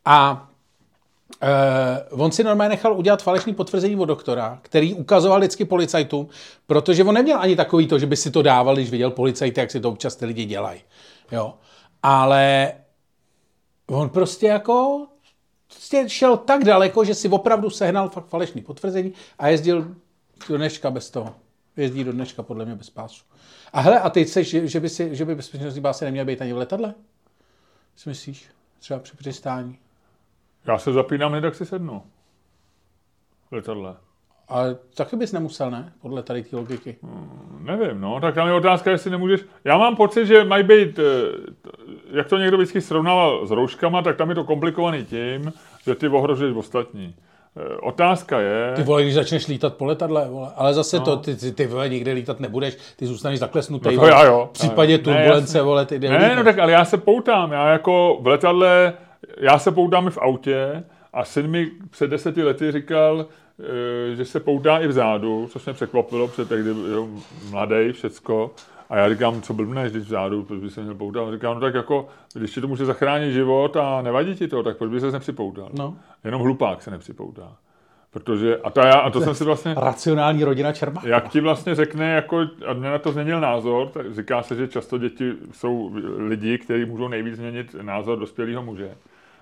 A 0.06 0.48
Uh, 2.12 2.24
on 2.24 2.32
si 2.32 2.44
normálně 2.44 2.70
nechal 2.70 2.98
udělat 2.98 3.24
falešný 3.24 3.54
potvrzení 3.54 3.96
od 3.96 4.06
doktora, 4.06 4.60
který 4.62 4.94
ukazoval 4.94 5.40
vždycky 5.40 5.66
policajtům, 5.66 6.30
protože 6.68 7.04
on 7.04 7.16
neměl 7.16 7.40
ani 7.40 7.56
takový 7.56 7.88
to, 7.88 8.00
že 8.00 8.06
by 8.06 8.18
si 8.18 8.32
to 8.32 8.42
dával, 8.42 8.76
když 8.76 8.90
viděl 8.92 9.12
policajty, 9.12 9.60
jak 9.60 9.72
si 9.72 9.80
to 9.80 9.90
občas 9.90 10.16
ty 10.16 10.26
lidi 10.26 10.46
dělají. 10.46 10.82
Jo. 11.32 11.54
Ale 12.04 12.74
on 13.88 14.10
prostě 14.10 14.48
jako 14.48 15.08
prostě 15.82 16.10
šel 16.10 16.38
tak 16.38 16.64
daleko, 16.64 17.06
že 17.06 17.16
si 17.16 17.30
opravdu 17.30 17.70
sehnal 17.70 18.10
fakt 18.10 18.26
falešný 18.26 18.62
potvrzení 18.62 19.14
a 19.40 19.48
jezdil 19.48 19.96
do 20.50 20.58
dneška 20.58 20.92
bez 20.92 21.10
toho. 21.10 21.36
Jezdí 21.78 22.04
do 22.04 22.12
dneška 22.12 22.44
podle 22.44 22.66
mě 22.66 22.76
bez 22.76 22.90
pásu. 22.90 23.24
A 23.74 23.82
hele, 23.82 24.00
a 24.00 24.10
ty 24.10 24.26
chceš, 24.26 24.50
že, 24.50 24.68
že 24.68 24.80
by, 24.80 24.90
si, 24.90 25.16
že 25.16 25.26
by 25.26 25.36
bezpečnostní 25.36 25.82
pásy 25.82 26.06
neměl 26.06 26.26
být 26.26 26.42
ani 26.42 26.54
v 26.54 26.58
letadle? 26.58 26.94
Co 27.96 28.10
myslíš? 28.10 28.48
Třeba 28.80 29.00
při 29.00 29.18
přistání. 29.18 29.78
Já 30.66 30.78
se 30.78 30.94
zapínám, 30.94 31.32
hned 31.32 31.44
jak 31.44 31.56
si 31.56 31.66
sednu. 31.66 32.04
V 33.52 33.56
letadle. 33.56 33.96
Ale 34.48 34.78
taky 34.96 35.16
bys 35.16 35.32
nemusel, 35.32 35.72
ne? 35.72 35.94
Podle 36.02 36.24
tady 36.24 36.44
té 36.44 36.56
logiky. 36.56 36.98
Nevím, 37.60 38.02
no, 38.02 38.20
tak 38.22 38.36
tam 38.36 38.48
je 38.48 38.54
otázka, 38.54 38.92
jestli 38.92 39.12
nemůžeš... 39.12 39.42
Já 39.64 39.78
mám 39.78 39.96
pocit, 39.96 40.26
že 40.26 40.44
mají 40.44 40.64
být, 40.64 41.00
eh, 41.00 41.04
jak 42.12 42.28
to 42.28 42.38
někdo 42.38 42.58
vždycky 42.58 42.82
srovnával 42.82 43.48
s 43.48 43.52
rouškama, 43.52 44.02
tak 44.02 44.18
tam 44.18 44.30
je 44.30 44.36
to 44.36 44.44
komplikovaný 44.44 45.06
tím, 45.06 45.54
že 45.86 45.96
ty 45.96 46.08
ohrožuješ 46.08 46.56
ostatní. 46.56 47.16
Eh, 47.58 47.76
Otázka 47.82 48.40
je... 48.40 48.74
Ty 48.76 48.84
vole, 48.84 49.02
když 49.02 49.14
začneš 49.14 49.48
lítat 49.48 49.74
po 49.74 49.86
letadle, 49.86 50.28
vole. 50.30 50.48
Ale 50.56 50.74
zase 50.74 51.00
no. 51.00 51.06
to, 51.06 51.18
ty, 51.18 51.36
ty, 51.36 51.52
ty 51.52 51.68
vole, 51.68 51.90
nikde 51.90 52.12
lítat 52.14 52.40
nebudeš, 52.40 52.78
ty 52.96 53.06
zůstaneš 53.06 53.40
zaklesnutý. 53.40 53.96
No 53.96 54.02
to 54.02 54.08
já 54.08 54.24
jo. 54.24 54.50
V 54.50 54.54
případě 54.54 54.98
Ne, 54.98 55.04
turbulence, 55.04 55.58
jasně. 55.58 55.62
vole, 55.62 55.86
ty 55.86 56.00
jde 56.00 56.10
Ne, 56.10 56.18
lítat. 56.18 56.36
no 56.38 56.44
tak, 56.44 56.60
ale 56.60 56.72
já 56.72 56.86
se 56.86 56.98
poutám. 56.98 57.52
Já 57.52 57.68
jako 57.72 58.18
v 58.22 58.28
letadle, 58.28 58.94
já 59.38 59.60
se 59.60 59.72
poutám 59.72 60.08
i 60.08 60.12
v 60.12 60.18
autě 60.18 60.84
a 61.14 61.26
syn 61.26 61.48
mi 61.48 61.68
před 61.90 62.08
deseti 62.10 62.44
lety 62.44 62.72
říkal, 62.72 63.26
eh, 64.12 64.16
že 64.16 64.26
se 64.26 64.40
poutá 64.40 64.78
i 64.78 64.88
vzadu, 64.88 65.48
což 65.52 65.66
mě 65.66 65.74
překvapilo, 65.74 66.28
protože 66.28 66.46
tehdy 66.46 66.74
byl 66.74 67.08
mladý, 67.50 67.92
všecko. 67.92 68.52
A 68.92 68.98
já 68.98 69.10
říkám, 69.10 69.42
co 69.42 69.54
blbneš, 69.54 69.92
když 69.92 70.04
vzadu, 70.04 70.44
proč 70.44 70.60
by 70.60 70.70
se 70.70 70.82
měl 70.82 70.96
poutat? 70.96 71.22
On 71.22 71.34
říká, 71.34 71.54
no 71.54 71.60
tak 71.60 71.74
jako, 71.74 72.08
když 72.34 72.52
ti 72.52 72.62
to 72.62 72.68
může 72.68 72.86
zachránit 72.86 73.34
život 73.34 73.78
a 73.78 74.02
nevadí 74.02 74.36
ti 74.36 74.48
to, 74.48 74.64
tak 74.64 74.78
proč 74.78 74.92
by 74.92 75.00
se 75.00 75.12
nepřipoutal? 75.12 75.70
No. 75.74 75.96
Jenom 76.24 76.42
hlupák 76.42 76.82
se 76.82 76.92
nepřipoutá. 76.92 77.56
Protože, 78.12 78.58
a, 78.58 78.70
ta 78.70 78.88
já, 78.88 78.94
a 78.94 79.10
to 79.10 79.22
jsem 79.22 79.36
si 79.36 79.44
vlastně, 79.44 79.74
Racionální 79.78 80.44
rodina 80.44 80.74
Čerba. 80.74 81.02
jak 81.06 81.30
ti 81.30 81.42
vlastně 81.42 81.76
řekne, 81.76 82.12
jako, 82.14 82.48
a 82.68 82.74
mě 82.74 82.90
na 82.90 83.00
to 83.00 83.12
změnil 83.12 83.40
názor, 83.40 83.88
tak 83.88 84.16
říká 84.16 84.44
se, 84.44 84.56
že 84.56 84.68
často 84.68 84.98
děti 84.98 85.34
jsou 85.52 85.92
lidi, 86.18 86.58
kteří 86.58 86.86
můžou 86.86 87.08
nejvíc 87.08 87.36
změnit 87.36 87.76
názor 87.82 88.20
dospělého 88.20 88.64
muže. 88.64 88.92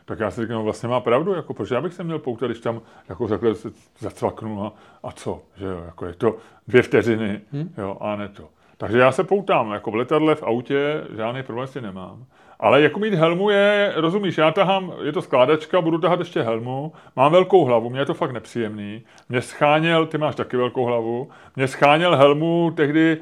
Tak 0.06 0.20
já 0.20 0.32
si 0.32 0.42
říkám, 0.42 0.56
no 0.56 0.64
vlastně 0.64 0.90
má 0.90 1.00
pravdu, 1.00 1.34
jako, 1.34 1.54
proč 1.54 1.72
já 1.72 1.82
bych 1.82 1.94
se 1.94 2.04
měl 2.04 2.20
poutat, 2.20 2.50
když 2.50 2.60
tam 2.60 2.82
jako 3.10 3.28
takhle 3.28 3.56
se 3.56 3.72
zacvaknu 4.00 4.66
a, 4.66 4.74
a 5.04 5.12
co, 5.12 5.42
že 5.58 5.66
jo, 5.66 5.84
jako 5.86 6.06
je 6.06 6.14
to 6.14 6.38
dvě 6.68 6.82
vteřiny, 6.82 7.42
hmm? 7.52 7.74
jo, 7.78 7.98
a 8.02 8.16
ne 8.16 8.30
to. 8.30 8.50
Takže 8.80 8.98
já 8.98 9.12
se 9.12 9.24
poutám, 9.24 9.72
jako 9.72 9.92
v 9.92 9.96
letadle, 9.96 10.36
v 10.36 10.44
autě, 10.44 11.04
žádný 11.16 11.44
problém 11.44 11.68
s 11.68 11.74
tím 11.74 11.84
nemám. 11.84 12.26
Ale 12.60 12.82
jako 12.82 13.00
mít 13.00 13.14
helmu 13.14 13.50
je, 13.50 13.94
rozumíš, 13.96 14.38
já 14.38 14.52
tahám, 14.52 14.94
je 15.04 15.12
to 15.12 15.22
skládačka, 15.22 15.82
budu 15.82 15.98
tahat 15.98 16.20
ještě 16.20 16.42
helmu, 16.42 16.94
mám 17.16 17.32
velkou 17.32 17.66
hlavu, 17.66 17.90
mě 17.90 18.00
je 18.00 18.06
to 18.06 18.14
fakt 18.14 18.32
nepříjemný. 18.32 19.02
Mě 19.30 19.42
scháněl, 19.42 20.06
ty 20.06 20.18
máš 20.18 20.36
taky 20.36 20.58
velkou 20.58 20.86
hlavu, 20.86 21.30
mě 21.56 21.68
scháněl 21.68 22.16
helmu 22.16 22.72
tehdy 22.76 23.18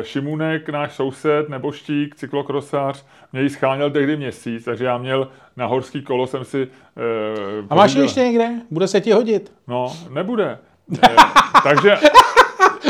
e, 0.00 0.04
Šimunek, 0.04 0.68
náš 0.68 0.92
soused, 0.92 1.48
nebo 1.48 1.72
Štík, 1.72 2.14
cyklokrosář, 2.14 3.06
mě 3.32 3.42
ji 3.42 3.50
scháněl 3.50 3.90
tehdy 3.90 4.16
měsíc, 4.16 4.64
takže 4.64 4.84
já 4.84 4.98
měl 4.98 5.28
na 5.56 5.66
horský 5.66 6.02
kolo 6.02 6.26
jsem 6.26 6.44
si... 6.44 6.62
E, 6.62 7.66
A 7.70 7.74
máš 7.74 7.94
ještě 7.94 8.20
někde? 8.20 8.50
Bude 8.70 8.88
se 8.88 9.00
ti 9.00 9.12
hodit. 9.12 9.52
No, 9.68 9.92
nebude. 10.10 10.58
E, 11.10 11.16
takže... 11.62 11.98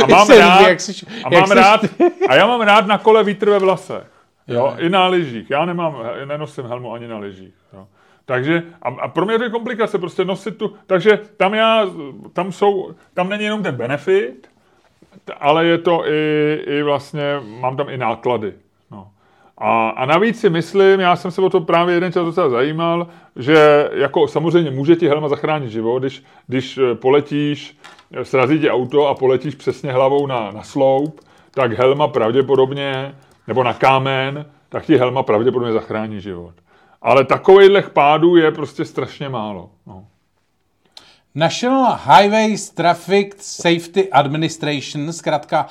A 0.03 0.07
mám 0.07 0.26
se 0.26 0.32
líbí, 0.32 0.44
rád, 0.48 0.68
jak 0.68 0.80
jsi- 0.80 1.07
a 1.24 1.28
mám 1.30 1.46
jsi- 1.46 1.55
rád, 1.55 1.80
a 2.28 2.34
já 2.34 2.46
mám 2.46 2.61
rád 2.61 2.86
na 2.86 2.98
kole 2.98 3.24
vítr 3.24 3.50
ve 3.50 3.59
vlasech. 3.59 4.03
Jo, 4.48 4.57
Jo. 4.57 4.74
i 4.78 4.88
na 4.90 5.07
lyžích. 5.07 5.50
Já 5.50 5.64
nemám, 5.64 5.96
nenosím 6.24 6.64
helmu 6.64 6.92
ani 6.92 7.09
na 7.09 7.18
lyžích. 7.18 7.55
Jo. 7.72 7.86
Takže, 8.24 8.62
a, 8.82 8.88
a 8.88 9.09
pro 9.09 9.26
mě 9.26 9.38
to 9.38 9.44
je 9.44 9.50
komplikace, 9.50 9.98
prostě 9.98 10.24
nosit 10.24 10.57
tu, 10.57 10.74
takže 10.86 11.18
tam 11.36 11.55
já, 11.55 11.86
tam 12.32 12.53
jsou, 12.53 12.94
tam 13.14 13.28
není 13.28 13.44
jenom 13.44 13.62
ten 13.62 13.74
benefit, 13.74 14.48
ale 15.40 15.66
je 15.66 15.78
to 15.78 16.07
i, 16.07 16.55
i 16.66 16.82
vlastně, 16.82 17.22
mám 17.61 17.76
tam 17.76 17.88
i 17.88 17.96
náklady. 17.96 18.53
A, 19.59 19.88
a 19.88 20.07
navíc 20.07 20.40
si 20.40 20.50
myslím, 20.50 21.00
já 21.00 21.16
jsem 21.16 21.30
se 21.30 21.40
o 21.40 21.50
to 21.50 21.61
právě 21.61 21.94
jeden 21.94 22.12
čas 22.12 22.24
docela 22.24 22.48
zajímal, 22.48 23.07
že 23.36 23.90
jako 23.92 24.28
samozřejmě 24.28 24.70
může 24.70 24.96
ti 24.96 25.09
helma 25.09 25.28
zachránit 25.28 25.70
život, 25.70 25.98
když, 25.98 26.22
když 26.46 26.78
eh, 26.78 26.94
poletíš, 26.94 27.78
eh, 28.12 28.24
srazí 28.24 28.61
tě 28.61 28.70
auto 28.70 29.09
a 29.09 29.14
poletíš 29.14 29.55
přesně 29.55 29.92
hlavou 29.92 30.26
na, 30.26 30.50
na 30.50 30.62
sloup, 30.62 31.20
tak 31.50 31.72
helma 31.72 32.09
pravděpodobně, 32.09 33.14
nebo 33.46 33.64
na 33.64 33.74
kámen, 33.74 34.46
tak 34.68 34.84
ti 34.84 34.96
helma 34.96 35.22
pravděpodobně 35.22 35.72
zachrání 35.72 36.20
život. 36.20 36.55
Ale 37.03 37.24
takovýchhle 37.24 37.82
pádů 37.82 38.36
je 38.36 38.50
prostě 38.50 38.84
strašně 38.84 39.28
málo. 39.28 39.70
No. 39.86 40.05
National 41.34 41.98
Highways 42.07 42.70
Traffic 42.70 43.34
Safety 43.38 44.11
Administration, 44.11 45.12
zkrátka 45.12 45.66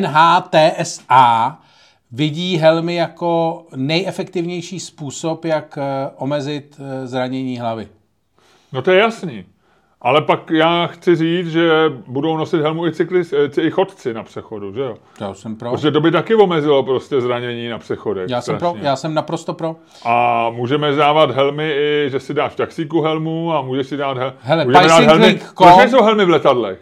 NHTSA, 0.00 1.58
vidí 2.12 2.56
helmy 2.56 2.94
jako 2.94 3.62
nejefektivnější 3.76 4.80
způsob, 4.80 5.44
jak 5.44 5.78
eh, 5.78 6.10
omezit 6.16 6.80
eh, 6.80 7.06
zranění 7.06 7.58
hlavy. 7.58 7.88
no 8.72 8.82
to 8.82 8.90
je 8.90 8.98
jasný. 8.98 9.44
Ale 10.02 10.22
pak 10.22 10.50
já 10.50 10.86
chci 10.86 11.16
říct, 11.16 11.50
že 11.50 11.70
budou 12.06 12.36
nosit 12.36 12.60
helmu 12.60 12.86
i, 12.86 12.92
cyklis, 12.92 13.32
eh, 13.32 13.62
i 13.62 13.70
chodci 13.70 14.14
na 14.14 14.22
přechodu, 14.22 14.72
že 14.74 14.80
jo? 14.80 14.96
Já 15.20 15.34
jsem 15.34 15.56
pro. 15.56 15.70
Protože 15.70 15.90
to 15.90 16.00
by 16.00 16.10
taky 16.10 16.34
omezilo 16.34 16.82
prostě 16.82 17.20
zranění 17.20 17.68
na 17.68 17.78
přechodech. 17.78 18.30
Já 18.30 18.40
jsem, 18.40 18.58
pro, 18.58 18.68
strašně. 18.68 18.88
já 18.88 18.96
jsem 18.96 19.14
naprosto 19.14 19.54
pro. 19.54 19.76
A 20.04 20.46
můžeme 20.50 20.92
dávat 20.92 21.30
helmy 21.30 21.72
i, 21.76 22.10
že 22.10 22.20
si 22.20 22.34
dáš 22.34 22.52
v 22.52 22.56
taxíku 22.56 23.00
helmu 23.00 23.52
a 23.52 23.62
můžeš 23.62 23.86
si 23.86 23.96
dát, 23.96 24.18
hel... 24.18 24.34
Hele, 24.40 24.64
můžeme 24.64 24.88
dát 24.88 25.04
helmy. 25.04 25.40
Proč 25.56 25.76
nejsou 25.76 26.02
helmy 26.02 26.24
v 26.24 26.30
letadlech? 26.30 26.78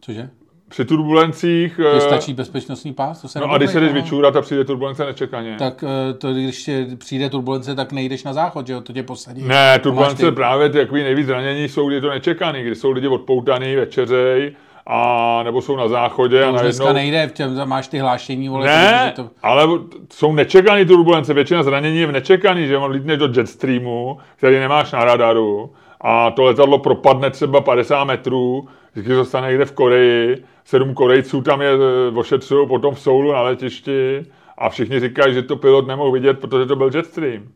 Cože? 0.00 0.30
Při 0.68 0.84
turbulencích... 0.84 1.76
To 1.76 1.96
eh, 1.96 2.00
stačí 2.00 2.34
bezpečnostní 2.34 2.92
pás? 2.92 3.22
To 3.22 3.28
se 3.28 3.40
No 3.40 3.50
a 3.52 3.58
když 3.58 3.70
se 3.70 3.80
jdeš 3.80 3.92
vyčůrat 3.92 4.36
a 4.36 4.40
přijde 4.40 4.64
turbulence 4.64 5.04
nečekaně. 5.04 5.56
Tak 5.58 5.84
eh, 6.10 6.14
to, 6.14 6.32
když 6.32 6.64
tě 6.64 6.86
přijde 6.98 7.30
turbulence, 7.30 7.74
tak 7.74 7.92
nejdeš 7.92 8.24
na 8.24 8.32
záchod, 8.32 8.66
že 8.66 8.72
jo? 8.72 8.80
To 8.80 8.92
tě 8.92 9.02
posadí. 9.02 9.42
Ne, 9.42 9.78
turbulence 9.78 10.26
ty- 10.26 10.32
právě 10.32 10.68
ty 10.68 10.78
takový 10.78 11.02
nejvíc 11.02 11.26
zranění 11.26 11.68
jsou, 11.68 11.86
kdy 11.86 11.94
je 11.96 12.00
to 12.00 12.10
nečekaný, 12.10 12.62
kdy 12.62 12.74
jsou 12.74 12.90
lidi 12.90 13.08
odpoutaný, 13.08 13.76
večeřej, 13.76 14.52
a 14.86 15.42
nebo 15.42 15.62
jsou 15.62 15.76
na 15.76 15.88
záchodě 15.88 16.44
a 16.44 16.52
To 16.52 16.58
dneska 16.58 16.84
najednou... 16.84 16.92
nejde, 16.92 17.26
v 17.26 17.32
těm, 17.32 17.68
máš 17.68 17.88
ty 17.88 17.98
hlášení, 17.98 18.48
vole, 18.48 18.66
Ne, 18.66 19.12
to, 19.16 19.30
ale 19.42 19.68
jsou 20.12 20.32
nečekaný 20.32 20.84
turbulence, 20.86 21.34
většina 21.34 21.62
zranění 21.62 21.98
je 21.98 22.06
v 22.06 22.12
nečekaný, 22.12 22.66
že 22.66 22.76
on 22.78 22.90
lítne 22.90 23.16
do 23.16 23.28
jetstreamu, 23.36 24.18
který 24.36 24.58
nemáš 24.58 24.92
na 24.92 25.04
radaru 25.04 25.70
a 26.00 26.30
to 26.30 26.42
letadlo 26.42 26.78
propadne 26.78 27.30
třeba 27.30 27.60
50 27.60 28.04
metrů, 28.04 28.68
vždycky 28.92 29.14
zůstane 29.14 29.48
někde 29.48 29.64
v 29.64 29.72
Koreji, 29.72 30.44
sedm 30.64 30.94
Korejců 30.94 31.42
tam 31.42 31.62
je 31.62 31.70
e, 31.70 32.16
ošetřují 32.16 32.68
potom 32.68 32.94
v 32.94 33.00
Soulu 33.00 33.32
na 33.32 33.42
letišti 33.42 34.26
a 34.58 34.68
všichni 34.68 35.00
říkají, 35.00 35.34
že 35.34 35.42
to 35.42 35.56
pilot 35.56 35.86
nemohl 35.86 36.12
vidět, 36.12 36.34
protože 36.34 36.66
to 36.66 36.76
byl 36.76 36.90
jetstream. 36.94 37.48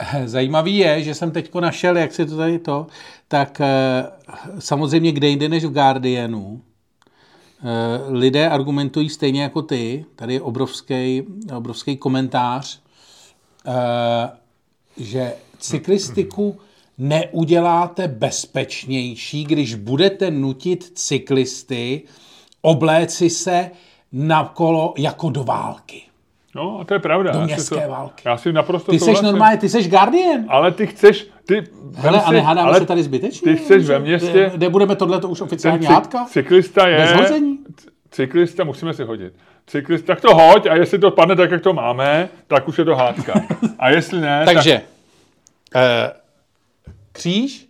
Zajímavý 0.24 0.76
je, 0.76 1.02
že 1.02 1.14
jsem 1.14 1.30
teď 1.30 1.54
našel, 1.54 1.96
jak 1.96 2.12
se 2.12 2.26
to 2.26 2.36
tady 2.36 2.58
to, 2.58 2.86
tak 3.28 3.60
eh, 3.60 4.06
samozřejmě 4.58 5.12
kde 5.12 5.28
jinde 5.28 5.48
než 5.48 5.64
v 5.64 5.72
Guardianu, 5.72 6.60
eh, 6.60 7.64
lidé 8.08 8.48
argumentují 8.48 9.08
stejně 9.08 9.42
jako 9.42 9.62
ty, 9.62 10.04
tady 10.16 10.34
je 10.34 10.40
obrovský, 10.40 11.22
obrovský 11.56 11.96
komentář, 11.96 12.80
eh, 13.66 14.30
že 14.96 15.32
cyklistiku 15.58 16.60
neuděláte 17.00 18.08
bezpečnější, 18.08 19.44
když 19.44 19.74
budete 19.74 20.30
nutit 20.30 20.92
cyklisty 20.94 22.02
obléci 22.62 23.30
se 23.30 23.70
na 24.12 24.44
kolo 24.54 24.94
jako 24.98 25.30
do 25.30 25.44
války. 25.44 26.02
No 26.54 26.78
a 26.80 26.84
to 26.84 26.94
je 26.94 27.00
pravda. 27.00 27.32
Do 27.32 27.38
Já 27.38 27.46
si 27.46 27.52
městské 27.54 27.80
to- 27.80 27.90
války. 27.90 28.22
Já 28.26 28.36
si 28.36 28.52
naprosto 28.52 28.92
Ty 28.92 28.98
jsi 28.98 29.04
souhlasím. 29.04 29.26
normálně, 29.26 29.56
ty 29.58 29.68
jsi 29.68 29.88
Guardian. 29.88 30.44
Ale 30.48 30.72
ty 30.72 30.86
chceš, 30.86 31.26
ty, 31.46 31.54
Hele, 31.94 32.18
vem 32.18 32.20
a 32.24 32.28
si- 32.28 32.34
nehádáme 32.34 32.68
ale 32.68 32.78
se 32.78 32.86
tady 32.86 33.02
zbytečně? 33.02 33.52
Ty 33.52 33.58
chceš 33.64 33.84
ve 33.86 33.98
městě, 33.98 34.50
Kde, 34.54 34.68
budeme 34.68 34.96
tohle 34.96 35.20
to 35.20 35.28
už 35.28 35.40
oficiální 35.40 35.86
cyk- 35.86 35.90
hádka? 35.90 36.24
cyklista 36.24 36.88
je, 36.88 36.96
Bez 36.98 37.12
hození? 37.12 37.58
cyklista, 38.10 38.64
musíme 38.64 38.94
si 38.94 39.02
hodit. 39.04 39.32
Cyklista, 39.66 40.06
tak 40.06 40.20
to 40.20 40.34
hoď 40.34 40.66
a 40.66 40.74
jestli 40.76 40.98
to 40.98 41.10
padne 41.10 41.36
tak, 41.36 41.50
jak 41.50 41.62
to 41.62 41.72
máme, 41.72 42.28
tak 42.46 42.68
už 42.68 42.78
je 42.78 42.84
to 42.84 42.96
hádka. 42.96 43.32
A 43.78 43.90
jestli 43.90 44.20
ne, 44.20 44.42
Takže, 44.44 44.82
eh, 45.74 46.10
kříž, 47.20 47.68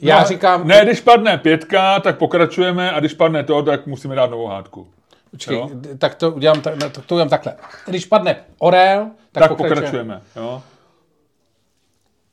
Já 0.00 0.18
No, 0.20 0.24
říkám, 0.26 0.68
Ne, 0.68 0.80
když 0.84 1.00
padne 1.00 1.38
pětka, 1.38 2.00
tak 2.00 2.18
pokračujeme 2.18 2.92
a 2.92 3.00
když 3.00 3.14
padne 3.14 3.44
to, 3.44 3.62
tak 3.62 3.86
musíme 3.86 4.14
dát 4.14 4.30
novou 4.30 4.46
hádku. 4.46 4.88
počkej, 5.30 5.56
jo. 5.56 5.70
tak 5.98 6.14
to 6.14 6.30
udělám, 6.30 6.60
tak, 6.60 6.74
tak 6.78 6.92
to 7.06 7.14
udělám 7.14 7.28
takhle. 7.28 7.54
Když 7.86 8.06
padne 8.06 8.36
orel, 8.58 9.10
tak, 9.32 9.42
Tak, 9.42 9.48
pokračujeme. 9.48 9.80
pokračujeme. 9.80 10.20
Jo. 10.36 10.62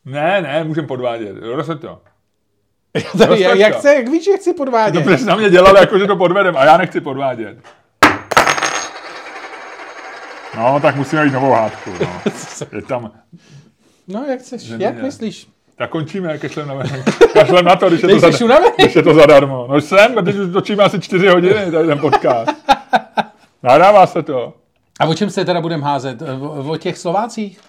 Ne, 0.05 0.41
ne, 0.41 0.63
můžeme 0.63 0.87
podvádět. 0.87 1.35
Rozhoď 1.41 1.81
to. 1.81 2.01
Roztoč 3.13 3.39
jak, 3.39 3.73
to. 3.73 3.79
chce, 3.79 3.95
jak 3.95 4.07
víš, 4.09 4.27
jak 4.27 4.39
chci 4.39 4.53
podvádět? 4.53 5.03
To 5.03 5.17
jsi 5.17 5.25
na 5.25 5.35
mě 5.35 5.49
dělal, 5.49 5.77
jako 5.77 5.99
že 5.99 6.07
to 6.07 6.15
podvedem 6.15 6.57
a 6.57 6.65
já 6.65 6.77
nechci 6.77 7.01
podvádět. 7.01 7.57
No, 10.57 10.79
tak 10.79 10.95
musíme 10.95 11.25
mít 11.25 11.33
novou 11.33 11.51
hádku. 11.51 11.89
No. 12.01 12.21
Je 12.77 12.81
tam, 12.81 13.11
No, 14.07 14.25
jak 14.25 14.39
chceš, 14.39 14.63
jak 14.77 15.01
myslíš? 15.01 15.47
Tak 15.77 15.89
končíme, 15.89 16.37
kašlem 16.37 16.67
na, 16.67 16.75
kašlem 17.33 17.65
na 17.65 17.75
to, 17.75 17.89
když 17.89 18.03
je 18.03 18.09
to, 18.09 18.19
zada, 18.19 18.37
unavený? 18.45 18.75
když 18.77 18.95
je 18.95 19.03
to 19.03 19.13
zadarmo. 19.13 19.67
No 19.69 19.81
jsem, 19.81 20.25
teď 20.25 20.35
už 20.35 20.53
točíme 20.53 20.83
asi 20.83 20.99
čtyři 20.99 21.27
hodiny, 21.27 21.71
tady 21.71 21.87
ten 21.87 21.99
podcast. 21.99 22.51
Nahrává 23.63 24.07
se 24.07 24.23
to. 24.23 24.53
A 24.99 25.05
o 25.05 25.13
čem 25.13 25.29
se 25.29 25.45
teda 25.45 25.61
budeme 25.61 25.83
házet? 25.83 26.21
O, 26.21 26.71
o 26.71 26.77
těch 26.77 26.97
Slovácích? 26.97 27.59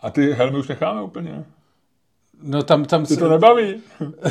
A 0.00 0.10
ty 0.10 0.32
helmy 0.32 0.58
už 0.58 0.68
necháme 0.68 1.02
úplně. 1.02 1.44
No 2.42 2.62
tam, 2.62 2.84
tam 2.84 3.06
Ty 3.06 3.14
se 3.14 3.20
to 3.20 3.28
nebaví. 3.28 3.74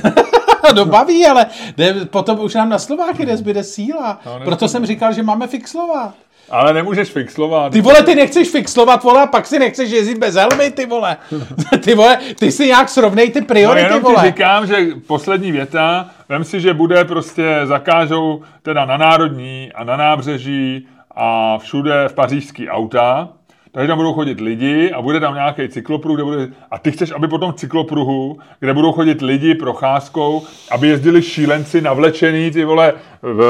no, 0.75 0.85
baví, 0.85 1.25
ale 1.25 1.45
ne, 1.77 2.05
potom 2.05 2.39
už 2.39 2.53
nám 2.53 2.69
na 2.69 2.79
Slováky 2.79 3.25
nezbyde 3.25 3.63
síla. 3.63 4.19
No. 4.25 4.39
Proto 4.43 4.67
jsem 4.67 4.85
říkal, 4.85 5.13
že 5.13 5.23
máme 5.23 5.47
fixlovat. 5.47 6.13
Ale 6.49 6.73
nemůžeš 6.73 7.09
fixlovat. 7.09 7.71
Ty 7.73 7.81
vole, 7.81 8.03
ty 8.03 8.15
nechceš 8.15 8.49
fixlovat, 8.49 9.03
vole, 9.03 9.21
a 9.21 9.27
pak 9.27 9.45
si 9.45 9.59
nechceš 9.59 9.91
jezdit 9.91 10.17
bez 10.17 10.35
helmy, 10.35 10.71
ty 10.71 10.85
vole. 10.85 11.17
ty 11.83 11.95
vole, 11.95 12.17
ty 12.39 12.51
si 12.51 12.67
nějak 12.67 12.89
srovnej 12.89 13.29
ty 13.29 13.39
No 13.41 13.47
priority, 13.47 13.85
jenom 13.85 13.99
ti 13.99 14.03
vole. 14.03 14.23
říkám, 14.25 14.67
že 14.67 14.87
poslední 15.07 15.51
věta, 15.51 16.09
vem 16.29 16.43
si, 16.43 16.61
že 16.61 16.73
bude 16.73 17.05
prostě, 17.05 17.59
zakážou 17.63 18.41
teda 18.61 18.85
na 18.85 18.97
národní 18.97 19.71
a 19.75 19.83
na 19.83 19.97
nábřeží 19.97 20.87
a 21.15 21.57
všude 21.57 22.07
v 22.07 22.13
pařížský 22.13 22.69
auta, 22.69 23.29
takže 23.71 23.87
tam 23.87 23.97
budou 23.97 24.13
chodit 24.13 24.39
lidi 24.41 24.91
a 24.91 25.01
bude 25.01 25.19
tam 25.19 25.33
nějaký 25.33 25.69
cyklopruh, 25.69 26.15
kde 26.15 26.23
bude, 26.23 26.47
a 26.71 26.77
ty 26.79 26.91
chceš, 26.91 27.11
aby 27.11 27.27
po 27.27 27.37
tom 27.37 27.53
cyklopruhu, 27.53 28.39
kde 28.59 28.73
budou 28.73 28.91
chodit 28.91 29.21
lidi 29.21 29.55
procházkou, 29.55 30.43
aby 30.71 30.87
jezdili 30.87 31.21
šílenci 31.21 31.81
navlečený, 31.81 32.51
ty 32.51 32.65
vole, 32.65 32.93
v, 33.21 33.47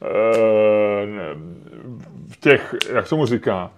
v 0.00 1.34
těch, 2.44 2.74
jak 2.94 3.06
se 3.06 3.14
mu 3.14 3.26
říká, 3.26 3.70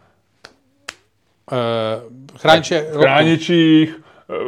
Uh, 1.53 2.39
chránče, 2.39 2.87
v 2.93 2.99
chráničích, 2.99 4.01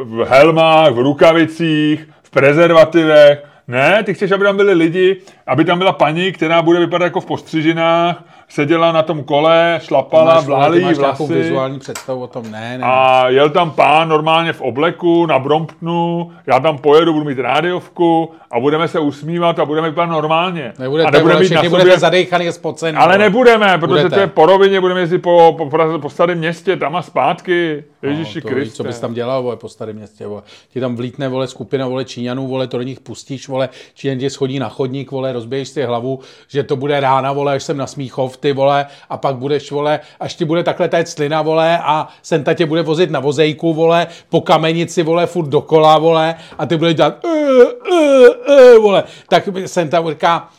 v 0.03 0.25
helmách, 0.29 0.91
v 0.91 0.99
rukavicích, 0.99 2.09
v 2.23 2.29
prezervativech. 2.29 3.43
Ne, 3.67 4.03
ty 4.03 4.13
chceš, 4.13 4.31
aby 4.31 4.43
tam 4.43 4.57
byli 4.57 4.73
lidi, 4.73 5.21
aby 5.47 5.65
tam 5.65 5.77
byla 5.77 5.91
paní, 5.91 6.31
která 6.31 6.61
bude 6.61 6.79
vypadat 6.79 7.05
jako 7.05 7.21
v 7.21 7.25
postřižinách, 7.25 8.23
seděla 8.49 8.91
na 8.91 9.03
tom 9.03 9.23
kole, 9.23 9.79
šlapala, 9.83 10.41
ty 10.71 10.77
jí 10.79 10.93
vlasy. 10.93 11.33
vizuální 11.33 11.79
představu 11.79 12.21
o 12.21 12.27
tom, 12.27 12.51
ne, 12.51 12.77
ne. 12.77 12.83
A 12.83 13.29
jel 13.29 13.49
tam 13.49 13.71
pán 13.71 14.09
normálně 14.09 14.53
v 14.53 14.61
obleku 14.61 15.25
na 15.25 15.39
Bromptonu, 15.39 16.31
já 16.47 16.59
tam 16.59 16.77
pojedu, 16.77 17.13
budu 17.13 17.25
mít 17.25 17.39
rádiovku 17.39 18.31
a 18.51 18.59
budeme 18.59 18.87
se 18.87 18.99
usmívat 18.99 19.59
a 19.59 19.65
budeme 19.65 19.89
vypadat 19.89 20.11
normálně. 20.11 20.73
Nebudete, 20.79 21.07
a 21.07 21.11
nebudeme 21.11 21.39
mít 21.39 21.51
na 21.51 21.63
sobě 21.63 21.69
budete 21.69 21.99
zadejchaný 21.99 22.47
a 22.47 22.51
spocený. 22.51 22.97
ale 22.97 23.17
nebudeme, 23.17 23.77
protože 23.77 23.87
Budete. 23.87 24.15
to 24.15 24.19
je 24.21 24.27
po 24.27 24.45
rovině, 24.45 24.81
budeme 24.81 24.99
jezdit 24.99 25.19
po, 25.19 25.55
po, 25.57 25.65
Praze, 25.69 25.97
po 25.97 26.09
starém 26.09 26.37
městě, 26.37 26.75
tam 26.75 26.95
a 26.95 27.01
zpátky. 27.01 27.83
Ježíši 28.01 28.41
No, 28.43 28.49
Kriste. 28.49 28.75
co 28.75 28.83
bys 28.83 28.99
tam 28.99 29.13
dělal, 29.13 29.43
vole, 29.43 29.57
po 29.57 29.69
starém 29.69 29.95
městě, 29.95 30.27
vole. 30.27 30.41
Ti 30.73 30.79
tam 30.79 30.95
vlítne, 30.95 31.27
vole, 31.27 31.47
skupina, 31.47 31.87
vole, 31.87 32.05
Číňanů, 32.05 32.47
vole, 32.47 32.67
to 32.67 32.77
do 32.77 32.83
nich 32.83 32.99
pustíš, 32.99 33.47
vole, 33.47 33.69
Číňan 33.93 34.17
tě 34.19 34.29
schodí 34.29 34.59
na 34.59 34.69
chodník, 34.69 35.11
vole, 35.11 35.33
rozbiješ 35.33 35.69
si 35.69 35.83
hlavu, 35.83 36.19
že 36.47 36.63
to 36.63 36.75
bude 36.75 36.99
rána, 36.99 37.33
vole, 37.33 37.53
až 37.53 37.63
jsem 37.63 37.77
na 37.77 37.87
Smíchov, 37.87 38.37
ty, 38.37 38.53
vole, 38.53 38.85
a 39.09 39.17
pak 39.17 39.35
budeš, 39.35 39.71
vole, 39.71 39.99
až 40.19 40.35
ti 40.35 40.45
bude 40.45 40.63
takhle 40.63 40.89
téct 40.89 41.09
slina, 41.09 41.41
vole, 41.41 41.79
a 41.79 42.07
Senta 42.21 42.53
tě 42.53 42.65
bude 42.65 42.81
vozit 42.81 43.11
na 43.11 43.19
vozejku, 43.19 43.73
vole, 43.73 44.07
po 44.29 44.41
kamenici, 44.41 45.03
vole, 45.03 45.27
furt 45.27 45.47
dokola, 45.47 45.97
vole, 45.97 46.35
a 46.57 46.65
ty 46.65 46.77
budeš 46.77 46.95
dělat, 46.95 47.25
uh, 47.25 47.31
uh, 47.31 48.27
uh, 48.49 48.83
vole, 48.83 49.03
tak 49.29 49.49
Senta 49.65 50.03
říká, 50.09 50.49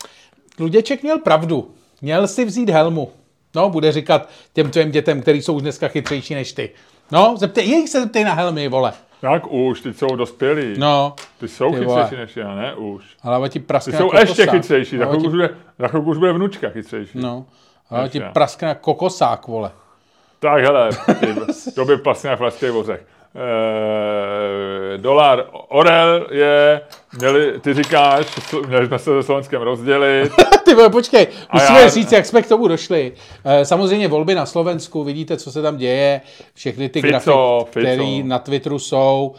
Luděček 0.59 1.03
měl 1.03 1.18
pravdu, 1.18 1.70
měl 2.03 2.28
si 2.28 2.45
vzít 2.45 2.70
helmu. 2.70 3.11
No, 3.55 3.70
bude 3.70 3.93
říkat 3.93 4.28
těm 4.53 4.70
tvým 4.70 4.91
dětem, 4.91 5.22
který 5.22 5.43
jsou 5.43 5.55
už 5.55 5.62
dneska 5.62 5.88
chytřejší 5.88 6.34
než 6.34 6.53
ty. 6.53 6.70
No, 7.12 7.34
zeptej, 7.36 7.68
jejich 7.68 7.88
se 7.88 8.00
zeptej 8.00 8.24
na 8.24 8.34
helmy, 8.34 8.68
vole. 8.68 8.92
Jak 9.22 9.52
už, 9.52 9.80
ty 9.80 9.94
jsou 9.94 10.16
dospělí. 10.16 10.74
No, 10.78 11.14
Ty 11.40 11.48
jsou 11.48 11.74
Ty 11.74 11.84
vole. 11.84 12.02
chytřejší 12.02 12.20
než 12.22 12.36
já, 12.36 12.54
ne 12.54 12.74
už. 12.74 13.04
ale 13.22 13.48
ti 13.48 13.61
praskne 13.61 13.90
Ty 13.92 13.98
jsou 13.98 14.12
na 14.12 14.20
ještě 14.20 14.42
kokosák. 14.46 14.54
chytřejší, 14.62 14.98
za 14.98 15.04
chvilku, 15.04 15.22
ti, 15.22 15.28
už 15.28 15.32
bude, 15.34 15.50
za 15.78 15.88
chvilku 15.88 16.11
už 16.11 16.18
bude 16.18 16.32
vnučka 16.32 16.68
chytřejší. 16.68 17.18
no, 17.18 17.44
ale 17.90 18.08
ti 18.08 18.20
praskne 18.20 18.74
kokosák, 18.80 19.46
vole. 19.46 19.70
Tak 20.38 20.62
hele, 20.64 20.90
ty, 21.20 21.34
to 21.74 21.84
by 21.84 21.96
vlastně 21.96 22.30
na 22.30 22.36
flašských 22.36 22.70
vozech. 22.70 23.06
E, 23.35 24.99
dolar 24.99 25.45
Orel 25.68 26.26
je, 26.31 26.81
měli, 27.18 27.61
ty 27.61 27.74
říkáš, 27.74 28.26
měli 28.68 28.87
jsme 28.87 28.99
se 28.99 29.05
se 29.05 29.22
Slovenskem 29.22 29.62
rozdělit. 29.62 30.33
Ty 30.64 30.74
vole, 30.74 30.91
počkej, 30.91 31.26
musíme 31.53 31.81
já- 31.81 31.89
říct, 31.89 32.12
jak 32.12 32.26
jsme 32.26 32.43
k 32.43 32.49
tomu 32.49 32.68
došli. 32.68 33.12
Eh, 33.45 33.64
Samozřejmě 33.64 34.09
volby 34.09 34.35
na 34.35 34.47
Slovensku, 34.47 35.05
vidíte, 35.05 35.37
co 35.37 35.53
se 35.53 35.62
tam 35.62 35.76
děje, 35.76 36.20
všechny 36.55 36.89
ty 36.89 37.03
Fico, 37.03 37.59
grafy, 37.72 37.81
které 37.81 38.22
na 38.22 38.39
Twitteru 38.39 38.78
jsou. 38.78 39.35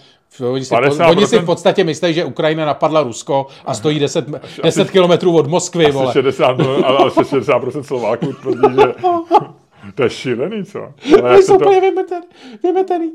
Oni 0.52 0.66
si, 0.66 0.74
50%. 0.76 1.10
oni 1.10 1.28
si 1.28 1.40
v 1.40 1.46
podstatě 1.46 1.84
myslí, 1.84 2.14
že 2.14 2.26
Ukrajina 2.26 2.66
napadla 2.66 3.04
Rusko 3.04 3.48
a 3.66 3.74
stojí 3.74 4.00
10, 4.00 4.26
10 4.64 4.92
kilometrů 4.92 5.38
od 5.38 5.48
Moskvy, 5.48 5.92
vole. 5.92 6.14
60, 6.14 6.60
ale 6.60 6.78
ale 6.84 7.10
60% 7.10 7.82
Slováků 7.82 8.34
tvrdí, 8.34 8.76
že 8.76 8.94
to 9.96 10.04
je 10.04 10.10
šílený, 10.10 10.66
co? 10.66 10.80
Ale 11.24 11.42
jsou 11.42 11.58
to, 11.58 11.66
úplně 11.66 11.82
vymetený. 11.82 12.26
vymetený. 12.64 13.14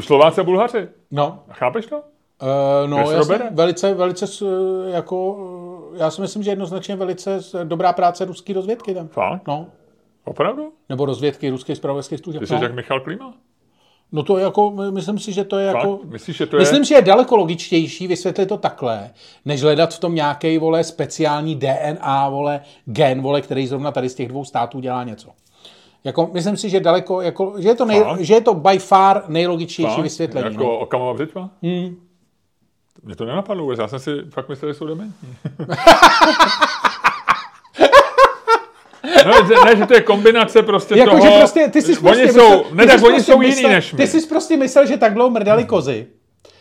Slováci 0.00 0.40
a 0.40 0.44
Bulhaři. 0.44 0.88
No, 1.10 1.42
Chápeš 1.50 1.86
to? 1.86 1.96
Uh, 1.96 2.90
no, 2.90 3.10
jasně, 3.10 3.38
velice, 3.50 3.94
velice, 3.94 4.26
jako, 4.90 5.38
já 5.96 6.10
si 6.10 6.20
myslím, 6.20 6.42
že 6.42 6.50
jednoznačně 6.50 6.96
velice 6.96 7.38
dobrá 7.64 7.92
práce 7.92 8.24
ruské 8.24 8.52
rozvědky 8.52 8.94
tam. 8.94 9.08
Fakt? 9.08 9.46
No, 9.48 9.66
Opravdu? 10.24 10.72
nebo 10.88 11.04
rozvědky 11.04 11.50
ruských 11.50 11.76
spravodajských 11.76 12.18
služeb. 12.18 12.40
Ty 12.40 12.46
jsi 12.46 12.54
No. 12.54 12.62
jak 12.62 12.74
Michal 12.74 13.00
Klima? 13.00 13.34
no 14.12 14.22
to 14.22 14.38
jako, 14.38 14.70
my- 14.70 14.90
myslím 14.90 15.18
si, 15.18 15.32
že 15.32 15.44
to 15.44 15.58
je 15.58 15.66
jako... 15.66 15.96
Fakt? 15.96 16.10
Myslíš, 16.10 16.36
že 16.36 16.46
to 16.46 16.56
je... 16.56 16.60
Myslím, 16.60 16.84
že 16.84 16.94
je 16.94 17.02
daleko 17.02 17.36
logičtější 17.36 18.06
vysvětlit 18.06 18.46
to 18.46 18.56
takhle, 18.56 19.10
než 19.44 19.62
hledat 19.62 19.94
v 19.94 19.98
tom 19.98 20.14
nějaký 20.14 20.58
vole 20.58 20.84
speciální 20.84 21.56
DNA, 21.56 22.28
vole, 22.28 22.60
gen, 22.84 23.22
vole, 23.22 23.40
který 23.40 23.66
zrovna 23.66 23.92
tady 23.92 24.08
z 24.08 24.14
těch 24.14 24.28
dvou 24.28 24.44
států 24.44 24.80
dělá 24.80 25.04
něco. 25.04 25.28
Jako, 26.04 26.30
myslím 26.32 26.56
si, 26.56 26.68
že 26.70 26.80
daleko, 26.80 27.20
jako, 27.20 27.54
že, 27.58 27.68
je 27.68 27.74
to 27.74 27.84
nej, 27.84 28.04
že 28.18 28.34
je 28.34 28.40
to 28.40 28.54
by 28.54 28.78
far 28.78 29.22
nejlogičtější 29.28 29.94
Fakt? 29.94 30.02
vysvětlení. 30.02 30.46
Jako 30.54 30.64
No. 30.64 30.78
Okamova 30.78 31.14
břitva? 31.14 31.48
Hmm. 31.62 31.96
Mě 33.02 33.16
to 33.16 33.24
nenapadlo 33.24 33.62
vůbec, 33.62 33.78
já 33.78 33.88
jsem 33.88 33.98
si 33.98 34.10
fakt 34.30 34.48
myslel, 34.48 34.72
že 34.72 34.78
jsou 34.78 34.86
dementní. 34.86 35.28
No, 39.26 39.64
ne, 39.64 39.76
že 39.76 39.86
to 39.86 39.94
je 39.94 40.00
kombinace 40.00 40.62
prostě 40.62 40.94
Jako, 40.98 41.10
toho... 41.10 41.26
že 41.30 41.38
prostě, 41.38 41.68
ty 41.68 41.82
jsi 41.82 41.92
oni 41.92 42.00
prostě 42.00 42.32
jsou, 42.32 42.48
myslel, 42.50 42.64
ne, 42.72 42.86
tak 42.86 42.98
jsi 42.98 43.04
oni 43.04 43.14
prostě 43.14 43.32
jsou 43.32 43.38
myslel, 43.38 43.62
jiný 43.62 43.74
než 43.74 43.92
my. 43.92 43.96
Ty 43.96 44.06
jsi 44.06 44.26
prostě 44.26 44.56
myslel, 44.56 44.86
že 44.86 44.96
tak 44.96 45.14
dlouho 45.14 45.30
mrdali 45.30 45.64
kozy 45.64 46.06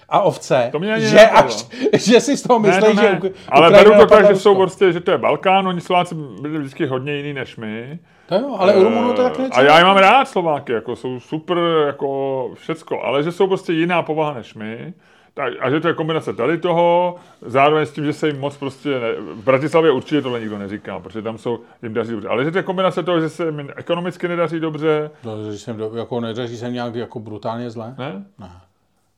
a 0.09 0.21
ovce, 0.21 0.69
To 0.71 0.79
mě 0.79 0.99
že, 0.99 1.19
až, 1.19 1.65
že 1.93 2.21
si 2.21 2.37
z 2.37 2.41
toho 2.41 2.59
ne, 2.59 2.67
mysleli, 2.69 2.95
to 2.95 3.01
že 3.01 3.09
ne. 3.09 3.19
Uk- 3.19 3.31
Ale 3.49 3.71
beru 3.71 3.91
to 3.99 4.05
tak, 4.05 4.27
že 4.27 4.35
jsou 4.35 4.55
prostě, 4.55 4.91
že 4.91 4.99
to 4.99 5.11
je 5.11 5.17
Balkán, 5.17 5.67
oni 5.67 5.81
Slováci 5.81 6.15
byli 6.41 6.57
vždycky 6.59 6.85
hodně 6.85 7.15
jiný 7.17 7.33
než 7.33 7.57
my. 7.57 7.99
To 8.31 8.37
jo, 8.37 8.55
ale 8.59 8.75
u 8.75 8.83
Rumunů 8.83 9.13
to 9.13 9.23
tak 9.23 9.39
Eh, 9.39 9.41
něco. 9.41 9.57
A 9.57 9.61
já 9.61 9.77
je 9.77 9.83
mám 9.85 9.97
rád 9.97 10.25
Slováky, 10.27 10.71
jako 10.73 10.95
jsou 10.95 11.19
super, 11.19 11.57
jako 11.85 12.51
všecko, 12.53 13.01
ale 13.03 13.23
že 13.23 13.31
jsou 13.31 13.47
prostě 13.47 13.73
jiná 13.73 14.03
povaha 14.03 14.33
než 14.33 14.53
my. 14.55 14.93
Tak, 15.33 15.53
a 15.59 15.69
že 15.69 15.79
to 15.79 15.87
je 15.87 15.93
kombinace 15.93 16.33
tady 16.33 16.57
toho, 16.57 17.15
zároveň 17.41 17.85
s 17.85 17.91
tím, 17.91 18.05
že 18.05 18.13
se 18.13 18.27
jim 18.27 18.39
moc 18.39 18.57
prostě, 18.57 18.89
ne, 18.99 19.13
v 19.13 19.43
Bratislavě 19.43 19.91
určitě 19.91 20.21
tohle 20.21 20.39
nikdo 20.39 20.57
neříká, 20.57 20.99
protože 20.99 21.21
tam 21.21 21.37
jsou, 21.37 21.59
jim 21.83 21.93
daří 21.93 22.11
dobře, 22.11 22.27
ale 22.27 22.43
že 22.45 22.51
to 22.51 22.57
je 22.57 22.63
kombinace 22.63 23.03
toho, 23.03 23.21
že 23.21 23.29
se 23.29 23.45
jim 23.45 23.69
ekonomicky 23.75 24.27
nedaří 24.27 24.59
dobře, 24.59 25.11
No, 25.23 25.51
že 25.51 25.57
jsem 25.59 25.77
do, 25.77 25.91
jako 25.95 26.19
nedaří 26.19 26.57
se 26.57 26.69
nějak 26.71 26.95
jako 26.95 27.19
brutálně 27.19 27.69
zle. 27.69 27.95
ne? 27.97 28.25
Ne. 28.39 28.51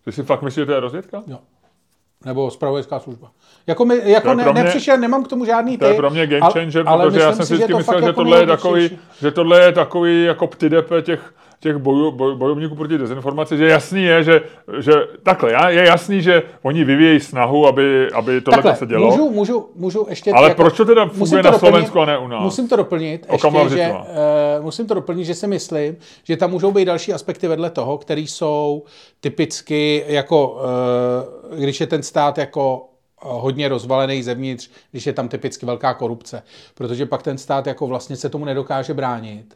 Ty 0.05 0.11
si 0.11 0.23
fakt 0.23 0.41
myslíš, 0.41 0.61
že 0.61 0.65
to 0.65 0.71
je 0.71 0.79
rozvědka? 0.79 1.23
Jo. 1.27 1.39
Nebo 2.25 2.51
spravodajská 2.51 2.99
služba. 2.99 3.31
Jako, 3.67 3.85
my, 3.85 4.01
jako 4.11 4.33
ne, 4.33 4.43
mě- 4.51 4.63
nepřišel, 4.63 4.97
nemám 4.97 5.23
k 5.23 5.27
tomu 5.27 5.45
žádný 5.45 5.77
To 5.77 5.85
je 5.85 5.91
ty, 5.91 5.97
pro 5.97 6.09
mě 6.09 6.27
game 6.27 6.51
changer, 6.53 6.83
ale 6.85 7.05
protože 7.05 7.19
já 7.19 7.33
jsem 7.33 7.45
si 7.45 7.53
vždycky 7.53 7.73
myslel, 7.73 8.01
že 8.01 8.05
jako 8.07 8.21
tohle 8.21 8.39
je 8.39 8.45
takový, 8.47 8.99
že 9.21 9.31
tohle 9.31 9.61
je 9.61 9.71
takový 9.71 10.23
jako 10.23 10.47
ptydepe 10.47 11.01
těch, 11.01 11.33
těch 11.63 11.77
boju, 11.77 12.11
boj, 12.11 12.35
bojovníků 12.35 12.75
proti 12.75 12.97
dezinformaci, 12.97 13.57
že 13.57 13.67
jasný 13.67 14.03
je, 14.03 14.23
že, 14.23 14.41
že 14.79 14.91
takhle, 15.23 15.73
je 15.73 15.85
jasný, 15.85 16.21
že 16.21 16.43
oni 16.61 16.83
vyvíjejí 16.83 17.19
snahu, 17.19 17.67
aby, 17.67 18.11
aby 18.11 18.41
tohle 18.41 18.75
se 18.75 18.85
dělo. 18.85 19.11
Můžu, 19.11 19.29
můžu, 19.29 19.69
můžu 19.75 20.05
ještě... 20.09 20.31
Ale 20.31 20.49
jako, 20.49 20.61
proč 20.61 20.77
to 20.77 20.85
teda 20.85 21.05
funguje 21.05 21.43
to 21.43 21.51
na 21.51 21.59
Slovensku 21.59 21.99
a 21.99 22.05
ne 22.05 22.17
u 22.17 22.27
nás? 22.27 22.43
Musím 22.43 22.67
to 22.67 22.75
doplnit, 22.75 23.27
ještě, 23.31 23.49
že, 23.69 23.91
uh, 23.91 24.63
musím 24.63 24.87
to 24.87 24.93
doplnit, 24.93 25.25
že 25.25 25.35
si 25.35 25.47
myslím, 25.47 25.97
že 26.23 26.37
tam 26.37 26.51
můžou 26.51 26.71
být 26.71 26.85
další 26.85 27.13
aspekty 27.13 27.47
vedle 27.47 27.69
toho, 27.69 27.97
které 27.97 28.21
jsou 28.21 28.83
typicky 29.19 30.05
jako, 30.07 30.59
uh, 31.51 31.59
když 31.59 31.81
je 31.81 31.87
ten 31.87 32.03
stát 32.03 32.37
jako 32.37 32.85
hodně 33.21 33.67
rozvalený 33.67 34.23
zevnitř, 34.23 34.69
když 34.91 35.07
je 35.07 35.13
tam 35.13 35.27
typicky 35.27 35.65
velká 35.65 35.93
korupce. 35.93 36.43
Protože 36.75 37.05
pak 37.05 37.23
ten 37.23 37.37
stát 37.37 37.67
jako 37.67 37.87
vlastně 37.87 38.15
se 38.15 38.29
tomu 38.29 38.45
nedokáže 38.45 38.93
bránit 38.93 39.55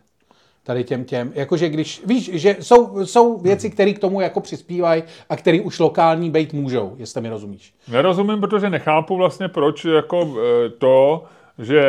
tady 0.68 0.84
těm 0.84 1.06
těm. 1.06 1.32
Jakože 1.36 1.70
když, 1.70 2.02
víš, 2.06 2.30
že 2.34 2.56
jsou, 2.60 3.06
jsou 3.06 3.38
věci, 3.38 3.70
které 3.70 3.94
k 3.94 4.00
tomu 4.00 4.22
jako 4.22 4.40
přispívají 4.40 5.04
a 5.30 5.36
které 5.36 5.62
už 5.62 5.80
lokální 5.80 6.30
být 6.30 6.54
můžou, 6.54 6.96
jestli 6.98 7.22
mi 7.22 7.30
rozumíš. 7.30 7.74
Nerozumím, 7.88 8.42
protože 8.42 8.70
nechápu 8.70 9.18
vlastně, 9.18 9.48
proč 9.48 9.86
jako 9.86 10.36
eh, 10.38 10.70
to, 10.70 11.24
že... 11.60 11.82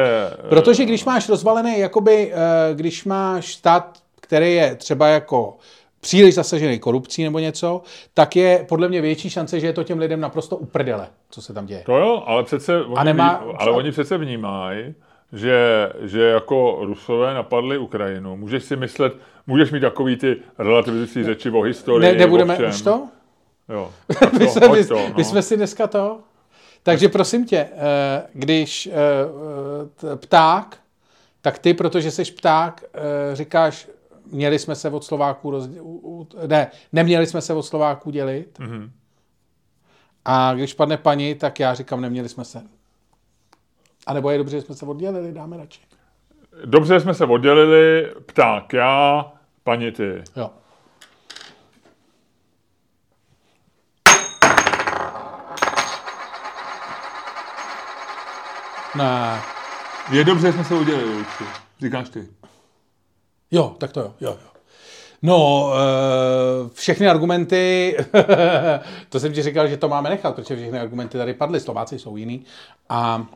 Eh, 0.45 0.49
protože 0.49 0.85
když 0.85 1.05
máš 1.05 1.29
rozvalený, 1.29 1.79
jakoby, 1.79 2.33
eh, 2.33 2.75
když 2.75 3.05
máš 3.05 3.55
stát, 3.55 3.99
který 4.21 4.55
je 4.55 4.75
třeba 4.75 5.09
jako 5.09 5.57
příliš 6.01 6.35
zasažený 6.35 6.79
korupcí 6.79 7.25
nebo 7.25 7.39
něco, 7.39 7.83
tak 8.15 8.37
je 8.37 8.65
podle 8.69 8.89
mě 8.89 9.01
větší 9.01 9.31
šance, 9.31 9.61
že 9.61 9.67
je 9.67 9.73
to 9.73 9.85
těm 9.85 9.99
lidem 9.99 10.21
naprosto 10.21 10.57
uprdele, 10.57 11.09
co 11.31 11.43
se 11.43 11.55
tam 11.55 11.67
děje. 11.67 11.83
To 11.87 11.97
jo, 11.97 12.23
ale 12.27 12.43
přece 12.43 12.85
oni, 12.85 12.97
a 12.97 13.05
nemá, 13.05 13.45
ale 13.59 13.71
oni 13.71 13.91
přece 13.91 14.19
vnímají, 14.19 14.95
že, 15.33 15.89
že 16.01 16.23
jako 16.23 16.79
Rusové 16.81 17.35
napadli 17.35 17.79
Ukrajinu. 17.79 18.37
Můžeš 18.37 18.65
si 18.65 18.77
myslet, 18.77 19.13
můžeš 19.47 19.71
mít 19.71 19.81
takový 19.81 20.17
ty 20.17 20.37
relativizující 20.59 21.25
řeči 21.25 21.51
o 21.51 21.61
historii. 21.61 22.13
Ne, 22.13 22.19
nebudeme 22.19 22.59
už 22.69 22.83
to? 22.83 23.09
Jo. 23.69 23.93
my, 24.33 24.47
to, 24.47 24.53
jsme, 24.53 24.69
my, 24.69 24.85
to, 24.85 24.95
no. 24.95 25.15
my 25.17 25.25
jsme 25.25 25.43
si 25.43 25.57
dneska 25.57 25.87
to. 25.87 26.21
Takže 26.83 27.09
prosím 27.09 27.47
tě, 27.47 27.59
eh, 27.59 28.27
když 28.33 28.87
eh, 28.87 30.17
pták, 30.17 30.79
tak 31.41 31.59
ty, 31.59 31.75
protože 31.75 32.11
jsi 32.11 32.25
pták, 32.25 32.85
eh, 32.95 33.37
říkáš, 33.37 33.89
měli 34.31 34.59
jsme 34.59 34.75
se 34.75 34.91
od 34.91 35.05
Slováků 35.05 35.51
roz... 35.51 35.69
ne, 36.47 36.71
neměli 36.93 37.27
jsme 37.27 37.41
se 37.41 37.55
od 37.55 37.63
Slováků 37.63 38.11
dělit. 38.11 38.59
Mm-hmm. 38.59 38.91
A 40.25 40.55
když 40.55 40.75
padne 40.75 40.97
paní, 40.97 41.35
tak 41.35 41.61
já 41.61 41.75
říkám, 41.75 42.01
neměli 42.01 42.29
jsme 42.29 42.45
se. 42.45 42.63
A 44.09 44.13
nebo 44.13 44.31
je 44.31 44.39
dobře, 44.39 44.57
že 44.57 44.63
jsme 44.63 44.75
se 44.75 44.87
oddělili, 44.87 45.33
dáme 45.33 45.57
radši. 45.57 45.81
Dobře, 46.65 47.01
jsme 47.01 47.15
se 47.15 47.25
oddělili, 47.25 48.13
pták 48.27 48.73
já, 48.73 49.33
paní 49.65 49.93
ty. 49.93 50.23
Jo. 50.37 50.51
Ne. 58.97 59.41
Je 60.13 60.25
dobře, 60.25 60.47
že 60.47 60.53
jsme 60.53 60.65
se 60.65 60.75
udělali, 60.75 61.25
Říkáš 61.81 62.09
ty. 62.09 62.29
Jo, 63.51 63.77
tak 63.79 63.93
to 63.93 64.01
jo, 64.01 64.15
jo, 64.21 64.31
jo. 64.31 64.49
No, 65.23 65.71
eh, 65.75 66.69
všechny 66.75 67.09
argumenty, 67.09 67.97
to 69.09 69.21
jsem 69.21 69.33
ti 69.33 69.43
říkal, 69.43 69.69
že 69.69 69.77
to 69.77 69.89
máme 69.89 70.11
nechat, 70.11 70.35
protože 70.35 70.57
všechny 70.57 70.81
argumenty 70.81 71.19
tady 71.19 71.35
padly, 71.35 71.61
Slováci 71.61 71.99
jsou 71.99 72.17
jiný. 72.17 72.45
A 72.89 73.27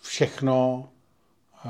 všechno 0.00 0.88
eh, 1.64 1.68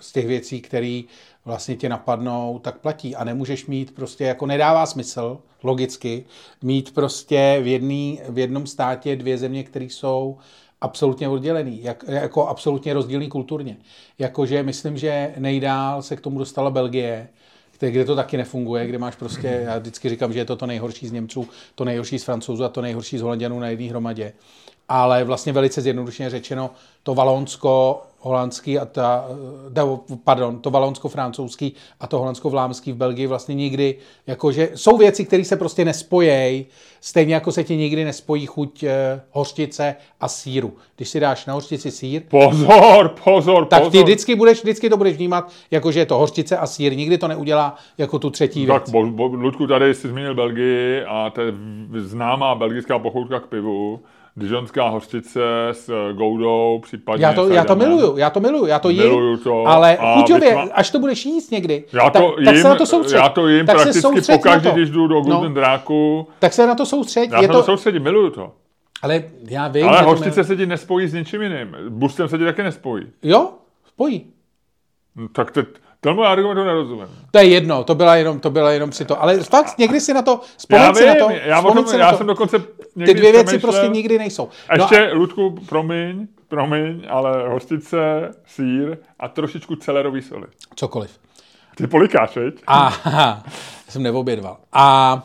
z 0.00 0.12
těch 0.12 0.26
věcí, 0.26 0.60
které 0.60 1.02
vlastně 1.44 1.76
tě 1.76 1.88
napadnou, 1.88 2.58
tak 2.58 2.78
platí. 2.78 3.16
A 3.16 3.24
nemůžeš 3.24 3.66
mít 3.66 3.94
prostě, 3.94 4.24
jako 4.24 4.46
nedává 4.46 4.86
smysl, 4.86 5.38
logicky, 5.62 6.24
mít 6.62 6.94
prostě 6.94 7.58
v, 7.62 7.66
jedný, 7.66 8.20
v 8.28 8.38
jednom 8.38 8.66
státě 8.66 9.16
dvě 9.16 9.38
země, 9.38 9.64
které 9.64 9.84
jsou 9.84 10.38
absolutně 10.80 11.28
oddělený, 11.28 11.82
jak, 11.82 12.04
jako 12.08 12.48
absolutně 12.48 12.92
rozdílný 12.92 13.28
kulturně. 13.28 13.76
Jakože 14.18 14.62
myslím, 14.62 14.98
že 14.98 15.34
nejdál 15.38 16.02
se 16.02 16.16
k 16.16 16.20
tomu 16.20 16.38
dostala 16.38 16.70
Belgie, 16.70 17.28
kde 17.90 18.04
to 18.04 18.16
taky 18.16 18.36
nefunguje, 18.36 18.86
kde 18.86 18.98
máš 18.98 19.16
prostě, 19.16 19.62
já 19.64 19.78
vždycky 19.78 20.08
říkám, 20.08 20.32
že 20.32 20.38
je 20.38 20.44
to 20.44 20.56
to 20.56 20.66
nejhorší 20.66 21.08
z 21.08 21.12
Němců, 21.12 21.48
to 21.74 21.84
nejhorší 21.84 22.18
z 22.18 22.24
Francouzů 22.24 22.64
a 22.64 22.68
to 22.68 22.82
nejhorší 22.82 23.18
z 23.18 23.22
Holanděnů 23.22 23.60
na 23.60 23.68
jedné 23.68 23.86
hromadě 23.86 24.32
ale 24.92 25.24
vlastně 25.24 25.52
velice 25.52 25.80
zjednodušeně 25.80 26.30
řečeno 26.30 26.70
to 27.02 27.14
valonsko 27.14 28.02
holandský 28.18 28.78
a 28.78 28.84
ta, 28.84 29.24
pardon, 30.24 30.58
to 30.58 30.70
valonsko-francouzský 30.70 31.72
a 32.00 32.06
to 32.06 32.18
holandsko-vlámský 32.18 32.92
v 32.92 32.96
Belgii 32.96 33.26
vlastně 33.26 33.54
nikdy, 33.54 33.94
jakože 34.26 34.68
jsou 34.74 34.96
věci, 34.96 35.24
které 35.24 35.44
se 35.44 35.56
prostě 35.56 35.84
nespojejí, 35.84 36.66
stejně 37.00 37.34
jako 37.34 37.52
se 37.52 37.64
ti 37.64 37.76
nikdy 37.76 38.04
nespojí 38.04 38.46
chuť 38.46 38.82
e, 38.82 39.20
hořčice 39.30 39.96
a 40.20 40.28
síru. 40.28 40.72
Když 40.96 41.08
si 41.08 41.20
dáš 41.20 41.46
na 41.46 41.54
hořčici 41.54 41.90
sír, 41.90 42.22
pozor, 42.28 43.14
pozor, 43.24 43.66
tak 43.66 43.90
ty 43.90 44.02
vždycky, 44.02 44.34
budeš, 44.34 44.62
vždycky 44.62 44.90
to 44.90 44.96
budeš 44.96 45.16
vnímat, 45.16 45.52
jako 45.70 45.92
že 45.92 46.00
je 46.00 46.06
to 46.06 46.18
hořčice 46.18 46.56
a 46.56 46.66
sír. 46.66 46.96
Nikdy 46.96 47.18
to 47.18 47.28
neudělá 47.28 47.76
jako 47.98 48.18
tu 48.18 48.30
třetí 48.30 48.66
tak, 48.66 48.88
věc. 48.88 48.92
Tak, 48.92 49.12
Ludku, 49.16 49.66
tady 49.66 49.94
jsi 49.94 50.08
zmínil 50.08 50.34
Belgii 50.34 51.04
a 51.08 51.30
to 51.30 51.40
je 51.40 51.52
známá 51.98 52.54
belgická 52.54 52.98
pochoutka 52.98 53.40
k 53.40 53.46
pivu 53.46 54.00
Dijonská 54.36 54.88
hořčice 54.88 55.40
s 55.72 56.12
goudou, 56.12 56.80
případně 56.82 57.24
Já 57.24 57.32
to, 57.32 57.48
já 57.48 57.64
to 57.64 57.76
miluju, 57.76 58.16
já 58.16 58.30
to 58.30 58.40
miluju, 58.40 58.66
já 58.66 58.78
to 58.78 58.88
jím, 58.88 59.02
miluju 59.02 59.36
to 59.36 59.66
ale 59.66 59.98
chuťově, 60.14 60.48
vytva... 60.48 60.74
až 60.74 60.90
to 60.90 60.98
budeš 60.98 61.26
jíst 61.26 61.50
někdy, 61.50 61.84
já 61.92 62.10
to 62.10 62.18
tak, 62.18 62.38
jím, 62.38 62.44
tak 62.44 62.56
se 62.56 62.68
na 62.68 62.74
to 62.74 62.86
soustřed. 62.86 63.16
Já 63.16 63.28
to 63.28 63.48
jím 63.48 63.66
tak 63.66 63.76
prakticky 63.76 64.32
pokaždé, 64.32 64.70
když 64.72 64.90
jdu 64.90 65.06
do 65.06 65.20
Golden 65.20 65.54
no. 65.54 65.54
Dráku. 65.54 66.28
Tak 66.38 66.52
se 66.52 66.66
na 66.66 66.74
to 66.74 66.86
soustřed. 66.86 67.32
Já 67.32 67.42
je 67.42 67.48
to... 67.48 67.54
to 67.54 67.62
soustředím, 67.62 68.02
miluju 68.02 68.30
to. 68.30 68.52
Ale 69.02 69.24
já 69.48 69.68
vím, 69.68 69.88
Ale 69.88 70.02
hořčice 70.02 70.44
se 70.44 70.56
ti 70.56 70.66
nespojí 70.66 71.08
s 71.08 71.12
ničím 71.12 71.42
jiným. 71.42 71.76
Bustem 71.88 72.28
se 72.28 72.38
ti 72.38 72.44
taky 72.44 72.62
nespojí. 72.62 73.06
Jo, 73.22 73.50
spojí. 73.88 74.26
No, 75.16 75.28
tak 75.28 75.50
teď, 75.50 75.66
Tomu 76.04 76.24
argumentu 76.24 76.64
nerozumím. 76.64 77.06
To 77.30 77.38
je 77.38 77.44
jedno, 77.44 77.84
to 77.84 77.94
byla 77.94 78.16
jenom, 78.16 78.40
to 78.40 78.50
byla 78.50 78.72
jenom 78.72 78.90
při 78.90 79.04
to. 79.04 79.22
Ale 79.22 79.38
fakt 79.38 79.78
někdy 79.78 80.00
si 80.00 80.14
na 80.14 80.22
to, 80.22 80.40
já 80.70 80.94
si 80.94 81.06
na 81.06 81.14
to. 81.14 81.30
Já, 81.30 81.62
tom, 81.62 82.00
já 82.00 82.12
to. 82.12 82.18
jsem 82.18 82.26
dokonce 82.26 82.58
Ty 83.06 83.14
dvě 83.14 83.32
věci 83.32 83.58
prostě 83.58 83.88
nikdy 83.88 84.18
nejsou. 84.18 84.48
A 84.68 84.76
no 84.76 84.84
ještě, 84.84 85.10
a... 85.10 85.14
Ludku, 85.14 85.58
promiň, 85.68 86.26
promiň, 86.48 87.06
ale 87.08 87.48
hostice, 87.48 88.30
sír 88.46 88.98
a 89.18 89.28
trošičku 89.28 89.76
celerový 89.76 90.22
soli. 90.22 90.46
Cokoliv. 90.74 91.10
Ty 91.74 91.86
polikáš, 91.86 92.36
veď? 92.36 92.54
Aha, 92.66 93.42
jsem 93.88 94.02
neobědval. 94.02 94.56
A 94.72 95.16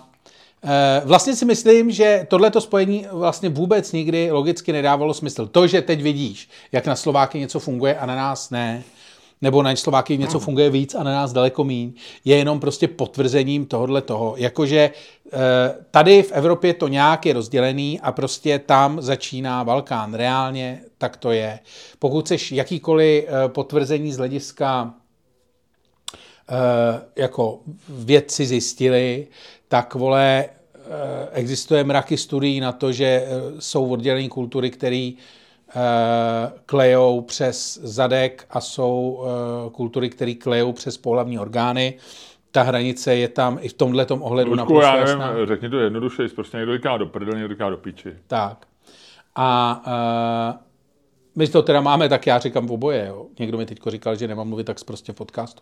e, 0.63 1.01
Vlastně 1.05 1.35
si 1.35 1.45
myslím, 1.45 1.91
že 1.91 2.25
tohleto 2.29 2.61
spojení 2.61 3.05
vlastně 3.11 3.49
vůbec 3.49 3.91
nikdy 3.91 4.31
logicky 4.31 4.73
nedávalo 4.73 5.13
smysl. 5.13 5.47
To, 5.47 5.67
že 5.67 5.81
teď 5.81 6.01
vidíš, 6.01 6.49
jak 6.71 6.85
na 6.85 6.95
Slováky 6.95 7.39
něco 7.39 7.59
funguje 7.59 7.97
a 7.97 8.05
na 8.05 8.15
nás 8.15 8.49
ne, 8.49 8.83
nebo 9.41 9.63
na 9.63 9.75
Slováky 9.75 10.17
něco 10.17 10.39
funguje 10.39 10.69
víc 10.69 10.95
a 10.95 11.03
na 11.03 11.11
nás 11.11 11.33
daleko 11.33 11.63
míň, 11.63 11.93
je 12.25 12.37
jenom 12.37 12.59
prostě 12.59 12.87
potvrzením 12.87 13.65
tohohle 13.65 14.01
toho. 14.01 14.33
Jakože 14.37 14.91
eh, 15.25 15.39
tady 15.91 16.23
v 16.23 16.31
Evropě 16.31 16.73
to 16.73 16.87
nějak 16.87 17.25
je 17.25 17.33
rozdělený 17.33 17.99
a 17.99 18.11
prostě 18.11 18.59
tam 18.59 19.01
začíná 19.01 19.63
Balkán. 19.63 20.13
Reálně 20.13 20.81
tak 20.97 21.17
to 21.17 21.31
je. 21.31 21.59
Pokud 21.99 22.25
chceš 22.25 22.51
jakýkoliv 22.51 23.23
eh, 23.27 23.49
potvrzení 23.49 24.13
z 24.13 24.17
hlediska 24.17 24.93
eh, 26.49 27.01
jako 27.15 27.59
vědci 27.89 28.45
zjistili, 28.45 29.27
tak 29.67 29.95
vole, 29.95 30.49
existuje 31.31 31.83
mraky 31.83 32.17
studií 32.17 32.59
na 32.59 32.71
to, 32.71 32.91
že 32.91 33.27
jsou 33.59 33.89
oddělené 33.89 34.29
kultury, 34.29 34.69
které 34.69 35.11
klejou 36.65 37.21
přes 37.21 37.79
zadek 37.83 38.45
a 38.49 38.61
jsou 38.61 39.23
eh, 39.25 39.69
kultury, 39.69 40.09
které 40.09 40.33
klejou 40.33 40.73
přes 40.73 40.97
pohlavní 40.97 41.39
orgány. 41.39 41.93
Ta 42.51 42.61
hranice 42.61 43.15
je 43.15 43.27
tam 43.27 43.57
i 43.61 43.69
v 43.69 43.73
tomhle 43.73 44.05
ohledu 44.05 44.49
Ludku, 44.51 44.57
naprosto 44.57 44.81
já 44.81 45.05
nevím, 45.05 45.21
jasná. 45.21 45.45
řekni 45.45 45.69
to 45.69 45.79
jednoduše, 45.79 46.27
prostě 46.35 46.57
někdo 46.57 46.73
říká 46.73 46.97
do 46.97 47.05
prdel, 47.05 47.33
někdo 47.33 47.53
říká 47.53 47.69
do 47.69 47.77
píči. 47.77 48.13
Tak. 48.27 48.67
A 49.35 49.81
uh, 49.87 50.59
my 51.35 51.47
to 51.47 51.61
teda 51.61 51.81
máme, 51.81 52.09
tak 52.09 52.27
já 52.27 52.39
říkám 52.39 52.67
v 52.67 52.71
oboje. 52.71 53.05
Jo. 53.07 53.25
Někdo 53.39 53.57
mi 53.57 53.65
teď 53.65 53.79
říkal, 53.87 54.15
že 54.15 54.27
nemám 54.27 54.47
mluvit 54.47 54.63
tak 54.63 54.83
prostě 54.85 55.11
v 55.11 55.15
podcastu. 55.15 55.61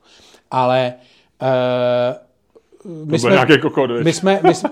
Ale 0.51 0.93
uh, 1.41 3.05
my, 3.05 3.19
jsme, 3.19 3.57
kokod, 3.61 3.89
my, 4.03 4.13
jsme, 4.13 4.39
my, 4.43 4.53
jsme, 4.53 4.69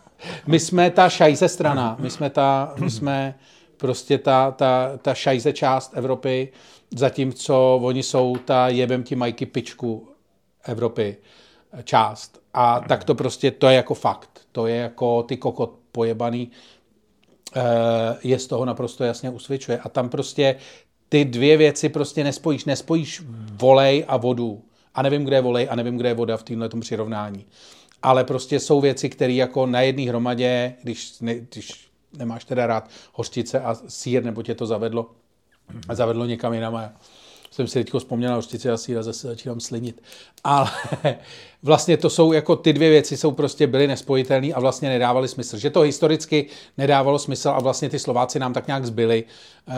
my 0.46 0.60
jsme 0.60 0.90
ta 0.90 1.08
šajze 1.08 1.48
strana. 1.48 1.96
My 1.98 2.10
jsme 2.10 2.30
ta, 2.30 2.74
my 2.78 2.90
jsme 2.90 3.34
prostě 3.76 4.18
ta, 4.18 4.50
ta, 4.50 4.98
ta 5.02 5.14
šajze 5.14 5.52
část 5.52 5.92
Evropy, 5.94 6.52
zatímco 6.96 7.80
oni 7.82 8.02
jsou 8.02 8.36
ta 8.36 8.68
jebem 8.68 9.02
ti 9.02 9.16
majky 9.16 9.46
pičku 9.46 10.08
Evropy 10.64 11.16
část. 11.84 12.40
A 12.54 12.80
tak 12.80 13.04
to 13.04 13.14
prostě, 13.14 13.50
to 13.50 13.68
je 13.68 13.76
jako 13.76 13.94
fakt. 13.94 14.40
To 14.52 14.66
je 14.66 14.76
jako 14.76 15.22
ty 15.22 15.36
kokot 15.36 15.78
pojebaný, 15.92 16.50
eh, 17.56 17.60
je 18.22 18.38
z 18.38 18.46
toho 18.46 18.64
naprosto 18.64 19.04
jasně 19.04 19.30
usvědčuje. 19.30 19.78
A 19.78 19.88
tam 19.88 20.08
prostě 20.08 20.56
ty 21.08 21.24
dvě 21.24 21.56
věci 21.56 21.88
prostě 21.88 22.24
nespojíš. 22.24 22.64
Nespojíš 22.64 23.22
volej 23.52 24.04
a 24.08 24.16
vodu 24.16 24.62
a 24.94 25.02
nevím, 25.02 25.24
kde 25.24 25.36
je 25.36 25.40
volej 25.40 25.68
a 25.70 25.76
nevím, 25.76 25.96
kde 25.96 26.08
je 26.08 26.14
voda 26.14 26.36
v 26.36 26.42
tomhle 26.42 26.68
přirovnání. 26.80 27.46
Ale 28.02 28.24
prostě 28.24 28.60
jsou 28.60 28.80
věci, 28.80 29.08
které 29.08 29.32
jako 29.32 29.66
na 29.66 29.80
jedné 29.80 30.02
hromadě, 30.02 30.74
když, 30.82 31.12
když 31.20 31.85
nemáš 32.16 32.44
teda 32.44 32.66
rád 32.66 32.90
hořčice 33.12 33.60
a 33.60 33.76
sír, 33.88 34.24
nebo 34.24 34.42
tě 34.42 34.54
to 34.54 34.66
zavedlo, 34.66 35.10
zavedlo 35.92 36.26
někam 36.26 36.54
jinam 36.54 36.76
a 36.76 36.92
jsem 37.50 37.66
si 37.66 37.84
teď 37.84 37.94
vzpomněl 37.98 38.30
na 38.30 38.36
hořčice 38.36 38.72
a 38.72 38.76
sír 38.76 38.98
a 38.98 39.02
zase 39.02 39.28
začínám 39.28 39.60
slinit. 39.60 40.02
Ale 40.44 40.70
vlastně 41.62 41.96
to 41.96 42.10
jsou 42.10 42.32
jako 42.32 42.56
ty 42.56 42.72
dvě 42.72 42.90
věci 42.90 43.16
jsou 43.16 43.30
prostě 43.32 43.66
byly 43.66 43.86
nespojitelné 43.86 44.52
a 44.52 44.60
vlastně 44.60 44.88
nedávaly 44.88 45.28
smysl. 45.28 45.58
Že 45.58 45.70
to 45.70 45.80
historicky 45.80 46.46
nedávalo 46.78 47.18
smysl 47.18 47.48
a 47.48 47.60
vlastně 47.60 47.90
ty 47.90 47.98
Slováci 47.98 48.38
nám 48.38 48.52
tak 48.52 48.66
nějak 48.66 48.86
zbyli. 48.86 49.24
E, 49.68 49.74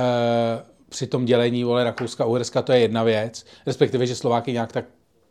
při 0.89 1.06
tom 1.06 1.24
dělení 1.24 1.65
vole 1.65 1.85
Rakouska, 1.85 2.24
Uherska, 2.24 2.62
to 2.62 2.73
je 2.73 2.81
jedna 2.81 3.02
věc, 3.02 3.47
respektive, 3.66 4.06
že 4.06 4.16
Slováky 4.16 4.52
nějak 4.52 4.73
tak 4.73 4.85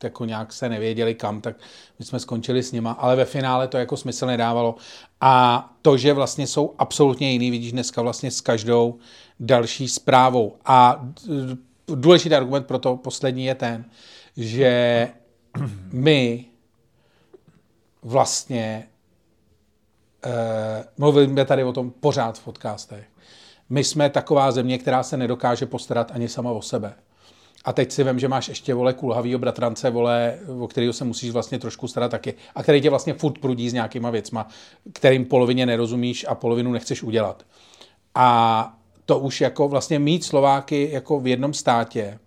jako 0.03 0.25
nějak 0.25 0.53
se 0.53 0.69
nevěděli 0.69 1.15
kam, 1.15 1.41
tak 1.41 1.55
my 1.99 2.05
jsme 2.05 2.19
skončili 2.19 2.63
s 2.63 2.71
nima, 2.71 2.91
ale 2.91 3.15
ve 3.15 3.25
finále 3.25 3.67
to 3.67 3.77
jako 3.77 3.97
smysl 3.97 4.25
nedávalo. 4.25 4.75
A 5.21 5.69
to, 5.81 5.97
že 5.97 6.13
vlastně 6.13 6.47
jsou 6.47 6.75
absolutně 6.77 7.31
jiný, 7.31 7.51
vidíš 7.51 7.71
dneska 7.71 8.01
vlastně 8.01 8.31
s 8.31 8.41
každou 8.41 8.97
další 9.39 9.87
zprávou. 9.87 10.55
A 10.65 11.07
důležitý 11.87 12.35
argument 12.35 12.67
pro 12.67 12.79
to 12.79 12.97
poslední 12.97 13.45
je 13.45 13.55
ten, 13.55 13.85
že 14.37 15.09
my 15.91 16.45
vlastně 18.01 18.87
uh, 20.25 20.31
mluvíme 20.97 21.45
tady 21.45 21.63
o 21.63 21.73
tom 21.73 21.91
pořád 21.91 22.39
v 22.39 22.43
podcastech. 22.43 23.05
My 23.69 23.83
jsme 23.83 24.09
taková 24.09 24.51
země, 24.51 24.77
která 24.77 25.03
se 25.03 25.17
nedokáže 25.17 25.65
postarat 25.65 26.11
ani 26.15 26.29
sama 26.29 26.51
o 26.51 26.61
sebe. 26.61 26.93
A 27.67 27.73
teď 27.73 27.91
si 27.91 28.03
vím, 28.03 28.19
že 28.19 28.27
máš 28.27 28.47
ještě 28.47 28.73
vole 28.73 28.93
kulhavýho 28.93 29.39
bratrance, 29.39 29.89
vole, 29.89 30.39
o 30.59 30.67
kterého 30.67 30.93
se 30.93 31.05
musíš 31.05 31.29
vlastně 31.31 31.59
trošku 31.59 31.87
starat 31.87 32.11
taky. 32.11 32.33
A 32.55 32.63
který 32.63 32.81
tě 32.81 32.89
vlastně 32.89 33.13
furt 33.13 33.39
prudí 33.39 33.69
s 33.69 33.73
nějakýma 33.73 34.09
věcma, 34.09 34.47
kterým 34.93 35.25
polovině 35.25 35.65
nerozumíš 35.65 36.25
a 36.29 36.35
polovinu 36.35 36.71
nechceš 36.71 37.03
udělat. 37.03 37.45
A 38.15 38.77
to 39.05 39.19
už 39.19 39.41
jako 39.41 39.67
vlastně 39.67 39.99
mít 39.99 40.23
Slováky 40.23 40.89
jako 40.91 41.19
v 41.19 41.27
jednom 41.27 41.53
státě 41.53 42.19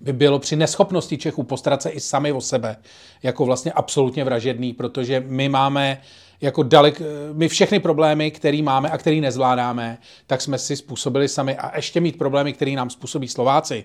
by 0.00 0.12
bylo 0.12 0.38
při 0.38 0.56
neschopnosti 0.56 1.18
Čechů 1.18 1.42
postarat 1.42 1.82
se 1.82 1.90
i 1.90 2.00
sami 2.00 2.32
o 2.32 2.40
sebe 2.40 2.76
jako 3.22 3.44
vlastně 3.44 3.72
absolutně 3.72 4.24
vražedný, 4.24 4.72
protože 4.72 5.24
my 5.26 5.48
máme 5.48 6.00
jako 6.40 6.62
dalek, 6.62 7.02
my 7.32 7.48
všechny 7.48 7.80
problémy, 7.80 8.30
které 8.30 8.62
máme 8.62 8.90
a 8.90 8.98
které 8.98 9.16
nezvládáme, 9.16 9.98
tak 10.26 10.40
jsme 10.40 10.58
si 10.58 10.76
způsobili 10.76 11.28
sami 11.28 11.56
a 11.56 11.76
ještě 11.76 12.00
mít 12.00 12.18
problémy, 12.18 12.52
které 12.52 12.70
nám 12.70 12.90
způsobí 12.90 13.28
Slováci, 13.28 13.84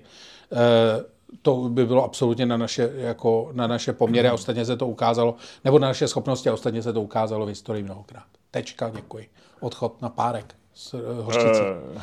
to 1.41 1.55
by 1.55 1.85
bylo 1.85 2.03
absolutně 2.03 2.45
na 2.45 2.57
naše, 2.57 2.91
jako 2.95 3.49
na 3.53 3.67
naše 3.67 3.93
poměry 3.93 4.27
a 4.27 4.33
ostatně 4.33 4.65
se 4.65 4.77
to 4.77 4.87
ukázalo, 4.87 5.35
nebo 5.65 5.79
na 5.79 5.87
naše 5.87 6.07
schopnosti 6.07 6.49
a 6.49 6.53
ostatně 6.53 6.83
se 6.83 6.93
to 6.93 7.01
ukázalo 7.01 7.45
v 7.45 7.49
historii 7.49 7.83
mnohokrát. 7.83 8.23
Tečka, 8.51 8.91
děkuji. 8.95 9.29
Odchod 9.59 10.01
na 10.01 10.09
párek 10.09 10.55
z 10.73 10.93
eh, 10.93 11.21
hořčice. 11.21 11.61
Uh, 11.95 12.01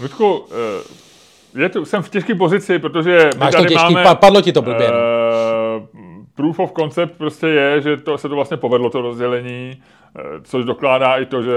Ludku, 0.00 0.38
uh, 0.38 0.46
je 1.62 1.68
to, 1.68 1.86
jsem 1.86 2.02
v 2.02 2.08
těžké 2.08 2.34
pozici, 2.34 2.78
protože 2.78 3.30
Máš 3.38 3.54
to 3.54 3.62
těžký, 3.62 3.94
máme, 3.94 4.14
padlo 4.14 4.42
ti 4.42 4.52
to 4.52 4.62
blbě. 4.62 4.88
Uh, 4.88 4.94
proof 6.34 6.58
of 6.58 6.72
concept 6.78 7.18
prostě 7.18 7.46
je, 7.46 7.80
že 7.80 7.96
to 7.96 8.18
se 8.18 8.28
to 8.28 8.34
vlastně 8.34 8.56
povedlo, 8.56 8.90
to 8.90 9.02
rozdělení, 9.02 9.82
eh, 9.82 9.99
což 10.42 10.64
dokládá 10.64 11.16
i 11.16 11.26
to, 11.26 11.42
že, 11.42 11.56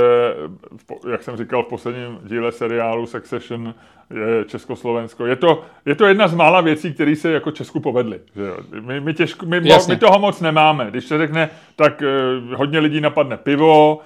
jak 1.12 1.24
jsem 1.24 1.38
říkal 1.38 1.64
v 1.64 1.68
posledním 1.68 2.20
díle 2.24 2.52
seriálu 2.52 3.06
Succession, 3.06 3.74
je 4.10 4.46
Československo. 4.46 5.26
Je 5.26 5.36
to, 5.36 5.64
je 5.86 5.96
to 5.96 6.06
jedna 6.06 6.28
z 6.28 6.36
mála 6.36 6.62
věcí, 6.62 6.94
které 6.94 7.16
se 7.16 7.32
jako 7.32 7.52
Česku 7.52 7.80
povedly. 7.80 8.20
Že 8.36 8.42
jo? 8.42 8.58
My, 8.82 9.02
my, 9.02 9.14
těžko, 9.14 9.46
my, 9.46 9.62
my 9.88 9.98
toho 9.98 10.20
moc 10.20 10.42
nemáme. 10.42 10.88
Když 10.90 11.06
se 11.06 11.18
řekne, 11.18 11.50
tak 11.76 12.02
uh, 12.02 12.54
hodně 12.54 12.80
lidí 12.80 13.02
napadne 13.02 13.38
pivo, 13.38 14.00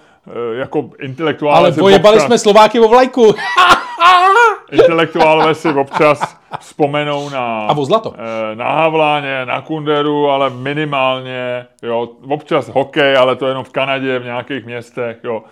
jako 0.51 0.89
intelektuálně. 0.99 1.59
Ale 1.59 1.71
pojebali 1.71 2.19
jsme 2.19 2.37
Slováky 2.37 2.79
o 2.79 2.87
vlajku. 2.87 3.35
Intelektuálové 4.71 5.55
si 5.55 5.69
občas 5.69 6.37
vzpomenou 6.59 7.29
na, 7.29 7.59
a 7.59 7.83
zlato. 7.83 8.13
Eh, 8.17 8.55
na 8.55 8.71
Havláně, 8.71 9.45
na 9.45 9.61
Kunderu, 9.61 10.29
ale 10.29 10.49
minimálně, 10.49 11.65
jo, 11.83 12.09
občas 12.29 12.69
hokej, 12.69 13.17
ale 13.17 13.35
to 13.35 13.47
jenom 13.47 13.63
v 13.63 13.69
Kanadě, 13.69 14.19
v 14.19 14.25
nějakých 14.25 14.65
městech, 14.65 15.17
jo. 15.23 15.43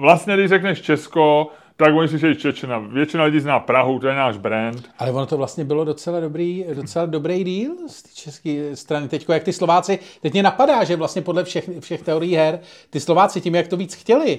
Vlastně, 0.00 0.34
když 0.34 0.48
řekneš 0.48 0.82
Česko, 0.82 1.48
tak 1.76 1.94
oni 1.94 2.08
slyšejí 2.08 2.36
Čečena. 2.36 2.78
Většina 2.78 3.24
lidí 3.24 3.40
zná 3.40 3.58
Prahu, 3.58 3.98
to 3.98 4.08
je 4.08 4.14
náš 4.14 4.36
brand. 4.36 4.90
Ale 4.98 5.12
ono 5.12 5.26
to 5.26 5.36
vlastně 5.36 5.64
bylo 5.64 5.84
docela 5.84 6.20
dobrý, 6.20 6.64
docela 6.74 7.06
dobrý 7.06 7.44
díl 7.44 7.72
z 7.88 8.02
té 8.02 8.08
české 8.14 8.76
strany. 8.76 9.08
Teď, 9.08 9.26
jak 9.28 9.42
ty 9.42 9.52
Slováci, 9.52 9.98
teď 10.22 10.32
mě 10.32 10.42
napadá, 10.42 10.84
že 10.84 10.96
vlastně 10.96 11.22
podle 11.22 11.44
všech, 11.44 11.70
všech 11.80 12.02
teorií 12.02 12.34
her, 12.34 12.60
ty 12.90 13.00
Slováci 13.00 13.40
tím, 13.40 13.54
jak 13.54 13.68
to 13.68 13.76
víc 13.76 13.94
chtěli, 13.94 14.38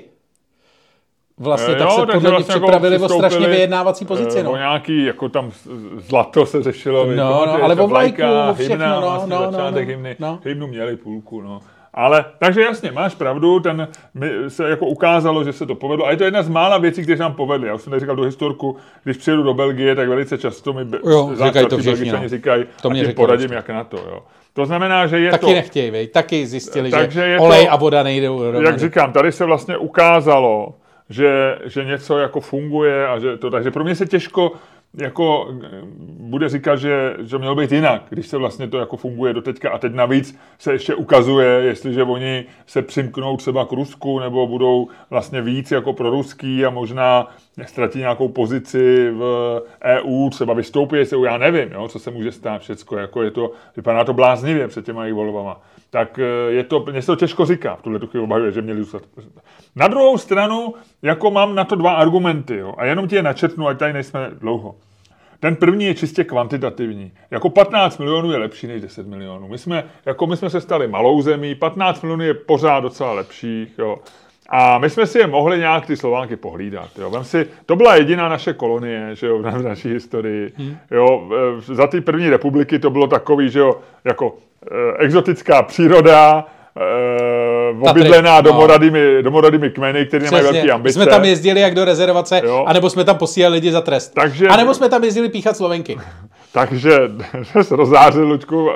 Vlastně 1.39 1.76
tak 1.76 1.89
jo, 1.89 1.95
se 1.95 2.05
podle 2.05 2.30
vlastně 2.31 2.53
jako 2.53 2.59
připravili 2.59 2.93
jako 2.93 3.05
o 3.05 3.09
strašně 3.09 3.47
vyjednávací 3.47 4.05
pozici. 4.05 4.43
No. 4.43 4.51
O 4.51 4.57
nějaký, 4.57 5.05
jako 5.05 5.30
tam 5.30 5.51
zlato 5.97 6.45
se 6.45 6.64
řešilo. 6.64 7.05
No, 7.05 7.15
no 7.15 7.64
ale 7.64 7.76
o 7.76 7.88
vlajku, 7.88 8.22
o 8.49 8.53
všechno, 8.53 8.73
hymna, 8.73 8.95
no, 8.95 9.01
vlastně 9.01 9.35
no, 9.35 9.51
no, 9.51 9.72
no, 9.72 9.77
hymny, 9.77 10.15
no. 10.19 10.39
hymnu 10.43 10.68
měli 10.68 10.97
půlku, 10.97 11.41
no. 11.41 11.61
Ale, 11.97 12.25
takže 12.39 12.61
jasně, 12.61 12.91
máš 12.91 13.15
pravdu, 13.15 13.59
ten 13.59 13.87
mi 14.13 14.29
se 14.47 14.69
jako 14.69 14.85
ukázalo, 14.85 15.43
že 15.43 15.53
se 15.53 15.65
to 15.65 15.75
povedlo. 15.75 16.05
A 16.05 16.11
je 16.11 16.17
to 16.17 16.23
jedna 16.23 16.43
z 16.43 16.49
mála 16.49 16.77
věcí, 16.77 17.03
které 17.03 17.17
se 17.17 17.23
nám 17.23 17.33
povedly. 17.33 17.67
Já 17.67 17.73
už 17.73 17.81
jsem 17.81 17.91
tady 17.91 17.99
říkal 17.99 18.15
do 18.15 18.23
historku, 18.23 18.77
když 19.03 19.17
přijedu 19.17 19.43
do 19.43 19.53
Belgie, 19.53 19.95
tak 19.95 20.09
velice 20.09 20.37
často 20.37 20.73
mi 20.73 20.85
jo, 21.09 21.31
říkají 21.45 21.67
to 21.67 21.77
všichni, 21.77 22.11
no. 22.11 22.29
říkají, 22.29 22.65
to 22.81 22.89
mě 22.89 23.07
a 23.07 23.13
poradím, 23.13 23.51
jak 23.51 23.69
na 23.69 23.83
to. 23.83 23.97
Jo. 23.97 24.23
To 24.53 24.65
znamená, 24.65 25.07
že 25.07 25.19
je 25.19 25.31
taky 25.31 25.45
to... 25.45 25.51
nechtějí, 25.51 25.91
vej. 25.91 26.07
taky 26.07 26.47
zjistili, 26.47 26.91
Takže 26.91 27.21
že 27.21 27.39
olej 27.39 27.65
to, 27.65 27.71
a 27.71 27.75
voda 27.75 28.03
nejdou 28.03 28.43
Jak 28.61 28.79
říkám, 28.79 29.11
tady 29.11 29.31
se 29.31 29.45
vlastně 29.45 29.77
ukázalo, 29.77 30.73
že, 31.09 31.59
že 31.65 31.85
něco 31.85 32.17
jako 32.17 32.39
funguje 32.39 33.07
a 33.07 33.19
že 33.19 33.37
to, 33.37 33.49
takže 33.49 33.71
pro 33.71 33.83
mě 33.83 33.95
se 33.95 34.05
těžko 34.05 34.51
jako 34.93 35.53
bude 36.19 36.49
říkat, 36.49 36.76
že, 36.76 37.15
že 37.19 37.38
mělo 37.38 37.55
být 37.55 37.72
jinak, 37.72 38.03
když 38.09 38.27
se 38.27 38.38
vlastně 38.38 38.68
to 38.68 38.77
jako 38.77 38.97
funguje 38.97 39.34
do 39.34 39.41
teďka. 39.41 39.69
A 39.69 39.77
teď 39.77 39.93
navíc 39.93 40.39
se 40.59 40.73
ještě 40.73 40.95
ukazuje, 40.95 41.47
jestliže 41.47 42.03
oni 42.03 42.45
se 42.65 42.81
přimknou 42.81 43.38
třeba 43.38 43.65
k 43.65 43.72
Rusku 43.72 44.19
nebo 44.19 44.47
budou 44.47 44.88
vlastně 45.09 45.41
víc 45.41 45.72
jako 45.72 45.93
pro 45.93 46.09
ruský 46.09 46.65
a 46.65 46.69
možná 46.69 47.27
ztratí 47.65 47.99
nějakou 47.99 48.27
pozici 48.27 49.11
v 49.11 49.61
EU, 49.84 50.29
třeba 50.29 50.53
vystoupí 50.53 51.05
se, 51.05 51.15
já 51.25 51.38
nevím, 51.38 51.71
jo, 51.71 51.88
co 51.88 51.99
se 51.99 52.11
může 52.11 52.31
stát 52.31 52.61
všecko, 52.61 52.97
jako 52.97 53.23
je 53.23 53.31
to, 53.31 53.51
vypadá 53.75 54.03
to 54.03 54.13
bláznivě 54.13 54.67
před 54.67 54.85
těma 54.85 55.03
jejich 55.03 55.15
volbama 55.15 55.61
tak 55.89 56.19
eh, 56.19 56.51
je 56.51 56.63
to, 56.63 56.85
mě 56.91 57.01
se 57.01 57.07
to 57.07 57.15
těžko 57.15 57.45
říká 57.45 57.75
v 57.75 57.81
tuhle 57.81 57.99
chvíli 57.99 58.23
obhajuje, 58.23 58.51
že 58.51 58.61
měli 58.61 58.79
zůstat. 58.79 59.03
Na 59.75 59.88
druhou 59.88 60.17
stranu, 60.17 60.73
jako 61.01 61.31
mám 61.31 61.55
na 61.55 61.63
to 61.63 61.75
dva 61.75 61.93
argumenty, 61.93 62.57
jo, 62.57 62.73
a 62.77 62.85
jenom 62.85 63.07
ti 63.07 63.15
je 63.15 63.23
načetnu, 63.23 63.67
ať 63.67 63.77
tady 63.77 63.93
nejsme 63.93 64.31
dlouho. 64.39 64.75
Ten 65.39 65.55
první 65.55 65.85
je 65.85 65.95
čistě 65.95 66.23
kvantitativní. 66.23 67.11
Jako 67.31 67.49
15 67.49 67.97
milionů 67.97 68.31
je 68.31 68.38
lepší 68.38 68.67
než 68.67 68.81
10 68.81 69.07
milionů. 69.07 69.47
My 69.47 69.57
jsme, 69.57 69.84
jako 70.05 70.27
my 70.27 70.38
jsme 70.38 70.49
se 70.49 70.61
stali 70.61 70.88
malou 70.88 71.21
zemí, 71.21 71.55
15 71.55 72.01
milionů 72.01 72.23
je 72.23 72.34
pořád 72.34 72.79
docela 72.79 73.13
lepších. 73.13 73.73
Jo. 73.77 73.97
A 74.49 74.77
my 74.77 74.89
jsme 74.89 75.05
si 75.05 75.19
je 75.19 75.27
mohli 75.27 75.59
nějak 75.59 75.85
ty 75.85 75.97
Slovánky 75.97 76.35
pohlídat. 76.35 76.89
Jo. 76.97 77.09
Vem 77.09 77.23
si, 77.23 77.47
to 77.65 77.75
byla 77.75 77.95
jediná 77.95 78.29
naše 78.29 78.53
kolonie 78.53 79.09
že 79.13 79.27
jo, 79.27 79.39
v 79.39 79.63
naší 79.63 79.89
historii. 79.89 80.51
Hmm. 80.57 80.77
Jo, 80.91 81.29
za 81.61 81.87
ty 81.87 82.01
první 82.01 82.29
republiky 82.29 82.79
to 82.79 82.89
bylo 82.89 83.07
takový, 83.07 83.49
že 83.49 83.59
jo, 83.59 83.75
jako 84.05 84.33
Eh, 84.71 85.03
exotická 85.03 85.63
příroda, 85.63 86.45
uh, 87.73 87.89
obydlená 87.89 88.41
domorodými, 88.41 89.15
no. 89.15 89.21
domorodými 89.21 89.69
kmeny, 89.69 90.05
které 90.05 90.25
nemají 90.25 90.43
velké 90.43 90.71
ambice. 90.71 90.99
My 90.99 91.05
jsme 91.05 91.11
tam 91.11 91.25
jezdili 91.25 91.59
jak 91.59 91.75
do 91.75 91.85
rezervace, 91.85 92.41
jo. 92.45 92.63
anebo 92.67 92.89
jsme 92.89 93.03
tam 93.03 93.17
posílali 93.17 93.53
lidi 93.53 93.71
za 93.71 93.81
trest. 93.81 94.13
Takže, 94.13 94.47
a 94.47 94.57
nebo 94.57 94.73
jsme 94.73 94.89
tam 94.89 95.03
jezdili 95.03 95.29
píchat 95.29 95.57
Slovenky. 95.57 95.97
Takže 96.53 96.91
se 97.61 97.75
rozzářil, 97.75 98.27
Lučku, 98.27 98.65
uh, 98.65 98.71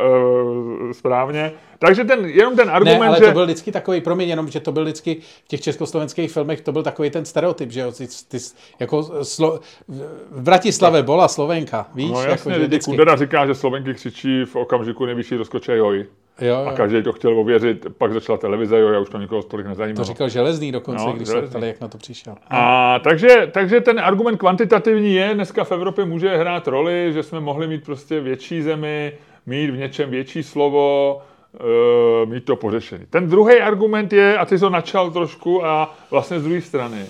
správně. 0.92 1.52
Takže 1.86 2.04
ten, 2.04 2.26
jenom 2.26 2.56
ten 2.56 2.70
argument, 2.70 3.00
ne, 3.00 3.08
ale 3.08 3.20
že... 3.20 3.26
to 3.26 3.32
byl 3.32 3.46
vždycky 3.46 3.72
takový, 3.72 4.02
promiň, 4.02 4.30
jenom, 4.30 4.48
že 4.50 4.60
to 4.60 4.72
byl 4.72 4.84
vždycky 4.84 5.18
v 5.46 5.48
těch 5.48 5.62
československých 5.62 6.32
filmech, 6.32 6.62
to 6.62 6.72
byl 6.72 6.84
takový 6.84 7.10
ten 7.10 7.26
stereotyp, 7.26 7.72
že 7.72 7.80
jo, 7.80 7.92
ty, 7.92 8.08
ty, 8.28 8.38
jako 8.80 9.26
slo, 9.26 9.60
v 10.32 10.42
Bratislavě 10.42 11.04
bola 11.04 11.28
Slovenka, 11.28 11.90
víš? 11.96 12.12
No 12.12 12.24
jasně, 12.24 12.54
jako, 12.54 12.66
vždycky... 12.66 12.92
Kudera 12.92 13.16
říká, 13.16 13.48
že 13.48 13.56
Slovenky 13.56 13.94
křičí 13.94 14.46
v 14.46 14.56
okamžiku 14.56 15.06
nejvyšší 15.06 15.36
rozkoče 15.36 15.78
joj. 15.78 16.06
Jo, 16.42 16.48
jo. 16.48 16.66
A 16.68 16.72
každý 16.72 17.04
to 17.04 17.14
chtěl 17.14 17.40
ověřit, 17.40 17.86
pak 17.98 18.14
začala 18.14 18.38
televize, 18.38 18.80
jo, 18.80 18.90
já 18.90 19.00
už 19.00 19.10
to 19.10 19.18
nikoho 19.18 19.44
tolik 19.44 19.68
nezajímalo. 19.68 20.06
To 20.06 20.12
říkal 20.12 20.30
Železný 20.30 20.72
dokonce, 20.72 21.06
no, 21.06 21.14
když 21.14 21.28
se 21.28 21.42
ptali, 21.42 21.68
jak 21.68 21.82
na 21.82 21.88
to 21.88 21.98
přišel. 21.98 22.36
A 22.50 23.00
takže, 23.00 23.50
takže 23.52 23.82
ten 23.82 24.00
argument 24.00 24.38
kvantitativní 24.38 25.14
je, 25.14 25.34
dneska 25.34 25.64
v 25.64 25.72
Evropě 25.72 26.06
může 26.06 26.38
hrát 26.38 26.68
roli, 26.68 27.14
že 27.14 27.24
jsme 27.24 27.40
mohli 27.40 27.68
mít 27.68 27.84
prostě 27.84 28.20
větší 28.20 28.62
zemi, 28.62 29.14
mít 29.46 29.70
v 29.70 29.78
něčem 29.78 30.10
větší 30.10 30.44
slovo, 30.44 31.22
uh, 31.54 32.30
mít 32.30 32.46
to 32.46 32.56
pořešený. 32.56 33.06
Ten 33.10 33.30
druhý 33.30 33.62
argument 33.62 34.14
je, 34.14 34.38
a 34.38 34.46
ty 34.46 34.58
jsi 34.58 34.62
to 34.62 34.70
načal 34.70 35.12
trošku, 35.12 35.66
a 35.66 35.96
vlastně 36.12 36.40
z 36.40 36.44
druhé 36.44 36.62
strany, 36.62 37.06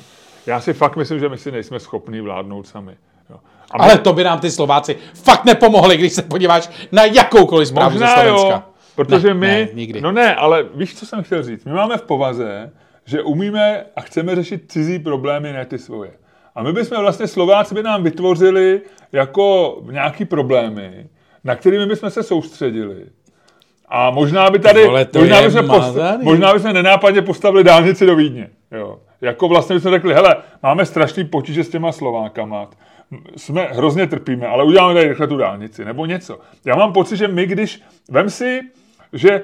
já 0.45 0.59
si 0.59 0.73
fakt 0.73 0.95
myslím, 0.95 1.19
že 1.19 1.29
my 1.29 1.37
si 1.37 1.51
nejsme 1.51 1.79
schopni 1.79 2.21
vládnout 2.21 2.67
sami. 2.67 2.95
Jo. 3.29 3.39
A 3.71 3.77
my... 3.77 3.83
Ale 3.83 3.97
to 3.97 4.13
by 4.13 4.23
nám 4.23 4.39
ty 4.39 4.51
Slováci 4.51 4.95
fakt 5.13 5.45
nepomohli, 5.45 5.97
když 5.97 6.13
se 6.13 6.21
podíváš 6.21 6.87
na 6.91 7.05
jakoukoliv 7.05 7.67
zprávu 7.67 7.91
Možná 7.91 8.07
ze 8.07 8.13
Slovenska. 8.13 8.49
Jo, 8.49 8.63
protože 8.95 9.27
ne, 9.27 9.33
my, 9.33 9.47
ne, 9.47 9.67
nikdy. 9.73 10.01
no 10.01 10.11
ne, 10.11 10.35
ale 10.35 10.65
víš, 10.75 10.99
co 10.99 11.05
jsem 11.05 11.23
chtěl 11.23 11.43
říct? 11.43 11.65
My 11.65 11.73
máme 11.73 11.97
v 11.97 12.01
povaze, 12.01 12.71
že 13.05 13.21
umíme 13.21 13.85
a 13.95 14.01
chceme 14.01 14.35
řešit 14.35 14.71
cizí 14.71 14.99
problémy, 14.99 15.53
ne 15.53 15.65
ty 15.65 15.77
svoje. 15.77 16.11
A 16.55 16.63
my 16.63 16.73
bychom 16.73 16.97
vlastně, 16.97 17.27
Slováci 17.27 17.75
by 17.75 17.83
nám 17.83 18.03
vytvořili 18.03 18.81
jako 19.11 19.77
nějaký 19.91 20.25
problémy, 20.25 21.09
na 21.43 21.55
kterými 21.55 21.85
bychom 21.85 22.09
se 22.09 22.23
soustředili. 22.23 23.05
A 23.93 24.09
možná 24.09 24.49
by 24.49 24.59
tady, 24.59 24.85
Vole, 24.85 25.07
možná, 25.15 25.41
by 25.41 25.51
jsme 25.51 25.63
post, 25.63 25.97
možná 26.21 26.53
by 26.53 26.59
jsme 26.59 26.73
nenápadně 26.73 27.21
postavili 27.21 27.63
dálnici 27.63 28.05
do 28.05 28.15
Vídně. 28.15 28.49
Jo. 28.71 28.99
Jako 29.21 29.47
vlastně 29.47 29.75
bychom 29.75 29.91
řekli, 29.91 30.13
hele, 30.13 30.35
máme 30.63 30.85
strašný 30.85 31.23
potíže 31.25 31.63
s 31.63 31.69
těma 31.69 31.91
Slovákama, 31.91 32.69
jsme 33.37 33.61
hrozně 33.61 34.07
trpíme, 34.07 34.47
ale 34.47 34.63
uděláme 34.63 34.93
tady 34.93 35.07
rychle 35.07 35.27
tu 35.27 35.37
dálnici, 35.37 35.85
nebo 35.85 36.05
něco. 36.05 36.39
Já 36.65 36.75
mám 36.75 36.93
pocit, 36.93 37.17
že 37.17 37.27
my, 37.27 37.45
když, 37.45 37.81
vem 38.09 38.29
si, 38.29 38.61
že 39.13 39.31
e, 39.31 39.43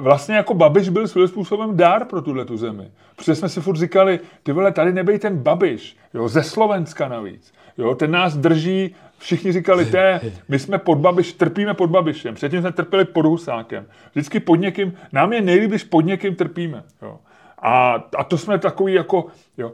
vlastně 0.00 0.36
jako 0.36 0.54
Babiš 0.54 0.88
byl 0.88 1.08
svým 1.08 1.28
způsobem 1.28 1.76
dár 1.76 2.04
pro 2.04 2.22
tuhle 2.22 2.44
tu 2.44 2.56
zemi. 2.56 2.90
Protože 3.16 3.34
jsme 3.34 3.48
si 3.48 3.60
furt 3.60 3.76
říkali, 3.76 4.20
ty 4.42 4.52
vole, 4.52 4.72
tady 4.72 4.92
nebej 4.92 5.18
ten 5.18 5.38
Babiš, 5.38 5.96
jo, 6.14 6.28
ze 6.28 6.42
Slovenska 6.42 7.08
navíc. 7.08 7.52
Jo, 7.78 7.94
ten 7.94 8.10
nás 8.10 8.36
drží, 8.36 8.94
všichni 9.18 9.52
říkali, 9.52 9.86
té, 9.86 10.20
my 10.48 10.58
jsme 10.58 10.78
pod 10.78 10.98
Babiš, 10.98 11.32
trpíme 11.32 11.74
pod 11.74 11.90
Babišem, 11.90 12.34
předtím 12.34 12.60
jsme 12.60 12.72
trpěli 12.72 13.04
pod 13.04 13.26
Husákem. 13.26 13.86
Vždycky 14.12 14.40
pod 14.40 14.54
někým, 14.54 14.94
nám 15.12 15.32
je 15.32 15.40
nejlíp, 15.40 15.70
když 15.70 15.84
pod 15.84 16.00
někým 16.00 16.34
trpíme. 16.34 16.82
Jo. 17.02 17.18
A, 17.58 18.04
a 18.16 18.24
to 18.24 18.38
jsme 18.38 18.58
takový 18.58 18.92
jako, 18.94 19.26
jo, 19.58 19.72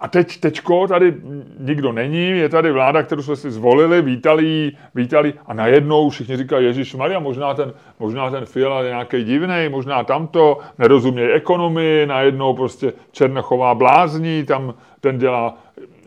a 0.00 0.08
teď, 0.08 0.40
tečko, 0.40 0.88
tady 0.88 1.14
nikdo 1.58 1.92
není, 1.92 2.28
je 2.28 2.48
tady 2.48 2.72
vláda, 2.72 3.02
kterou 3.02 3.22
jsme 3.22 3.36
si 3.36 3.50
zvolili, 3.50 4.02
vítali, 4.02 4.72
vítali 4.94 5.34
a 5.46 5.54
najednou 5.54 6.10
všichni 6.10 6.36
říkají, 6.36 6.66
Ježíš 6.66 6.94
Maria, 6.94 7.18
možná 7.18 7.54
ten, 7.54 7.72
možná 7.98 8.30
ten 8.30 8.46
Fiala 8.46 8.82
je 8.82 8.88
nějaký 8.88 9.24
divný, 9.24 9.68
možná 9.68 10.04
tamto, 10.04 10.58
nerozumějí 10.78 11.30
ekonomii, 11.30 12.06
najednou 12.06 12.54
prostě 12.54 12.92
Černochová 13.12 13.74
blázní, 13.74 14.44
tam 14.44 14.74
ten 15.00 15.18
dělá, 15.18 15.58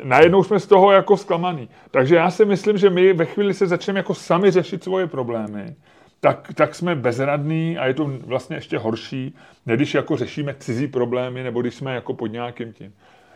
najednou 0.03 0.43
jsme 0.43 0.59
z 0.59 0.67
toho 0.67 0.91
jako 0.91 1.17
zklamaný. 1.17 1.69
Takže 1.91 2.15
já 2.15 2.31
si 2.31 2.45
myslím, 2.45 2.77
že 2.77 2.89
my 2.89 3.13
ve 3.13 3.25
chvíli 3.25 3.53
se 3.53 3.67
začneme 3.67 3.99
jako 3.99 4.13
sami 4.13 4.51
řešit 4.51 4.83
svoje 4.83 5.07
problémy, 5.07 5.75
tak, 6.19 6.51
tak 6.55 6.75
jsme 6.75 6.95
bezradní 6.95 7.77
a 7.77 7.85
je 7.85 7.93
to 7.93 8.11
vlastně 8.25 8.55
ještě 8.55 8.77
horší, 8.77 9.35
než 9.65 9.75
když 9.77 9.93
jako 9.93 10.17
řešíme 10.17 10.55
cizí 10.59 10.87
problémy, 10.87 11.43
nebo 11.43 11.61
když 11.61 11.75
jsme 11.75 11.95
jako 11.95 12.13
pod 12.13 12.27
nějakým 12.27 12.73
tím 12.73 12.93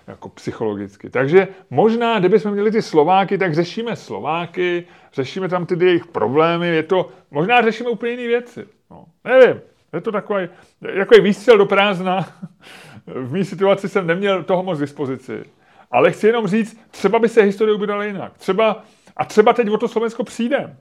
jako 0.07 0.29
psychologicky. 0.29 1.09
Takže 1.09 1.47
možná, 1.69 2.19
kdybychom 2.19 2.51
měli 2.51 2.71
ty 2.71 2.81
Slováky, 2.81 3.37
tak 3.37 3.53
řešíme 3.53 3.95
Slováky, 3.95 4.85
řešíme 5.13 5.49
tam 5.49 5.65
ty 5.65 5.85
jejich 5.85 6.07
problémy, 6.07 6.67
je 6.67 6.83
to, 6.83 7.09
možná 7.31 7.61
řešíme 7.61 7.89
úplně 7.89 8.11
jiné 8.11 8.27
věci. 8.27 8.65
No, 8.91 9.05
nevím, 9.23 9.61
je 9.93 10.01
to 10.01 10.11
takový, 10.11 10.49
jako 10.93 11.21
výstřel 11.21 11.57
do 11.57 11.65
prázdna. 11.65 12.27
v 13.05 13.33
mý 13.33 13.45
situaci 13.45 13.89
jsem 13.89 14.07
neměl 14.07 14.43
toho 14.43 14.63
moc 14.63 14.79
dispozici. 14.79 15.43
Ale 15.93 16.11
chci 16.11 16.27
jenom 16.27 16.47
říct, 16.47 16.79
třeba 16.91 17.19
by 17.19 17.29
se 17.29 17.41
historie 17.41 17.75
ubírala 17.75 18.03
jinak. 18.03 18.37
Třeba, 18.37 18.83
a 19.17 19.25
třeba 19.25 19.53
teď 19.53 19.69
o 19.69 19.77
to 19.77 19.87
Slovensko 19.87 20.23
přijde. 20.23 20.77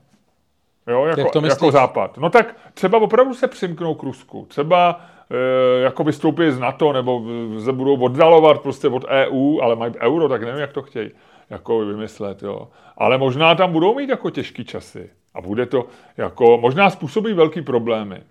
Jo, 0.87 1.05
jako, 1.05 1.45
jako 1.45 1.71
západ. 1.71 2.17
No 2.17 2.29
tak 2.29 2.55
třeba 2.73 2.97
opravdu 2.97 3.33
se 3.33 3.47
přimknou 3.47 3.95
k 3.95 4.03
Rusku. 4.03 4.45
Třeba 4.49 5.01
e, 5.29 5.81
jako 5.81 6.03
vystoupí 6.03 6.51
z 6.51 6.59
NATO, 6.59 6.93
nebo 6.93 7.23
se 7.63 7.71
budou 7.71 8.03
oddalovat 8.03 8.61
prostě 8.61 8.87
od 8.87 9.05
EU, 9.05 9.59
ale 9.61 9.75
mají 9.75 9.93
euro, 9.99 10.29
tak 10.29 10.43
nevím, 10.43 10.61
jak 10.61 10.73
to 10.73 10.81
chtějí 10.81 11.11
jako 11.49 11.79
vymyslet, 11.79 12.43
jo. 12.43 12.67
Ale 12.97 13.17
možná 13.17 13.55
tam 13.55 13.71
budou 13.71 13.95
mít 13.95 14.09
jako 14.09 14.29
těžký 14.29 14.65
časy. 14.65 15.09
A 15.33 15.41
bude 15.41 15.65
to 15.65 15.85
jako, 16.17 16.57
možná 16.57 16.89
způsobí 16.89 17.33
velký 17.33 17.61
problémy 17.61 18.23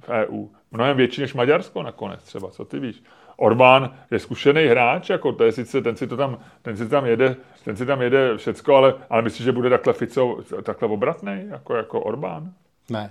v 0.00 0.08
EU. 0.08 0.46
Mnohem 0.70 0.96
větší 0.96 1.20
než 1.20 1.34
Maďarsko 1.34 1.82
nakonec 1.82 2.22
třeba, 2.22 2.50
co 2.50 2.64
ty 2.64 2.78
víš. 2.78 3.02
Orbán 3.36 3.94
je 4.10 4.18
zkušený 4.18 4.66
hráč, 4.66 5.10
jako 5.10 5.32
to 5.32 5.44
je 5.44 5.52
sice, 5.52 5.82
ten 5.82 5.96
si 5.96 6.06
to 6.06 6.16
tam, 6.16 6.38
ten 6.62 6.76
si 6.76 6.88
tam 6.88 7.06
jede, 7.06 7.36
ten 7.64 7.76
si 7.76 7.86
tam 7.86 8.02
jede 8.02 8.36
všecko, 8.36 8.74
ale, 8.76 8.94
ale 9.10 9.22
myslíš, 9.22 9.44
že 9.44 9.52
bude 9.52 9.70
takhle 9.70 9.92
Fico, 9.92 10.38
takhle 10.62 10.88
obratný, 10.88 11.44
jako, 11.50 11.74
jako 11.74 12.00
Orbán? 12.00 12.52
Ne. 12.90 13.10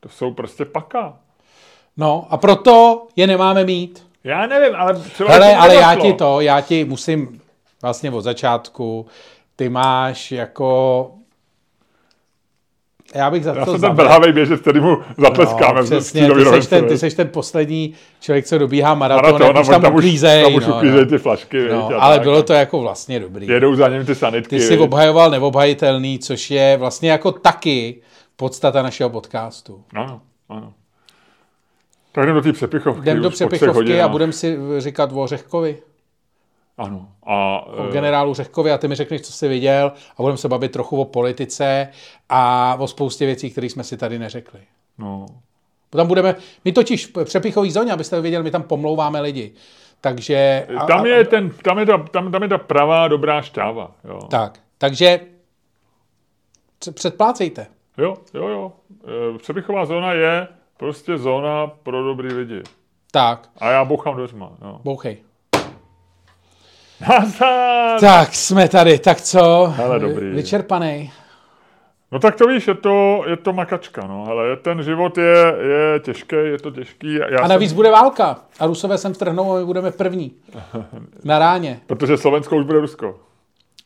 To 0.00 0.08
jsou 0.08 0.34
prostě 0.34 0.64
paka. 0.64 1.16
No 1.96 2.26
a 2.30 2.36
proto 2.36 3.06
je 3.16 3.26
nemáme 3.26 3.64
mít. 3.64 4.06
Já 4.24 4.46
nevím, 4.46 4.76
ale 4.76 4.94
třeba... 4.94 5.32
Hele, 5.32 5.56
ale 5.56 5.74
já 5.74 5.94
ti 5.94 6.12
to, 6.12 6.40
já 6.40 6.60
ti 6.60 6.84
musím 6.84 7.40
vlastně 7.82 8.10
od 8.10 8.20
začátku, 8.20 9.06
ty 9.56 9.68
máš 9.68 10.32
jako 10.32 11.10
já 13.14 13.30
bych 13.30 13.44
za 13.44 13.54
Já 13.56 13.64
to 13.64 13.72
jsem 13.72 13.80
ten 13.80 13.94
belhavej 13.96 14.32
běžec, 14.32 14.60
který 14.60 14.80
mu 14.80 14.98
zatleskáme. 15.18 15.80
No, 15.80 15.84
přesně, 15.84 16.30
ty 16.34 16.44
seš, 16.44 16.66
ten, 16.66 16.88
ty 16.88 16.98
seš 16.98 17.14
ten 17.14 17.28
poslední 17.28 17.94
člověk, 18.20 18.46
co 18.46 18.58
dobíhá 18.58 18.94
maraton, 18.94 19.32
maraton 19.32 19.62
už 19.62 19.68
tam, 19.68 19.82
tam 19.82 19.94
uklízej. 19.94 20.42
Tam 20.42 20.54
už 20.54 20.66
no, 20.66 20.76
uklízej 20.76 21.00
no. 21.00 21.06
ty 21.06 21.18
flašky. 21.18 21.68
No, 21.68 21.88
víš, 21.88 21.96
ale 22.00 22.16
tak. 22.16 22.22
bylo 22.22 22.42
to 22.42 22.52
jako 22.52 22.80
vlastně 22.80 23.20
dobrý. 23.20 23.46
Jedou 23.46 23.74
za 23.74 23.88
ním 23.88 24.06
ty 24.06 24.14
sanitky. 24.14 24.56
Ty 24.56 24.62
jsi 24.62 24.78
obhajoval 24.78 25.30
neobhajitelný, 25.30 26.18
což 26.18 26.50
je 26.50 26.76
vlastně 26.76 27.10
jako 27.10 27.32
taky 27.32 28.00
podstata 28.36 28.82
našeho 28.82 29.10
podcastu. 29.10 29.84
Ano, 29.94 30.20
ano. 30.48 30.72
Tak 32.12 32.24
jdem 32.24 32.34
do 32.34 32.42
té 32.42 32.52
přepichovky. 32.52 33.02
Jdem 33.02 33.22
do 33.22 33.30
přepichovky 33.30 34.00
a 34.00 34.08
budeme 34.08 34.32
si 34.32 34.58
říkat 34.78 35.10
o 35.12 35.26
Řehkovi. 35.26 35.76
Ano. 36.78 37.08
A, 37.22 37.66
o 37.66 37.88
eh, 37.88 37.92
generálu 37.92 38.34
Řehkovi 38.34 38.72
a 38.72 38.78
ty 38.78 38.88
mi 38.88 38.94
řekneš, 38.94 39.20
co 39.20 39.32
jsi 39.32 39.48
viděl 39.48 39.92
a 40.16 40.22
budeme 40.22 40.38
se 40.38 40.48
bavit 40.48 40.72
trochu 40.72 41.00
o 41.00 41.04
politice 41.04 41.88
a 42.28 42.74
o 42.78 42.88
spoustě 42.88 43.26
věcí, 43.26 43.50
které 43.50 43.66
jsme 43.66 43.84
si 43.84 43.96
tady 43.96 44.18
neřekli. 44.18 44.60
No. 44.98 45.26
Tam 45.90 46.06
budeme, 46.06 46.34
my 46.64 46.72
totiž 46.72 47.06
v 47.06 47.24
přepichový 47.24 47.70
zóně, 47.70 47.92
abyste 47.92 48.20
věděli, 48.20 48.44
my 48.44 48.50
tam 48.50 48.62
pomlouváme 48.62 49.20
lidi. 49.20 49.52
Takže... 50.00 50.66
A, 50.78 50.86
tam, 50.86 51.06
je 51.06 51.24
ten, 51.24 51.50
tam, 51.50 51.78
je 51.78 51.86
ta, 51.86 51.98
tam, 51.98 52.32
tam 52.32 52.42
je 52.42 52.48
ta 52.48 52.58
pravá 52.58 53.08
dobrá 53.08 53.42
šťáva. 53.42 53.90
Jo. 54.04 54.18
Tak, 54.30 54.58
takže 54.78 55.20
předplácejte. 56.94 57.66
Jo, 57.98 58.16
jo, 58.34 58.48
jo. 58.48 58.72
Eh, 59.04 59.38
přepichová 59.38 59.86
zóna 59.86 60.12
je 60.12 60.48
prostě 60.76 61.18
zóna 61.18 61.66
pro 61.66 62.04
dobrý 62.04 62.34
lidi. 62.34 62.62
Tak. 63.10 63.48
A 63.58 63.70
já 63.70 63.84
bouchám 63.84 64.16
dveřma. 64.16 64.52
Jo. 64.62 64.80
Bouchej. 64.84 65.18
Tak, 68.00 68.34
jsme 68.34 68.68
tady, 68.68 68.98
tak 68.98 69.20
co? 69.20 69.72
Hele, 69.76 69.98
dobrý. 69.98 70.30
Vyčerpaný. 70.30 71.12
No 72.12 72.18
tak 72.18 72.36
to 72.36 72.46
víš, 72.46 72.68
je 72.68 72.74
to, 72.74 73.24
je 73.26 73.36
to 73.36 73.52
makačka, 73.52 74.06
no, 74.06 74.26
ale 74.28 74.56
ten 74.56 74.82
život 74.82 75.18
je, 75.18 75.54
je 75.60 76.00
těžký, 76.00 76.36
je 76.36 76.58
to 76.58 76.70
těžký. 76.70 77.14
Já 77.14 77.40
a 77.40 77.48
navíc 77.48 77.70
jsem... 77.70 77.76
bude 77.76 77.90
válka 77.90 78.40
a 78.60 78.66
Rusové 78.66 78.98
sem 78.98 79.14
vtrhnou 79.14 79.52
a 79.52 79.58
my 79.58 79.64
budeme 79.64 79.90
první. 79.90 80.32
Na 81.24 81.38
ráně. 81.38 81.80
Protože 81.86 82.16
Slovensko 82.16 82.56
už 82.56 82.64
bude 82.64 82.80
Rusko. 82.80 83.16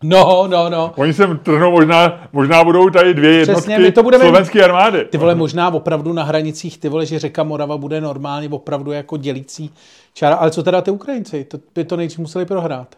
No, 0.02 0.47
no, 0.47 0.70
no. 0.70 0.93
Oni 0.97 1.12
sem 1.12 1.38
trhnou 1.38 1.70
možná, 1.70 2.28
možná 2.32 2.64
budou 2.64 2.90
tady 2.90 3.14
dvě 3.14 3.30
jednotky 3.30 3.60
Přesně, 3.60 3.78
my 3.78 3.93
to 3.93 4.02
budeme, 4.02 4.24
slovenské 4.24 4.64
armády. 4.64 5.05
Ty 5.05 5.18
vole, 5.18 5.34
možná 5.34 5.74
opravdu 5.74 6.12
na 6.12 6.22
hranicích, 6.22 6.78
ty 6.78 6.88
vole, 6.88 7.06
že 7.06 7.18
řeka 7.18 7.43
Morava 7.43 7.76
bude 7.76 8.01
normálně 8.01 8.48
opravdu 8.48 8.93
jako 8.93 9.16
dělící 9.16 9.70
čára. 10.14 10.36
Ale 10.36 10.51
co 10.51 10.62
teda 10.62 10.80
ty 10.80 10.90
Ukrajinci? 10.90 11.44
To 11.44 11.59
by 11.74 11.84
to 11.84 11.97
nejdřív 11.97 12.18
museli 12.18 12.47
prohrát. 12.47 12.97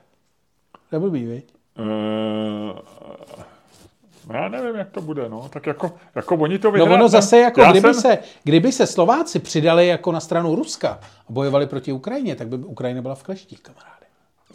Neblbý, 0.92 1.24
viď? 1.26 1.44
Uh, 1.78 2.78
já 4.34 4.48
nevím, 4.48 4.76
jak 4.76 4.90
to 4.90 5.00
bude, 5.00 5.28
no. 5.28 5.48
Tak 5.50 5.66
jako, 5.66 5.92
jako 6.14 6.34
oni 6.34 6.58
to 6.58 6.70
vyhrát, 6.70 6.88
No 6.88 6.94
ono 6.94 7.08
zase, 7.08 7.38
jako 7.38 7.62
kdyby, 7.64 7.94
jsem... 7.94 7.94
se, 7.94 8.18
kdyby 8.44 8.72
se 8.72 8.86
Slováci 8.86 9.38
přidali 9.38 9.86
jako 9.86 10.12
na 10.12 10.20
stranu 10.20 10.54
Ruska 10.54 10.88
a 11.28 11.32
bojovali 11.32 11.66
proti 11.66 11.92
Ukrajině, 11.92 12.36
tak 12.36 12.48
by 12.48 12.56
Ukrajina 12.56 13.02
byla 13.02 13.14
v 13.14 13.22
kleštích, 13.22 13.60
kamaráde. 13.60 13.88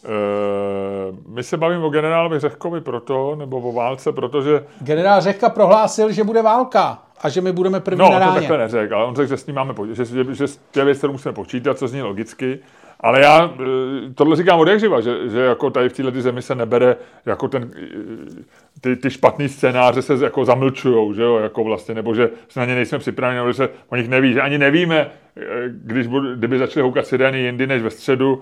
Uh, 0.03 1.35
my 1.35 1.43
se 1.43 1.57
bavíme 1.57 1.83
o 1.83 1.89
generálovi 1.89 2.39
Řehkovi 2.39 2.81
proto, 2.81 3.35
nebo 3.35 3.57
o 3.57 3.71
válce, 3.71 4.11
protože... 4.11 4.65
Generál 4.81 5.21
Řehka 5.21 5.49
prohlásil, 5.49 6.11
že 6.11 6.23
bude 6.23 6.41
válka 6.41 7.03
a 7.21 7.29
že 7.29 7.41
my 7.41 7.51
budeme 7.51 7.79
první 7.79 7.99
no, 7.99 8.09
na 8.11 8.19
ráně. 8.19 8.27
No, 8.27 8.33
to 8.33 8.39
takhle 8.39 8.57
neřekl, 8.57 8.95
ale 8.95 9.05
on 9.05 9.15
řekl, 9.15 9.29
že 9.29 9.37
s 9.37 9.45
ním 9.45 9.55
máme, 9.55 9.73
že, 9.93 10.05
že, 10.05 10.23
že, 10.33 10.47
že 10.73 10.93
kterou 10.95 11.11
musíme 11.11 11.33
počítat, 11.33 11.77
co 11.77 11.87
zní 11.87 12.01
logicky, 12.01 12.59
ale 13.03 13.21
já 13.21 13.53
eh, 13.53 14.13
tohle 14.15 14.35
říkám 14.35 14.59
od 14.59 14.67
jak 14.67 14.79
že, 14.79 15.29
že 15.29 15.39
jako 15.39 15.69
tady 15.69 15.89
v 15.89 15.93
této 15.93 16.21
zemi 16.21 16.41
se 16.41 16.55
nebere 16.55 16.95
jako 17.25 17.47
ten, 17.47 17.71
eh, 17.77 18.43
ty, 18.81 18.95
ty 18.95 19.09
špatný 19.09 19.49
scénáře 19.49 20.01
se 20.01 20.13
jako 20.21 20.45
zamlčujou, 20.45 21.13
že 21.13 21.21
jo, 21.21 21.37
jako 21.37 21.63
vlastně, 21.63 21.95
nebo 21.95 22.15
že 22.15 22.29
se 22.49 22.59
na 22.59 22.65
ně 22.65 22.75
nejsme 22.75 22.99
připraveni, 22.99 23.37
nebo 23.37 23.49
že 23.49 23.53
se 23.53 23.69
o 23.89 23.95
nich 23.95 24.09
neví, 24.09 24.33
že 24.33 24.41
ani 24.41 24.57
nevíme, 24.57 25.11
eh, 25.37 25.43
když 25.67 26.07
budu, 26.07 26.35
kdyby 26.35 26.59
začaly 26.59 26.81
houkat 26.81 27.07
sirény 27.07 27.39
jindy 27.39 27.67
než 27.67 27.81
ve 27.81 27.89
středu, 27.89 28.41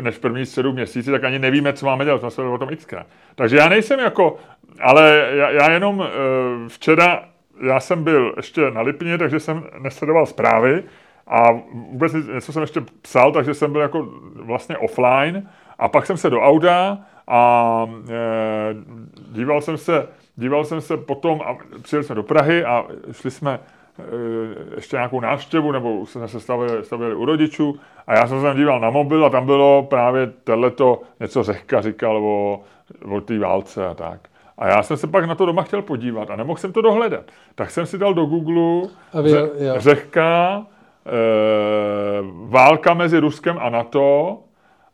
než 0.00 0.18
první 0.18 0.46
středu 0.46 0.72
měsíci, 0.72 1.10
tak 1.10 1.24
ani 1.24 1.38
nevíme, 1.38 1.72
co 1.72 1.86
máme 1.86 2.04
dělat, 2.04 2.20
jsme 2.20 2.30
se 2.30 2.42
o 2.42 2.58
tom 2.58 2.68
xkrát. 2.76 3.06
Takže 3.34 3.56
já 3.56 3.68
nejsem 3.68 4.00
jako, 4.00 4.36
ale 4.80 5.28
já, 5.32 5.50
já 5.50 5.70
jenom 5.70 6.08
včera, 6.68 7.24
já 7.62 7.80
jsem 7.80 8.04
byl 8.04 8.34
ještě 8.36 8.70
na 8.70 8.80
Lipně, 8.80 9.18
takže 9.18 9.40
jsem 9.40 9.64
nesledoval 9.78 10.26
zprávy, 10.26 10.82
a 11.30 11.52
vůbec 11.72 12.12
něco 12.12 12.52
jsem 12.52 12.62
ještě 12.62 12.80
psal, 13.02 13.32
takže 13.32 13.54
jsem 13.54 13.72
byl 13.72 13.80
jako 13.80 14.08
vlastně 14.34 14.78
offline 14.78 15.48
A 15.78 15.88
pak 15.88 16.06
jsem 16.06 16.16
se 16.16 16.30
do 16.30 16.40
auta 16.40 16.98
a 17.28 17.86
e, 18.10 18.14
díval 19.32 19.60
jsem 19.60 19.76
se, 19.76 20.08
díval 20.36 20.64
jsem 20.64 20.80
se 20.80 20.96
potom 20.96 21.40
a 21.44 21.56
přijeli 21.82 22.04
jsme 22.04 22.14
do 22.14 22.22
Prahy 22.22 22.64
a 22.64 22.84
šli 23.12 23.30
jsme 23.30 23.60
e, 23.98 24.02
ještě 24.74 24.96
nějakou 24.96 25.20
návštěvu, 25.20 25.72
nebo 25.72 26.06
jsme 26.06 26.28
se 26.28 26.40
stavili, 26.40 26.84
stavili 26.84 27.14
u 27.14 27.24
rodičů 27.24 27.80
a 28.06 28.14
já 28.14 28.26
jsem 28.26 28.38
se 28.38 28.46
tam 28.46 28.56
díval 28.56 28.80
na 28.80 28.90
mobil 28.90 29.26
a 29.26 29.30
tam 29.30 29.46
bylo 29.46 29.82
právě 29.82 30.32
tohleto, 30.44 31.02
něco 31.20 31.42
Řehka 31.42 31.80
říkal 31.80 32.16
o, 32.16 32.60
o 33.10 33.20
té 33.20 33.38
válce 33.38 33.86
a 33.86 33.94
tak. 33.94 34.20
A 34.58 34.68
já 34.68 34.82
jsem 34.82 34.96
se 34.96 35.06
pak 35.06 35.24
na 35.24 35.34
to 35.34 35.46
doma 35.46 35.62
chtěl 35.62 35.82
podívat 35.82 36.30
a 36.30 36.36
nemohl 36.36 36.58
jsem 36.58 36.72
to 36.72 36.82
dohledat. 36.82 37.24
Tak 37.54 37.70
jsem 37.70 37.86
si 37.86 37.98
dal 37.98 38.14
do 38.14 38.24
Google 38.24 38.88
ře, 39.24 39.50
Řehka, 39.76 40.66
válka 42.48 42.94
mezi 42.94 43.18
Ruskem 43.18 43.58
a 43.60 43.70
NATO 43.70 44.38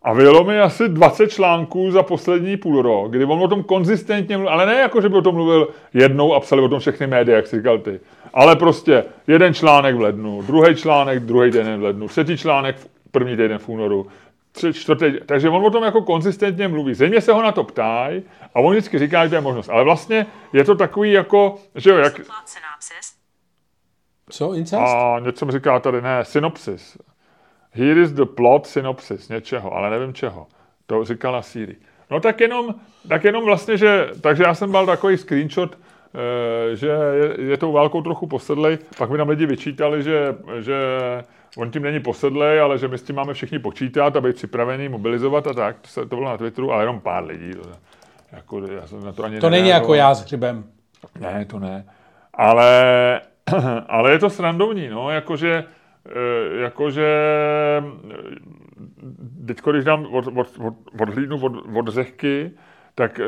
a 0.03 0.12
vyjelo 0.12 0.45
mi 0.45 0.61
asi 0.61 0.89
20 0.89 1.28
článků 1.28 1.91
za 1.91 2.03
poslední 2.03 2.57
půl 2.57 2.83
rok, 2.83 3.11
kdy 3.11 3.24
on 3.24 3.43
o 3.43 3.49
tom 3.49 3.62
konzistentně 3.62 4.37
mluvil, 4.37 4.53
ale 4.53 4.66
ne 4.66 4.74
jako, 4.74 5.01
že 5.01 5.09
by 5.09 5.16
o 5.16 5.23
tom 5.23 5.35
mluvil 5.35 5.69
jednou 5.95 6.35
a 6.35 6.41
psali 6.41 6.62
o 6.62 6.69
tom 6.69 6.81
všechny 6.81 7.07
média, 7.07 7.37
jak 7.37 7.47
jsi 7.47 7.57
říkal 7.57 7.78
ty. 7.78 8.01
Ale 8.35 8.57
prostě 8.57 9.05
jeden 9.27 9.55
článek 9.55 9.95
v 9.95 10.01
lednu, 10.01 10.43
druhý 10.43 10.74
článek 10.74 11.20
druhý 11.20 11.51
den 11.51 11.81
v 11.81 11.83
lednu, 11.83 12.09
třetí 12.09 12.37
článek 12.37 12.77
první 13.11 13.37
týden 13.37 13.59
v 13.59 13.69
únoru, 13.69 14.07
tři, 14.53 14.73
čtvrtý, 14.73 15.12
takže 15.27 15.49
on 15.49 15.66
o 15.66 15.70
tom 15.70 15.85
jako 15.85 16.03
konzistentně 16.03 16.69
mluví. 16.69 16.95
Země 16.95 17.20
se 17.20 17.33
ho 17.33 17.43
na 17.43 17.53
to 17.53 17.65
ptají 17.65 18.23
a 18.55 18.61
on 18.61 18.73
vždycky 18.73 18.99
říká, 18.99 19.24
že 19.24 19.28
to 19.31 19.35
je 19.35 19.41
možnost. 19.41 19.69
Ale 19.69 19.85
vlastně 19.85 20.27
je 20.53 20.65
to 20.65 20.74
takový 20.74 21.12
jako, 21.12 21.57
že 21.74 21.91
jo, 21.91 21.97
jak... 21.97 22.20
Co, 24.31 24.55
incest? 24.55 24.82
A 24.82 25.19
něco 25.20 25.47
mi 25.47 25.53
říká 25.53 25.81
tady, 25.81 26.03
ne, 26.03 26.24
synopsis. 26.24 26.98
Here 27.73 28.03
is 28.03 28.12
the 28.12 28.24
plot 28.24 28.66
synopsis 28.66 29.28
něčeho, 29.28 29.73
ale 29.73 29.90
nevím 29.90 30.15
čeho. 30.15 30.47
To 30.86 31.05
říkala 31.05 31.43
Siri. 31.43 31.77
No 32.11 32.20
tak 32.20 32.40
jenom, 32.40 32.74
tak 33.09 33.24
jenom 33.24 33.44
vlastně, 33.44 33.77
že, 33.77 34.09
takže 34.20 34.43
já 34.43 34.55
jsem 34.55 34.70
mal 34.70 34.86
takový 34.86 35.16
screenshot, 35.16 35.78
e, 36.73 36.77
že 36.77 36.89
je, 36.89 37.51
je 37.51 37.57
tou 37.57 37.73
válkou 37.73 38.03
trochu 38.03 38.27
posedlej. 38.27 38.78
Pak 38.98 39.11
mi 39.11 39.16
tam 39.16 39.28
lidi 39.28 39.47
vyčítali, 39.47 40.03
že, 40.03 40.35
že 40.61 40.77
on 41.57 41.70
tím 41.70 41.82
není 41.82 42.01
posedlej, 42.01 42.61
ale 42.61 42.78
že 42.78 42.89
my 42.89 42.98
s 42.98 43.03
tím 43.03 43.16
máme 43.16 43.35
všichni 43.35 43.59
počítat 43.59 44.16
a 44.16 44.20
být 44.20 44.36
připravený, 44.36 44.89
mobilizovat 44.89 45.47
a 45.47 45.53
tak. 45.53 45.77
To, 45.81 45.89
se, 45.89 46.01
to 46.01 46.16
bylo 46.16 46.31
na 46.31 46.36
Twitteru, 46.36 46.73
ale 46.73 46.82
jenom 46.82 47.01
pár 47.01 47.24
lidí. 47.24 47.51
To, 47.51 47.69
jako, 48.32 48.61
já 48.61 48.86
jsem 48.86 49.05
na 49.05 49.12
to 49.12 49.24
ani 49.24 49.40
to 49.40 49.51
není 49.51 49.69
jako 49.69 49.94
já 49.94 50.15
s 50.15 50.23
hřibem. 50.23 50.65
Ne, 51.20 51.44
to 51.44 51.59
ne. 51.59 51.85
Ale, 52.35 53.20
ale 53.89 54.12
je 54.12 54.18
to 54.18 54.31
srandovní, 54.31 54.89
no, 54.89 55.10
jakože 55.10 55.64
Eh, 56.09 56.60
jakože 56.60 57.09
teď, 59.47 59.60
když 59.70 59.85
dám 59.85 60.06
od, 60.06 60.27
od, 60.27 60.59
od, 60.59 60.74
odhlídnu 61.01 61.40
od, 61.40 61.52
od 61.77 61.89
řehky, 61.89 62.51
tak 62.94 63.20
eh, 63.20 63.24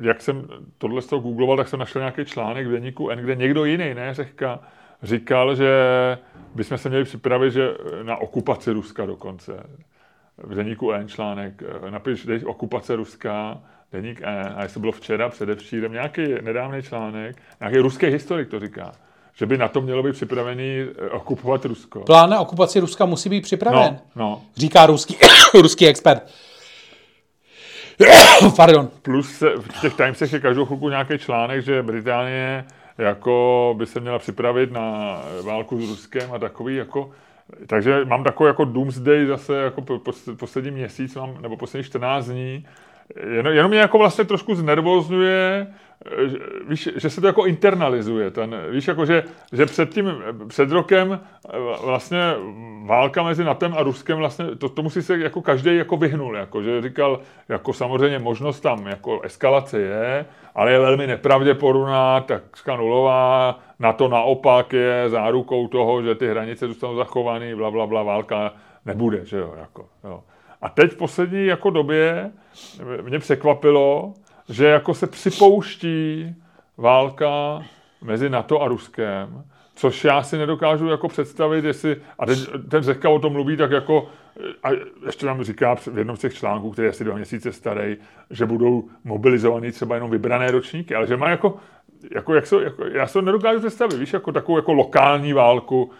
jak 0.00 0.20
jsem 0.20 0.48
tohle 0.78 1.02
z 1.02 1.06
toho 1.06 1.22
googloval, 1.22 1.56
tak 1.56 1.68
jsem 1.68 1.78
našel 1.78 2.00
nějaký 2.00 2.24
článek 2.24 2.66
v 2.66 2.70
deníku 2.70 3.10
N, 3.10 3.18
kde 3.18 3.36
někdo 3.36 3.64
jiný, 3.64 3.94
ne 3.94 4.14
řehka, 4.14 4.60
říkal, 5.02 5.54
že 5.54 5.72
bychom 6.54 6.78
se 6.78 6.88
měli 6.88 7.04
připravit 7.04 7.50
že 7.50 7.70
na 8.02 8.16
okupaci 8.16 8.72
Ruska 8.72 9.06
dokonce. 9.06 9.66
V 10.38 10.54
deníku 10.54 10.92
N 10.92 11.08
článek, 11.08 11.62
eh, 11.62 11.90
napiš, 11.90 12.26
dej 12.26 12.40
okupace 12.44 12.96
Ruska, 12.96 13.60
deník 13.92 14.20
N, 14.22 14.52
a 14.56 14.62
jestli 14.62 14.80
bylo 14.80 14.92
včera, 14.92 15.28
předevčírem, 15.28 15.92
nějaký 15.92 16.34
nedávný 16.42 16.82
článek, 16.82 17.36
nějaký 17.60 17.78
ruský 17.78 18.06
historik 18.06 18.48
to 18.48 18.60
říká 18.60 18.92
že 19.34 19.46
by 19.46 19.58
na 19.58 19.68
to 19.68 19.80
mělo 19.80 20.02
být 20.02 20.12
připravený 20.12 20.78
eh, 20.80 21.10
okupovat 21.10 21.64
Rusko. 21.64 22.00
Plán 22.00 22.30
na 22.30 22.40
okupaci 22.40 22.80
Ruska 22.80 23.06
musí 23.06 23.28
být 23.28 23.40
připraven, 23.40 23.98
no, 24.16 24.28
no. 24.28 24.42
říká 24.56 24.86
ruský, 24.86 25.16
ruský 25.54 25.86
expert. 25.86 26.30
Pardon. 28.56 28.88
Plus 29.02 29.40
v 29.40 29.80
těch 29.80 29.94
Timesech 29.94 30.32
je 30.32 30.40
každou 30.40 30.64
chvilku 30.64 30.88
nějaký 30.88 31.18
článek, 31.18 31.64
že 31.64 31.82
Británie 31.82 32.64
jako 32.98 33.74
by 33.78 33.86
se 33.86 34.00
měla 34.00 34.18
připravit 34.18 34.72
na 34.72 35.18
válku 35.42 35.86
s 35.86 35.90
Ruskem 35.90 36.32
a 36.32 36.38
takový 36.38 36.76
jako 36.76 37.10
takže 37.66 38.04
mám 38.04 38.24
takový 38.24 38.48
jako 38.48 38.64
doomsday 38.64 39.26
zase 39.26 39.56
jako 39.56 39.84
poslední 40.36 40.70
měsíc, 40.70 41.14
mám, 41.14 41.42
nebo 41.42 41.56
poslední 41.56 41.84
14 41.84 42.26
dní, 42.26 42.66
jenom, 43.30 43.52
jenom 43.52 43.70
mě 43.70 43.80
jako 43.80 43.98
vlastně 43.98 44.24
trošku 44.24 44.54
znervozňuje, 44.54 45.66
víš, 46.68 46.88
že 46.96 47.10
se 47.10 47.20
to 47.20 47.26
jako 47.26 47.46
internalizuje. 47.46 48.30
Ten, 48.30 48.56
víš, 48.70 48.88
jako 48.88 49.06
že, 49.06 49.24
že 49.52 49.66
před 49.66 49.90
tím, 49.90 50.22
před 50.48 50.70
rokem 50.70 51.20
vlastně 51.84 52.20
válka 52.86 53.22
mezi 53.22 53.44
NATEM 53.44 53.74
a 53.76 53.82
Ruskem 53.82 54.18
vlastně, 54.18 54.56
to, 54.56 54.68
tomu 54.68 54.90
si 54.90 55.02
se 55.02 55.18
jako 55.18 55.42
každý 55.42 55.76
jako 55.76 55.96
vyhnul, 55.96 56.36
jako, 56.36 56.62
že 56.62 56.82
říkal, 56.82 57.20
jako 57.48 57.72
samozřejmě 57.72 58.18
možnost 58.18 58.60
tam 58.60 58.86
jako 58.86 59.20
eskalace 59.20 59.80
je, 59.80 60.26
ale 60.54 60.72
je 60.72 60.78
velmi 60.78 61.06
nepravděpodobná, 61.06 62.20
tak 62.20 62.42
nulová, 62.76 63.58
na 63.78 63.92
to 63.92 64.08
naopak 64.08 64.72
je 64.72 65.04
zárukou 65.08 65.68
toho, 65.68 66.02
že 66.02 66.14
ty 66.14 66.28
hranice 66.28 66.68
zůstanou 66.68 66.96
zachovány, 66.96 67.54
bla, 67.54 67.70
bla, 67.70 67.86
bla, 67.86 68.02
válka 68.02 68.52
nebude, 68.86 69.24
že 69.24 69.36
jo, 69.36 69.54
jako, 69.60 69.86
jo. 70.04 70.22
A 70.62 70.68
teď 70.68 70.92
v 70.92 70.96
poslední 70.96 71.46
jako 71.46 71.70
době 71.70 72.30
mě 73.02 73.18
překvapilo, 73.18 74.14
že 74.48 74.66
jako 74.66 74.94
se 74.94 75.06
připouští 75.06 76.34
válka 76.76 77.62
mezi 78.02 78.30
NATO 78.30 78.62
a 78.62 78.68
Ruskem, 78.68 79.44
což 79.74 80.04
já 80.04 80.22
si 80.22 80.38
nedokážu 80.38 80.88
jako 80.88 81.08
představit, 81.08 81.64
jestli, 81.64 81.96
a 82.18 82.26
ten, 82.26 82.36
ten 82.68 82.82
Řehka 82.82 83.08
o 83.08 83.18
tom 83.18 83.32
mluví 83.32 83.56
tak 83.56 83.70
jako, 83.70 84.08
a 84.62 84.68
ještě 85.06 85.26
tam 85.26 85.44
říká 85.44 85.74
v 85.74 85.98
jednom 85.98 86.16
z 86.16 86.20
těch 86.20 86.34
článků, 86.34 86.70
který 86.70 86.86
je 86.86 86.90
asi 86.90 87.04
dva 87.04 87.16
měsíce 87.16 87.52
starý, 87.52 87.96
že 88.30 88.46
budou 88.46 88.88
mobilizovaný 89.04 89.72
třeba 89.72 89.94
jenom 89.94 90.10
vybrané 90.10 90.50
ročníky, 90.50 90.94
ale 90.94 91.06
že 91.06 91.16
má 91.16 91.30
jako, 91.30 91.56
jako, 92.10 92.34
jak 92.34 92.46
so, 92.46 92.64
jako 92.64 92.84
já 92.84 93.06
si 93.06 93.12
to 93.12 93.22
nedokážu 93.22 93.58
představit, 93.58 93.96
víš, 93.96 94.12
jako 94.12 94.32
takovou 94.32 94.58
jako 94.58 94.72
lokální 94.72 95.32
válku, 95.32 95.90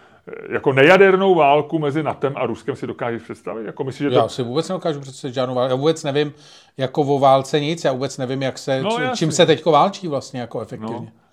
jako 0.49 0.73
nejadernou 0.73 1.35
válku 1.35 1.79
mezi 1.79 2.03
NATEM 2.03 2.33
a 2.35 2.45
Ruskem 2.45 2.75
si 2.75 2.87
dokážeš 2.87 3.21
představit? 3.21 3.65
Jako 3.65 3.83
myslíš, 3.83 4.03
že 4.03 4.09
to... 4.09 4.15
Já 4.15 4.27
si 4.27 4.43
vůbec 4.43 4.69
nedokážu 4.69 4.99
představit 4.99 5.33
žádnou 5.33 5.55
válku. 5.55 5.69
Já 5.69 5.75
vůbec 5.75 6.03
nevím 6.03 6.33
jako 6.77 7.01
o 7.01 7.19
válce 7.19 7.59
nic, 7.59 7.83
já 7.83 7.91
vůbec 7.91 8.17
nevím, 8.17 8.41
jak 8.41 8.57
se, 8.57 8.81
no, 8.81 8.97
čím 9.15 9.31
se 9.31 9.45
teď 9.45 9.65
válčí 9.65 10.07
vlastně 10.07 10.41
jako 10.41 10.61
efektivně. 10.61 10.95
No. 10.95 11.23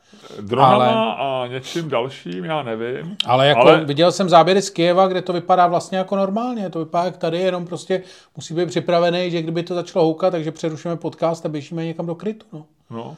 Dronama 0.40 1.12
ale, 1.12 1.44
a 1.44 1.52
něčím 1.52 1.88
dalším, 1.88 2.44
já 2.44 2.62
nevím. 2.62 3.16
Ale 3.26 3.46
jako 3.46 3.60
ale... 3.60 3.84
viděl 3.84 4.12
jsem 4.12 4.28
záběry 4.28 4.62
z 4.62 4.70
Kieva, 4.70 5.06
kde 5.06 5.22
to 5.22 5.32
vypadá 5.32 5.66
vlastně 5.66 5.98
jako 5.98 6.16
normálně. 6.16 6.70
To 6.70 6.78
vypadá 6.78 7.04
jak 7.04 7.16
tady, 7.16 7.38
jenom 7.38 7.66
prostě 7.66 8.02
musí 8.36 8.54
být 8.54 8.68
připravený, 8.68 9.30
že 9.30 9.42
kdyby 9.42 9.62
to 9.62 9.74
začalo 9.74 10.04
houkat, 10.04 10.30
takže 10.30 10.52
přerušíme 10.52 10.96
podcast 10.96 11.46
a 11.46 11.48
běžíme 11.48 11.84
někam 11.84 12.06
do 12.06 12.14
krytu. 12.14 12.46
No. 12.52 12.66
no. 12.90 13.16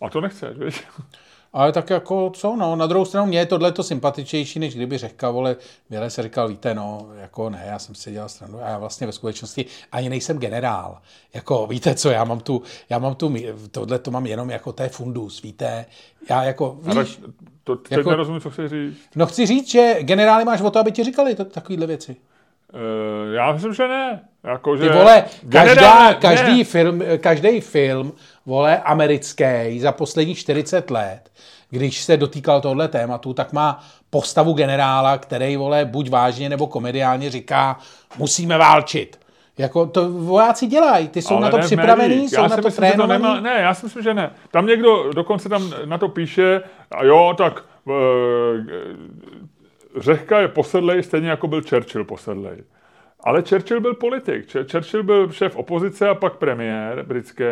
A 0.00 0.10
to 0.10 0.20
nechceš, 0.20 0.58
víš? 0.58 0.84
Ale 1.54 1.72
tak 1.72 1.90
jako 1.90 2.30
co, 2.30 2.56
no, 2.56 2.76
na 2.76 2.86
druhou 2.86 3.04
stranu 3.04 3.26
mě 3.26 3.38
je 3.38 3.46
tohle 3.46 3.72
to 3.72 3.82
sympatičnější, 3.82 4.58
než 4.58 4.74
kdyby 4.74 4.98
řekl, 4.98 5.32
vole, 5.32 5.56
Věle 5.90 6.10
se 6.10 6.22
říkal, 6.22 6.48
víte, 6.48 6.74
no, 6.74 7.08
jako 7.16 7.50
ne, 7.50 7.64
já 7.66 7.78
jsem 7.78 7.94
si 7.94 8.12
dělal 8.12 8.28
stranu 8.28 8.58
a 8.62 8.68
já 8.68 8.78
vlastně 8.78 9.06
ve 9.06 9.12
skutečnosti 9.12 9.66
ani 9.92 10.08
nejsem 10.08 10.38
generál. 10.38 10.98
Jako, 11.34 11.66
víte 11.66 11.94
co, 11.94 12.10
já 12.10 12.24
mám 12.24 12.40
tu, 12.40 12.62
já 12.90 12.98
mám 12.98 13.14
tu, 13.14 13.34
tohle 13.70 13.98
to 13.98 14.10
mám 14.10 14.26
jenom 14.26 14.50
jako 14.50 14.72
té 14.72 14.88
fundus, 14.88 15.42
víte, 15.42 15.86
já 16.30 16.44
jako, 16.44 16.78
víš, 16.82 16.96
Ale 16.96 17.06
to 17.64 17.76
teď 17.76 17.98
jako, 17.98 18.10
nerozumím, 18.10 18.40
co 18.40 18.50
chci 18.50 18.68
říct. 18.68 18.96
No 19.16 19.26
chci 19.26 19.46
říct, 19.46 19.70
že 19.70 19.96
generály 20.00 20.44
máš 20.44 20.60
o 20.60 20.70
to, 20.70 20.78
aby 20.78 20.92
ti 20.92 21.04
říkali 21.04 21.34
to, 21.34 21.44
takovýhle 21.44 21.86
věci. 21.86 22.16
Uh, 22.74 23.34
já 23.34 23.52
myslím, 23.52 23.74
že 23.74 23.88
ne. 23.88 24.20
Jako, 24.44 24.76
že 24.76 24.88
Ty 24.88 24.98
vole, 24.98 25.24
každá, 25.52 26.14
každý, 26.14 26.58
ne. 26.58 26.64
film, 26.64 27.02
každý 27.18 27.60
film, 27.60 28.12
vole, 28.46 28.78
americký 28.78 29.80
za 29.80 29.92
posledních 29.92 30.38
40 30.38 30.90
let 30.90 31.30
když 31.74 32.02
se 32.02 32.16
dotýkal 32.16 32.60
tohle 32.60 32.88
tématu, 32.88 33.32
tak 33.34 33.52
má 33.52 33.84
postavu 34.10 34.52
generála, 34.52 35.18
který, 35.18 35.56
vole, 35.56 35.84
buď 35.84 36.10
vážně 36.10 36.48
nebo 36.48 36.66
komediálně 36.66 37.30
říká, 37.30 37.78
musíme 38.18 38.58
válčit. 38.58 39.20
Jako 39.58 39.86
to 39.86 40.10
vojáci 40.10 40.66
dělají, 40.66 41.08
ty 41.08 41.22
jsou 41.22 41.34
Ale 41.34 41.40
na 41.42 41.50
to 41.50 41.58
připravení, 41.58 42.28
jsou 42.28 42.42
já 42.42 42.48
na 42.48 42.56
to 42.56 42.62
myslím, 42.62 42.72
trénovaní. 42.72 43.22
To 43.22 43.28
nemá, 43.28 43.40
ne, 43.40 43.60
já 43.60 43.74
si 43.74 43.86
myslím, 43.86 44.02
že 44.02 44.14
ne. 44.14 44.30
Tam 44.50 44.66
někdo 44.66 45.12
dokonce 45.12 45.48
tam 45.48 45.74
na 45.84 45.98
to 45.98 46.08
píše, 46.08 46.62
a 46.90 47.04
jo, 47.04 47.34
tak 47.38 47.64
e, 47.88 47.92
Řehka 49.96 50.40
je 50.40 50.48
posedlej, 50.48 51.02
stejně 51.02 51.28
jako 51.28 51.48
byl 51.48 51.62
Churchill 51.62 52.04
posedlej. 52.04 52.64
Ale 53.20 53.42
Churchill 53.42 53.80
byl 53.80 53.94
politik. 53.94 54.52
Churchill 54.70 55.02
byl 55.02 55.32
šéf 55.32 55.56
opozice 55.56 56.08
a 56.08 56.14
pak 56.14 56.36
premiér 56.36 57.02
britský. 57.02 57.44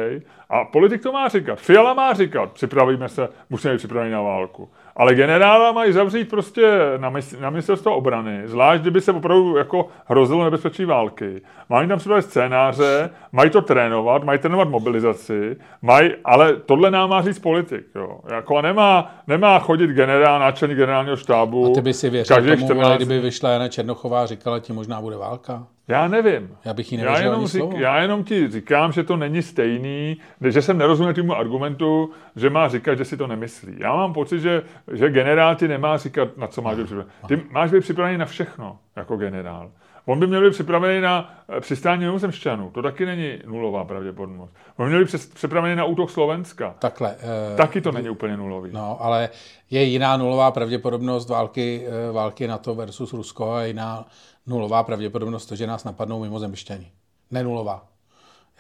A 0.48 0.64
politik 0.64 1.02
to 1.02 1.12
má 1.12 1.28
říkat. 1.28 1.60
Fiala 1.60 1.94
má 1.94 2.12
říkat, 2.12 2.52
připravíme 2.52 3.08
se, 3.08 3.28
musíme 3.50 3.72
být 3.74 3.78
připraveni 3.78 4.12
na 4.12 4.22
válku. 4.22 4.70
Ale 4.96 5.14
generála 5.14 5.72
mají 5.72 5.92
zavřít 5.92 6.30
prostě 6.30 6.78
na, 6.96 7.10
mis- 7.10 7.40
na 7.40 7.50
ministerstvo 7.50 7.96
obrany, 7.96 8.42
zvlášť 8.44 8.82
kdyby 8.82 9.00
se 9.00 9.12
opravdu 9.12 9.56
jako 9.56 9.88
hrozilo 10.06 10.44
nebezpečí 10.44 10.84
války. 10.84 11.42
Mají 11.68 11.88
tam 11.88 11.98
připravit 11.98 12.22
scénáře, 12.22 13.10
mají 13.32 13.50
to 13.50 13.62
trénovat, 13.62 14.24
mají 14.24 14.38
trénovat 14.38 14.68
mobilizaci, 14.68 15.56
mají, 15.82 16.10
ale 16.24 16.56
tohle 16.56 16.90
nám 16.90 17.10
má 17.10 17.22
říct 17.22 17.38
politik. 17.38 17.86
Jo. 17.94 18.20
Jako 18.32 18.62
nemá, 18.62 19.14
nemá 19.26 19.58
chodit 19.58 19.90
generál, 19.90 20.40
náčelník 20.40 20.78
generálního 20.78 21.16
štábu. 21.16 21.66
A 21.66 21.74
ty 21.74 21.80
by 21.80 21.94
si 21.94 22.10
věřil 22.10 22.36
tomu, 22.36 22.56
14... 22.56 22.96
kdyby 22.96 23.20
vyšla 23.20 23.50
Jana 23.50 23.68
Černochová 23.68 24.22
a 24.22 24.26
říkala, 24.26 24.58
ti 24.58 24.72
možná 24.72 25.00
bude 25.00 25.16
válka? 25.16 25.66
Já 25.88 26.08
nevím. 26.08 26.56
Já 26.64 26.74
bych 26.74 26.92
jí 26.92 26.98
já 27.00 27.18
jenom, 27.18 27.46
řík, 27.46 27.64
já 27.76 28.02
jenom 28.02 28.24
ti 28.24 28.48
říkám, 28.48 28.92
že 28.92 29.02
to 29.02 29.16
není 29.16 29.42
stejný, 29.42 30.16
že 30.48 30.62
jsem 30.62 30.78
nerozuměl 30.78 31.14
tomu 31.14 31.34
argumentu, 31.34 32.10
že 32.36 32.50
má 32.50 32.68
říkat, 32.68 32.94
že 32.94 33.04
si 33.04 33.16
to 33.16 33.26
nemyslí. 33.26 33.74
Já 33.78 33.96
mám 33.96 34.12
pocit, 34.12 34.40
že, 34.40 34.62
že 34.92 35.10
generál 35.10 35.54
ti 35.54 35.68
nemá 35.68 35.96
říkat, 35.96 36.36
na 36.36 36.46
co 36.46 36.62
máš 36.62 36.76
být 36.76 36.84
připravený. 36.84 37.12
Ty 37.28 37.42
máš 37.50 37.70
být 37.70 37.80
připravený 37.80 38.18
na 38.18 38.26
všechno, 38.26 38.78
jako 38.96 39.16
generál. 39.16 39.70
On 40.06 40.20
by 40.20 40.26
měl 40.26 40.44
být 40.44 40.50
připravený 40.50 41.00
na 41.00 41.34
eh, 41.56 41.60
přistání 41.60 42.04
mimozemšťanů. 42.04 42.70
To 42.70 42.82
taky 42.82 43.06
není 43.06 43.38
nulová 43.46 43.84
pravděpodobnost. 43.84 44.54
On 44.76 44.86
by 44.86 44.90
měl 44.90 45.04
být 45.04 45.34
připravený 45.34 45.76
na 45.76 45.84
útok 45.84 46.10
Slovenska. 46.10 46.74
Takhle. 46.78 47.16
eh, 47.52 47.56
Taky 47.56 47.80
to 47.80 47.92
není 47.92 48.08
úplně 48.10 48.36
nulový. 48.36 48.70
No, 48.72 48.96
ale 49.00 49.28
je 49.70 49.82
jiná 49.82 50.16
nulová 50.16 50.50
pravděpodobnost 50.50 51.28
války, 51.28 51.86
eh, 52.08 52.12
války 52.12 52.46
NATO 52.46 52.74
versus 52.74 53.12
Rusko 53.12 53.52
a 53.52 53.64
jiná 53.64 54.06
nulová 54.46 54.82
pravděpodobnost 54.82 55.46
to, 55.46 55.56
že 55.56 55.66
nás 55.66 55.84
napadnou 55.84 56.20
mimozemšťani. 56.22 56.92
Ne 57.30 57.42
nulová. 57.42 57.86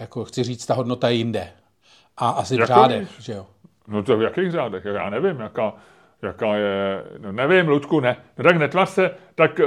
Jako 0.00 0.24
chci 0.24 0.42
říct, 0.42 0.66
ta 0.66 0.74
hodnota 0.74 1.08
je 1.08 1.14
jinde. 1.14 1.48
A 2.16 2.28
asi 2.30 2.56
v 2.56 2.60
Jako 2.60 2.72
řádech, 2.74 3.00
víš? 3.16 3.24
že 3.26 3.32
jo. 3.32 3.46
No 3.88 4.02
to 4.02 4.16
v 4.16 4.22
jakých 4.22 4.50
řádech? 4.52 4.84
Já 4.84 5.10
nevím, 5.10 5.40
jaká, 5.40 5.72
jaká 6.22 6.56
je... 6.56 7.04
No 7.18 7.32
nevím, 7.32 7.68
Ludku, 7.68 8.00
ne. 8.00 8.16
No 8.38 8.44
tak 8.44 8.56
netvař 8.56 8.88
se, 8.88 9.10
tak... 9.34 9.60
eh, 9.60 9.64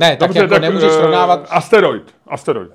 Ne, 0.00 0.16
tak 0.16 0.34
jako 0.34 0.58
nemůžeš 0.58 0.90
eh, 0.92 0.96
srovnávat- 0.96 1.46
Asteroid, 1.50 2.14
asteroid. 2.26 2.72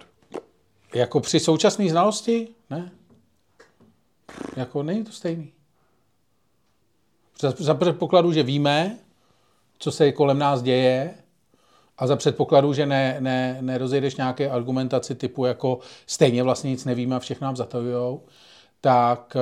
Jako 0.95 1.19
při 1.19 1.39
současné 1.39 1.89
znalosti? 1.89 2.47
Ne. 2.69 2.91
Jako 4.55 4.83
není 4.83 5.03
to 5.03 5.11
stejný. 5.11 5.51
Za, 7.41 7.53
za 7.57 7.73
předpokladu, 7.73 8.31
že 8.31 8.43
víme, 8.43 8.97
co 9.79 9.91
se 9.91 10.11
kolem 10.11 10.39
nás 10.39 10.61
děje, 10.61 11.13
a 11.97 12.07
za 12.07 12.15
předpokladu, 12.15 12.73
že 12.73 12.85
ne, 12.85 13.15
ne, 13.19 13.57
nerozejdeš 13.61 14.15
nějaké 14.15 14.49
argumentaci 14.49 15.15
typu 15.15 15.45
jako 15.45 15.79
stejně 16.05 16.43
vlastně 16.43 16.69
nic 16.69 16.85
nevíme 16.85 17.15
a 17.15 17.19
všechno 17.19 17.45
nám 17.45 17.55
zatavujou, 17.55 18.21
tak 18.81 19.35
e, 19.35 19.39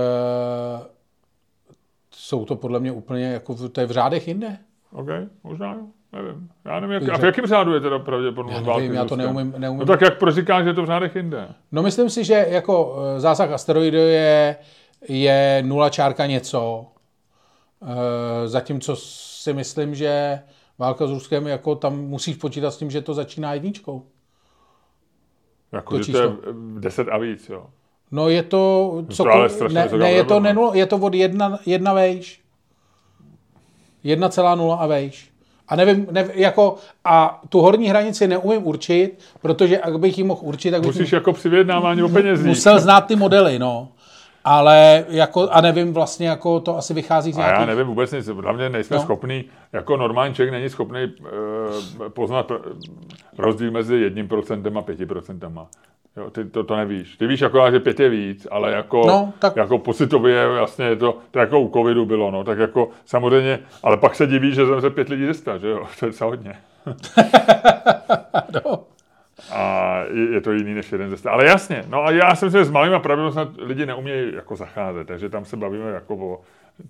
jsou 2.28 2.46
to 2.46 2.56
podle 2.56 2.80
mě 2.80 2.92
úplně 2.92 3.26
jako, 3.26 3.54
v- 3.54 3.70
to 3.70 3.82
je 3.82 3.88
v 3.88 3.92
řádech 3.92 4.28
jinde. 4.28 4.58
OK, 4.92 5.08
možná 5.44 5.74
jo, 5.74 5.82
nevím. 6.14 6.50
Já 6.66 6.80
nevím, 6.80 6.94
jak, 6.94 7.10
a 7.14 7.18
v 7.18 7.24
jakém 7.24 7.46
řádu 7.46 7.74
je 7.74 7.80
teda 7.80 8.00
pravděpodobnost 8.00 8.60
Já 8.62 8.68
války 8.68 8.82
nevím, 8.82 8.96
já 8.96 9.06
to 9.06 9.16
neumím- 9.16 9.54
neumím. 9.58 9.80
No 9.80 9.86
tak 9.86 10.02
jak 10.02 10.18
proč 10.20 10.36
říkáš, 10.36 10.64
že 10.64 10.70
je 10.70 10.74
to 10.74 10.84
v 10.84 10.86
řádech 10.86 11.16
jinde? 11.16 11.48
No 11.72 11.84
myslím 11.84 12.10
si, 12.10 12.24
že 12.24 12.46
jako 12.50 12.96
eh, 13.16 13.20
zásah 13.20 13.52
asteroidu 13.52 13.98
je, 13.98 14.56
je 15.10 15.64
nula 15.66 15.90
čárka 15.90 16.26
něco, 16.26 16.86
Eh, 17.84 18.48
zatímco 18.48 18.96
si 18.96 19.54
myslím, 19.54 19.96
že 19.96 20.40
válka 20.78 21.08
s 21.08 21.12
Ruskem, 21.12 21.48
jako 21.48 21.76
tam 21.76 22.00
musíš 22.00 22.36
počítat 22.36 22.72
s 22.72 22.78
tím, 22.78 22.92
že 22.92 23.02
to 23.02 23.14
začíná 23.14 23.54
jedničkou. 23.54 24.06
Jako, 25.72 25.98
To 25.98 26.04
že 26.04 26.12
to 26.12 26.18
je 26.22 26.28
číslo. 26.30 26.54
10 26.80 27.08
a 27.10 27.18
víc, 27.18 27.50
jo. 27.50 27.68
No 28.12 28.30
je 28.30 28.44
to, 28.44 28.94
co, 29.10 29.24
to 29.24 29.30
ale 29.30 29.50
strašně 29.50 29.76
ne, 29.76 29.98
ne, 29.98 30.12
je 30.12 30.24
to, 30.24 30.40
ne, 30.40 30.56
je 30.74 30.86
to 30.86 30.98
od 30.98 31.14
jedna, 31.14 31.60
jedna 31.66 31.94
vejš. 31.94 32.42
1,0 34.06 34.78
a 34.80 34.88
vejš. 34.88 35.30
A 35.68 35.76
nevím, 35.76 36.08
nevím, 36.12 36.32
jako, 36.36 36.76
a 37.06 37.42
tu 37.50 37.62
horní 37.62 37.90
hranici 37.90 38.28
neumím 38.28 38.68
určit, 38.68 39.20
protože 39.42 39.80
jak 39.86 40.00
bych 40.00 40.18
ji 40.18 40.24
mohl 40.24 40.42
určit, 40.44 40.72
tak 40.72 40.82
bych 40.82 40.88
Musíš 40.88 41.12
jako 41.12 41.34
při 41.34 41.50
vyjednávání 41.50 42.04
o 42.04 42.10
penězích. 42.10 42.48
musel 42.48 42.80
znát 42.80 43.02
ty 43.02 43.16
modely, 43.16 43.60
no. 43.60 43.88
Ale 44.50 45.06
jako, 45.10 45.50
a 45.52 45.62
nevím 45.62 45.94
vlastně, 45.94 46.28
jako 46.30 46.60
to 46.60 46.78
asi 46.78 46.94
vychází 46.94 47.34
z 47.34 47.38
A 47.38 47.42
já 47.42 47.48
nějakých... 47.48 47.68
nevím 47.68 47.88
vůbec 47.88 48.12
nic, 48.12 48.28
hlavně 48.28 48.70
nejsme 48.70 48.96
No. 48.98 49.02
schopný, 49.04 49.46
jako 49.74 49.98
normální 49.98 50.34
člověk 50.34 50.52
není 50.52 50.70
schopný 50.70 51.00
uh, 52.00 52.10
poznat 52.10 52.52
rozdíl 53.38 53.72
mezi 53.72 53.96
jedním 53.96 54.28
procentem 54.28 54.78
a 54.78 54.82
pěti 54.82 55.06
procentama. 55.06 55.68
Jo, 56.18 56.30
ty 56.30 56.46
to, 56.46 56.64
to 56.64 56.76
nevíš. 56.76 57.18
Ty 57.18 57.28
víš 57.28 57.42
jako, 57.42 57.72
že 57.72 57.80
pět 57.80 58.00
je 58.00 58.10
víc, 58.10 58.48
ale 58.52 58.72
jako, 58.72 59.02
No, 59.08 59.34
tak- 59.40 59.56
jako 59.56 59.78
pocitově 59.78 60.48
vlastně 60.48 60.86
je 60.86 60.96
to, 60.96 61.18
to 61.32 61.40
jako 61.40 61.60
u 61.60 61.72
covidu 61.74 62.06
bylo, 62.06 62.32
no, 62.32 62.44
tak 62.44 62.58
jako 62.58 62.90
samozřejmě, 63.06 63.60
ale 63.84 63.98
pak 63.98 64.16
se 64.16 64.28
diví, 64.28 64.54
že 64.54 64.66
zemře 64.66 64.90
pět 64.90 65.10
lidí 65.10 65.26
ze 65.26 65.34
sta, 65.34 65.58
že 65.58 65.68
jo, 65.70 65.86
to 66.00 66.06
je 66.06 66.12
docela 66.12 66.30
hodně. 66.30 66.54
No. 68.66 68.84
A 69.52 69.98
je, 70.12 70.34
je 70.34 70.42
to 70.42 70.52
jiný 70.52 70.74
než 70.74 70.92
jeden 70.92 71.10
ze 71.10 71.18
sta. 71.18 71.32
Ale 71.32 71.46
jasně, 71.46 71.84
no 71.88 72.06
a 72.06 72.12
já 72.12 72.30
myslím, 72.30 72.50
že 72.50 72.66
s 72.66 72.72
malýma 72.72 73.00
pravděpodobnostmi 73.00 73.66
lidi 73.66 73.86
neumějí 73.86 74.36
jako 74.36 74.56
zacházet, 74.56 75.08
takže 75.08 75.30
tam 75.30 75.46
se 75.46 75.58
bavíme 75.58 75.92
jako 75.92 76.16
o 76.16 76.42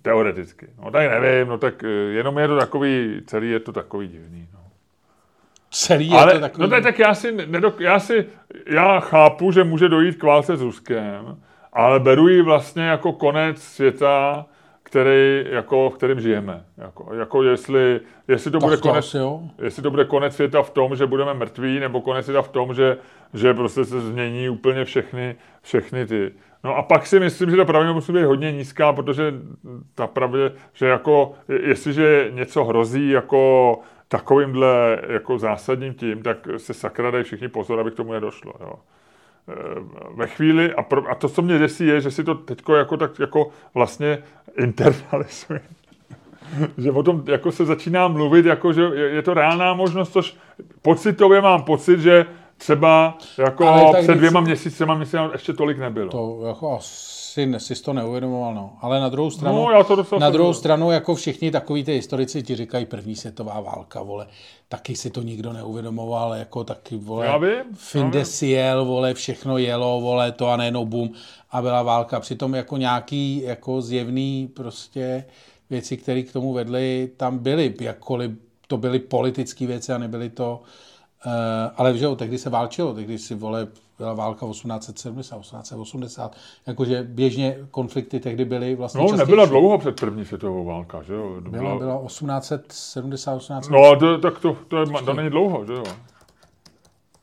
teoreticky. 0.02 0.66
No 0.84 0.90
tak 0.90 1.10
nevím, 1.10 1.48
no 1.48 1.58
tak 1.58 1.84
eh, 1.84 1.88
jenom 1.88 2.38
je 2.38 2.48
to 2.48 2.58
takový, 2.58 3.20
celý 3.26 3.50
je 3.50 3.60
to 3.60 3.72
takový 3.72 4.08
divný. 4.08 4.48
No. 4.54 4.60
Celý 5.70 6.10
je 6.10 6.18
Ale, 6.18 6.32
to 6.32 6.40
takový... 6.40 6.62
no 6.62 6.68
tak, 6.68 6.82
tak 6.82 6.98
já 6.98 7.14
si, 7.14 7.32
nedok, 7.32 7.80
já 7.80 7.98
si, 7.98 8.26
já 8.66 9.00
chápu, 9.00 9.52
že 9.52 9.64
může 9.64 9.88
dojít 9.88 10.16
k 10.16 10.22
válce 10.22 10.56
s 10.56 10.62
Ruskem, 10.62 11.36
ale 11.72 12.00
beru 12.00 12.28
ji 12.28 12.42
vlastně 12.42 12.82
jako 12.82 13.12
konec 13.12 13.62
světa, 13.62 14.46
který, 14.88 15.44
jako, 15.50 15.90
v 15.90 15.94
kterém 15.94 16.20
žijeme. 16.20 16.64
Jako, 16.78 17.14
jako 17.14 17.42
jestli, 17.42 18.00
jestli 18.28 18.50
to 18.50 18.58
Tak 18.58 18.64
bude 18.66 18.76
to 18.76 18.88
konec, 18.88 19.04
asi 19.04 19.18
jestli 19.62 19.82
to 19.82 19.90
bude 19.90 20.04
konec 20.04 20.34
světa 20.34 20.62
v 20.62 20.70
tom, 20.70 20.96
že 20.96 21.06
budeme 21.06 21.34
mrtví, 21.34 21.80
nebo 21.80 22.00
konec 22.00 22.24
světa 22.24 22.42
v 22.42 22.48
tom, 22.48 22.74
že, 22.74 22.96
že 23.34 23.54
prostě 23.54 23.84
se 23.84 24.00
změní 24.00 24.48
úplně 24.48 24.84
všechny, 24.84 25.36
všechny 25.62 26.06
ty. 26.06 26.32
No 26.64 26.76
a 26.76 26.82
pak 26.82 27.06
si 27.06 27.20
myslím, 27.20 27.50
že 27.50 27.56
ta 27.56 27.64
pravděpodobnost 27.64 28.08
musí 28.08 28.12
být 28.18 28.24
hodně 28.24 28.52
nízká, 28.52 28.92
protože 28.92 29.34
ta 29.94 30.06
pravdě, 30.06 30.52
že 30.72 30.86
jako, 30.86 31.32
je- 31.48 31.68
jestliže 31.68 32.28
něco 32.30 32.64
hrozí 32.64 33.10
jako 33.10 33.78
takovýmhle 34.08 34.98
jako 35.08 35.38
zásadním 35.38 35.94
tím, 35.94 36.22
tak 36.22 36.48
se 36.56 36.74
sakra 36.74 37.10
dají 37.10 37.24
všichni 37.24 37.48
pozor, 37.48 37.80
aby 37.80 37.90
k 37.90 37.94
tomu 37.94 38.12
nedošlo. 38.12 38.52
Jo. 38.60 38.72
Eh, 39.48 39.54
Ve 40.14 40.26
chvíli, 40.26 40.74
a, 40.74 40.82
pro, 40.82 41.10
a 41.10 41.14
to, 41.14 41.28
co 41.28 41.42
mě 41.42 41.58
děsí, 41.58 41.86
je, 41.86 42.00
že 42.00 42.10
si 42.10 42.24
to 42.24 42.34
teďko 42.34 42.74
jako 42.74 42.96
tak 42.96 43.18
jako 43.18 43.50
vlastně 43.74 44.18
internalizuje 44.58 45.60
že 46.78 46.90
o 46.92 47.02
tom 47.02 47.24
jako 47.26 47.52
se 47.52 47.64
začíná 47.64 48.08
mluvit, 48.08 48.46
jako 48.46 48.72
že 48.72 48.82
je, 48.82 49.10
je 49.10 49.22
to 49.22 49.34
reálná 49.34 49.74
možnost, 49.74 50.12
což 50.12 50.36
pocitově 50.82 51.40
mám 51.40 51.62
pocit, 51.62 52.00
že 52.00 52.26
třeba 52.56 53.18
jako 53.38 53.92
před 54.02 54.14
dvěma 54.14 54.40
měsícema 54.40 54.94
měsíci 54.94 55.16
ještě 55.32 55.52
tolik 55.52 55.78
nebylo. 55.78 56.10
To 56.10 56.46
jako 56.46 56.78
asi 57.54 57.74
si 57.76 57.82
to 57.82 57.92
neuvědomoval, 57.92 58.54
no. 58.54 58.72
Ale 58.80 59.00
na 59.00 59.08
druhou 59.08 59.30
stranu, 59.30 59.56
No, 59.64 59.70
já 59.70 59.84
to 59.84 60.06
na 60.18 60.30
druhou 60.30 60.52
stranu, 60.52 60.90
jako 60.90 61.14
všichni 61.14 61.50
takový 61.50 61.84
ty 61.84 61.92
historici 61.92 62.42
ti 62.42 62.56
říkají 62.56 62.86
první 62.86 63.16
světová 63.16 63.60
válka, 63.60 64.02
vole. 64.02 64.26
Taky 64.68 64.96
si 64.96 65.10
to 65.10 65.22
nikdo 65.22 65.52
neuvědomoval, 65.52 66.34
jako 66.34 66.64
taky, 66.64 66.96
vole. 66.96 67.26
Já 67.26 67.36
vím, 67.36 67.64
Findes 67.74 68.42
jel, 68.42 68.84
vole, 68.84 69.14
všechno 69.14 69.58
jelo, 69.58 70.00
vole, 70.00 70.32
to 70.32 70.48
a 70.48 70.56
najednou 70.56 70.84
bum 70.84 71.12
a 71.50 71.62
byla 71.62 71.82
válka. 71.82 72.20
Přitom 72.20 72.54
jako 72.54 72.76
nějaký 72.76 73.42
jako 73.42 73.82
zjevný 73.82 74.50
prostě 74.54 75.24
věci, 75.70 75.96
které 75.96 76.22
k 76.22 76.32
tomu 76.32 76.52
vedly, 76.52 77.10
tam 77.16 77.38
byly, 77.38 77.74
jakkoliv 77.80 78.30
to 78.66 78.76
byly 78.76 78.98
politické 78.98 79.66
věci 79.66 79.92
a 79.92 79.98
nebyly 79.98 80.30
to, 80.30 80.60
ale 81.76 81.98
že 81.98 82.04
jo, 82.04 82.16
tehdy 82.16 82.38
se 82.38 82.50
válčilo, 82.50 82.94
tehdy 82.94 83.18
si, 83.18 83.34
vole, 83.34 83.66
byla 83.98 84.14
válka 84.14 84.46
1870, 84.46 85.38
1880, 85.40 86.36
jakože 86.66 87.02
běžně 87.02 87.56
konflikty 87.70 88.20
tehdy 88.20 88.44
byly 88.44 88.74
vlastně 88.74 89.00
No, 89.00 89.04
častější. 89.08 89.30
nebyla 89.30 89.46
dlouho 89.46 89.78
před 89.78 90.00
první 90.00 90.24
světovou 90.24 90.64
válka, 90.64 91.02
že 91.02 91.14
jo? 91.14 91.40
To 91.44 91.50
Byla, 91.50 91.78
byla 91.78 92.02
1870, 92.06 93.36
1870. 93.38 93.70
No, 93.70 93.96
to, 93.96 94.18
tak 94.18 94.38
to, 94.40 94.56
to, 94.68 94.76
je, 94.80 94.86
to 95.04 95.12
není 95.14 95.30
dlouho, 95.30 95.66
že 95.66 95.72
jo? 95.72 95.82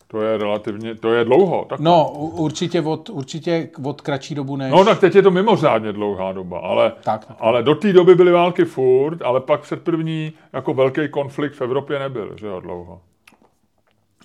To 0.08 0.22
je 0.22 0.38
relativně, 0.38 0.96
to 0.96 1.14
je 1.14 1.24
dlouho. 1.26 1.66
Tak. 1.70 1.80
No, 1.80 2.12
určitě 2.14 2.82
od, 2.82 3.10
určitě 3.10 3.70
od 3.86 4.02
kratší 4.02 4.36
dobu 4.36 4.56
než... 4.56 4.72
No, 4.72 4.86
tak 4.86 5.00
teď 5.00 5.16
je 5.16 5.22
to 5.22 5.32
mimořádně 5.32 5.94
dlouhá 5.94 6.32
doba, 6.32 6.60
ale, 6.60 6.92
Tak, 7.04 7.26
tak. 7.26 7.38
ale 7.40 7.64
do 7.64 7.76
té 7.76 7.94
doby 7.94 8.16
byly 8.16 8.32
války 8.32 8.66
furt, 8.66 9.22
ale 9.22 9.40
pak 9.42 9.62
před 9.62 9.82
první 9.82 10.34
jako 10.54 10.74
velký 10.74 11.08
konflikt 11.10 11.54
v 11.54 11.62
Evropě 11.62 12.00
nebyl, 12.00 12.38
že 12.38 12.48
jo, 12.48 12.60
dlouho. 12.60 13.02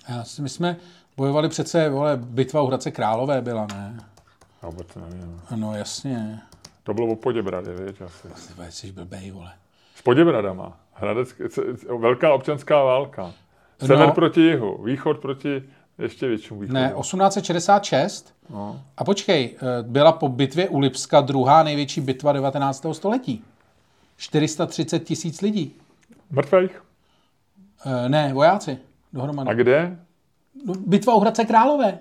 Já 0.09 0.23
si, 0.23 0.41
my 0.41 0.49
jsme 0.49 0.77
bojovali 1.17 1.49
přece, 1.49 1.89
vole, 1.89 2.17
bitva 2.17 2.61
u 2.61 2.67
Hradce 2.67 2.91
Králové 2.91 3.41
byla, 3.41 3.67
ne? 3.73 3.99
Já 4.63 4.69
vůbec 4.69 4.87
nevím. 4.95 5.41
No 5.55 5.75
jasně. 5.75 6.39
To 6.83 6.93
bylo 6.93 7.07
o 7.07 7.15
Poděbradě, 7.15 7.69
víš, 7.73 8.01
asi. 8.01 8.27
Ty 8.65 8.71
jsi 8.71 8.91
blbej, 8.91 9.31
vole. 9.31 9.51
S 9.95 10.01
Poděbradama. 10.01 10.77
Hradec, 10.93 11.29
velká 11.99 12.33
občanská 12.33 12.83
válka. 12.83 13.33
Sever 13.79 14.07
No. 14.07 14.13
proti 14.13 14.41
jihu, 14.41 14.83
východ 14.83 15.19
proti 15.19 15.63
ještě 15.97 16.27
většímu 16.27 16.59
východu. 16.59 16.73
Ne, 16.79 16.93
1866. 17.01 18.33
No. 18.49 18.81
A 18.97 19.03
počkej, 19.03 19.55
eh, 19.55 19.83
byla 19.83 20.11
po 20.11 20.29
bitvě 20.29 20.69
u 20.69 20.79
Lipska 20.79 21.21
druhá 21.21 21.63
největší 21.63 22.01
bitva 22.01 22.31
19. 22.33 22.93
století. 22.93 23.43
430 24.17 24.99
tisíc 24.99 25.41
lidí. 25.41 25.75
Mrtvejch? 26.31 26.83
Eh, 27.85 28.09
Ne, 28.09 28.33
vojáci 28.33 28.77
dohromady. 29.13 29.49
A 29.49 29.53
kde? 29.53 29.97
No, 30.65 30.73
bitva 30.87 31.15
u 31.15 31.19
Hradce 31.19 31.45
Králové. 31.45 31.99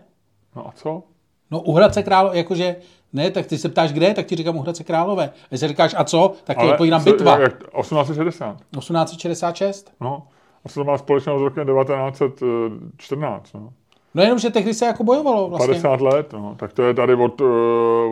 No 0.56 0.68
a 0.68 0.72
co? 0.72 1.02
No 1.50 1.60
u 1.60 1.72
Hradce 1.72 2.02
Králové, 2.02 2.38
jakože, 2.38 2.76
ne, 3.12 3.30
tak 3.30 3.46
ty 3.46 3.58
se 3.58 3.68
ptáš 3.68 3.92
kde, 3.92 4.14
tak 4.14 4.26
ti 4.26 4.36
říkám 4.36 4.56
u 4.56 4.62
Hradce 4.62 4.84
Králové. 4.84 5.28
A 5.28 5.48
když 5.48 5.60
se 5.60 5.68
říkáš 5.68 5.94
a 5.98 6.04
co, 6.04 6.32
tak 6.44 6.58
ti 6.58 6.66
odpovídám 6.66 7.04
bitva. 7.04 7.38
Jak, 7.38 7.58
1860. 7.58 8.56
1866. 8.56 9.92
No. 10.00 10.26
A 10.64 10.68
co 10.68 10.80
to 10.80 10.84
má 10.84 10.98
společného 10.98 11.38
s 11.38 11.42
rokem 11.42 11.66
1914? 11.66 13.54
No. 13.54 13.72
No 14.14 14.22
jenom, 14.22 14.38
že 14.38 14.50
tehdy 14.50 14.74
se 14.74 14.86
jako 14.86 15.04
bojovalo 15.04 15.48
vlastně. 15.48 15.66
50 15.66 16.00
let, 16.00 16.32
no. 16.32 16.54
Tak 16.58 16.72
to 16.72 16.82
je 16.82 16.94
tady 16.94 17.14
od, 17.14 17.40
eh, 17.40 17.44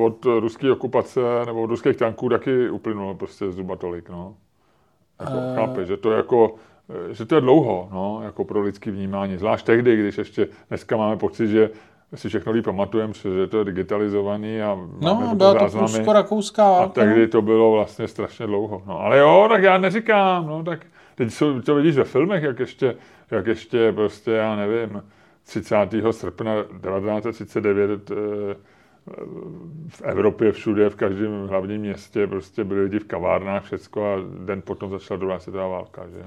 od 0.05 0.25
ruské 0.25 0.73
okupace 0.73 1.20
nebo 1.47 1.62
od 1.62 1.70
ruských 1.70 1.97
tanků 1.97 2.29
taky 2.29 2.70
uplynulo 2.70 3.15
prostě 3.15 3.51
zhruba 3.51 3.77
tolik, 3.77 4.09
no. 4.09 4.35
Jako, 5.20 5.33
uh... 5.33 5.55
Chápeš, 5.55 5.89
že 5.89 5.97
to 5.97 6.11
je 6.11 6.16
jako, 6.16 6.55
eh, 6.55 6.61
že 7.10 7.27
to 7.27 7.35
je 7.35 7.40
dlouho, 7.40 7.89
no, 7.93 8.20
jako 8.24 8.44
pro 8.44 8.60
lidský 8.60 8.90
vnímání. 8.90 9.36
Zvlášť 9.36 9.66
tehdy, 9.66 9.97
když 9.97 10.19
ještě 10.19 10.48
dneska 10.69 10.97
máme 10.97 11.16
pocit, 11.16 11.48
že 11.48 11.70
si 12.15 12.28
všechno 12.28 12.52
líp 12.52 12.65
pamatujeme, 12.65 13.12
že 13.12 13.47
to 13.47 13.59
je 13.59 13.65
digitalizovaný 13.65 14.62
a 14.62 14.74
no, 14.74 15.15
máme 15.15 15.35
byla 15.35 15.55
to. 15.55 15.78
Prusko-Rakouská. 15.78 16.78
A 16.78 16.89
tehdy 16.89 17.28
to 17.28 17.43
bylo 17.43 17.73
vlastně 17.73 18.09
strašně 18.09 18.47
dlouho. 18.47 18.82
No, 18.86 19.01
ale 19.01 19.19
jo, 19.19 19.47
tak 19.48 19.62
já 19.62 19.78
neříkám, 19.78 20.47
no, 20.47 20.65
tak 20.65 20.86
teď 21.15 21.31
jsou, 21.31 21.60
to 21.60 21.74
vidíš 21.74 21.97
ve 21.97 22.05
filmech, 22.05 22.43
jak 22.43 22.59
ještě, 22.59 22.97
jak 23.31 23.47
ještě 23.47 23.93
prostě, 23.93 24.31
já 24.31 24.56
nevím, 24.56 25.02
30. 25.44 25.77
srpna 26.10 26.62
1939 26.62 28.10
eh, 28.10 28.15
v 29.89 30.02
Evropě 30.02 30.52
všude, 30.52 30.90
v 30.90 30.97
každém 30.97 31.47
hlavním 31.48 31.81
městě 31.81 32.27
prostě 32.27 32.65
byli 32.65 32.82
lidi 32.82 32.98
v 32.98 33.05
kavárnách, 33.05 33.65
všecko 33.65 34.05
a 34.05 34.16
den 34.44 34.62
potom 34.62 34.90
začala 34.90 35.19
druhá 35.19 35.39
světová 35.39 35.69
válka, 35.69 36.02
že? 36.09 36.24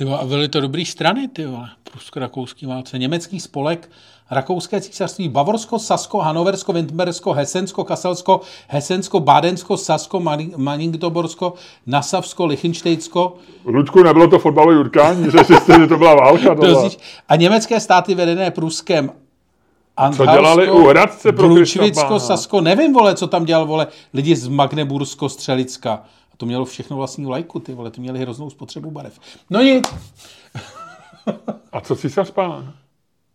Ty 0.00 0.04
vole, 0.04 0.18
a 0.18 0.24
byly 0.24 0.48
to 0.48 0.60
dobrý 0.60 0.84
strany, 0.84 1.28
ty 1.28 1.46
vole, 1.46 1.68
prusko-rakouský 1.92 2.66
válce. 2.66 2.98
Německý 2.98 3.40
spolek, 3.40 3.90
Rakouské 4.30 4.80
císařství, 4.80 5.28
Bavorsko, 5.28 5.78
Sasko, 5.78 6.18
Hanoversko, 6.18 6.72
Windbersko, 6.72 7.32
Hesensko, 7.32 7.84
Kaselsko, 7.84 8.40
Hesensko, 8.68 9.20
Bádensko, 9.20 9.76
Sasko, 9.76 10.20
Maningtoborsko, 10.56 11.54
Nasavsko, 11.86 12.46
Lichtenštejnsko. 12.46 13.36
Ludku, 13.64 14.02
nebylo 14.02 14.28
to 14.28 14.38
fotbalové 14.38 14.80
utkání, 14.80 15.24
že 15.24 15.44
si 15.44 15.54
že 15.80 15.86
to 15.86 15.96
byla 15.96 16.14
válka. 16.14 16.54
To 16.54 16.88
a 17.28 17.36
německé 17.36 17.80
státy 17.80 18.14
vedené 18.14 18.50
Pruskem, 18.50 19.10
co 20.16 20.26
dělali 20.26 20.70
u 20.70 20.86
Hradce 20.86 21.32
pro 21.32 22.18
Sasko, 22.18 22.60
nevím, 22.60 22.92
vole, 22.92 23.14
co 23.14 23.26
tam 23.26 23.44
dělal, 23.44 23.66
vole, 23.66 23.86
lidi 24.14 24.36
z 24.36 24.48
Magnebursko, 24.48 25.28
Střelicka. 25.28 26.02
To 26.40 26.46
mělo 26.46 26.64
všechno 26.64 26.96
vlastní 26.96 27.26
lajku, 27.26 27.60
ty 27.60 27.74
vole, 27.74 27.90
ty 27.90 28.00
měli 28.00 28.18
hroznou 28.18 28.50
spotřebu 28.50 28.90
barev. 28.90 29.20
No 29.50 29.62
nic. 29.62 29.84
A 31.72 31.80
co 31.80 31.96
císař 31.96 32.30
pán? 32.30 32.74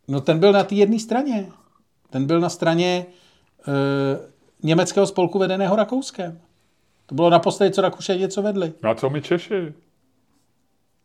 No 0.07 0.21
ten 0.21 0.39
byl 0.39 0.51
na 0.51 0.63
té 0.63 0.75
jedné 0.75 0.99
straně. 0.99 1.51
Ten 2.09 2.25
byl 2.25 2.39
na 2.39 2.49
straně 2.49 3.05
e, 3.67 3.73
německého 4.63 5.07
spolku 5.07 5.39
vedeného 5.39 5.75
Rakouskem. 5.75 6.39
To 7.05 7.15
bylo 7.15 7.29
naposledy, 7.29 7.73
co 7.73 7.81
Rakuše 7.81 8.15
něco 8.15 8.41
vedli. 8.41 8.73
No 8.83 8.89
a 8.89 8.95
co 8.95 9.09
my 9.09 9.21
Češi? 9.21 9.73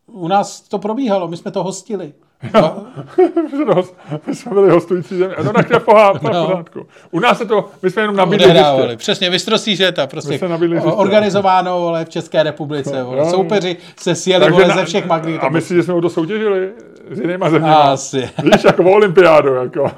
U 0.07 0.29
nás 0.29 0.61
to 0.61 0.79
probíhalo, 0.79 1.29
my 1.29 1.37
jsme 1.37 1.51
to 1.51 1.63
hostili. 1.63 2.13
my 4.27 4.35
jsme 4.35 4.55
byli 4.55 4.71
hostující 4.71 5.17
země. 5.17 5.37
No 5.45 5.53
tak 5.53 5.71
je 5.71 5.79
v 5.79 5.87
no. 5.89 6.19
pořádku. 6.21 6.87
U 7.11 7.21
nás 7.21 7.39
se 7.39 7.47
to, 7.47 7.71
my 7.83 7.91
jsme 7.91 8.03
jenom 8.03 8.17
nabídli 8.17 8.51
hřiště. 8.51 8.97
Přesně, 8.97 9.31
vystrovství 9.31 9.77
světa. 9.77 10.07
Prostě 10.07 10.41
organizováno 10.85 11.81
vole, 11.81 12.05
v 12.05 12.09
České 12.09 12.43
republice. 12.43 13.03
Vole. 13.03 13.19
No. 13.19 13.31
Soupeři 13.31 13.77
se 13.97 14.15
sjeli 14.15 14.51
vole, 14.51 14.69
na, 14.69 14.77
ze 14.77 14.85
všech 14.85 15.07
magnitů. 15.07 15.45
A 15.45 15.49
myslíš, 15.49 15.77
že 15.77 15.83
jsme 15.83 16.01
to 16.01 16.11
soutěžili 16.11 16.71
s 17.11 17.21
jinýma 17.21 17.51
zeměma? 17.51 17.75
Asi. 17.75 18.19
Víš, 18.43 18.65
jako 18.65 18.83
o 18.83 18.91
olympiádu. 18.91 19.55
Jako. 19.55 19.91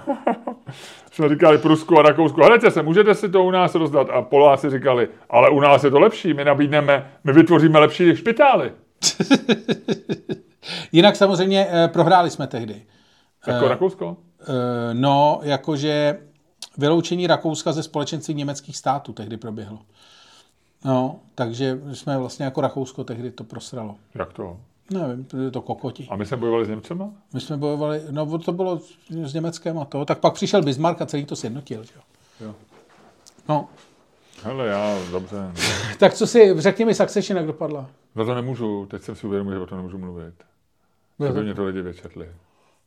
jsme 1.12 1.28
říkali 1.28 1.58
Prusku 1.58 1.98
a 1.98 2.02
Rakousku, 2.02 2.40
hledajte 2.40 2.70
se, 2.70 2.82
můžete 2.82 3.14
si 3.14 3.28
to 3.28 3.44
u 3.44 3.50
nás 3.50 3.74
rozdat. 3.74 4.10
A 4.12 4.22
Poláci 4.22 4.70
říkali, 4.70 5.08
ale 5.30 5.50
u 5.50 5.60
nás 5.60 5.84
je 5.84 5.90
to 5.90 6.00
lepší, 6.00 6.34
my 6.34 6.44
nabídneme, 6.44 7.06
my 7.24 7.32
vytvoříme 7.32 7.78
lepší 7.78 8.16
špitály. 8.16 8.72
Jinak 10.92 11.16
samozřejmě 11.16 11.66
eh, 11.70 11.88
prohráli 11.88 12.30
jsme 12.30 12.46
tehdy. 12.46 12.86
Jako 13.46 13.66
eh, 13.66 13.68
Rakousko? 13.68 14.16
Eh, 14.40 14.94
no, 14.94 15.40
jakože 15.42 16.18
vyloučení 16.78 17.26
Rakouska 17.26 17.72
ze 17.72 17.82
společenství 17.82 18.34
německých 18.34 18.76
států 18.76 19.12
tehdy 19.12 19.36
proběhlo. 19.36 19.78
No, 20.84 21.20
takže 21.34 21.80
jsme 21.92 22.18
vlastně 22.18 22.44
jako 22.44 22.60
Rakousko 22.60 23.04
tehdy 23.04 23.30
to 23.30 23.44
prosralo. 23.44 23.94
Jak 24.14 24.32
to? 24.32 24.56
Nevím, 24.90 25.24
to 25.24 25.36
je 25.36 25.50
to 25.50 25.60
kokoti. 25.60 26.06
A 26.10 26.16
my 26.16 26.26
jsme 26.26 26.36
bojovali 26.36 26.64
s 26.64 26.68
Němcema? 26.68 27.10
My 27.34 27.40
jsme 27.40 27.56
bojovali, 27.56 28.02
no 28.10 28.38
to 28.38 28.52
bylo 28.52 28.80
s 29.24 29.34
Německem 29.34 29.78
a 29.78 29.84
to. 29.84 30.04
Tak 30.04 30.18
pak 30.18 30.34
přišel 30.34 30.62
Bismarck 30.62 31.02
a 31.02 31.06
celý 31.06 31.24
to 31.24 31.36
sjednotil, 31.36 31.84
že 31.84 31.92
jo. 32.40 32.54
No. 33.48 33.68
Hele, 34.42 34.66
já, 34.66 34.98
dobře. 35.10 35.36
tak 35.98 36.14
co 36.14 36.26
si, 36.26 36.54
řekni 36.60 36.84
mi 36.84 36.94
Succession, 36.94 37.36
jak 37.36 37.46
dopadla? 37.46 37.86
No 38.14 38.24
to 38.24 38.34
nemůžu, 38.34 38.86
teď 38.86 39.02
jsem 39.02 39.16
si 39.16 39.26
uvědomil, 39.26 39.54
že 39.54 39.60
o 39.60 39.66
tom 39.66 39.78
nemůžu 39.78 39.98
mluvit. 39.98 40.34
Aby 41.28 41.42
mě 41.42 41.54
to 41.54 41.64
lidi 41.64 41.82
vyčetli. 41.82 42.26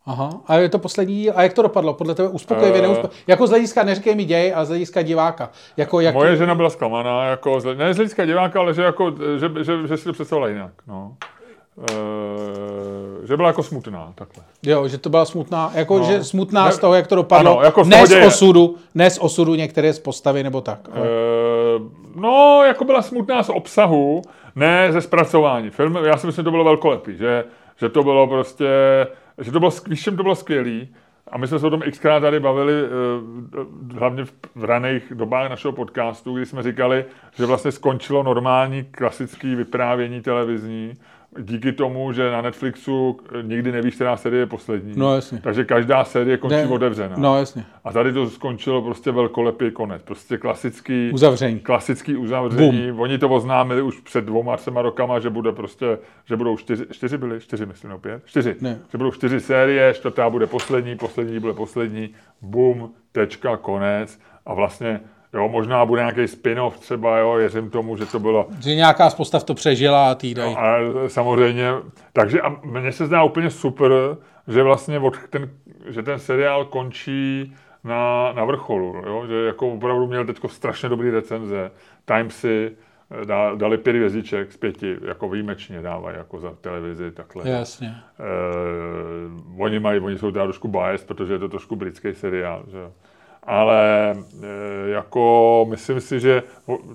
Aha, 0.06 0.30
a 0.48 0.56
je 0.56 0.70
to 0.70 0.80
poslední, 0.80 1.32
a 1.32 1.44
jak 1.44 1.54
to 1.54 1.62
dopadlo? 1.62 1.94
Podle 1.94 2.16
tebe 2.16 2.30
uspokojivě, 2.30 2.82
uh, 2.82 2.88
neuspo... 2.88 3.10
Jako 3.28 3.48
z 3.48 3.50
hlediska, 3.50 3.84
neříkej 3.84 4.16
mi 4.16 4.26
děj, 4.26 4.54
a 4.56 4.66
z 4.66 4.68
hlediska 4.68 5.02
diváka. 5.02 5.50
Jako, 5.78 6.00
jak... 6.00 6.16
Moje 6.16 6.36
žena 6.36 6.56
byla 6.56 6.70
zklamaná, 6.70 7.26
jako, 7.26 7.60
ne 7.78 7.94
z 7.94 7.98
hlediska 7.98 8.26
diváka, 8.26 8.60
ale 8.60 8.74
že, 8.74 8.82
jako, 8.82 9.14
že, 9.38 9.64
že, 9.64 9.88
že 9.88 9.98
si 9.98 10.04
to 10.04 10.14
představila 10.14 10.48
jinak. 10.48 10.72
No. 10.88 11.16
Uh, 11.78 13.26
že 13.26 13.36
byla 13.38 13.48
jako 13.48 13.64
smutná, 13.64 14.12
takhle. 14.16 14.44
Jo, 14.64 14.88
že 14.88 14.98
to 14.98 15.10
byla 15.10 15.26
smutná, 15.26 15.72
jako 15.74 16.00
no. 16.00 16.06
že 16.06 16.24
smutná 16.24 16.66
ne, 16.66 16.72
z 16.72 16.80
toho, 16.80 16.94
jak 16.94 17.08
to 17.08 17.16
dopadlo, 17.16 17.52
ano, 17.52 17.66
jako 17.66 17.84
ne 17.84 18.08
z 18.08 18.26
osudu, 18.28 18.76
ne 18.96 19.10
z 19.10 19.18
osudu 19.18 19.56
některé 19.56 19.94
z 19.94 20.00
postavy, 20.00 20.44
nebo 20.44 20.62
tak. 20.62 20.80
Ale... 20.92 21.02
Uh, 21.02 21.12
no, 22.16 22.64
jako 22.68 22.84
byla 22.84 23.02
smutná 23.02 23.44
z 23.44 23.50
obsahu, 23.50 24.22
ne 24.56 24.92
ze 24.92 25.02
zpracování. 25.02 25.70
Film, 25.70 25.96
já 25.96 26.18
si 26.18 26.28
myslím, 26.28 26.42
že 26.42 26.46
to 26.46 26.52
bylo 26.52 26.64
velkolepý, 26.64 27.18
že 27.18 27.44
že 27.78 27.90
to 27.90 28.04
bylo 28.04 28.28
prostě, 28.28 28.68
že 29.42 29.52
to 29.52 29.60
bylo, 29.60 29.72
to 30.06 30.24
bylo 30.24 30.36
skvělý, 30.36 30.90
a 31.32 31.38
my 31.38 31.48
jsme 31.48 31.60
se 31.60 31.68
o 31.68 31.70
tom 31.70 31.82
xkrát 31.92 32.22
tady 32.22 32.40
bavili, 32.40 32.74
eh, 32.74 33.98
hlavně 34.00 34.26
v 34.56 34.64
raných 34.64 35.14
dobách 35.16 35.50
našeho 35.50 35.72
podcastu, 35.72 36.36
kdy 36.36 36.46
jsme 36.46 36.64
říkali, 36.64 37.06
že 37.36 37.46
vlastně 37.46 37.72
skončilo 37.72 38.24
normální 38.24 38.84
klasické 38.84 39.56
vyprávění 39.56 40.22
televizní 40.22 40.94
díky 41.40 41.72
tomu, 41.72 42.12
že 42.12 42.32
na 42.32 42.42
Netflixu 42.42 43.20
nikdy 43.42 43.72
nevíš, 43.72 43.96
která 43.96 44.18
série 44.18 44.42
je 44.42 44.46
poslední. 44.46 44.94
No 44.96 45.16
jasně. 45.16 45.42
Takže 45.44 45.66
každá 45.66 46.04
série 46.04 46.38
končí 46.38 46.56
ne, 46.56 46.68
otevřená. 46.68 47.16
No 47.18 47.38
jasně. 47.38 47.66
A 47.84 47.92
tady 47.92 48.14
to 48.14 48.30
skončilo 48.30 48.82
prostě 48.82 49.12
velkolepý 49.12 49.72
konec. 49.72 50.02
Prostě 50.02 50.38
klasický 50.38 51.12
uzavření. 51.14 51.60
Klasický 51.60 52.16
uzavření. 52.16 52.88
Boom. 52.88 53.00
Oni 53.00 53.18
to 53.18 53.30
oznámili 53.30 53.82
už 53.82 54.00
před 54.00 54.26
dvouma, 54.26 54.58
třema 54.58 54.82
rokama, 54.82 55.20
že 55.20 55.30
bude 55.30 55.52
prostě, 55.52 55.98
že 56.26 56.36
budou 56.36 56.58
čtyři, 56.58 56.86
čtyři 56.92 57.18
byly, 57.18 57.40
čtyři 57.40 57.66
myslím, 57.66 57.90
no 57.90 58.00
pět, 58.00 58.22
čtyři. 58.26 58.56
Ne. 58.62 58.80
Že 58.92 58.98
budou 58.98 59.12
čtyři 59.12 59.40
série, 59.40 59.94
čtvrtá 59.94 60.30
bude 60.30 60.48
poslední, 60.48 60.96
poslední 60.96 61.40
bude 61.40 61.54
poslední, 61.54 62.10
boom, 62.42 62.90
tečka, 63.12 63.58
konec. 63.58 64.20
A 64.46 64.54
vlastně 64.54 65.00
Jo, 65.36 65.50
možná 65.50 65.86
bude 65.86 66.02
nějaký 66.02 66.28
spin-off 66.28 66.80
třeba, 66.80 67.18
jo, 67.18 67.34
věřím 67.34 67.70
tomu, 67.70 67.98
že 67.98 68.06
to 68.06 68.20
bylo... 68.20 68.48
Že 68.64 68.76
nějaká 68.76 69.10
z 69.10 69.16
postav 69.16 69.44
to 69.44 69.54
přežila 69.54 70.12
a 70.12 70.16
týdají. 70.16 70.54
No, 70.54 70.62
a 70.62 70.78
samozřejmě, 71.08 71.72
takže 72.14 72.42
a 72.42 72.50
mně 72.64 72.92
se 72.92 73.06
zdá 73.06 73.24
úplně 73.24 73.50
super, 73.50 73.92
že 74.48 74.64
vlastně 74.64 75.00
od 75.00 75.18
ten, 75.30 75.50
že 75.88 76.04
ten 76.04 76.20
seriál 76.20 76.66
končí 76.66 77.54
na, 77.84 78.32
na 78.32 78.46
vrcholu, 78.46 79.04
jo? 79.06 79.24
že 79.28 79.46
jako 79.46 79.74
opravdu 79.74 80.08
měl 80.08 80.26
teď 80.26 80.38
strašně 80.48 80.90
dobrý 80.90 81.10
recenze. 81.10 81.72
Timesy 82.06 82.72
eh, 83.22 83.26
dali 83.56 83.78
pět 83.78 83.96
hvězdiček 83.96 84.52
z 84.52 84.58
pěti, 84.58 84.98
jako 85.08 85.30
výjimečně 85.30 85.82
dávají 85.82 86.18
jako 86.18 86.40
za 86.40 86.54
televizi 86.62 87.12
takhle. 87.12 87.50
Jasně. 87.50 87.96
Eh, 88.20 88.24
oni 89.58 89.80
mají, 89.80 90.00
oni 90.00 90.18
jsou 90.18 90.32
teda 90.32 90.46
trošku 90.46 90.68
bias, 90.68 91.04
protože 91.04 91.34
je 91.34 91.40
to 91.40 91.50
trošku 91.50 91.76
britský 91.76 92.14
seriál, 92.14 92.64
že 92.68 92.80
ale 93.46 94.12
e, 94.12 94.90
jako 94.90 95.66
myslím 95.70 96.02
si, 96.02 96.20
že 96.20 96.44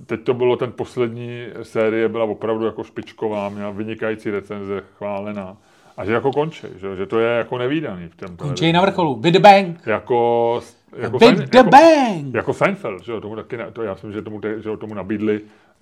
teď 0.06 0.24
to 0.24 0.34
bylo 0.34 0.56
ten 0.56 0.72
poslední 0.72 1.46
série, 1.62 2.08
byla 2.08 2.24
opravdu 2.24 2.66
jako 2.66 2.84
špičková, 2.84 3.48
měla 3.48 3.70
vynikající 3.70 4.30
recenze, 4.30 4.82
chválená. 4.98 5.56
A 5.96 6.04
že 6.04 6.12
jako 6.12 6.32
končí, 6.32 6.66
že, 6.76 6.96
že 6.96 7.06
to 7.06 7.18
je 7.18 7.38
jako 7.38 7.58
nevýdaný 7.58 8.08
v 8.08 8.16
tom. 8.16 8.36
Končí 8.36 8.72
na 8.72 8.80
vrcholu, 8.80 9.20
the 9.20 9.38
bang. 9.38 9.86
Jako, 9.86 10.60
jako, 10.96 11.18
with 11.18 11.28
Sein, 11.28 11.48
the 11.50 11.58
jako, 11.58 11.70
bang. 11.70 12.34
Jako 12.34 12.54
Seinfeld, 12.54 13.04
že 13.04 13.20
tomu 13.20 13.36
taky, 13.36 13.58
to 13.72 13.82
já 13.82 13.92
myslím, 13.92 14.12
že 14.12 14.22
tomu, 14.22 14.40
že 14.58 14.76
tomu 14.76 14.94
nabídli, 14.94 15.40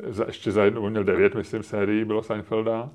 za, 0.09 0.25
ještě 0.27 0.53
za 0.53 0.65
jednu, 0.65 0.83
on 0.83 0.91
měl 0.91 1.05
devět, 1.05 1.35
myslím, 1.35 1.63
sérií 1.63 2.05
bylo 2.05 2.23
Seinfelda, 2.23 2.91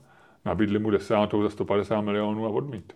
nabídli 0.45 0.79
mu 0.79 0.89
desátou 0.89 1.43
za 1.43 1.49
150 1.49 2.01
milionů 2.01 2.45
a 2.45 2.49
odmít. 2.49 2.93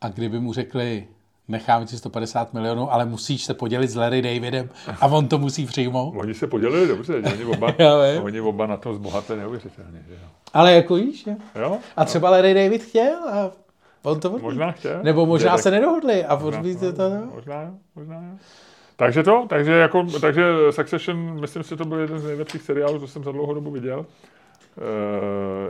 A 0.00 0.08
kdyby 0.08 0.40
mu 0.40 0.52
řekli, 0.52 1.06
necháme 1.50 1.86
ti 1.86 1.96
150 1.98 2.54
milionů, 2.54 2.92
ale 2.92 3.04
musíš 3.04 3.44
se 3.44 3.54
podělit 3.54 3.88
s 3.88 3.96
Larry 3.96 4.22
Davidem 4.22 4.68
a 5.00 5.06
on 5.06 5.28
to 5.28 5.38
musí 5.38 5.66
přijmout. 5.66 6.14
Oni 6.16 6.34
se 6.34 6.46
podělili 6.46 6.88
dobře, 6.88 7.14
oni 7.16 7.44
oba, 7.44 7.74
oni 8.22 8.40
oba 8.40 8.66
na 8.66 8.76
tom 8.76 8.94
zbohatli 8.94 9.36
neuvěřitelně. 9.36 10.04
Že 10.08 10.14
jo. 10.14 10.28
Ale 10.54 10.72
jako 10.72 10.94
víš, 10.94 11.24
že? 11.24 11.36
Jo? 11.60 11.78
A 11.96 12.04
třeba 12.04 12.30
Larry 12.30 12.54
David 12.54 12.82
chtěl 12.82 13.18
a 13.28 13.50
on 14.02 14.20
to 14.20 14.38
Možná 14.38 14.72
chtěl. 14.72 15.00
Nebo 15.02 15.26
možná 15.26 15.50
Dědek. 15.50 15.62
se 15.62 15.70
nedohodli 15.70 16.24
a 16.24 16.36
možná, 16.36 16.62
to, 16.96 17.08
no. 17.10 17.30
Možná 17.34 17.62
jo, 17.62 17.70
možná 17.96 18.14
jo. 18.14 18.38
Takže 18.96 19.22
to, 19.22 19.46
takže, 19.48 19.72
jako, 19.72 20.06
takže 20.20 20.44
Succession, 20.70 21.40
myslím 21.40 21.62
si, 21.62 21.76
to 21.76 21.84
byl 21.84 21.98
jeden 21.98 22.18
z 22.18 22.24
nejlepších 22.24 22.62
seriálů, 22.62 22.98
co 22.98 23.08
jsem 23.08 23.24
za 23.24 23.32
dlouhou 23.32 23.54
dobu 23.54 23.70
viděl. 23.70 24.06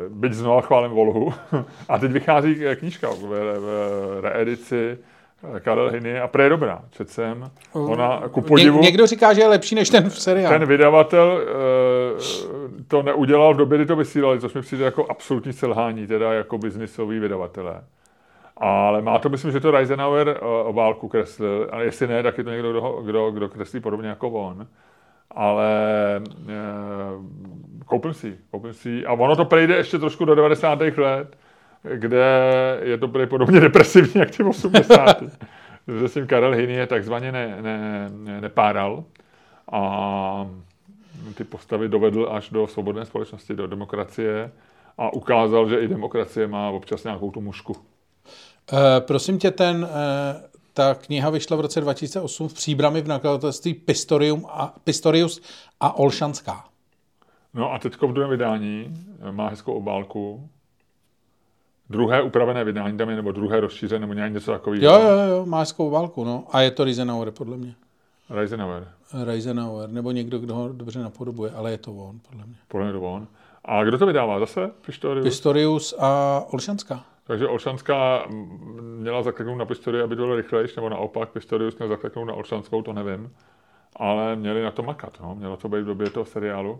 byť 0.09 0.32
znovu 0.32 0.61
chválím 0.61 0.90
Volhu. 0.90 1.32
A 1.89 1.98
teď 1.98 2.11
vychází 2.12 2.57
knížka 2.74 3.11
v, 3.11 3.20
v 3.20 4.20
reedici 4.23 4.98
Karel 5.61 5.91
Hiny 5.91 6.21
a 6.21 6.43
je 6.43 6.49
dobrá. 6.49 6.83
Jsem. 7.05 7.51
Ona, 7.73 8.23
ku 8.31 8.41
podivu, 8.41 8.81
Ně, 8.81 8.83
někdo 8.83 9.07
říká, 9.07 9.33
že 9.33 9.41
je 9.41 9.49
lepší 9.49 9.75
než 9.75 9.91
ten 9.91 10.11
v 10.11 10.21
seriálu. 10.21 10.59
Ten 10.59 10.69
vydavatel 10.69 11.43
e, 11.43 12.83
to 12.89 13.03
neudělal 13.03 13.55
v 13.55 13.57
době, 13.57 13.79
kdy 13.79 13.87
to 13.87 13.97
vysílali, 13.97 14.41
což 14.41 14.55
mi 14.55 14.61
přijde 14.61 14.85
jako 14.85 15.07
absolutní 15.11 15.53
selhání, 15.53 16.07
teda 16.07 16.33
jako 16.33 16.59
biznisový 16.59 17.19
vydavatelé. 17.19 17.83
Ale 18.57 19.03
má 19.03 19.19
to, 19.19 19.29
myslím, 19.29 19.53
že 19.53 19.61
to 19.61 19.71
Reisenauer 19.71 20.29
uh, 20.29 20.49
obálku 20.49 21.09
kreslil, 21.09 21.69
ale 21.73 21.85
jestli 21.85 22.07
ne, 22.07 22.23
tak 22.23 22.39
je 22.39 22.45
to 22.45 22.51
někdo, 22.51 22.73
kdo, 22.73 23.03
kdo, 23.03 23.31
kdo 23.31 23.49
kreslí 23.49 23.81
podobně 23.81 24.09
jako 24.09 24.31
on. 24.31 24.67
Ale 25.31 25.71
uh, 26.27 27.25
koupím 27.87 28.15
si, 28.15 28.39
koupím 28.51 28.73
si. 28.73 29.07
A 29.07 29.12
ono 29.12 29.37
to 29.37 29.45
prejde 29.45 29.77
ještě 29.77 29.99
trošku 29.99 30.25
do 30.25 30.35
90. 30.35 30.79
let, 30.97 31.37
kde 31.82 32.27
je 32.82 32.98
to 32.98 33.09
podobně 33.09 33.61
depresivní, 33.61 34.20
jak 34.20 34.31
ty 34.31 34.43
80. 34.43 35.23
že 36.01 36.09
s 36.09 36.15
tím 36.15 36.27
Karel 36.27 36.55
Hiny 36.55 36.73
je 36.73 36.86
takzvaně 36.86 37.32
ne, 37.32 37.62
ne, 37.62 38.09
ne, 38.11 38.40
nepáral 38.40 39.05
a 39.73 40.51
ty 41.35 41.44
postavy 41.44 41.89
dovedl 41.89 42.28
až 42.32 42.51
do 42.51 42.66
svobodné 42.66 43.07
společnosti, 43.07 43.55
do 43.55 43.66
demokracie 43.66 44.52
a 44.98 45.12
ukázal, 45.12 45.69
že 45.69 45.81
i 45.81 45.89
demokracie 45.89 46.47
má 46.47 46.70
občas 46.70 47.05
nějakou 47.05 47.31
tu 47.31 47.40
mušku. 47.40 47.73
Uh, 47.73 48.78
prosím 48.98 49.39
tě, 49.39 49.51
ten, 49.51 49.77
uh, 49.77 49.89
ta 50.74 50.94
kniha 50.94 51.31
vyšla 51.31 51.57
v 51.57 51.61
roce 51.61 51.81
2008 51.81 52.48
v 52.48 52.55
příbrami 52.55 53.01
v 53.01 53.09
nakladatelství 53.09 53.74
Pistorium 53.74 54.47
a, 54.48 54.74
Pistorius 54.85 55.40
a 55.81 55.98
Olšanská. 55.98 56.65
No 57.55 57.73
a 57.73 57.78
teďko 57.78 58.09
v 58.09 58.12
druhém 58.12 58.31
vydání 58.31 58.94
má 59.31 59.48
hezkou 59.48 59.73
obálku. 59.73 60.48
Druhé 61.91 62.23
upravené 62.23 62.65
vydání 62.65 62.99
tam 62.99 63.11
je, 63.11 63.17
nebo 63.17 63.33
druhé 63.33 63.61
rozšířené, 63.61 64.01
nebo 64.01 64.12
nějak 64.12 64.33
něco 64.33 64.53
takového. 64.53 64.85
Jo, 64.85 65.01
jo, 65.01 65.19
jo, 65.31 65.47
má 65.47 65.59
hezkou 65.59 65.89
obálku, 65.89 66.25
no. 66.25 66.45
A 66.51 66.61
je 66.61 66.71
to 66.71 66.85
Rizenauer, 66.85 67.31
podle 67.31 67.57
mě. 67.57 67.75
Reisenauer. 68.31 68.89
Reisenauer, 69.25 69.91
nebo 69.91 70.11
někdo, 70.11 70.39
kdo 70.39 70.55
ho 70.55 70.69
dobře 70.69 70.99
napodobuje, 70.99 71.51
ale 71.51 71.71
je 71.71 71.79
to 71.79 71.93
on, 71.93 72.21
podle 72.31 72.47
mě. 72.47 72.55
Podle 72.69 72.87
mě 72.87 72.93
to 72.93 73.01
on. 73.01 73.27
A 73.65 73.85
kdo 73.85 73.99
to 73.99 74.07
vydává 74.07 74.39
zase? 74.39 74.71
Pistorius? 74.87 75.25
Pistorius 75.25 75.95
a 75.99 76.41
Olšanská. 76.51 77.05
Takže 77.27 77.49
Olšanská 77.49 78.25
měla 78.99 79.23
zakleknout 79.23 79.59
na 79.59 79.65
Pistorius, 79.65 80.05
aby 80.05 80.17
to 80.17 80.23
bylo 80.23 80.37
rychlejší, 80.37 80.73
nebo 80.77 80.89
naopak 80.89 81.29
Pistorius 81.29 81.79
měl 81.79 81.89
zakleknout 81.89 82.29
na 82.29 82.35
Olšanskou, 82.35 82.83
to 82.83 82.93
nevím. 82.93 83.33
Ale 83.97 84.37
měli 84.37 84.62
na 84.62 84.71
to 84.71 84.83
makat, 84.83 85.19
no. 85.21 85.35
Mělo 85.35 85.57
to 85.57 85.69
být 85.69 85.83
v 85.83 85.87
době 85.87 86.11
toho 86.11 86.25
seriálu. 86.25 86.79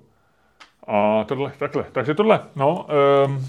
A 0.87 1.25
tohle, 1.25 1.53
takhle. 1.59 1.85
Takže 1.93 2.15
tohle, 2.15 2.41
no. 2.57 2.87
Um... 3.27 3.47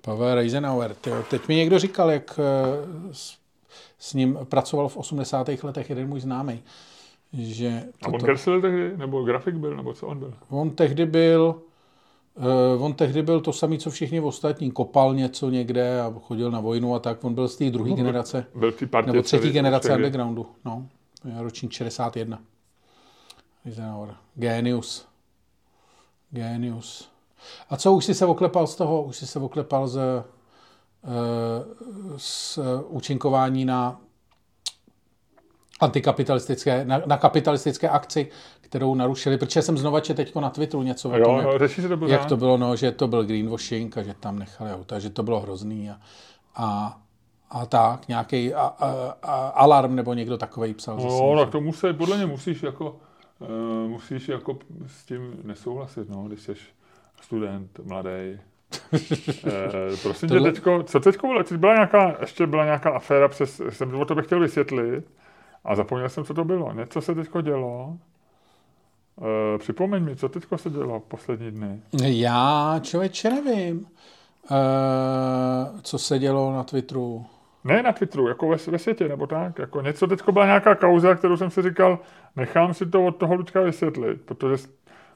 Pavel 0.00 0.34
Reisenauer. 0.34 0.94
Tyjo. 0.94 1.22
Teď 1.30 1.48
mi 1.48 1.54
někdo 1.54 1.78
říkal, 1.78 2.10
jak 2.10 2.38
eh, 2.38 3.12
s, 3.12 3.38
s 3.98 4.14
ním 4.14 4.38
pracoval 4.44 4.88
v 4.88 4.96
80. 4.96 5.48
letech 5.62 5.90
jeden 5.90 6.08
můj 6.08 6.20
známý. 6.20 6.62
Že 7.32 7.82
A 8.02 8.08
on 8.08 8.20
kreslil 8.20 8.60
tehdy? 8.60 8.96
Nebo 8.96 9.22
grafik 9.22 9.54
byl? 9.54 9.76
Nebo 9.76 9.92
co 9.94 10.06
on 10.06 10.18
byl? 10.18 10.34
On 10.48 10.70
tehdy 10.70 11.06
byl 11.06 11.62
Uh, 12.34 12.84
on 12.84 12.94
tehdy 12.94 13.22
byl 13.22 13.40
to 13.40 13.52
samý, 13.52 13.78
co 13.78 13.90
všichni 13.90 14.20
ostatní. 14.20 14.70
Kopal 14.70 15.14
něco 15.14 15.50
někde 15.50 16.00
a 16.00 16.14
chodil 16.22 16.50
na 16.50 16.60
vojnu 16.60 16.94
a 16.94 16.98
tak. 16.98 17.24
On 17.24 17.34
byl 17.34 17.48
z 17.48 17.56
té 17.56 17.70
druhé 17.70 17.90
no, 17.90 17.96
generace. 17.96 18.46
Byl 18.54 18.72
ty 18.72 18.86
partie 18.86 19.12
nebo 19.12 19.22
třetí 19.22 19.50
generace 19.50 19.88
tehdy. 19.88 20.04
undergroundu. 20.04 20.46
No, 20.64 20.86
ročník 21.38 21.72
61. 21.72 22.38
Eisenhower. 23.66 24.14
Genius. 24.34 25.08
Genius. 26.30 27.09
A 27.70 27.76
co, 27.76 27.92
už 27.92 28.04
jsi 28.04 28.14
se 28.14 28.26
oklepal 28.26 28.66
z 28.66 28.76
toho? 28.76 29.02
Už 29.02 29.16
jsi 29.16 29.26
se 29.26 29.38
oklepal 29.38 29.88
z, 29.88 29.96
uh, 29.96 30.22
z 32.16 32.58
účinkování 32.88 33.64
na 33.64 34.00
antikapitalistické, 35.80 36.84
na, 36.84 37.02
na 37.06 37.16
kapitalistické 37.16 37.88
akci, 37.88 38.28
kterou 38.60 38.94
narušili, 38.94 39.38
protože 39.38 39.62
jsem 39.62 39.78
znova 39.78 40.00
četl 40.00 40.16
teď 40.16 40.34
na 40.34 40.50
Twitteru 40.50 40.82
něco 40.82 41.08
jo, 41.08 41.22
o 41.22 41.24
tom, 41.24 41.38
jo, 41.38 41.52
jak, 41.52 41.98
to, 41.98 42.06
jak 42.06 42.26
to 42.26 42.36
bylo, 42.36 42.56
no, 42.56 42.76
že 42.76 42.92
to 42.92 43.08
byl 43.08 43.24
greenwashing 43.24 43.98
a 43.98 44.02
že 44.02 44.14
tam 44.20 44.38
nechali 44.38 44.72
auta, 44.72 44.98
že 44.98 45.10
to 45.10 45.22
bylo 45.22 45.40
hrozný 45.40 45.90
a, 45.90 46.00
a, 46.56 47.00
a 47.50 47.66
tak, 47.66 48.08
nějaký 48.08 48.54
a, 48.54 48.60
a, 48.60 49.14
a, 49.22 49.48
alarm 49.48 49.96
nebo 49.96 50.14
někdo 50.14 50.38
takový 50.38 50.74
psal. 50.74 50.96
No, 50.96 51.36
tak 51.38 51.50
to 51.50 51.60
musí, 51.60 51.92
podle 51.92 52.16
mě 52.16 52.26
musíš 52.26 52.62
jako, 52.62 52.96
uh, 53.38 53.90
musíš 53.90 54.28
jako 54.28 54.58
s 54.86 55.04
tím 55.04 55.40
nesouhlasit, 55.42 56.08
no, 56.08 56.22
když 56.22 56.42
jsi 56.42 56.54
student, 57.20 57.78
mladý. 57.78 58.08
e, 59.46 59.96
prosím 60.02 60.28
Tohle... 60.28 60.50
tě, 60.50 60.52
teďko, 60.52 60.82
co 60.82 61.00
teďko 61.00 61.26
bylo? 61.26 61.44
Byla 61.56 61.74
nějaká, 61.74 62.16
ještě 62.20 62.46
byla 62.46 62.64
nějaká 62.64 62.90
aféra, 62.90 63.28
přes, 63.28 63.60
jsem 63.70 63.94
o 63.94 64.04
to 64.04 64.14
bych 64.14 64.26
chtěl 64.26 64.40
vysvětlit 64.40 65.04
a 65.64 65.74
zapomněl 65.74 66.08
jsem, 66.08 66.24
co 66.24 66.34
to 66.34 66.44
bylo. 66.44 66.72
Něco 66.72 67.00
se 67.00 67.14
teďko 67.14 67.40
dělo. 67.40 67.98
E, 69.54 69.58
připomeň 69.58 70.04
mi, 70.04 70.16
co 70.16 70.28
teďko 70.28 70.58
se 70.58 70.70
dělo 70.70 71.00
poslední 71.00 71.50
dny. 71.50 71.80
Já, 72.02 72.80
člověče, 72.82 73.30
nevím. 73.30 73.86
E, 74.50 75.80
co 75.82 75.98
se 75.98 76.18
dělo 76.18 76.52
na 76.52 76.64
Twitteru? 76.64 77.26
Ne 77.64 77.82
na 77.82 77.92
Twitteru, 77.92 78.28
jako 78.28 78.48
ve, 78.48 78.56
ve 78.56 78.78
světě, 78.78 79.08
nebo 79.08 79.26
tak. 79.26 79.58
Jako 79.58 79.80
něco 79.80 80.06
teďko 80.06 80.32
byla 80.32 80.46
nějaká 80.46 80.74
kauza, 80.74 81.14
kterou 81.14 81.36
jsem 81.36 81.50
si 81.50 81.62
říkal, 81.62 81.98
nechám 82.36 82.74
si 82.74 82.86
to 82.86 83.06
od 83.06 83.16
toho 83.16 83.34
Luďka 83.34 83.60
vysvětlit, 83.60 84.20
protože 84.24 84.56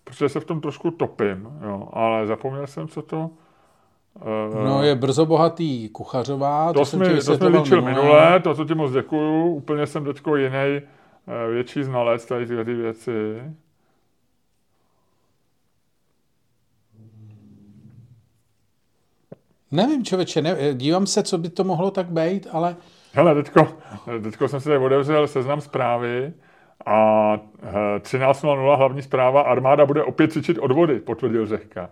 protože 0.05 0.29
se 0.29 0.41
v 0.41 0.45
tom 0.45 0.61
trošku 0.61 0.91
topím, 0.91 1.49
jo, 1.65 1.89
ale 1.93 2.27
zapomněl 2.27 2.67
jsem, 2.67 2.89
co 2.89 3.03
to... 3.03 3.31
Uh, 4.51 4.65
no 4.65 4.83
je 4.83 4.95
brzo 4.95 5.27
bohatý 5.27 5.89
kuchařová, 5.89 6.73
to, 6.73 6.79
to 6.79 6.85
jsem 6.85 7.01
mi, 7.01 7.15
to 7.15 7.21
jsem 7.21 7.55
líčil 7.55 7.83
minule, 7.83 8.41
to, 8.41 8.55
co 8.55 8.65
ti 8.65 8.75
moc 8.75 8.93
děkuju, 8.93 9.47
úplně 9.47 9.87
jsem 9.87 10.05
teďko 10.05 10.37
jiný 10.37 10.81
uh, 11.27 11.53
větší 11.53 11.83
znalec 11.83 12.27
tady 12.27 12.47
tyhle 12.47 12.65
ty 12.65 12.75
věci. 12.75 13.43
Nevím, 19.71 20.05
člověče, 20.05 20.43
ne, 20.43 20.57
dívám 20.75 21.07
se, 21.07 21.23
co 21.23 21.39
by 21.39 21.49
to 21.49 21.65
mohlo 21.65 21.91
tak 21.91 22.07
být, 22.07 22.47
ale... 22.53 22.77
Hele, 23.13 23.35
teďko, 23.35 23.69
teďko 24.23 24.49
jsem 24.49 24.61
si 24.61 24.69
tady 24.69 24.79
otevřel 24.79 25.27
seznam 25.27 25.61
zprávy 25.61 26.33
a 26.87 27.37
13.00 27.37 28.73
eh, 28.73 28.77
hlavní 28.77 29.03
zpráva, 29.03 29.43
armáda 29.43 29.87
bude 29.87 30.05
opět 30.05 30.33
cvičit 30.33 30.59
od 30.59 30.73
vody, 30.73 31.01
potvrdil 31.01 31.47
Řehka. 31.47 31.91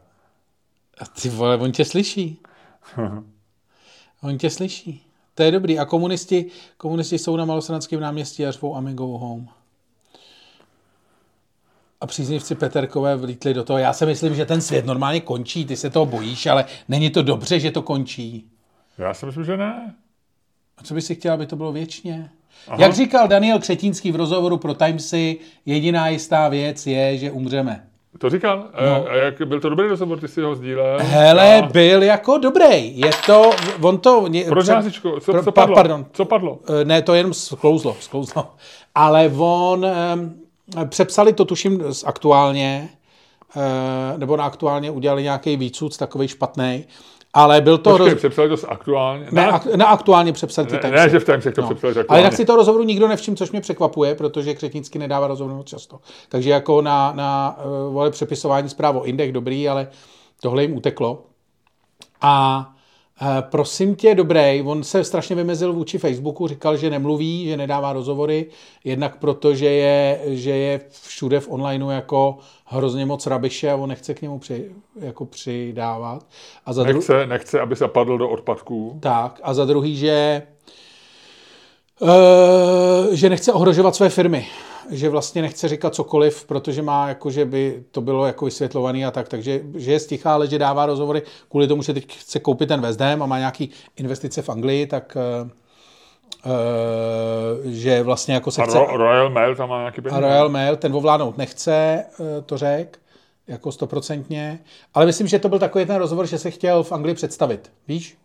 A 1.01 1.05
ty 1.07 1.29
vole, 1.29 1.57
on 1.57 1.73
tě 1.73 1.85
slyší. 1.85 2.39
on 4.23 4.39
tě 4.39 4.51
slyší. 4.51 5.07
To 5.35 5.43
je 5.43 5.51
dobrý. 5.51 5.79
A 5.79 5.85
komunisti, 5.85 6.47
komunisti 6.77 7.19
jsou 7.19 7.37
na 7.37 7.45
Malostranském 7.45 8.01
náměstí 8.01 8.47
a 8.47 8.51
řvou 8.51 8.77
Amigo 8.77 9.07
home. 9.07 9.49
A 12.01 12.07
příznivci 12.07 12.55
Peterkové 12.55 13.17
vlítli 13.17 13.55
do 13.55 13.65
toho. 13.65 13.79
Já 13.79 13.93
si 13.93 14.07
myslím, 14.07 14.35
že 14.35 14.47
ten 14.47 14.61
svět 14.61 14.87
normálně 14.87 15.21
končí. 15.21 15.65
Ty 15.65 15.77
se 15.77 15.91
toho 15.91 16.07
bojíš, 16.07 16.47
ale 16.47 16.65
není 16.89 17.11
to 17.11 17.23
dobře, 17.23 17.61
že 17.61 17.71
to 17.71 17.83
končí. 17.83 18.51
Já 18.99 19.15
si 19.15 19.27
myslím, 19.27 19.45
že 19.45 19.57
ne. 19.57 19.95
A 20.77 20.83
co 20.83 20.95
by 20.95 21.03
si 21.03 21.15
chtěl, 21.15 21.33
aby 21.33 21.47
to 21.47 21.57
bylo 21.57 21.73
věčně? 21.73 22.31
Aha. 22.69 22.77
Jak 22.81 22.95
říkal 22.95 23.29
Daniel 23.29 23.59
Křetínský 23.59 24.13
v 24.13 24.17
rozhovoru 24.17 24.57
pro 24.57 24.75
Timesy, 24.75 25.39
jediná 25.67 26.09
jistá 26.09 26.49
věc 26.49 26.87
je, 26.87 27.17
že 27.17 27.31
umřeme. 27.31 27.85
To 28.19 28.31
říkal? 28.31 28.67
No. 28.87 29.11
A 29.11 29.15
jak, 29.15 29.43
byl 29.43 29.61
to 29.61 29.69
dobrý 29.69 29.89
rozhovor, 29.89 30.21
ty 30.21 30.29
si 30.29 30.41
ho 30.41 30.55
sdílel? 30.55 30.99
Hele, 31.01 31.63
a... 31.63 31.67
byl 31.67 32.03
jako 32.03 32.39
dobrý. 32.39 32.99
Je 32.99 33.11
to, 33.27 33.51
on 33.81 33.99
to... 33.99 34.27
Proč 34.49 34.67
co, 34.67 35.21
co, 35.21 35.43
co 35.45 35.53
padlo? 35.53 35.75
Pardon. 35.75 36.07
Co 36.13 36.25
padlo? 36.25 36.59
Eh, 36.81 36.85
ne, 36.85 37.03
to 37.03 37.15
jenom 37.15 37.35
sklouzlo, 37.35 37.97
sklouzlo. 38.01 38.47
Ale 38.95 39.33
on, 39.37 39.87
eh, 39.87 40.87
přepsali 40.87 41.33
to 41.33 41.45
tuším 41.45 41.83
aktuálně, 42.05 42.89
eh, 43.57 44.19
nebo 44.19 44.37
na 44.37 44.45
aktuálně 44.45 44.91
udělali 44.91 45.23
nějaký 45.23 45.57
výcud 45.57 45.97
takový 45.97 46.29
špatný 46.29 46.85
ale 47.35 47.61
byl 47.61 47.79
to... 47.79 47.91
Počkej, 47.91 48.11
roz... 48.11 48.19
přepsali 48.19 48.49
to 48.49 48.71
aktuálně? 48.71 49.27
Ne, 49.31 49.47
ak, 49.47 49.67
ne 49.67 49.85
aktuálně 49.85 50.33
přepsali 50.33 50.69
ty 50.69 50.79
ne, 50.83 50.91
ne, 50.91 51.09
že 51.09 51.21
v 51.21 51.25
Timesech 51.25 51.55
to 51.55 51.61
no. 51.61 51.67
přepsali 51.67 51.91
aktuálně. 51.91 52.23
Ale 52.23 52.31
tak 52.31 52.37
si 52.37 52.45
to 52.45 52.57
rozhovoru 52.57 52.85
nikdo 52.85 53.09
nevšiml, 53.09 53.37
což 53.37 53.51
mě 53.51 53.61
překvapuje, 53.61 54.15
protože 54.15 54.55
Křetnický 54.55 54.99
nedává 54.99 55.27
rozhovor 55.27 55.55
moc 55.55 55.67
často. 55.67 56.01
Takže 56.29 56.51
jako 56.51 56.83
na, 56.83 57.13
na 57.13 57.59
uh, 57.65 57.95
vole 57.95 58.11
přepisování 58.11 58.69
zpráv 58.69 58.97
o 58.97 59.05
indech 59.05 59.33
dobrý, 59.33 59.69
ale 59.69 59.89
tohle 60.41 60.63
jim 60.63 60.77
uteklo. 60.77 61.23
A 62.21 62.67
prosím 63.41 63.97
tě, 63.97 64.15
dobrý, 64.15 64.63
on 64.63 64.85
se 64.85 65.05
strašně 65.05 65.37
vymezil 65.37 65.73
vůči 65.73 65.99
Facebooku, 65.99 66.49
říkal, 66.49 66.77
že 66.77 66.91
nemluví, 66.91 67.47
že 67.47 67.57
nedává 67.57 67.93
rozhovory, 67.93 68.47
jednak 68.85 69.17
proto, 69.17 69.55
že 69.55 69.67
je, 69.67 70.21
že 70.27 70.51
je 70.51 70.81
všude 71.03 71.41
v 71.41 71.51
onlineu 71.51 71.91
jako 71.91 72.39
hrozně 72.65 73.07
moc 73.07 73.27
rabiše 73.27 73.71
a 73.71 73.77
on 73.77 73.89
nechce 73.89 74.15
k 74.15 74.23
němu 74.23 74.39
při, 74.39 74.71
jako 75.01 75.25
přidávat. 75.25 76.27
A 76.67 76.73
za 76.73 76.85
nechce, 76.85 77.13
dru... 77.13 77.27
nechce, 77.27 77.61
aby 77.61 77.77
se 77.77 77.89
padl 77.89 78.19
do 78.19 78.29
odpadků. 78.29 78.99
Tak, 79.01 79.41
a 79.43 79.55
za 79.55 79.65
druhý, 79.65 79.97
že 79.97 80.43
Uh, 82.01 82.09
že 83.13 83.31
nechce 83.31 83.53
ohrožovat 83.53 83.95
své 83.95 84.09
firmy, 84.09 84.47
že 84.91 85.09
vlastně 85.09 85.43
nechce 85.43 85.69
říkat 85.69 85.95
cokoliv, 85.95 86.45
protože 86.45 86.83
má, 86.83 87.09
jako, 87.09 87.31
že 87.31 87.45
by 87.45 87.85
to 87.91 88.01
bylo 88.01 88.27
jako 88.27 88.45
vysvětlovaný 88.45 89.05
a 89.05 89.11
tak, 89.11 89.29
takže 89.29 89.61
že 89.75 89.93
je 89.93 90.01
stichá, 90.01 90.35
ale 90.35 90.47
že 90.47 90.59
dává 90.59 90.87
rozhovory 90.87 91.23
kvůli 91.49 91.67
tomu, 91.67 91.83
že 91.83 91.95
teď 91.95 92.17
chce 92.17 92.41
koupit 92.41 92.67
ten 92.67 92.81
West 92.81 93.01
Ham 93.01 93.23
a 93.23 93.27
má 93.27 93.39
nějaký 93.39 93.71
investice 93.97 94.43
v 94.43 94.49
Anglii, 94.49 94.87
tak 94.87 95.17
uh, 95.45 95.51
Uh, 96.47 97.71
že 97.73 98.03
vlastně 98.03 98.35
jako 98.35 98.51
se 98.51 98.63
a 98.63 98.65
chce... 98.65 98.79
Ro- 98.79 98.97
Royal 98.97 99.31
Mail 99.31 99.57
tam 99.57 99.69
má 99.69 99.79
nějaký 99.79 100.01
peníze? 100.01 100.17
A 100.17 100.21
Royal 100.21 100.49
Mail, 100.49 100.77
ten 100.77 100.95
ovládnout 100.95 101.39
nechce, 101.39 102.05
to 102.47 102.59
řek, 102.59 102.99
jako 103.49 103.73
stoprocentně. 103.73 104.59
Ale 104.95 105.07
myslím, 105.07 105.27
že 105.27 105.39
to 105.39 105.49
byl 105.49 105.59
takový 105.59 105.87
ten 105.87 105.97
rozhovor, 105.97 106.27
že 106.27 106.39
se 106.39 106.51
chtěl 106.51 106.83
v 106.83 106.93
Anglii 106.93 107.15
představit, 107.15 107.73
víš? 107.89 108.17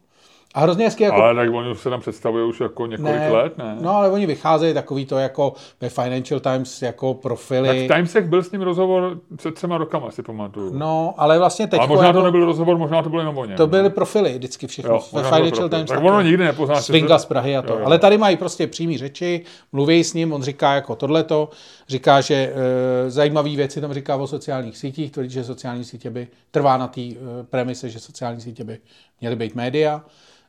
A 0.57 0.61
hrozně 0.61 0.85
hezky 0.85 1.03
jako... 1.03 1.15
Ale 1.15 1.35
tak 1.35 1.53
oni 1.53 1.75
se 1.75 1.89
tam 1.89 1.99
představují 1.99 2.49
už 2.49 2.59
jako 2.59 2.85
několik 2.85 3.15
ne, 3.15 3.31
let, 3.31 3.57
ne? 3.57 3.77
No, 3.81 3.95
ale 3.95 4.09
oni 4.09 4.25
vycházejí 4.25 4.73
takový 4.73 5.05
to 5.05 5.17
jako 5.17 5.53
ve 5.81 5.89
Financial 5.89 6.39
Times 6.39 6.81
jako 6.81 7.13
profily. 7.13 7.67
Tak 7.67 7.77
v 7.77 7.87
Timesech 7.87 8.25
byl 8.25 8.43
s 8.43 8.51
ním 8.51 8.61
rozhovor 8.61 9.19
před 9.35 9.53
třema 9.53 9.77
rokama, 9.77 10.11
si 10.11 10.23
pamatuju. 10.23 10.77
No, 10.77 11.13
ale 11.17 11.39
vlastně 11.39 11.67
teď... 11.67 11.79
ale 11.79 11.87
možná 11.87 12.07
jako, 12.07 12.19
to 12.19 12.25
nebyl 12.25 12.45
rozhovor, 12.45 12.77
možná 12.77 13.01
to 13.01 13.09
bylo 13.09 13.21
jenom 13.21 13.37
o 13.37 13.45
něm. 13.45 13.57
To 13.57 13.67
byly 13.67 13.89
profily 13.89 14.33
vždycky 14.33 14.67
všechno. 14.67 14.93
Jo, 14.93 15.01
ve 15.13 15.23
Financial. 15.23 15.69
Times. 15.69 15.89
Tak 15.89 16.03
ono 16.03 16.21
nikdy 16.21 16.43
nepoznáš, 16.43 16.85
Swinga 16.85 17.17
z 17.17 17.25
Prahy 17.25 17.57
a 17.57 17.61
to. 17.61 17.73
Jo, 17.73 17.79
jo. 17.79 17.85
Ale 17.85 17.99
tady 17.99 18.17
mají 18.17 18.37
prostě 18.37 18.67
přímý 18.67 18.97
řeči, 18.97 19.41
mluví 19.71 20.03
s 20.03 20.13
ním, 20.13 20.33
on 20.33 20.43
říká 20.43 20.73
jako 20.73 20.95
tohleto, 20.95 21.49
říká, 21.87 22.21
že 22.21 22.35
e, 22.35 23.09
zajímavé 23.09 23.49
věci 23.49 23.81
tam 23.81 23.93
říká 23.93 24.15
o 24.15 24.27
sociálních 24.27 24.77
sítích, 24.77 25.11
tvrdí, 25.11 25.33
že 25.33 25.43
sociální 25.43 25.83
sítě 25.83 26.09
by, 26.09 26.27
trvá 26.51 26.77
na 26.77 26.87
té 26.87 27.01
e, 27.01 27.15
premise, 27.49 27.89
že 27.89 27.99
sociální 27.99 28.41
sítě 28.41 28.63
by 28.63 28.77
měly 29.21 29.35
být 29.35 29.55
média, 29.55 30.01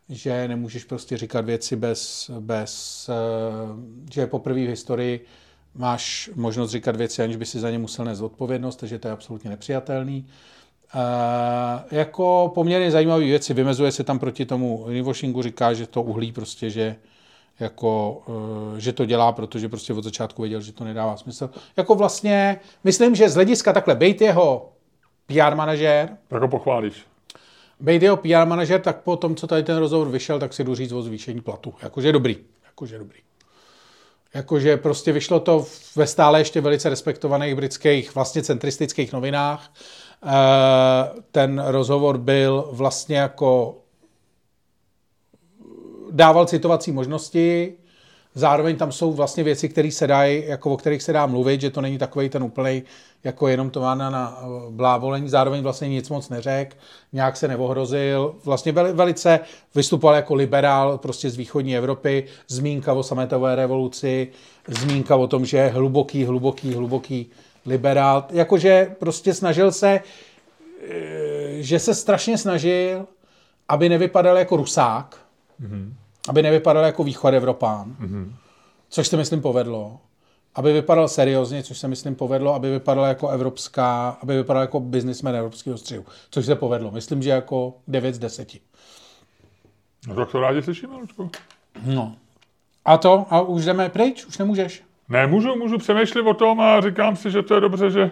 že 0.09 0.49
nemůžeš 0.49 0.85
prostě 0.85 1.17
říkat 1.17 1.45
věci 1.45 1.77
bez, 1.77 2.31
bez 2.41 3.09
e, 3.09 3.13
že 4.13 4.27
poprvé 4.27 4.61
v 4.61 4.69
historii 4.69 5.25
máš 5.75 6.31
možnost 6.35 6.71
říkat 6.71 6.97
věci, 6.97 7.23
aniž 7.23 7.37
by 7.37 7.47
si 7.47 7.61
za 7.61 7.71
ně 7.71 7.79
musel 7.79 8.05
nést 8.05 8.21
odpovědnost, 8.21 8.77
takže 8.77 8.99
to 8.99 9.09
je 9.09 9.13
absolutně 9.13 9.51
nepřijatelný. 9.51 10.27
E, 10.95 11.97
jako 11.97 12.53
poměrně 12.55 12.91
zajímavé 12.91 13.25
věci, 13.25 13.55
vymezuje 13.55 13.93
se 13.93 14.05
tam 14.05 14.19
proti 14.19 14.47
tomu 14.47 14.85
greenwashingu, 14.85 15.43
říká, 15.43 15.75
že 15.75 15.87
to 15.87 16.03
uhlí 16.03 16.33
prostě, 16.33 16.71
že 16.71 16.97
jako, 17.61 18.23
e, 18.77 18.81
že 18.81 18.93
to 18.93 19.05
dělá, 19.05 19.33
protože 19.33 19.69
prostě 19.69 19.93
od 19.93 20.05
začátku 20.05 20.43
věděl, 20.43 20.61
že 20.61 20.73
to 20.73 20.85
nedává 20.85 21.17
smysl. 21.17 21.51
Jako 21.77 21.95
vlastně, 21.95 22.61
myslím, 22.85 23.15
že 23.15 23.29
z 23.29 23.35
hlediska 23.35 23.73
takhle, 23.73 23.95
bejt 23.95 24.21
jeho 24.21 24.73
PR 25.27 25.55
manažér, 25.55 26.17
Tak 26.29 26.43
ho 26.43 26.49
pochválíš. 26.49 27.07
Bejt 27.81 28.03
jeho 28.03 28.17
PR 28.17 28.45
manažér, 28.47 28.81
tak 28.81 29.01
po 29.01 29.17
tom, 29.17 29.37
co 29.37 29.47
tady 29.47 29.63
ten 29.63 29.77
rozhovor 29.77 30.09
vyšel, 30.09 30.39
tak 30.39 30.53
si 30.53 30.65
jdu 30.65 30.75
říct 30.75 30.93
o 30.93 31.03
zvýšení 31.03 31.41
platu. 31.41 31.75
Jakože 31.83 32.13
dobrý. 32.13 32.37
Jakože 32.67 32.99
dobrý. 32.99 33.19
Jakože 34.35 34.77
prostě 34.77 35.13
vyšlo 35.13 35.41
to 35.41 35.67
ve 35.97 36.07
stále 36.07 36.41
ještě 36.41 36.61
velice 36.61 36.89
respektovaných 36.89 37.55
britských, 37.55 38.15
vlastně 38.15 38.43
centristických 38.43 39.13
novinách. 39.13 39.73
Eh, 40.27 41.23
Ten 41.33 41.63
rozhovor 41.67 42.19
byl 42.19 42.69
vlastně 42.73 43.17
jako 43.17 43.79
dával 46.11 46.47
citovací 46.47 46.93
možnosti, 46.93 47.78
zároveň 48.39 48.77
tam 48.77 48.93
jsou 48.93 49.13
vlastně 49.13 49.45
věci, 49.45 49.69
které 49.69 49.91
se 49.91 50.07
dají, 50.07 50.43
jako 50.47 50.71
o 50.71 50.77
kterých 50.77 51.03
se 51.03 51.13
dá 51.13 51.27
mluvit, 51.27 51.61
že 51.61 51.71
to 51.71 51.81
není 51.81 51.99
takový 51.99 52.29
ten 52.29 52.43
úplný, 52.43 52.83
jako 53.25 53.49
jenom 53.49 53.71
to 53.71 53.81
na, 53.81 53.95
na 53.95 54.43
blávolení, 54.71 55.29
zároveň 55.29 55.63
vlastně 55.63 55.89
nic 55.89 56.09
moc 56.09 56.29
neřek, 56.29 56.77
nějak 57.13 57.37
se 57.37 57.49
neohrozil, 57.49 58.35
vlastně 58.45 58.73
veli, 58.73 58.93
velice 58.93 59.41
vystupoval 59.75 60.17
jako 60.17 60.35
liberál 60.35 60.99
prostě 60.99 61.31
z 61.31 61.37
východní 61.37 61.77
Evropy, 61.77 62.25
zmínka 62.49 62.93
o 62.93 63.03
sametové 63.03 63.55
revoluci, 63.55 64.29
zmínka 64.69 65.17
o 65.17 65.27
tom, 65.27 65.45
že 65.45 65.57
je 65.57 65.69
hluboký, 65.69 66.25
hluboký, 66.25 66.75
hluboký 66.75 67.31
liberál, 67.67 68.27
jakože 68.31 68.95
prostě 68.99 69.35
snažil 69.35 69.73
se, 69.73 70.01
eh, 70.89 71.63
že 71.63 71.79
se 71.79 71.95
strašně 71.95 72.39
snažil, 72.39 73.07
aby 73.69 73.89
nevypadal 73.89 74.39
jako 74.39 74.57
rusák, 74.57 75.17
aby 76.29 76.43
nevypadal 76.43 76.85
jako 76.85 77.05
východ 77.05 77.35
Evropán, 77.35 77.97
mm-hmm. 78.01 78.33
což 78.89 79.09
se 79.09 79.17
myslím 79.17 79.41
povedlo. 79.41 80.01
Aby 80.55 80.73
vypadal 80.73 81.09
seriózně, 81.09 81.63
což 81.63 81.79
se 81.79 81.89
myslím 81.89 82.15
povedlo, 82.15 82.55
aby 82.55 82.71
vypadal 82.71 83.05
jako 83.05 83.29
evropská, 83.29 84.19
aby 84.23 84.37
vypadal 84.37 84.63
jako 84.63 84.81
businessman 84.81 85.37
evropského 85.37 85.79
střihu, 85.79 86.05
což 86.31 86.47
se 86.47 86.55
povedlo. 86.55 86.91
Myslím, 86.91 87.23
že 87.23 87.31
jako 87.31 87.75
9 87.89 88.15
z 88.15 88.19
10. 88.19 88.53
No 90.09 90.15
tak 90.15 90.31
to 90.31 90.41
rádi 90.41 90.63
slyšíme, 90.63 90.97
Lučku. 90.97 91.31
No. 91.85 92.17
A 92.85 92.97
to? 92.97 93.27
A 93.31 93.41
už 93.41 93.65
jdeme 93.65 93.89
pryč? 93.89 94.27
Už 94.27 94.39
nemůžeš? 94.39 94.83
Ne, 95.09 95.27
můžu, 95.27 95.57
můžu 95.57 95.79
přemýšlet 95.79 96.23
o 96.23 96.35
tom 96.35 96.61
a 96.61 96.81
říkám 96.81 97.17
si, 97.17 97.31
že 97.31 97.43
to 97.43 97.55
je 97.55 97.61
dobře, 97.61 97.91
že, 97.91 98.11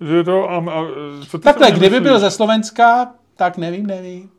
že 0.00 0.24
to... 0.24 0.50
A, 0.50 0.56
a, 0.56 0.84
co 1.28 1.38
ty 1.38 1.44
Takhle, 1.44 1.72
kdyby 1.72 2.00
byl 2.00 2.18
ze 2.18 2.30
Slovenska, 2.30 3.14
tak 3.36 3.56
nevím, 3.56 3.86
nevím. 3.86 4.30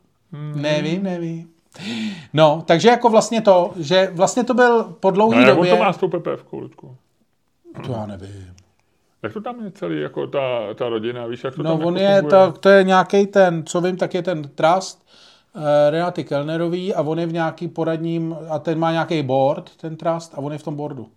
Nevím, 0.55 1.03
nevím. 1.03 1.49
No, 2.33 2.63
takže 2.65 2.89
jako 2.89 3.09
vlastně 3.09 3.41
to, 3.41 3.71
že 3.79 4.09
vlastně 4.13 4.43
to 4.43 4.53
byl 4.53 4.83
po 4.83 5.11
dlouhé 5.11 5.45
No, 5.45 5.55
době... 5.55 5.71
to 5.71 5.77
má 5.77 5.93
s 5.93 5.97
tou 5.97 6.07
PPF, 6.07 6.53
Lučku? 6.53 6.95
To 7.85 7.91
já 7.91 8.05
nevím. 8.05 8.53
Jak 9.23 9.33
to 9.33 9.41
tam 9.41 9.65
je 9.65 9.71
celý, 9.71 10.01
jako 10.01 10.27
ta, 10.27 10.73
ta 10.75 10.89
rodina, 10.89 11.25
víš, 11.27 11.43
jak 11.43 11.55
to 11.55 11.63
No 11.63 11.77
tam 11.77 11.87
on 11.87 11.97
jako 11.97 12.13
je, 12.15 12.29
to, 12.29 12.51
to 12.59 12.69
je 12.69 12.83
nějaký 12.83 13.27
ten, 13.27 13.63
co 13.65 13.81
vím, 13.81 13.97
tak 13.97 14.13
je 14.13 14.21
ten 14.21 14.43
trust 14.43 15.07
uh, 15.55 15.61
Renaty 15.89 16.23
Kellnerový 16.23 16.93
a 16.93 17.01
on 17.01 17.19
je 17.19 17.25
v 17.25 17.33
nějaký 17.33 17.67
poradním, 17.67 18.35
a 18.49 18.59
ten 18.59 18.79
má 18.79 18.91
nějaký 18.91 19.23
board, 19.23 19.75
ten 19.77 19.95
trust, 19.97 20.33
a 20.33 20.37
on 20.37 20.51
je 20.51 20.57
v 20.57 20.63
tom 20.63 20.75
boardu. 20.75 21.07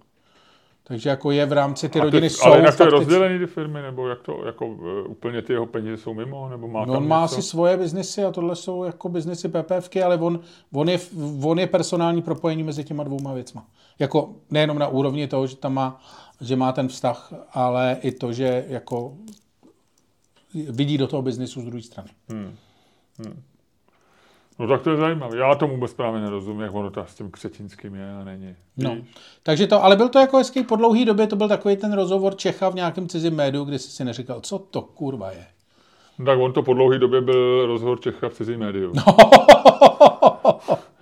Takže 0.84 1.08
jako 1.10 1.30
je 1.30 1.46
v 1.46 1.52
rámci 1.52 1.88
ty 1.88 2.00
A 2.00 2.04
rodiny 2.04 2.28
ty, 2.28 2.34
jsou 2.34 2.46
ale 2.46 2.58
jinak 2.58 2.76
to 2.76 2.84
je 2.84 2.90
rozdělený 2.90 3.38
ty 3.38 3.46
firmy, 3.46 3.82
nebo 3.82 4.08
jak 4.08 4.22
to, 4.22 4.46
jako 4.46 4.66
uh, 4.66 4.78
úplně 5.08 5.42
ty 5.42 5.52
jeho 5.52 5.66
peníze 5.66 5.96
jsou 5.96 6.14
mimo, 6.14 6.48
nebo 6.48 6.68
má 6.68 6.84
No, 6.84 6.94
on 6.94 7.08
má 7.08 7.22
něco? 7.22 7.34
asi 7.34 7.42
svoje 7.42 7.76
biznesy 7.76 8.24
a 8.24 8.30
tohle 8.30 8.56
jsou 8.56 8.84
jako 8.84 9.08
biznesy 9.08 9.48
PPFky, 9.48 10.02
ale 10.02 10.16
on, 10.16 10.40
on, 10.72 10.88
je, 10.88 10.98
on 11.44 11.58
je 11.58 11.66
personální 11.66 12.22
propojení 12.22 12.62
mezi 12.62 12.84
těma 12.84 13.04
dvouma 13.04 13.32
věcma. 13.34 13.66
Jako 13.98 14.34
nejenom 14.50 14.78
na 14.78 14.88
úrovni 14.88 15.28
toho, 15.28 15.46
že 15.46 15.56
tam 15.56 15.74
má, 15.74 16.00
že 16.40 16.56
má 16.56 16.72
ten 16.72 16.88
vztah, 16.88 17.32
ale 17.52 17.96
i 18.02 18.12
to, 18.12 18.32
že 18.32 18.64
jako 18.68 19.14
vidí 20.54 20.98
do 20.98 21.06
toho 21.06 21.22
biznesu 21.22 21.60
z 21.60 21.64
druhé 21.64 21.82
strany. 21.82 22.10
No 24.58 24.68
tak 24.68 24.82
to 24.82 24.90
je 24.90 24.96
zajímavé. 24.96 25.36
Já 25.36 25.54
tomu 25.54 25.74
vůbec 25.74 25.94
právě 25.94 26.20
nerozumím, 26.20 26.60
jak 26.60 26.74
ono 26.74 26.90
to 26.90 27.04
s 27.06 27.14
tím 27.14 27.30
křetinským 27.30 27.94
je 27.94 28.12
a 28.20 28.24
není. 28.24 28.56
No. 28.76 28.94
Víš? 28.94 29.04
Takže 29.42 29.66
to, 29.66 29.84
ale 29.84 29.96
byl 29.96 30.08
to 30.08 30.18
jako 30.18 30.36
hezký, 30.36 30.62
po 30.62 30.76
dlouhé 30.76 31.04
době 31.04 31.26
to 31.26 31.36
byl 31.36 31.48
takový 31.48 31.76
ten 31.76 31.92
rozhovor 31.92 32.36
Čecha 32.36 32.68
v 32.68 32.74
nějakém 32.74 33.08
cizím 33.08 33.34
médiu, 33.34 33.64
kde 33.64 33.78
jsi 33.78 33.90
si 33.90 34.04
neříkal, 34.04 34.40
co 34.40 34.58
to 34.58 34.82
kurva 34.82 35.30
je. 35.30 35.46
No, 36.18 36.26
tak 36.26 36.38
on 36.38 36.52
to 36.52 36.62
po 36.62 36.74
dlouhé 36.74 36.98
době 36.98 37.20
byl 37.20 37.66
rozhovor 37.66 38.00
Čecha 38.00 38.28
v 38.28 38.34
cizím 38.34 38.60
médiu. 38.60 38.92
No. 38.94 39.02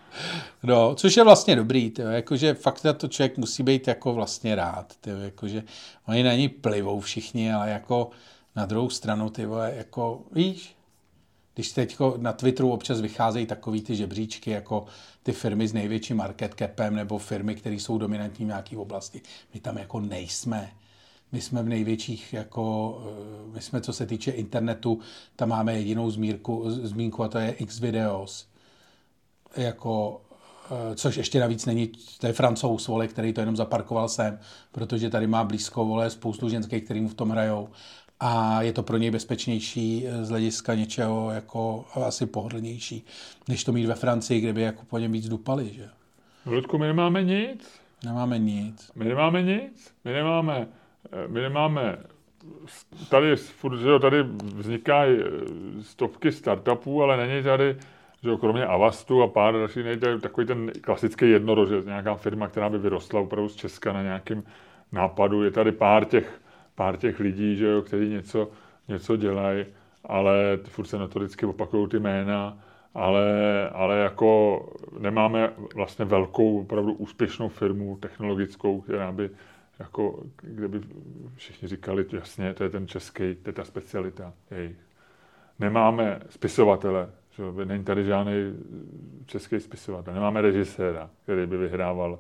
No, 0.63 0.95
což 0.95 1.17
je 1.17 1.25
vlastně 1.25 1.57
dobrý, 1.57 1.91
tyjo, 1.91 2.09
jakože 2.09 2.55
fakt 2.55 2.85
na 2.85 2.93
to 2.93 3.09
člověk 3.09 3.39
musí 3.39 3.63
být 3.63 3.89
jako 3.89 4.13
vlastně 4.15 4.55
rád, 4.55 4.97
tyjo, 5.01 5.19
jakože 5.19 5.63
oni 6.09 6.23
na 6.23 6.35
ní 6.35 6.49
plivou 6.49 7.01
všichni, 7.01 7.53
ale 7.53 7.71
jako 7.71 8.11
na 8.57 8.67
druhou 8.67 8.91
stranu, 8.91 9.31
ty 9.31 9.47
vole, 9.47 9.75
jako 9.77 10.21
víš, 10.33 10.77
když 11.55 11.73
teď 11.73 11.97
na 12.17 12.33
Twitteru 12.33 12.73
občas 12.73 13.01
vycházejí 13.01 13.47
takový 13.47 13.81
ty 13.81 13.97
žebříčky, 13.97 14.51
jako 14.51 14.87
ty 15.23 15.33
firmy 15.33 15.69
s 15.69 15.73
největším 15.73 16.17
market 16.17 16.55
capem 16.59 16.95
nebo 16.95 17.19
firmy, 17.19 17.55
které 17.55 17.75
jsou 17.75 17.99
dominantní 17.99 18.45
v 18.45 18.49
nějaké 18.49 18.77
oblasti. 18.77 19.21
My 19.55 19.61
tam 19.61 19.79
jako 19.79 20.01
nejsme. 20.01 20.73
My 21.33 21.41
jsme 21.41 21.63
v 21.63 21.69
největších, 21.69 22.33
jako, 22.33 22.99
eh, 23.05 23.53
my 23.53 23.61
jsme, 23.61 23.81
co 23.81 23.93
se 23.93 24.07
týče 24.07 24.31
internetu, 24.31 25.01
tam 25.37 25.49
máme 25.49 25.75
jedinou 25.75 26.11
zmírku, 26.11 26.65
zmínku 26.71 27.23
a 27.23 27.29
to 27.29 27.39
je 27.39 27.53
Xvideos. 27.53 28.47
Jako, 29.57 30.21
eh, 30.71 30.95
což 30.95 31.17
ještě 31.17 31.41
navíc 31.41 31.67
není, 31.67 31.91
to 32.21 32.27
je 32.27 32.33
francouz, 32.33 32.89
vole, 32.89 33.09
který 33.09 33.33
to 33.33 33.41
jenom 33.41 33.57
zaparkoval 33.57 34.09
sem, 34.09 34.39
protože 34.73 35.11
tady 35.11 35.27
má 35.27 35.45
blízko, 35.45 35.85
vole, 35.85 36.11
spoustu 36.11 36.49
ženských, 36.49 36.85
který 36.85 37.01
mu 37.01 37.09
v 37.09 37.15
tom 37.15 37.31
hrajou 37.31 37.69
a 38.21 38.63
je 38.63 38.73
to 38.73 38.83
pro 38.83 38.97
něj 38.97 39.11
bezpečnější 39.11 40.07
eh, 40.07 40.25
z 40.25 40.29
hlediska 40.29 40.75
něčeho 40.75 41.31
jako 41.31 41.85
asi 42.07 42.27
pohodlnější, 42.27 43.05
než 43.49 43.65
to 43.65 43.73
mít 43.73 43.87
ve 43.87 43.95
Francii, 43.95 44.41
kde 44.41 44.53
by 44.53 44.63
jako 44.63 44.83
po 44.91 44.99
něm 44.99 45.13
víc 45.13 45.29
dupali, 45.29 45.69
že? 45.69 45.89
Ludku, 46.47 46.79
my 46.79 46.87
nemáme 46.87 47.23
nic. 47.23 47.81
Nemáme 48.05 48.39
nic. 48.39 48.93
My 48.95 49.05
nemáme 49.05 49.43
nic. 49.43 49.95
My 50.05 50.13
nemáme, 50.13 50.69
eh, 51.13 51.29
my 51.29 51.41
nemáme 51.41 51.99
tady, 53.09 53.37
furt, 53.37 53.79
že 53.79 53.89
jo, 53.89 53.99
tady 53.99 54.23
vznikají 54.55 55.19
eh, 55.21 55.83
stovky 55.83 56.33
startupů, 56.33 57.03
ale 57.03 57.27
není 57.27 57.43
tady, 57.43 57.77
že 58.23 58.29
jo, 58.29 58.39
kromě 58.39 58.67
Avastu 58.67 59.23
a 59.23 59.29
pár 59.29 59.55
dalších, 59.55 59.85
není 59.85 60.01
tady 60.01 60.21
takový 60.21 60.47
ten 60.47 60.73
klasický 60.81 61.31
jednorožec, 61.31 61.87
nějaká 61.87 62.15
firma, 62.15 62.49
která 62.49 62.69
by 62.69 62.79
vyrostla 62.79 63.21
opravdu 63.21 63.49
z 63.49 63.57
Česka 63.57 63.93
na 63.93 64.03
nějakým 64.03 64.45
nápadu. 64.93 65.45
Je 65.45 65.51
tady 65.51 65.73
pár 65.73 66.05
těch, 66.05 66.41
pár 66.75 66.97
těch 66.97 67.21
lidí, 67.21 67.57
že 67.57 67.67
jo, 67.67 67.83
kteří 67.83 68.09
něco, 68.09 68.51
něco 68.89 69.17
dělají, 69.17 69.67
ale 70.05 70.59
furt 70.65 70.87
se 70.87 70.99
notoricky 70.99 71.47
opakují 71.47 71.89
ty 71.89 71.99
jména 71.99 72.59
ale, 72.95 73.71
ale 73.71 73.99
jako 73.99 74.61
nemáme 74.99 75.53
vlastně 75.75 76.05
velkou, 76.05 76.61
opravdu 76.61 76.93
úspěšnou 76.93 77.49
firmu 77.49 77.97
technologickou, 77.97 78.81
která 78.81 79.13
by 79.13 79.31
jako, 79.79 80.25
kde 80.43 80.69
by 80.69 80.81
všichni 81.35 81.69
říkali, 81.69 82.07
jasně, 82.13 82.55
to 82.55 82.65
je 82.65 82.71
ten 82.71 82.89
český, 82.89 83.35
to 83.35 83.49
je 83.49 83.53
ta 83.53 83.65
specialita 83.65 84.33
jejich. 84.51 84.77
Nemáme 85.59 86.21
spisovatele, 86.29 87.11
že 87.31 87.65
není 87.65 87.85
tady 87.85 88.05
žádný 88.05 88.33
český 89.27 89.61
spisovatel, 89.61 90.15
nemáme 90.15 90.41
režiséra, 90.41 91.11
který 91.23 91.47
by 91.47 91.57
vyhrával 91.57 92.19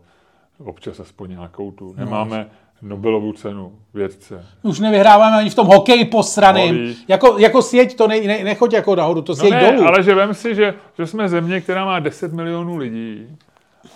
občas 0.58 1.00
aspoň 1.00 1.30
nějakou 1.30 1.70
tu. 1.70 1.94
Nemáme 1.94 2.50
Nobelovu 2.82 3.32
cenu, 3.32 3.78
vědce. 3.94 4.46
Už 4.62 4.80
nevyhráváme 4.80 5.36
ani 5.36 5.50
v 5.50 5.54
tom 5.54 5.66
hokeji 5.66 6.04
posraným. 6.04 6.96
Jako, 7.08 7.38
jako 7.38 7.62
sjeď 7.62 7.96
to 7.96 8.08
ne, 8.08 8.20
ne, 8.20 8.44
nechoď 8.44 8.72
jako 8.72 8.96
nahoru, 8.96 9.22
to 9.22 9.36
sjeď 9.36 9.52
no 9.52 9.56
ne, 9.56 9.72
dolů. 9.72 9.88
ale 9.88 10.02
že 10.02 10.14
vem 10.14 10.34
si, 10.34 10.54
že, 10.54 10.74
že 10.98 11.06
jsme 11.06 11.28
země, 11.28 11.60
která 11.60 11.84
má 11.84 11.98
10 11.98 12.32
milionů 12.32 12.76
lidí, 12.76 13.36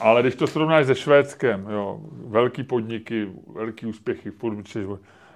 ale 0.01 0.23
když 0.23 0.35
to 0.35 0.47
srovnáš 0.47 0.87
se 0.87 0.95
Švédskem, 0.95 1.67
jo, 1.71 2.01
velký 2.27 2.63
podniky, 2.63 3.29
velký 3.55 3.87
úspěchy, 3.87 4.31
furt, 4.31 4.59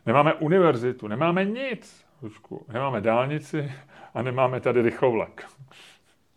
nemáme 0.07 0.35
univerzitu, 0.35 1.09
nemáme 1.09 1.45
nic, 1.45 2.05
nemáme 2.73 3.01
dálnici 3.01 3.73
a 4.15 4.23
nemáme 4.23 4.61
tady 4.61 4.83
rychlovlak. 4.83 5.45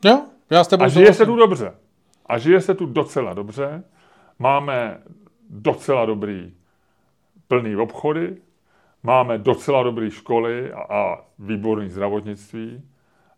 Jo, 0.05 0.21
já 0.49 0.63
s 0.63 0.67
tebou 0.67 0.83
A 0.83 0.88
žije 0.88 1.13
se 1.13 1.25
tu 1.25 1.35
dobře. 1.35 1.73
A 2.25 2.38
žije 2.38 2.61
se 2.61 2.75
tu 2.75 2.85
docela 2.85 3.33
dobře. 3.33 3.83
Máme 4.39 4.97
docela 5.49 6.05
dobrý 6.05 6.53
plný 7.52 7.76
obchody, 7.76 8.36
máme 9.03 9.38
docela 9.38 9.84
dobré 9.84 10.11
školy 10.11 10.72
a, 10.72 10.82
a 10.82 11.18
výborné 11.40 11.90
zdravotnictví, 11.90 12.82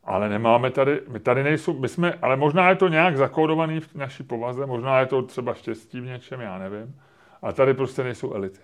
ale 0.03 0.29
nemáme 0.29 0.71
tady, 0.71 1.01
my 1.07 1.19
tady 1.19 1.43
nejsou, 1.43 1.79
my 1.79 1.89
jsme, 1.89 2.13
ale 2.21 2.35
možná 2.35 2.69
je 2.69 2.75
to 2.75 2.87
nějak 2.87 3.17
zakódovaný 3.17 3.79
v 3.79 3.95
naší 3.95 4.23
povaze, 4.23 4.65
možná 4.65 4.99
je 4.99 5.05
to 5.05 5.21
třeba 5.21 5.53
štěstí 5.53 6.01
v 6.01 6.05
něčem, 6.05 6.41
já 6.41 6.57
nevím, 6.57 6.95
ale 7.41 7.53
tady 7.53 7.73
prostě 7.73 8.03
nejsou 8.03 8.33
elity. 8.33 8.59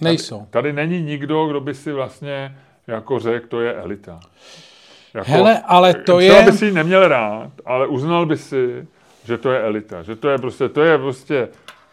Nejsou. 0.00 0.38
Tady, 0.38 0.50
tady 0.50 0.72
není 0.72 1.02
nikdo, 1.02 1.46
kdo 1.46 1.60
by 1.60 1.74
si 1.74 1.92
vlastně 1.92 2.58
jako 2.86 3.18
řekl, 3.18 3.46
to 3.48 3.60
je 3.60 3.74
elita. 3.74 4.20
Jako, 5.14 5.30
Hele, 5.30 5.62
ale 5.66 5.94
to 5.94 6.20
je... 6.20 6.30
Třeba 6.30 6.50
by 6.50 6.56
si 6.56 6.64
ji 6.64 6.72
neměl 6.72 7.08
rád, 7.08 7.50
ale 7.64 7.86
uznal 7.86 8.26
by 8.26 8.36
si, 8.36 8.88
že 9.24 9.38
to 9.38 9.52
je 9.52 9.60
elita, 9.60 10.02
že 10.02 10.16
to 10.16 10.28
je 10.28 10.38
prostě, 10.38 10.68
to 10.68 10.82
je 10.82 10.98
prostě 10.98 11.48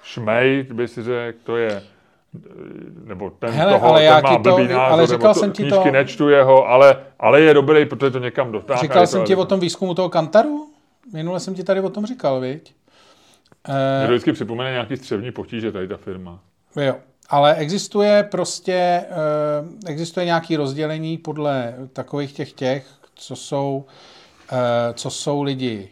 šmejt, 0.05 0.71
by 0.71 0.87
si 0.87 1.03
řekl, 1.03 1.39
to 1.43 1.57
je 1.57 1.83
nebo 3.03 3.29
ten 3.29 3.49
Hele, 3.49 3.73
toho, 3.73 3.87
ale 3.87 3.99
ten 3.99 4.05
já 4.05 4.19
má 4.19 4.37
to, 4.37 4.39
blbý 4.39 4.67
názor, 4.67 4.91
ale 4.91 5.07
říkal 5.07 5.33
to, 5.33 5.39
jsem 5.39 5.51
ti 5.51 5.69
to, 5.69 5.91
nečtu 5.91 6.29
jeho, 6.29 6.67
ale, 6.67 6.97
ale 7.19 7.41
je 7.41 7.53
dobrý, 7.53 7.85
protože 7.85 8.11
to 8.11 8.19
někam 8.19 8.51
dotáhne. 8.51 8.81
Říkal 8.81 9.07
jsem 9.07 9.23
ti 9.23 9.35
o 9.35 9.45
tom 9.45 9.59
výzkumu 9.59 9.93
toho 9.93 10.09
Kantaru? 10.09 10.67
Minule 11.13 11.39
jsem 11.39 11.55
ti 11.55 11.63
tady 11.63 11.81
o 11.81 11.89
tom 11.89 12.05
říkal, 12.05 12.39
viď? 12.39 12.75
Mě 13.67 14.07
to 14.07 14.11
vždycky 14.11 14.33
připomene 14.33 14.71
nějaký 14.71 14.97
střevní 14.97 15.31
potíže 15.31 15.71
tady 15.71 15.87
ta 15.87 15.97
firma. 15.97 16.39
Jo, 16.75 16.95
ale 17.29 17.55
existuje 17.55 18.23
prostě, 18.23 19.05
existuje 19.87 20.25
nějaký 20.25 20.55
rozdělení 20.55 21.17
podle 21.17 21.75
takových 21.93 22.33
těch 22.33 22.53
těch, 22.53 22.87
co 23.15 23.35
jsou, 23.35 23.85
co 24.93 25.09
jsou 25.09 25.43
lidi 25.43 25.89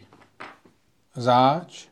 záč, 1.14 1.86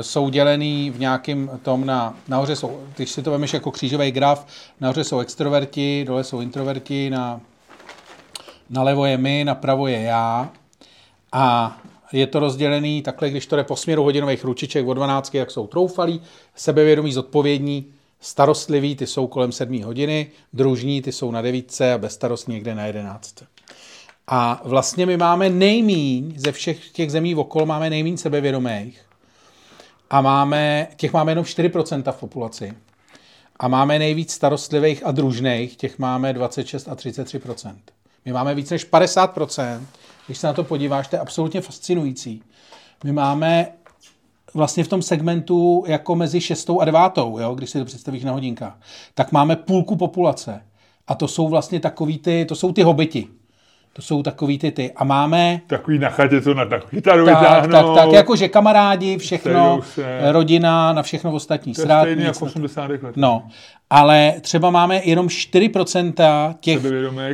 jsou 0.00 0.28
dělený 0.28 0.90
v 0.90 1.00
nějakém 1.00 1.50
tom 1.62 1.86
na, 1.86 2.16
nahoře 2.28 2.56
jsou, 2.56 2.80
když 2.96 3.10
si 3.10 3.22
to 3.22 3.30
vemeš 3.30 3.54
jako 3.54 3.70
křížový 3.70 4.10
graf, 4.10 4.46
nahoře 4.80 5.04
jsou 5.04 5.20
extroverti, 5.20 6.04
dole 6.06 6.24
jsou 6.24 6.40
introverti, 6.40 7.10
na, 7.10 7.40
nalevo 8.70 9.06
je 9.06 9.18
my, 9.18 9.44
napravo 9.44 9.86
je 9.86 10.00
já 10.00 10.50
a 11.32 11.76
je 12.12 12.26
to 12.26 12.40
rozdělený 12.40 13.02
takhle, 13.02 13.30
když 13.30 13.46
to 13.46 13.56
jde 13.56 13.64
po 13.64 13.76
směru 13.76 14.02
hodinových 14.02 14.44
ručiček 14.44 14.86
od 14.86 14.94
12, 14.94 15.34
jak 15.34 15.50
jsou 15.50 15.66
troufalí, 15.66 16.22
sebevědomí, 16.54 17.12
zodpovědní, 17.12 17.86
starostliví, 18.20 18.96
ty 18.96 19.06
jsou 19.06 19.26
kolem 19.26 19.52
7 19.52 19.82
hodiny, 19.82 20.30
družní, 20.52 21.02
ty 21.02 21.12
jsou 21.12 21.30
na 21.30 21.42
9 21.42 21.80
a 21.94 21.98
bezstarostní 21.98 22.54
někde 22.54 22.74
na 22.74 22.86
11. 22.86 23.34
A 24.26 24.60
vlastně 24.64 25.06
my 25.06 25.16
máme 25.16 25.50
nejmíň 25.50 26.34
ze 26.36 26.52
všech 26.52 26.90
těch 26.90 27.12
zemí 27.12 27.34
okolo, 27.34 27.66
máme 27.66 27.90
nejmíň 27.90 28.16
sebevědomých 28.16 29.09
a 30.10 30.20
máme, 30.20 30.88
těch 30.96 31.12
máme 31.12 31.32
jenom 31.32 31.44
4% 31.44 32.12
v 32.12 32.16
populaci. 32.16 32.72
A 33.56 33.68
máme 33.68 33.98
nejvíc 33.98 34.32
starostlivých 34.32 35.06
a 35.06 35.10
družných, 35.10 35.76
těch 35.76 35.98
máme 35.98 36.32
26 36.32 36.88
a 36.88 36.94
33%. 36.94 37.74
My 38.24 38.32
máme 38.32 38.54
víc 38.54 38.70
než 38.70 38.90
50%, 38.90 39.80
když 40.26 40.38
se 40.38 40.46
na 40.46 40.52
to 40.52 40.64
podíváš, 40.64 41.08
to 41.08 41.16
je 41.16 41.20
absolutně 41.20 41.60
fascinující. 41.60 42.42
My 43.04 43.12
máme 43.12 43.72
vlastně 44.54 44.84
v 44.84 44.88
tom 44.88 45.02
segmentu 45.02 45.84
jako 45.86 46.16
mezi 46.16 46.40
6 46.40 46.70
a 46.80 46.84
9, 46.84 47.00
jo, 47.16 47.54
když 47.54 47.70
si 47.70 47.78
to 47.78 47.84
představíš 47.84 48.24
na 48.24 48.32
hodinkách, 48.32 48.80
tak 49.14 49.32
máme 49.32 49.56
půlku 49.56 49.96
populace. 49.96 50.62
A 51.08 51.14
to 51.14 51.28
jsou 51.28 51.48
vlastně 51.48 51.80
takový 51.80 52.18
ty, 52.18 52.44
to 52.44 52.54
jsou 52.54 52.72
ty 52.72 52.82
hobiti. 52.82 53.28
To 53.92 54.02
jsou 54.02 54.22
takový 54.22 54.58
ty 54.58 54.70
ty. 54.70 54.92
A 54.96 55.04
máme... 55.04 55.60
Takový 55.66 55.98
na 55.98 56.10
chatě, 56.10 56.40
co 56.40 56.54
na 56.54 56.64
tak 56.64 56.88
kytaru 56.88 57.24
tak, 57.26 57.38
tak, 57.40 57.70
tak, 57.70 57.86
tak, 57.94 58.12
jakože 58.12 58.48
kamarádi, 58.48 59.18
všechno, 59.18 59.80
rodina, 60.30 60.92
na 60.92 61.02
všechno 61.02 61.32
ostatní. 61.32 61.74
To 61.74 61.80
je 61.80 61.86
Srát, 61.86 62.02
stejný 62.02 62.24
jako 62.24 62.44
80 62.44 62.90
let. 62.90 63.16
No, 63.16 63.48
ale 63.90 64.34
třeba 64.40 64.70
máme 64.70 65.00
jenom 65.04 65.26
4% 65.26 66.54
těch, 66.60 66.80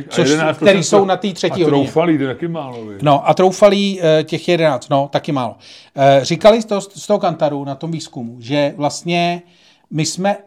což, 0.09 0.29
který 0.55 0.83
jsou 0.83 1.05
na 1.05 1.17
té 1.17 1.33
třetí 1.33 1.63
hodině. 1.63 1.81
A 1.81 1.83
troufalí, 1.83 2.17
to 2.17 2.25
taky 2.25 2.47
málo. 2.47 2.85
Vy. 2.85 2.97
No, 3.01 3.29
a 3.29 3.33
troufalí 3.33 3.99
eh, 4.01 4.23
těch 4.23 4.47
11, 4.47 4.89
no, 4.89 5.09
taky 5.11 5.31
málo. 5.31 5.55
Eh, 5.95 6.19
říkali 6.21 6.61
z 6.61 6.65
toho, 6.65 6.81
z 6.81 7.07
toho 7.07 7.19
kantaru 7.19 7.65
na 7.65 7.75
tom 7.75 7.91
výzkumu, 7.91 8.37
že 8.39 8.73
vlastně 8.77 9.41
my 9.91 10.05
jsme 10.05 10.37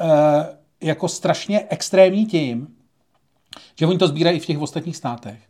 eh, 0.00 0.06
jako 0.80 1.08
strašně 1.08 1.64
extrémní 1.68 2.26
tím, 2.26 2.68
že 3.78 3.86
oni 3.86 3.98
to 3.98 4.08
sbírají 4.08 4.36
i 4.36 4.40
v 4.40 4.46
těch 4.46 4.58
ostatních 4.58 4.96
státech 4.96 5.47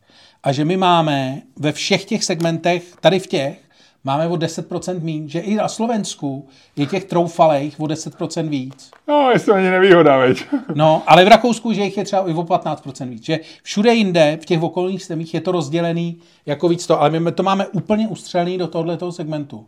a 0.49 0.53
že 0.53 0.65
my 0.65 0.77
máme 0.77 1.43
ve 1.57 1.73
všech 1.73 2.05
těch 2.05 2.25
segmentech, 2.25 2.97
tady 3.01 3.19
v 3.19 3.27
těch, 3.27 3.59
máme 4.05 4.29
o 4.29 4.35
10% 4.35 5.01
mín, 5.01 5.29
že 5.29 5.41
i 5.41 5.55
na 5.55 5.69
Slovensku 5.69 6.49
je 6.77 6.87
těch 6.87 7.05
troufalejch 7.05 7.81
o 7.81 7.85
10% 7.85 8.49
víc. 8.49 8.91
No, 9.09 9.31
jestli 9.31 9.47
to 9.47 9.55
ani 9.55 9.71
nevýhoda, 9.71 10.19
veď. 10.19 10.45
No, 10.75 11.03
ale 11.07 11.25
v 11.25 11.29
Rakousku, 11.29 11.73
že 11.73 11.83
jich 11.83 11.97
je 11.97 12.05
třeba 12.05 12.31
i 12.31 12.35
o 12.35 12.43
15% 12.43 13.09
víc. 13.09 13.25
Že 13.25 13.39
všude 13.63 13.95
jinde, 13.95 14.39
v 14.43 14.47
těch 14.47 14.63
okolních 14.63 15.05
zemích 15.05 15.35
je 15.35 15.41
to 15.41 15.53
rozdělený 15.53 16.19
jako 16.47 16.69
víc 16.69 16.87
to, 16.87 17.01
ale 17.01 17.21
my 17.21 17.33
to 17.33 17.43
máme 17.43 17.67
úplně 17.67 18.09
ustřelený 18.09 18.59
do 18.59 18.67
tohoto 18.67 19.13
segmentu. 19.13 19.67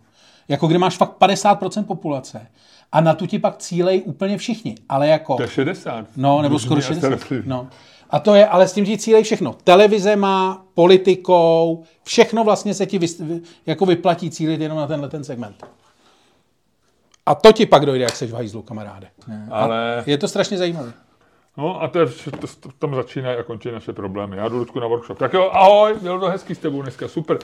Jako 0.49 0.67
kde 0.67 0.79
máš 0.79 0.97
fakt 0.97 1.17
50% 1.21 1.85
populace. 1.85 2.47
A 2.93 3.01
na 3.01 3.15
tu 3.15 3.27
ti 3.27 3.39
pak 3.39 3.57
cílej 3.57 4.03
úplně 4.05 4.39
všichni. 4.39 4.75
Ale 4.89 5.09
jako... 5.09 5.37
To 5.37 5.43
je 5.43 5.49
60. 5.49 6.07
No, 6.17 6.43
nebo 6.43 6.59
skoro 6.59 6.81
60. 6.81 7.33
No. 7.47 7.69
A 8.11 8.19
to 8.19 8.35
je, 8.35 8.47
ale 8.47 8.69
s 8.69 8.73
tím, 8.73 8.85
že 8.85 8.99
cílej 8.99 9.23
všechno. 9.23 9.57
Televize 9.65 10.17
má, 10.17 10.65
politikou, 10.75 11.83
všechno 12.05 12.45
vlastně 12.45 12.75
se 12.75 12.87
ti 12.87 12.99
vy, 12.99 13.07
jako 13.67 13.87
vyplatí 13.87 14.31
cílit 14.31 14.61
jenom 14.61 14.79
na 14.79 14.87
tenhle 14.87 15.09
ten 15.09 15.25
segment. 15.25 15.67
A 17.27 17.35
to 17.35 17.53
ti 17.53 17.67
pak 17.67 17.87
dojde, 17.87 18.05
jak 18.05 18.17
seš 18.17 18.31
v 18.31 18.35
hajzlu, 18.35 18.63
kamaráde. 18.63 19.09
Ale... 19.51 20.01
A 20.01 20.11
je 20.11 20.19
to 20.19 20.29
strašně 20.29 20.59
zajímavé. 20.59 20.93
No 21.57 21.83
a 21.83 21.89
to, 21.89 21.99
je, 21.99 22.07
to, 22.61 22.69
tam 22.79 22.95
začínají 22.95 23.39
a 23.39 23.43
končí 23.43 23.71
naše 23.71 23.93
problémy. 23.93 24.37
Já 24.37 24.49
jdu 24.49 24.57
Ludku 24.57 24.81
na 24.81 24.87
workshop. 24.87 25.19
Tak 25.19 25.33
jo, 25.33 25.51
ahoj, 25.53 25.95
bylo 26.03 26.21
to 26.21 26.27
hezký 26.27 26.55
s 26.55 26.59
tebou 26.59 26.83
dneska, 26.83 27.09
super. 27.09 27.39